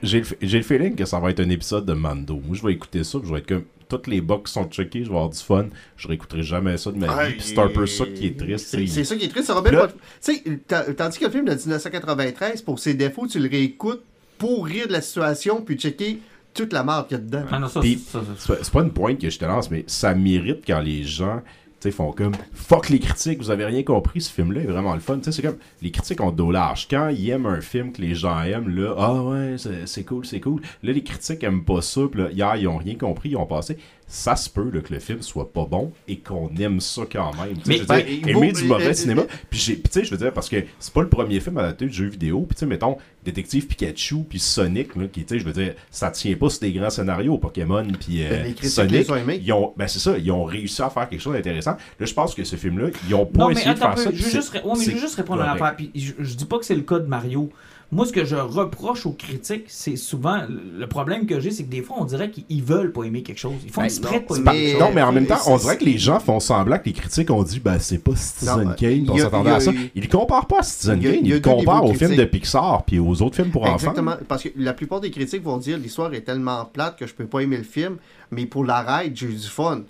[0.04, 2.42] J'ai le, j'ai le feeling que ça va être un épisode de Mando.
[2.46, 3.64] Moi, je vais écouter ça, puis je vais être comme.
[3.88, 5.68] Toutes les qui sont checkés, je vais avoir du fun.
[5.96, 7.34] Je réécouterai jamais ça de ma Ah, vie.
[7.34, 8.76] Puis c'est un peu ça qui est triste.
[8.88, 9.46] C'est ça qui est triste.
[9.46, 13.28] Ça va bien Tu sais, ta- tandis que le film de 1993, pour ses défauts,
[13.28, 14.02] tu le réécoutes
[14.40, 16.18] pour rire de la situation puis checker
[16.56, 17.44] toute la marque qu'il y a dedans.
[17.52, 21.44] Ah C'est pas- une pointe que je te lance, mais ça mérite quand les gens
[21.92, 25.18] font comme fuck les critiques, vous avez rien compris, ce film-là est vraiment le fun.
[25.18, 26.88] Tu sais, C'est comme les critiques ont dos large.
[26.90, 30.26] Quand ils aiment un film que les gens aiment, là, ah ouais, c'est c'est cool,
[30.26, 30.62] c'est cool.
[30.84, 33.46] Là, les critiques aiment pas ça, puis là, hier, ils ont rien compris, ils ont
[33.46, 33.78] passé.
[34.08, 37.32] Ça se peut là, que le film soit pas bon et qu'on aime ça quand
[37.34, 37.56] même.
[37.66, 39.24] Mais- je veux ben, dire, aimer du mauvais euh, cinéma.
[39.24, 41.86] euh, Puis tu sais, je veux dire, parce que c'est pas le premier film adapté
[41.88, 42.42] de jeux vidéo.
[42.48, 45.74] Puis tu sais, mettons, Détective Pikachu puis Sonic, là, qui, tu sais, je veux dire,
[45.90, 47.40] ça tient pas sur des grands scénarios.
[47.40, 49.42] Pokémon puis euh, Ben, Sonic, les ont aimés.
[49.44, 51.76] ils ont, ben c'est ça, ils ont réussi à faire quelque chose d'intéressant.
[52.00, 54.04] Là, je pense que ce film-là, ils ont pas Non, essayé de attends faire peu.
[54.04, 54.10] ça.
[54.14, 55.76] Je veux juste, ouais, mais je veux juste répondre à l'affaire.
[55.76, 57.50] Puis je, je dis pas que c'est le cas de Mario.
[57.96, 60.42] Moi, ce que je reproche aux critiques, c'est souvent.
[60.50, 63.38] Le problème que j'ai, c'est que des fois, on dirait qu'ils veulent pas aimer quelque
[63.40, 63.54] chose.
[63.64, 64.80] Ils font Ben, exprès de pas non, aimer quelque chose.
[64.82, 67.32] Non, mais en même temps, on dirait que les gens font semblant que les critiques
[67.32, 69.72] ont dit ben c'est pas Citizen Non, Kane, on s'attendait à ça.
[69.96, 72.26] Ils comparent pas à Citizen Il y a- Kane, ils comparent aux films de.
[72.26, 73.76] Pixar puis aux autres films pour enfants.
[73.76, 77.14] Exactement, parce que la plupart des critiques vont dire l'histoire est tellement plate que je
[77.14, 77.96] peux pas aimer le film,
[78.32, 79.84] mais pour la ride, j'ai eu du fun.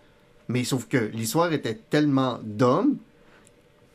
[0.48, 2.98] Mais sauf que l'histoire était tellement dumb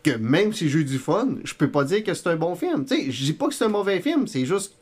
[0.02, 2.54] que même si j'ai eu du fun, je peux pas dire que c'est un bon
[2.54, 2.84] film.
[2.84, 4.74] Tu sais, je dis pas que c'est un mauvais film, c'est juste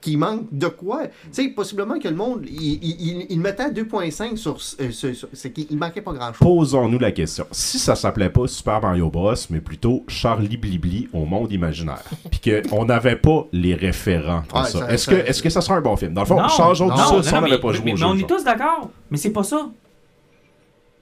[0.00, 1.08] qu'il manque de quoi.
[1.08, 4.56] Tu sais, possiblement que le monde, il, mettait à 2.5 sur...
[4.80, 6.38] euh, sur- sur- c'est qu'il il manquait pas grand-chose.
[6.38, 7.46] Posons-nous la question.
[7.50, 12.40] Si ça s'appelait pas Super Mario Bros, mais plutôt Charlie Blibli au monde imaginaire, puis
[12.70, 15.78] qu'on n'avait pas les référents à Ouais, ça, ça- est-ce que, est-ce que ça serait
[15.78, 16.14] un bon film?
[16.14, 17.96] Dans le fond, changeons tout ça si on mais, n'avait pas mais- joué mais au
[17.96, 18.06] jeu.
[18.06, 18.90] on est tous d'accord.
[19.10, 19.68] Mais c'est pas ça.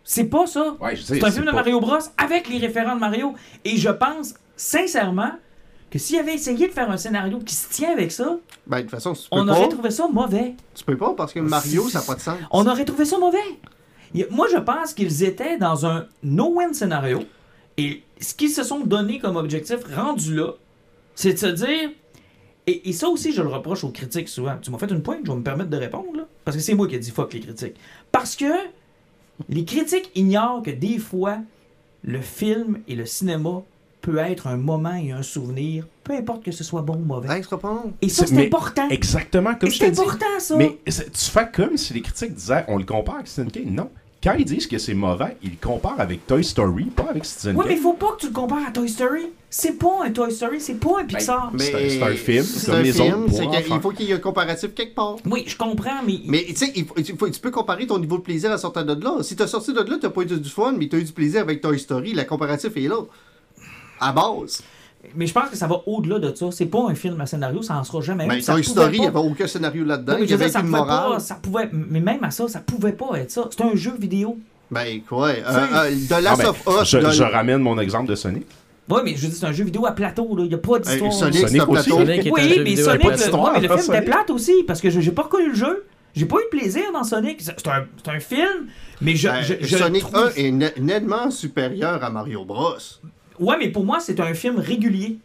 [0.08, 0.76] C'est pas ça.
[0.80, 3.34] Ouais, C'est un film de Mario Bros avec les référents de Mario.
[3.64, 5.32] Et je pense, sincèrement,
[5.90, 8.38] que s'il avait essayé de faire un scénario qui se tient avec ça,
[8.68, 10.54] Ben, de toute façon, on pas, aurait trouvé ça mauvais.
[10.76, 12.38] tu peux pas parce que Mario, ça n'a pas de sens.
[12.52, 13.38] On aurait trouvé ça mauvais.
[14.30, 17.20] Moi, je pense qu'ils étaient dans un no-win scénario.
[17.76, 20.52] Et ce qu'ils se sont donné comme objectif rendu là,
[21.16, 21.90] c'est de se dire.
[22.68, 24.56] Et, et ça aussi, je le reproche aux critiques souvent.
[24.62, 26.22] Tu m'as fait une pointe, je vais me permettre de répondre, là.
[26.44, 27.74] Parce que c'est moi qui ai dit fuck les critiques.
[28.12, 28.46] Parce que
[29.48, 31.38] les critiques ignorent que des fois,
[32.02, 33.62] le film et le cinéma
[34.00, 37.28] peut être un moment et un souvenir, peu importe que ce soit bon ou mauvais.
[37.28, 37.42] Hey.
[38.02, 38.88] Et ça, C'est- important.
[38.88, 40.56] Exactement comme Et je te C'est important, ça.
[40.56, 43.74] Mais tu fais comme si les critiques disaient on le compare avec Citizen Kane.
[43.74, 43.90] Non.
[44.26, 47.54] Quand ils disent que c'est mauvais, ils le comparent avec Toy Story, pas avec Citizen
[47.54, 47.82] Ouais, mais Kane.
[47.84, 49.26] faut pas que tu le compares à Toy Story.
[49.48, 51.52] C'est pas un Toy Story, c'est pas un Pixar.
[51.52, 53.80] Ben, C'est un- c'est un film, C'est un film, pour enfants.
[53.80, 55.14] faut qu'il y ait un comparatif quelque part.
[55.30, 56.18] Oui, je comprends, mais.
[56.26, 59.00] Mais tu sais, il il tu peux comparer ton niveau de plaisir à sortir de
[59.00, 59.22] là.
[59.22, 61.42] Si t'as sorti de là, t'as pas eu du fun, mais t'as eu du plaisir
[61.42, 62.98] avec Toy Story, le comparatif est là.
[64.00, 64.60] À base.
[65.14, 66.46] Mais je pense que ça va au-delà de ça.
[66.50, 68.26] C'est pas un film à scénario, ça en sera jamais.
[68.26, 70.16] Mais pouvait Story, il pas- n'y avait aucun scénario là-dedans.
[70.20, 71.10] Il y avait ça morale.
[71.12, 73.48] pas, ça pouvait, mais même à ça, ça pouvait pas être ça.
[73.50, 74.38] C'est un jeu vidéo.
[74.70, 75.28] Ben, quoi.
[75.28, 75.42] Euh, sais,
[75.74, 76.88] euh, The Ah, Last ben, of Us.
[76.90, 78.46] je, de- je ramène mon exemple de Sonic.
[78.88, 80.42] Ouais, mais je veux dire, c'est un jeu vidéo à plateau, là.
[80.44, 81.10] Il n'y a pas d'histoire.
[81.12, 81.70] Hey, Sonic, Sonic aussi.
[81.88, 81.98] plateau.
[82.04, 84.04] Sonic est un oui, jeu mais vidéo, Sonic, le, ouais, mais le dans film était
[84.04, 85.84] plate aussi, parce que je- j'ai pas reconnu le jeu.
[86.14, 87.40] J'ai pas eu de plaisir dans Sonic.
[87.42, 87.52] C'est
[88.08, 88.66] un, film,
[89.00, 89.28] mais je.
[89.28, 92.74] Ben, je, je Sonic trouve- 1 est net- nettement supérieur à Mario Bros.
[93.40, 95.18] Ouais, mais pour moi, c'est un film régulier.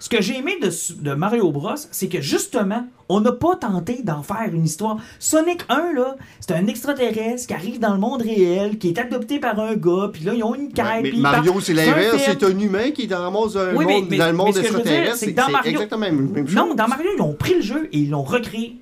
[0.00, 0.70] Ce que j'ai aimé de,
[1.02, 4.98] de Mario Bros, c'est que justement, on n'a pas tenté d'en faire une histoire.
[5.18, 9.40] Sonic 1, là, c'est un extraterrestre qui arrive dans le monde réel, qui est adopté
[9.40, 11.02] par un gars, puis là, ils ont une quête.
[11.02, 12.22] Ben, mais Mario, c'est l'inverse.
[12.24, 14.54] C'est un humain qui est dans le monde, un Oui, monde- mais- dans le monde
[14.54, 15.16] ce extraterrestre.
[15.16, 16.54] c'est Mario- exactement la même chose.
[16.54, 18.76] Non, dans Mario, ils ont pris le jeu et ils l'ont recréé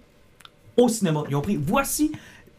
[0.77, 1.25] au cinéma.
[1.31, 2.13] Ils ont pris, voici,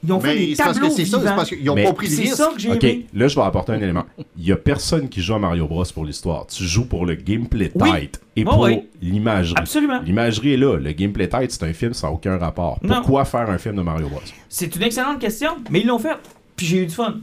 [0.03, 1.35] ils ont fait Mais des c'est parce tableaux que c'est ça, c'est vivants.
[1.35, 2.35] parce qu'ils n'ont Mais- pas pris le C'est risque.
[2.35, 3.07] ça que j'ai Ok, aimé.
[3.13, 4.03] là je vais apporter un élément.
[4.37, 6.45] Il y a personne qui joue à Mario Bros pour l'histoire.
[6.47, 7.89] Tu joues pour le gameplay Oui.
[7.91, 8.69] tight et pour
[9.01, 9.55] l'imagerie.
[9.57, 9.99] Absolument.
[10.01, 10.77] L'imagerie est là.
[10.77, 12.79] Le gameplay tight, c'est un film, ça n'a aucun rapport.
[12.83, 12.95] Non.
[12.97, 14.21] Pourquoi faire un film de Mario Bros?
[14.49, 16.15] C'est une excellente question, mais ils l'ont fait.
[16.55, 17.15] Puis j'ai eu du fun.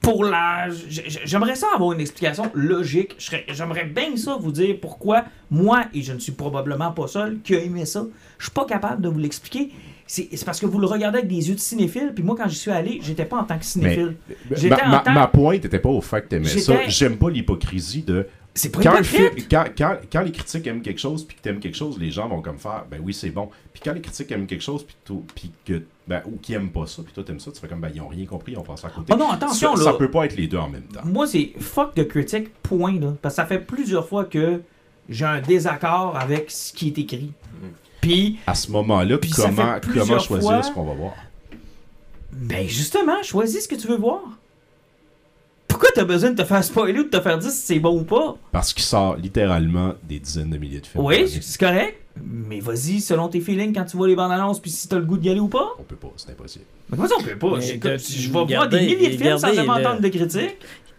[0.00, 0.68] Pour la.
[1.24, 3.16] J'aimerais ça avoir une explication logique.
[3.18, 7.08] Je serais- J'aimerais bien ça vous dire pourquoi moi, et je ne suis probablement pas
[7.08, 8.04] seul, qui a aimé ça.
[8.38, 9.72] Je suis pas capable de vous l'expliquer.
[10.06, 12.56] C'est parce que vous le regardez avec des yeux de cinéphile, puis moi, quand j'y
[12.56, 14.16] suis allé, j'étais pas en tant que cinéphile.
[14.52, 16.74] J'étais ma, en ma- tant- ma pointe n'était pas au fait que t'aimais ça.
[16.88, 18.26] J'aime pas l'hypocrisie de.
[18.54, 21.58] C'est pas Quand, film- quand, quand, quand les critiques aiment quelque chose puis que t'aimes
[21.60, 23.50] quelque chose, les gens vont comme faire ben oui c'est bon.
[23.74, 24.86] Puis quand les critiques aiment quelque chose
[25.34, 27.82] puis, que ben ou qui aiment pas ça puis toi t'aimes ça, tu fais comme
[27.82, 29.12] ben ils ont rien compris, ils ont passé à côté.
[29.12, 29.90] Oh non, attention, ça, là.
[29.92, 31.02] ça peut pas être les deux en même temps.
[31.04, 32.98] Moi, c'est fuck de critique, point.
[32.98, 33.12] Là.
[33.20, 34.62] Parce que ça fait plusieurs fois que
[35.10, 37.32] j'ai un désaccord avec ce qui est écrit.
[38.06, 41.14] Puis, À ce moment-là, comment comment choisir fois- ce qu'on va voir?
[42.32, 44.20] Ben justement, choisis ce que tu veux voir.
[45.68, 48.00] Pourquoi t'as besoin de te faire spoiler ou de te faire dire si c'est bon
[48.00, 48.36] ou pas?
[48.52, 51.04] Parce qu'il sort littéralement des dizaines de milliers de films.
[51.04, 51.98] Oui, c'est correct.
[52.22, 55.04] Mais vas-y, selon tes feelings, quand tu vois les bandes annonces, puis si t'as le
[55.04, 55.68] goût d'y aller ou pas?
[55.78, 56.64] On peut pas, c'est impossible.
[56.88, 57.60] Mais comment ça, on peut pas?
[57.60, 57.72] Je,
[58.30, 60.56] vais voir des milliers de films sans jamais entendre de critiques.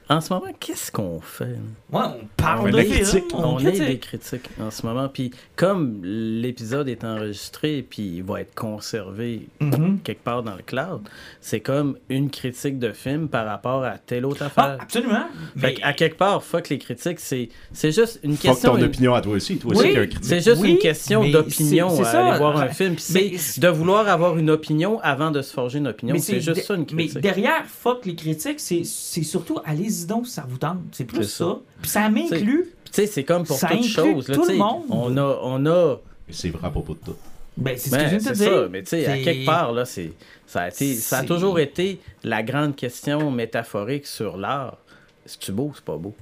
[0.09, 1.57] En ce moment, qu'est-ce qu'on fait?
[1.91, 3.23] Ouais, on parle On de de la films, critique.
[3.33, 3.87] on, On est critique.
[3.87, 5.09] des critiques en ce moment.
[5.09, 9.99] Puis comme l'épisode est enregistré puis il va être conservé Mhm.
[10.05, 11.01] quelque part dans le cloud,
[11.41, 14.77] c'est comme une critique de film par rapport à telle autre Ah, affaire.
[14.79, 15.25] absolument.
[15.57, 18.71] Fait Mais à quelque part, fuck les critiques, c'est c'est juste une Fuck question.
[18.71, 19.57] ton une- opinion à toi aussi.
[19.57, 20.23] Toi Oui, aussi, qui es un critique.
[20.25, 22.27] C'est juste Oui, une question mais d'opinion à ça.
[22.29, 22.95] aller voir un Mais- film.
[23.13, 26.13] Mais- c'est de vouloir avoir une opinion avant de se forger une opinion.
[26.15, 27.19] mais C'est juste de- ça une Mais critique.
[27.21, 29.59] derrière, fuck les critiques, c'est c'est surtout
[29.97, 30.79] allez-y donc si ça vous tente.
[30.91, 31.45] C'est plus C'est ça.
[31.45, 31.57] ça.
[31.81, 32.67] Puis ça m'inclut.
[32.85, 34.27] Tu sais, c'est comme pour Ça toute chose.
[34.27, 34.83] là, tout tu le monde.
[34.89, 35.95] On a, on a
[36.27, 37.15] Mais c'est vrai à propos de tout.
[37.57, 38.61] Ben, c'est ce que Ben, je viens de te c'est dire.
[38.63, 40.13] ça, mais tu sais, à C'est- quelque part, là, c'est,
[40.45, 44.77] ça, a été, ça a C'est- toujours été la grande question métaphorique sur l'art.
[45.25, 46.13] C'est-tu beau, c'est pas beau?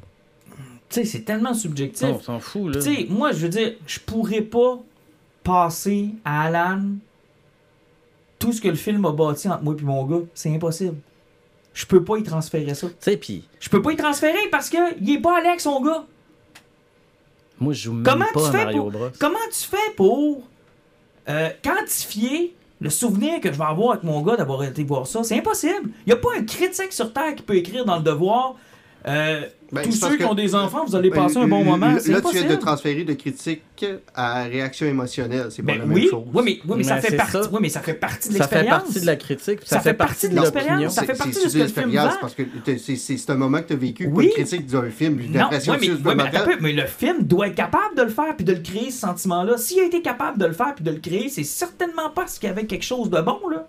[0.89, 2.07] Tu sais, c'est tellement subjectif.
[2.07, 2.81] on s'en fout, là.
[2.81, 4.79] Tu sais, moi, je veux dire, je pourrais pas
[5.43, 6.81] passer à Alan
[8.39, 10.23] tout ce que le film a bâti entre moi et mon gars.
[10.33, 10.95] C'est impossible.
[11.75, 12.87] Je peux pas y transférer ça.
[12.87, 15.59] Tu sais, puis Je peux pas y transférer parce que il est pas allé avec
[15.61, 16.05] son gars.
[17.59, 19.09] moi, je joue même Comment pas tu à fais Mario pour- Bros.
[19.19, 20.43] Comment tu fais pour
[21.29, 25.23] euh, quantifier le souvenir que je vais avoir avec mon gars d'avoir été voir ça?
[25.23, 25.91] C'est impossible.
[26.05, 28.55] Il a pas un critique sur Terre qui peut écrire dans le devoir.
[29.07, 29.41] euh,
[29.71, 31.91] Ben, tous ceux qui ont des enfants, vous allez Ben, passer un bon moment.
[31.91, 33.61] Là, tu viens de transférer de critique
[34.13, 35.47] à réaction émotionnelle.
[35.49, 36.23] C'est pas Ben la oui, même chose.
[36.33, 37.31] oui, mais, oui, mais ça fait partie.
[37.33, 37.49] ça.
[37.51, 38.83] Oui, mais ça fait partie de Ça fait l'expérience.
[38.83, 40.89] partie de la critique, Ça ça, fait fait partie de de l'expérience, l'opinion.
[40.89, 42.43] ça fait C'est- partie de l'expérience parce que
[42.77, 44.25] c'est un moment que tu as vécu, Oui.
[44.29, 47.23] pas une critique d'un film, une Non, impression ouais, mais, mais, peu, mais le film
[47.23, 49.57] doit être capable de le faire puis de le créer ce sentiment-là.
[49.57, 52.47] S'il a été capable de le faire puis de le créer, c'est certainement parce qu'il
[52.49, 53.67] y avait quelque chose de bon là.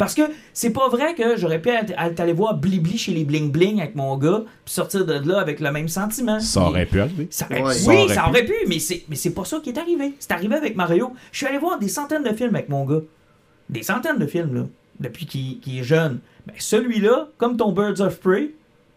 [0.00, 0.22] Parce que
[0.54, 4.16] c'est pas vrai que j'aurais pu allé voir Blibli chez les Bling Bling avec mon
[4.16, 6.40] gars puis sortir de là avec le même sentiment.
[6.40, 7.28] Ça aurait pu arriver.
[7.30, 7.60] Ça- Ouais.
[7.62, 8.28] oui, Ça aurait ça pu.
[8.30, 10.14] aurait pu, mais c'est, mais c'est pas ça qui est arrivé.
[10.18, 11.12] C'est arrivé avec Mario.
[11.32, 13.00] Je suis allé voir des centaines de films avec mon gars.
[13.68, 14.62] Des centaines de films, là,
[14.98, 16.18] depuis qu'il, est jeune.
[16.46, 18.50] Ben, celui-là, comme ton Birds of Prey,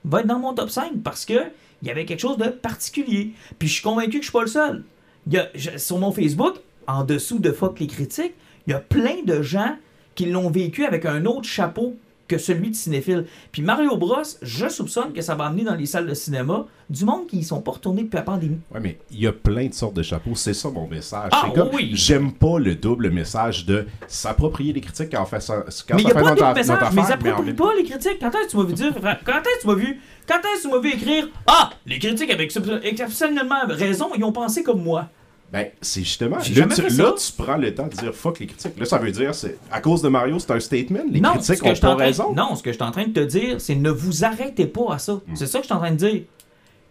[0.06, 1.34] va être dans mon top 5 parce que
[1.82, 3.34] il y avait quelque chose de particulier.
[3.60, 4.84] Puis je suis convaincu que je suis pas le seul.
[5.28, 6.56] Il y a, je- sur mon Facebook,
[6.88, 8.34] en dessous de Fuck les critiques,
[8.68, 9.76] il y a plein de gens
[10.16, 11.96] qui l'ont vécu avec un autre chapeau
[12.28, 13.26] que celui de cinéphile.
[13.52, 17.06] Puis Mario Bros, je soupçonne que ça va amener dans les salles de cinéma du
[17.06, 18.60] monde qui y sont pas retournés depuis la pandémie.
[18.74, 20.36] Ouais, mais il y a plein de sortes de chapeaux.
[20.36, 21.30] C'est ça mon message.
[21.34, 21.92] Ah, comme, oui.
[21.94, 25.66] j'aime pas le double message de s'approprier les critiques quand on fait ça.
[25.88, 27.84] Quand mais il n'y a pas de notre, message, mais affaire, mais même- pas les
[27.84, 28.18] critiques.
[28.20, 28.94] Quand est-ce que tu m'as vu dire,
[29.26, 32.00] quand est-ce que tu m'as vu, quand est-ce que tu m'as vu écrire, ah, les
[32.00, 35.10] critiques avec exceptionnellement raison, ils ont pensé comme moi.
[35.52, 36.38] Ben, c'est justement.
[36.38, 38.78] Là tu, là, tu prends le temps de dire fuck les critiques.
[38.78, 41.04] Là, ça veut dire, c'est à cause de Mario, c'est un statement.
[41.10, 42.34] Les non, critiques ont pas raison.
[42.34, 44.96] Non, ce que je suis en train de te dire, c'est ne vous arrêtez pas
[44.96, 45.14] à ça.
[45.14, 45.36] Hmm.
[45.36, 46.22] C'est ça que je suis en train de dire.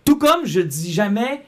[0.05, 1.43] Tout comme je dis jamais,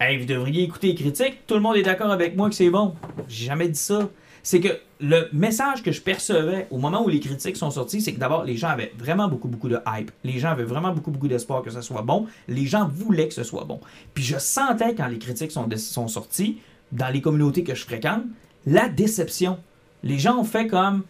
[0.00, 2.70] hey, vous devriez écouter les critiques, tout le monde est d'accord avec moi que c'est
[2.70, 2.94] bon.
[3.28, 4.08] J'ai jamais dit ça.
[4.46, 4.68] C'est que
[5.00, 8.44] le message que je percevais au moment où les critiques sont sorties, c'est que d'abord,
[8.44, 10.12] les gens avaient vraiment beaucoup, beaucoup de hype.
[10.22, 12.28] Les gens avaient vraiment beaucoup, beaucoup d'espoir que ce soit bon.
[12.46, 13.80] Les gens voulaient que ce soit bon.
[14.14, 16.58] Puis je sentais quand les critiques sont, sont sorties,
[16.92, 18.22] dans les communautés que je fréquente,
[18.66, 19.58] la déception.
[20.04, 21.02] Les gens ont fait comme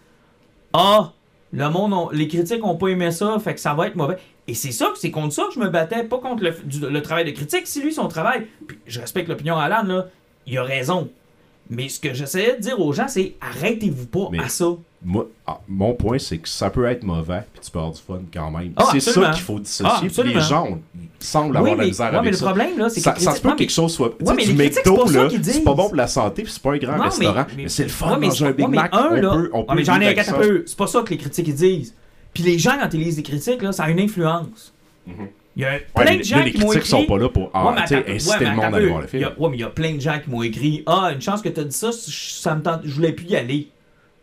[0.73, 1.13] Ah,
[1.53, 4.17] le monde, les critiques ont pas aimé ça, fait que ça va être mauvais.
[4.49, 7.33] Et c'est ça, c'est contre ça que je me battais, pas contre le, travail de
[7.33, 7.67] critique.
[7.67, 10.07] Si lui, son travail, puis je respecte l'opinion d'Alan, là,
[10.47, 11.11] il a raison.
[11.69, 14.67] Mais ce que j'essayais de dire aux gens, c'est arrêtez-vous pas Mais- à ça.
[15.05, 18.01] Moi, ah, mon point, c'est que ça peut être mauvais, puis tu peux avoir du
[18.01, 18.73] fun quand même.
[18.77, 20.07] Ah, c'est ça qu'il faut Ah, dissocier.
[20.09, 20.35] absolument.
[20.35, 20.79] les gens
[21.21, 22.45] semblent Oui, avoir la mais, misère ouais, mais avec le ça.
[22.47, 24.09] problème, là, c'est que ça, les ça se peut que quelque chose soit.
[24.21, 26.63] Ouais, mais du les McDo, c'est pas là, c'est bon pour la santé, puis c'est
[26.63, 27.47] pas un grand Non, mais- restaurant.
[27.57, 28.95] mais- Mais, c'est le fun de mais manger un Big mais Mac.
[28.95, 30.65] un, on là- peut, on peut mais j'en ai un peu.
[30.67, 31.95] C'est pas ça que les critiques ils disent.
[32.35, 34.73] Puis les gens, quand ils lisent des critiques, là, ça a une influence.
[35.57, 36.87] Il y a plein de gens là, les qui m'ont écrit.
[36.87, 39.07] sont pas là pour ah, Ouais, attends- inciter ouais, le monde à aller voir le
[39.07, 39.25] film.
[39.25, 41.41] a- Ouais, mais il y a plein de gens qui m'ont écrit Ah, une chance
[41.41, 43.71] que tu as dit ça, ça me tente, je voulais plus y aller.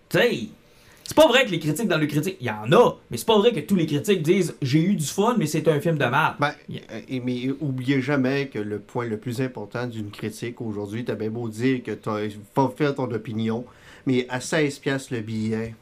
[0.10, 0.39] Tu sais,
[1.03, 3.26] c'est pas vrai que les critiques dans le critique, il y en a, mais c'est
[3.26, 5.97] pas vrai que tous les critiques disent J'ai eu du fun, mais c'est un film
[5.97, 6.35] de mal.
[6.39, 6.51] Ben,
[7.23, 11.49] mais oubliez jamais que le point le plus important d'une critique aujourd'hui, t'as bien beau
[11.49, 13.65] dire que tu pas faire ton opinion,
[14.05, 15.73] mais à 16 pièces le billet.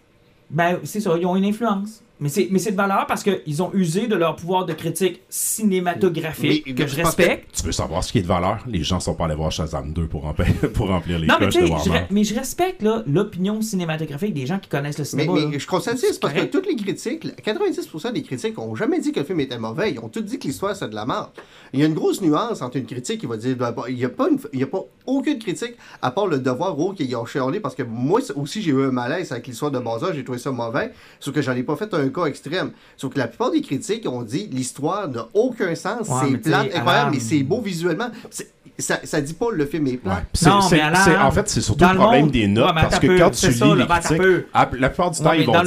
[0.50, 2.02] Ben, c'est ça, ils ont une influence.
[2.22, 5.22] Mais c'est, mais c'est de valeur parce qu'ils ont usé de leur pouvoir de critique
[5.30, 7.56] cinématographique, Mais- que mais je je que- respecte.
[7.56, 8.60] Tu veux savoir ce qui est de valeur?
[8.68, 11.48] Les gens sont pas allés voir Shazam 2 pour, remplir, pour remplir les Non, mais
[11.48, 11.92] de sais, je, Warner.
[12.00, 15.34] re- mais je respecte là, l'opinion cinématographique des gens qui connaissent le Mais, cinéma.
[15.34, 15.58] mais là.
[15.58, 19.20] je constate C'est parce que toutes les critiques, 90% des critiques ont jamais dit que
[19.20, 19.92] le film était mauvais.
[19.92, 21.30] Ils ont tous dit que l'histoire c'est de la merde.
[21.74, 24.06] Il y a une grosse nuance entre une critique qui va dire ben, il n'y
[24.06, 27.16] a, pas une- il y a pas aucune critique à part le devoir au qui
[27.16, 30.24] ont chialé parce que moi aussi j'ai eu un malaise avec l'histoire de Baza, j'ai
[30.24, 30.92] trouvé ça mauvais.
[31.20, 32.72] Sauf que j'en ai pas fait un cas extrême.
[32.98, 36.76] Sauf que la plupart des critiques ont dit l'histoire n'a aucun sens, Ouais, c'est plate,
[36.76, 38.10] incroyable, mais c'est beau visuellement.
[38.30, 40.12] C'est- Ça, ça dit pas le film est Ouais.
[40.34, 42.68] C'est- Non, c'est- mais en fait, c'est surtout dans le le problème monde- des notes
[42.74, 44.90] Ouais, parce que peu, quand tu c'est lis ça, les là, ben, critiques, à- la
[44.90, 45.62] plupart du temps, Ouais, ils vont dire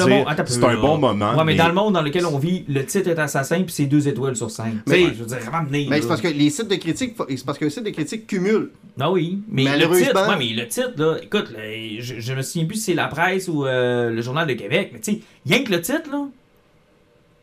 [0.47, 0.77] c'est peu, un là.
[0.81, 1.31] bon moment.
[1.31, 3.73] Ouais, mais, mais- dans le monde dans lequel on vit, le titre est assassin puis
[3.73, 4.75] c'est deux étoiles sur cinq.
[4.89, 5.89] Mais- je veux dire, vraiment venir.
[5.91, 8.27] Mais c'est parce que les sites de critiques, c'est parce que les sites de critiques
[8.27, 8.71] cumulent.
[8.99, 11.59] Ah oui, mais le Malheureusement- titre, ouais, mais le titre, là, écoute, là,
[12.01, 14.91] je, je me souviens plus si c'est la presse ou euh, le Journal de Québec,
[14.93, 16.27] mais tu sais, rien que le titre, là,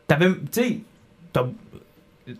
[0.06, 0.78] t'avais, tu sais,
[1.32, 1.48] t'as-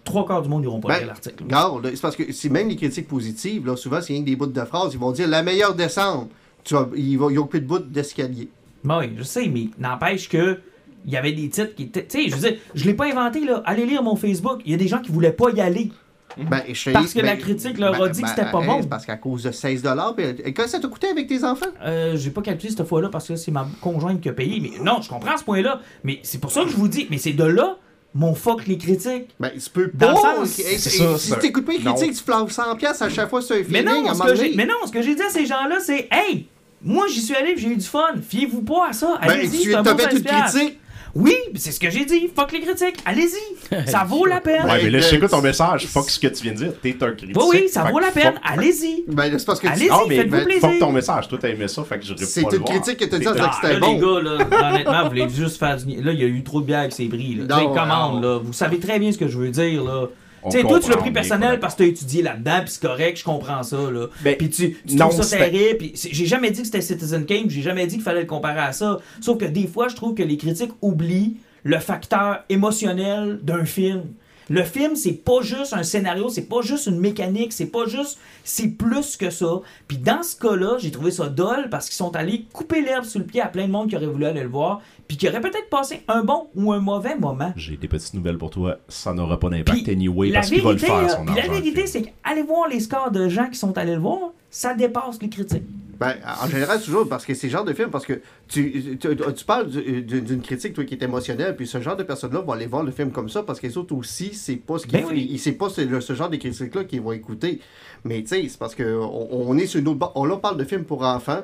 [0.05, 1.45] trois quarts du monde n'iront pas Ben, lire l'article.
[1.45, 4.37] Regarde, c'est parce que si même les critiques positives, là, souvent c'est rien que des
[4.37, 6.31] bouts de phrases, ils vont dire la meilleure descente.
[6.65, 8.49] Tu vas, ils vont, ils ont plus de bouts d'escalier.
[8.85, 10.61] Ben oui, je sais, mais n'empêche que
[11.05, 13.07] il y avait des titres qui étaient, tu sais, je veux dire, je l'ai pas
[13.07, 15.61] inventé, là, allez lire mon Facebook, il y a des gens qui voulaient pas y
[15.61, 15.91] aller.
[16.37, 18.79] Ben, je- Parce que ben, la critique leur a dit que c'était pas bon.
[18.81, 19.83] c'est parce qu'à cause de 16
[20.17, 21.67] puis et Quand ça t'a coûté avec tes enfants?
[21.83, 24.59] Euh, j'ai pas calculé cette fois-là parce que c'est ma conjointe qui a payé.
[24.61, 25.81] Mais non, je comprends ce point-là.
[26.05, 27.07] Mais c'est pour ça que je vous dis.
[27.11, 27.77] Mais c'est de là
[28.15, 29.29] mon fuck les critiques.
[29.41, 30.35] Ben, tu peux Dans pas.
[30.41, 31.95] le sens- si ça, si c'est- tu t'écoutes pas les non.
[31.95, 34.21] critiques, tu flaves 100$ piastres à chaque fois sur un Mais feeling, non, à ce
[34.51, 36.47] que mais non, ce que j'ai dit à ces gens-là, c'est Hey,
[36.83, 38.09] moi j'y suis allé, j'ai eu du fun.
[38.29, 39.19] Fiez-vous pas à ça.
[39.23, 40.59] Ben, Allez-y, tu fait une 16 piastres.
[40.59, 40.79] critique.
[41.15, 42.31] Oui, c'est ce que j'ai dit.
[42.35, 42.97] Fuck les critiques.
[43.05, 43.87] Allez-y.
[43.91, 44.65] Ça vaut la peine.
[44.65, 45.87] Ouais, mais là, je t'écoute ton tu- message.
[45.87, 46.73] Fuck ce que tu viens de dire.
[46.83, 47.37] T'es un critique.
[47.37, 48.33] Oui, oui, ça vaut la peine.
[48.35, 49.05] fuck- Allez-y.
[49.09, 50.61] Ben, c'est parce que tu- Allez-y, mais faites-vous ben, plaisir.
[50.71, 51.29] fuck ton message.
[51.29, 52.81] Toi, t'as aimé ça, fait que je C'est pas le une voir.
[52.81, 53.93] critique que t'as dit que c'était là, bon.
[53.95, 56.03] les gars, là, honnêtement, vous voulez juste faire du...
[56.03, 57.35] Là, il y a eu trop de bières avec ces bris.
[57.47, 57.61] Là.
[57.61, 58.39] Commande, là.
[58.43, 60.07] Vous savez très bien ce que je veux dire, là.
[60.45, 62.83] Tu sais, toi, tu l'as pris personnel parce que tu as étudié là-dedans, puis c'est
[62.83, 64.07] correct, je comprends ça, là.
[64.23, 67.25] Ben, puis tu, tu non, trouves ça terrible, puis j'ai jamais dit que c'était Citizen
[67.25, 68.99] Kane, j'ai jamais dit qu'il fallait le comparer à ça.
[69.21, 74.03] Sauf que des fois, je trouve que les critiques oublient le facteur émotionnel d'un film.
[74.51, 78.19] Le film, c'est pas juste un scénario, c'est pas juste une mécanique, c'est pas juste.
[78.45, 79.61] C'est plus que ça.
[79.89, 83.19] Puis dans ce cas-là, j'ai trouvé ça dole parce qu'ils sont allés couper l'herbe sous
[83.19, 85.41] le pied à plein de monde qui aurait voulu aller le voir, puis qui aurait
[85.41, 87.53] peut-être passé un bon ou un mauvais moment.
[87.57, 88.79] J'ai des petites nouvelles pour toi.
[88.89, 92.03] Ça n'aura pas d'impact anyway parce qu'il va le faire, là, son la vérité, c'est
[92.03, 95.65] qu'aller voir les scores de gens qui sont allés le voir, ça dépasse les critiques.
[96.01, 99.09] Ben, en général, toujours, parce que c'est ce genre de film, parce que tu, tu,
[99.17, 102.53] tu parles du- d'une critique, toi, qui est émotionnelle, puis ce genre de personnes-là vont
[102.53, 105.01] aller voir le film comme ça, parce que les autres aussi, c'est pas ce qu'ils
[105.01, 105.29] Ben oui.
[105.31, 107.61] ils- c'est pas ce, le- ce genre de critiques-là qu'ils vont écouter.
[108.05, 110.13] Mais, tu sais, c'est parce que on, est sur une autre...
[110.15, 111.43] On là, on parle de film pour enfants,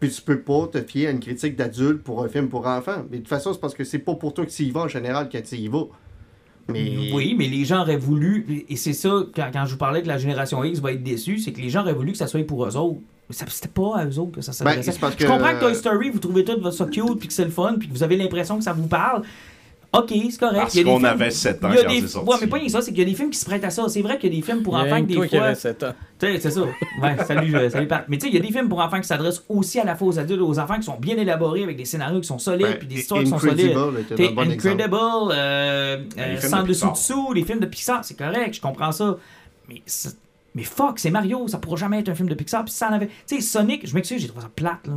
[0.00, 3.04] puis tu peux pas te fier à une critique d'adulte pour un film pour enfants.
[3.10, 4.80] Mais de toute façon, c'est parce que c'est pas pour toi que tu y vas,
[4.82, 5.84] en général, quand tu y vas.
[6.68, 7.10] Mais...
[7.12, 10.08] Oui, mais les gens auraient voulu, et c'est ça, quand, quand je vous parlais que
[10.08, 12.44] la génération X va être déçue, c'est que les gens auraient voulu que ça soit
[12.46, 13.00] pour eux autres.
[13.30, 14.92] Mais ça- c'était pas à eux autres que ça Ben, s'adressait.
[15.20, 17.76] Je comprends que Toy Story, vous trouvez tout ça cute, puis que c'est le fun,
[17.78, 19.22] puis que vous avez l'impression que ça vous parle.
[19.92, 20.56] Ok, c'est correct.
[20.60, 22.00] Parce Il y a des qu'on films- avait 7 ans il y a quand des-
[22.02, 22.28] c'est sorti.
[22.30, 23.64] Ouais, mais pas rien que ça, c'est qu'il y a des films qui se prêtent
[23.64, 23.88] à ça.
[23.88, 25.46] C'est vrai qu'il y a des films pour enfants que des toi qui fois.
[25.46, 25.94] avais 7 ans.
[26.18, 26.60] Tu sais, c'est ça.
[26.62, 28.04] Ouais, salut, euh, salut Pat.
[28.08, 29.94] Mais tu sais, il y a des films pour enfants qui s'adressent aussi à la
[29.96, 32.38] fois aux adultes et aux enfants qui sont bien élaborés avec des scénarios qui sont
[32.38, 33.76] solides Ben, puis des histoires qui sont solides.
[33.76, 34.42] Incredible était un bon.
[34.42, 34.96] Incredible,
[35.32, 36.92] euh, Ben, euh, les films Sans de dessous Pixar.
[36.92, 39.16] dessous, les films de Pixar, c'est correct, je comprends ça.
[39.68, 40.16] Mais, c'est-
[40.54, 42.64] mais fuck, c'est Mario, ça pourra jamais être un film de Pixar.
[42.64, 43.08] Puis ça en avait.
[43.26, 44.94] Tu sais, Sonic, je m'excuse, j'ai trouvé ça plate, là.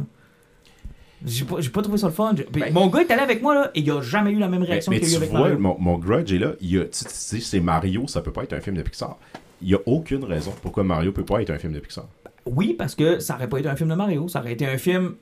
[1.26, 2.34] J'ai pas, j'ai pas trouvé ça le fun.
[2.52, 4.60] Ben- mon gars est allé avec moi, là, et il a jamais eu la même
[4.62, 5.58] Mais, réaction qu'il a eu tu avec vois, Mario.
[5.58, 6.52] mon, mon grudge est là.
[6.60, 9.18] Il a, tu sais, c'est Mario, ça peut pas être un film de Pixar.
[9.62, 12.06] Il y a aucune raison pourquoi Mario peut pas être un film de Pixar.
[12.46, 14.78] Oui, parce que ça aurait pas été un film de Mario, ça aurait été un
[14.78, 15.14] film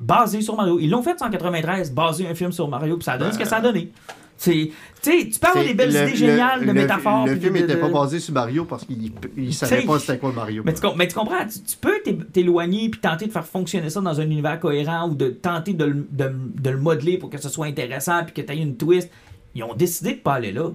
[0.00, 0.78] basé sur Mario.
[0.80, 3.38] Ils l'ont fait en 93, basé un film sur Mario, puis ça a donné ce
[3.38, 3.90] que ça a donné.
[4.40, 4.70] C'est-
[5.02, 7.26] Tu sais, tu parles des belles le- idées géniales le- de le- métaphores.
[7.26, 10.32] Le puis film n'était pas basé sur Mario parce qu'il il savait pas c'était quoi
[10.32, 10.62] Mario.
[10.64, 13.44] Mais tu, com- mais tu comprends, tu, tu peux t'é- t'éloigner puis tenter de faire
[13.44, 16.32] fonctionner ça dans un univers cohérent ou de tenter de, le- de-
[16.62, 19.10] de le modeler pour que ce soit intéressant puis que tu aies une twist.
[19.56, 20.70] Ils ont décidé de pas aller là.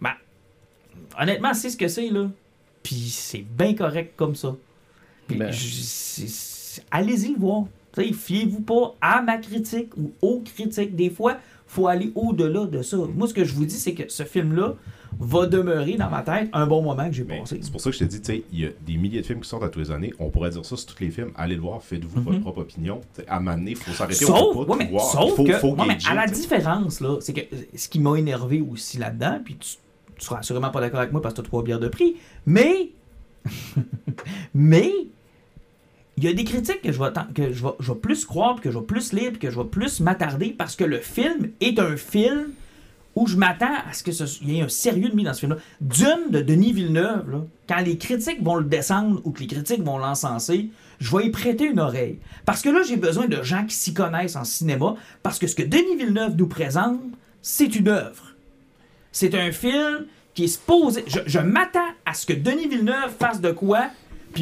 [0.00, 0.10] Ben,
[1.20, 2.28] honnêtement, c'est ce que c'est, là.
[2.82, 4.56] Puis c'est bien correct comme ça.
[5.28, 5.52] Ben.
[6.90, 7.64] allez-y le voir.
[7.96, 10.94] Fiez-vous pas à ma critique ou aux critiques.
[10.94, 11.36] Des fois,
[11.68, 12.96] faut aller au-delà de ça.
[12.96, 14.74] Moi, ce que je vous dis, c'est que ce film-là
[15.20, 17.60] va demeurer dans ma tête un bon moment que j'ai passé.
[17.60, 19.26] c'est pour ça que je te dis, tu sais, il y a des milliers de
[19.26, 20.12] films qui sortent à tous les années.
[20.18, 21.30] On pourrait dire ça sur tous les films.
[21.36, 23.00] Allez le voir, faites-vous votre propre opinion.
[23.12, 24.24] T'sais, à donné, il faut s'arrêter.
[24.26, 25.04] pas ouais, mais, voir.
[25.04, 26.40] sauf faut, que, faut ouais, mais gager, à la t'sais.
[26.40, 29.76] différence, là, c'est que euh, ce qui m'a énervé aussi là-dedans, puis tu,
[30.16, 32.16] tu seras assurément pas d'accord avec moi parce que tu as trois bières de prix,
[32.46, 32.90] mais,
[34.54, 34.92] mais,
[36.18, 38.78] il y a des critiques que je vais, que je vais, plus croire, que je
[38.78, 42.48] vais plus lire, que je vais plus m'attarder parce que le film est un film
[43.14, 45.60] où je m'attends à ce qu'il y ait un sérieux de mis dans ce film-là.
[45.80, 49.84] Dune de Denis Villeneuve, là, quand les critiques vont le descendre ou que les critiques
[49.84, 52.18] vont l'encenser, je vais y prêter une oreille.
[52.44, 55.54] Parce que là, j'ai besoin de gens qui s'y connaissent en cinéma, parce que ce
[55.54, 57.00] que Denis Villeneuve nous présente,
[57.42, 58.34] c'est une œuvre.
[59.12, 61.04] C'est un film qui est supposé...
[61.26, 63.86] Je m'attends à ce que Denis Villeneuve fasse de quoi,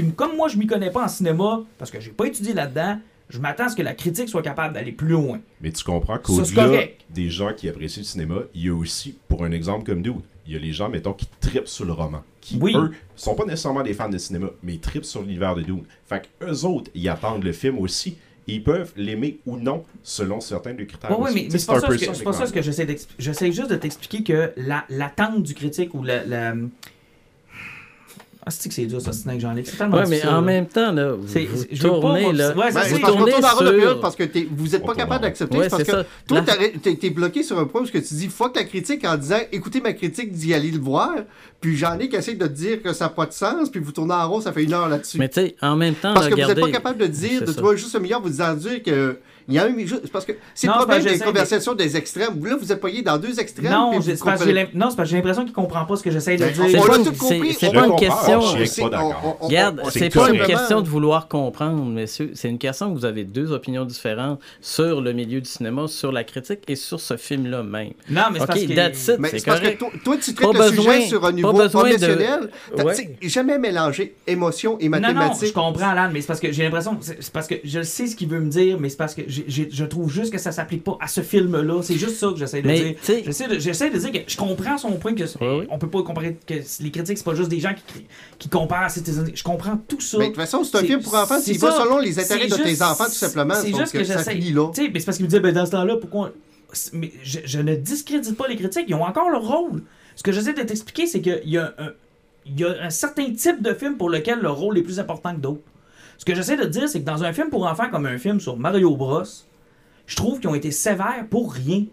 [0.02, 2.98] puis comme moi, je m'y connais pas en cinéma, parce que j'ai pas étudié là-dedans,
[3.28, 5.40] je m'attends à ce que la critique soit capable d'aller plus loin.
[5.60, 9.44] Mais tu comprends qu'au-delà des gens qui apprécient le cinéma, il y a aussi, pour
[9.44, 12.22] un exemple comme nous, il y a les gens, mettons, qui tripent sur le roman.
[12.40, 12.72] Qui, Oui.
[12.76, 15.82] eux, sont pas nécessairement des fans de cinéma, mais ils tripent sur l'univers de Dune.
[16.04, 18.16] Fait que eux autres, ils attendent le film aussi.
[18.46, 21.10] Ils peuvent l'aimer ou non, selon certains des critères.
[21.18, 21.34] Ouais, aussi.
[21.34, 23.20] mais, mais c'est pas ça, que- c'est avec pas ça ce que j'essaie d'expliquer.
[23.24, 26.24] J'essaie juste de t'expliquer que la- l'attente du critique ou la.
[26.24, 26.54] la...
[28.48, 29.66] Ah, c'est que c'est dur, ça, c'est Jean-Luc.
[29.66, 30.40] C'est tellement Ouais, mais en là.
[30.40, 32.50] même temps, là, vous, C'est- vous je tournez, là.
[32.50, 33.00] ouais, Ben, c'est c'est ça.
[33.00, 34.94] parce qu'on tournez tourne en rond de sur- période parce que t'es- vous n'êtes pas
[34.94, 35.58] capable d'accepter.
[35.58, 36.04] Ouais, c'est parce que ça.
[36.28, 36.42] toi,
[36.80, 39.38] t'es t'es bloqué sur un point parce que tu dis fuck la critique en disant
[39.50, 41.10] écoutez ma critique d'y aller le voir.
[41.60, 43.68] Puis j'en ai qui essaie de te dire que ça n'a pas de sens.
[43.68, 45.18] Puis vous tournez en rond, ça fait une heure là-dessus.
[45.18, 47.50] Mais tu sais, en même temps, Parce que vous n'êtes pas capable de dire, de
[47.50, 49.18] trouver juste un milliard, vous dire que.
[49.48, 52.44] Il y a un juste- parce que c'est le problème des de- conversations des extrêmes.
[52.44, 53.70] Là, vous êtes payé dans deux extrêmes.
[53.70, 55.84] Non, c'est parce que j'ai comprenez- l'im- non, c'est parce que j'ai l'impression qu'il comprend
[55.84, 56.64] pas ce que j'essaie de dire.
[56.68, 57.54] C'est on pas l'a une- tout compris.
[57.54, 58.40] c'est- pas une question-
[59.40, 62.30] Regarde, c'est pas une question de vouloir comprendre, messieurs.
[62.34, 66.12] C'est une question que vous avez deux opinions différentes sur le milieu du cinéma, sur
[66.12, 67.92] la critique et sur ce film-là même.
[68.10, 68.74] Non, mais c'est parce que.
[68.74, 69.16] that's it.
[69.18, 71.52] Mais C'est parce que toi, toi, tu traites Pas le besoin- sujet sur un niveau
[71.52, 72.50] de- professionnel.
[72.76, 73.16] Ouais.
[73.22, 75.52] jamais mélanger émotion et Non, non, je mathématiques.
[75.54, 76.98] comprends, Alan, mais c'est parce que j'ai l'impression.
[77.00, 79.84] C'est parce que je sais ce qu'il veut me dire, mais c'est parce que je
[79.84, 81.82] trouve juste que ça s'applique pas à ce film-là.
[81.82, 83.22] C'est juste ça que j'essaie de Mais, dire.
[83.24, 85.66] J'essaie de, j'essaie de dire que je comprends son point que Ouais, ouais.
[85.70, 88.04] on peut pas comparer que les critiques, c'est pas juste des gens qui,
[88.38, 89.30] qui comparent à Citizen.
[89.34, 90.18] Je comprends tout ça.
[90.18, 91.38] Mais de toute façon, c'est un film pour enfants.
[91.40, 91.72] c'est ça.
[91.82, 93.54] selon les intérêts de tes enfants, tout simplement.
[93.54, 94.32] C'est juste que ça j'essaie.
[94.34, 94.70] finit là.
[94.74, 96.32] Tu sais, mais c'est parce qu'il me disait, ben, dans ce temps-là, pourquoi.
[96.92, 99.82] Mais je, je ne discrédite pas les critiques, ils ont encore leur rôle.
[100.14, 101.90] Ce que j'essaie de t'expliquer, c'est qu'il y a un.
[102.48, 105.34] Il y a un certain type de film pour lequel le rôle est plus important
[105.34, 105.62] que d'autres.
[106.18, 108.40] Ce que j'essaie de dire, c'est que dans un film pour enfants comme un film
[108.40, 109.22] sur Mario Bros,
[110.06, 111.84] je trouve qu'ils ont été sévères pour rien.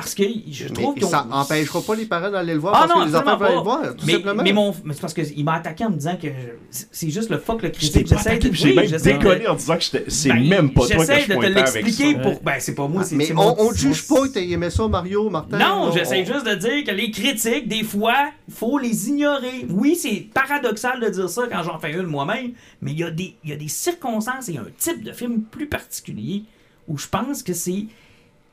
[0.00, 1.08] Parce que je trouve Mais ont.
[1.08, 3.48] ça empêchera pas les parents d'aller le voir Ah parce non, que les enfants veulent
[3.50, 3.62] le pas.
[3.62, 4.42] voir, tout mais, simplement.
[4.42, 7.30] mais, mon, mais c'est parce qu'il m'a attaqué en me disant que je- c'est juste
[7.30, 8.08] le fuck le critique.
[8.08, 10.72] pas J'essaie de- j'ai oui, même j'essaie de- déconné en disant que c'est Ben, même
[10.72, 12.40] pas toi que J'essaie je de te l'expliquer pour.
[12.42, 15.58] Ben, c'est pas moi, c'est mais on, c'est juge pas, t'as aimé ça, Mario, Martin?
[15.58, 19.66] Non, On- j'essaie juste de dire que les critiques, des fois, il faut les ignorer.
[19.70, 23.10] Oui, c'est paradoxal de dire ça quand j'en fais une moi-même, mais il y, a
[23.10, 26.44] des- il y a des circonstances et un type de film plus particulier
[26.86, 27.84] où je pense que c'est.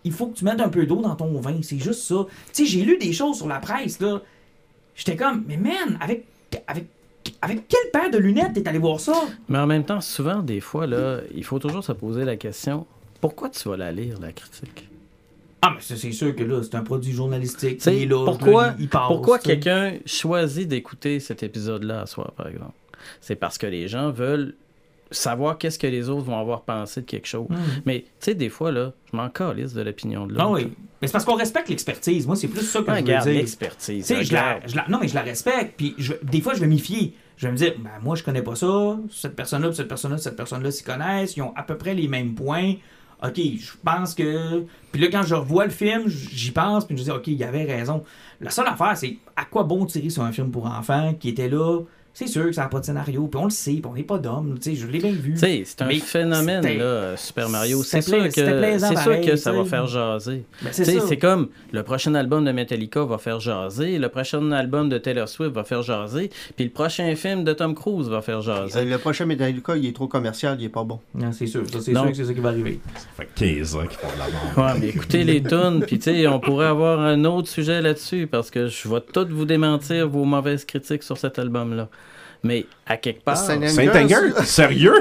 [0.05, 2.25] Il faut que tu mettes un peu d'eau dans ton vin, c'est juste ça.
[2.53, 4.21] Tu sais, j'ai lu des choses sur la presse, là.
[4.95, 6.25] J'étais comme, mais man, avec,
[6.67, 6.85] avec,
[7.41, 9.13] avec quelle paire de lunettes t'es allé voir ça?
[9.49, 12.85] Mais en même temps, souvent, des fois, là, il faut toujours se poser la question
[13.25, 14.87] pourquoi tu vas la lire, la critique?
[15.63, 17.77] Ah, mais c'est sûr que là, c'est un produit journalistique.
[17.77, 22.05] Tu sais, il est là, pourquoi, il passe, pourquoi quelqu'un choisit d'écouter cet épisode-là à
[22.05, 22.73] soir, par exemple?
[23.21, 24.53] C'est parce que les gens veulent
[25.15, 27.47] savoir qu'est-ce que les autres vont avoir pensé de quelque chose.
[27.49, 27.55] Hmm.
[27.85, 30.45] Mais tu sais, des fois, là, je m'en calisse de l'opinion de l'autre.
[30.45, 30.71] Ah oui.
[31.01, 32.25] Mais c'est parce qu'on respecte l'expertise.
[32.27, 33.37] Moi, c'est plus ça que Ah, je veux regarde, dire.
[33.37, 34.07] l'expertise.
[34.07, 35.73] Je la, je la- non, mais je la respecte.
[35.77, 37.13] Puis je- des fois, je vais m'y fier.
[37.37, 38.97] Je vais me dire, ben, moi, je connais pas ça.
[39.11, 41.35] Cette personne-là, cette personne-là, cette personne-là s'y connaissent.
[41.35, 42.75] Ils ont à peu près les mêmes points.
[43.23, 44.65] OK, je pense que.
[44.91, 46.85] Puis là, quand je revois le film, j'y pense.
[46.85, 48.03] Puis je dis, OK, il y avait raison.
[48.41, 51.49] La seule affaire, c'est à quoi bon tirer sur un film pour enfants qui était
[51.49, 51.81] là.
[52.15, 53.27] C'est sûr que ça n'a pas de scénario.
[53.27, 53.73] Puis on le sait.
[53.73, 54.57] Puis on n'est pas d'homme.
[54.59, 55.35] Tu sais, je l'ai bien vu.
[55.37, 57.83] C'est un phénomène, là, Super Mario.
[57.83, 60.45] C'est sûr que, c'est sûr que ça va faire jaser.
[60.63, 61.07] Ben, c'est sais, ça.
[61.07, 65.27] C'est comme le prochain album de Metallica va faire jaser, le prochain album de Taylor
[65.27, 68.79] Swift va faire jaser, puis le prochain film de Tom Cruise va faire jaser.
[68.79, 70.99] Euh, Le prochain Metallica, il est trop commercial, il est pas bon.
[71.13, 71.63] Non, c'est sûr.
[71.69, 72.79] C'est sûr que c'est ça qui va arriver.
[72.95, 74.57] Ça fait 15 ans qu'ils font de la merde.
[74.75, 78.27] Ouais, mais écoutez les tunes, puis tu sais, on pourrait avoir un autre sujet là-dessus,
[78.27, 81.89] parce que je vais tout vous démentir vos mauvaises critiques sur cet album-là.
[82.45, 84.31] Mais à quelque part, Saint- Saint-Anger?
[84.45, 84.93] Sérieux?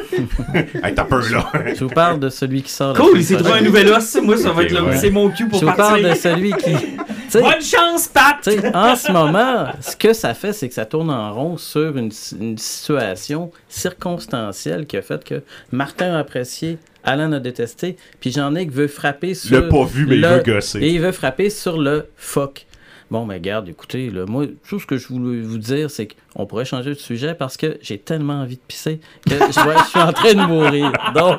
[0.55, 1.53] hey, t'as peur là.
[1.75, 2.95] je vous parle de celui qui sort.
[2.95, 4.19] la Cool, il s'est trouvé un nouvel os.
[4.23, 4.97] Moi, ça va être le- ouais.
[4.97, 6.09] c'est mon cul pour Je vous parle partir.
[6.11, 6.73] de celui qui.
[7.35, 8.49] Bonne chance, Pat!
[8.75, 12.11] En ce moment, ce que ça fait, c'est que ça tourne en rond sur une,
[12.41, 15.43] une situation circonstancielle qui a fait que
[15.73, 19.61] Martin a apprécié, Alan a détesté, puis Jean-Nic veut frapper sur.
[19.61, 20.79] l'a pas vu, mais il le- veut gosser.
[20.81, 22.66] Et il veut frapper sur le fuck.
[23.10, 26.47] Bon, mais garde, écoutez, là, moi, tout ce que je voulais vous dire, c'est qu'on
[26.47, 28.98] pourrait changer de sujet parce que j'ai tellement envie de pisser
[29.28, 30.90] que je, suis en train de mourir.
[31.14, 31.39] Donc,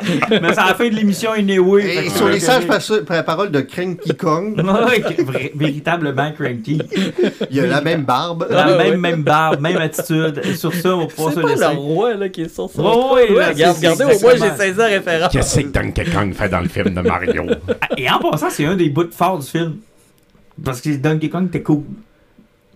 [0.30, 1.82] Mais c'est à la fin de l'émission anyway.
[1.82, 2.64] fait Et que- sur les sages
[3.26, 5.02] paroles de Cranky Kong, Ouais,
[5.54, 6.80] véritablement cranky.
[7.50, 8.46] il a la même barbe.
[8.48, 10.40] La Ah, même, même barbe, même attitude.
[10.44, 11.62] Et sur ça, on va pouvoir c'est se pas laisser.
[11.74, 13.18] le roi là, qui est sur son Ouais, trône.
[13.20, 14.56] ouais, c'est- regardez, c'est au moins j'ai exactement.
[14.58, 15.32] saisi la référence.
[15.32, 17.44] Qu'est-ce que Donkey Kong fait dans le film de Mario?
[17.98, 19.76] Et en passant, c'est un des bouts forts du film.
[20.64, 21.84] Parce que Donkey Kong était cool.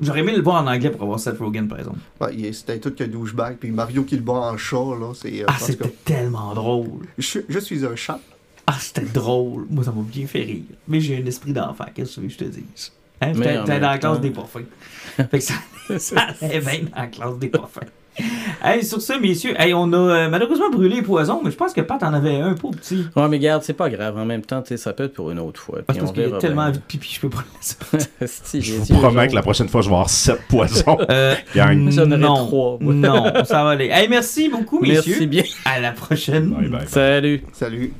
[0.00, 1.98] J'aurais aimé le voir en anglais pour avoir Seth Rogen, par exemple.
[2.20, 3.56] Ouais, il- C'était tout que douchebag.
[3.58, 5.42] Puis Mario qui le bat en chat, là, c'est...
[5.42, 7.06] euh, Ah, c'était tellement drôle.
[7.16, 8.18] je, suis- je suis un chat.
[8.66, 9.66] Ah, c'était drôle.
[9.70, 10.62] Moi, ça m'a bien fait rire.
[10.88, 12.92] Mais j'ai un esprit d'enfant, qu'est-ce que tu veux que je te dise?
[13.20, 14.62] Hein, J'étais dans la classe des pas fins.
[15.16, 15.54] Fait que ça,
[15.98, 17.86] ça allait bien dans la classe des pas fins.
[18.62, 21.74] Hey, sur ça, messieurs, hey, on a euh, malheureusement brûlé les poisons, mais je pense
[21.74, 23.04] que Pat en avait un pour petit.
[23.14, 24.16] Ouais, mais garde, c'est pas grave.
[24.16, 25.80] En même temps, ça peut être pour une autre fois.
[25.86, 27.98] Parce, puis on parce qu'il y a tellement envie de pipi, je peux pas le
[27.98, 28.10] laisser.
[28.20, 30.96] Esti, Je vous promets que la prochaine fois, je vais avoir 7 poisons.
[31.10, 31.90] Euh, Gang.
[31.90, 32.94] J'en trois, moi.
[32.94, 33.88] Non, ça va aller.
[33.92, 35.02] Hey, merci beaucoup, messieurs.
[35.06, 35.44] Merci bien.
[35.66, 36.50] À la prochaine.
[36.50, 36.78] Bye bye.
[36.78, 36.88] bye.
[36.88, 37.42] Salut.
[37.52, 37.92] Salut.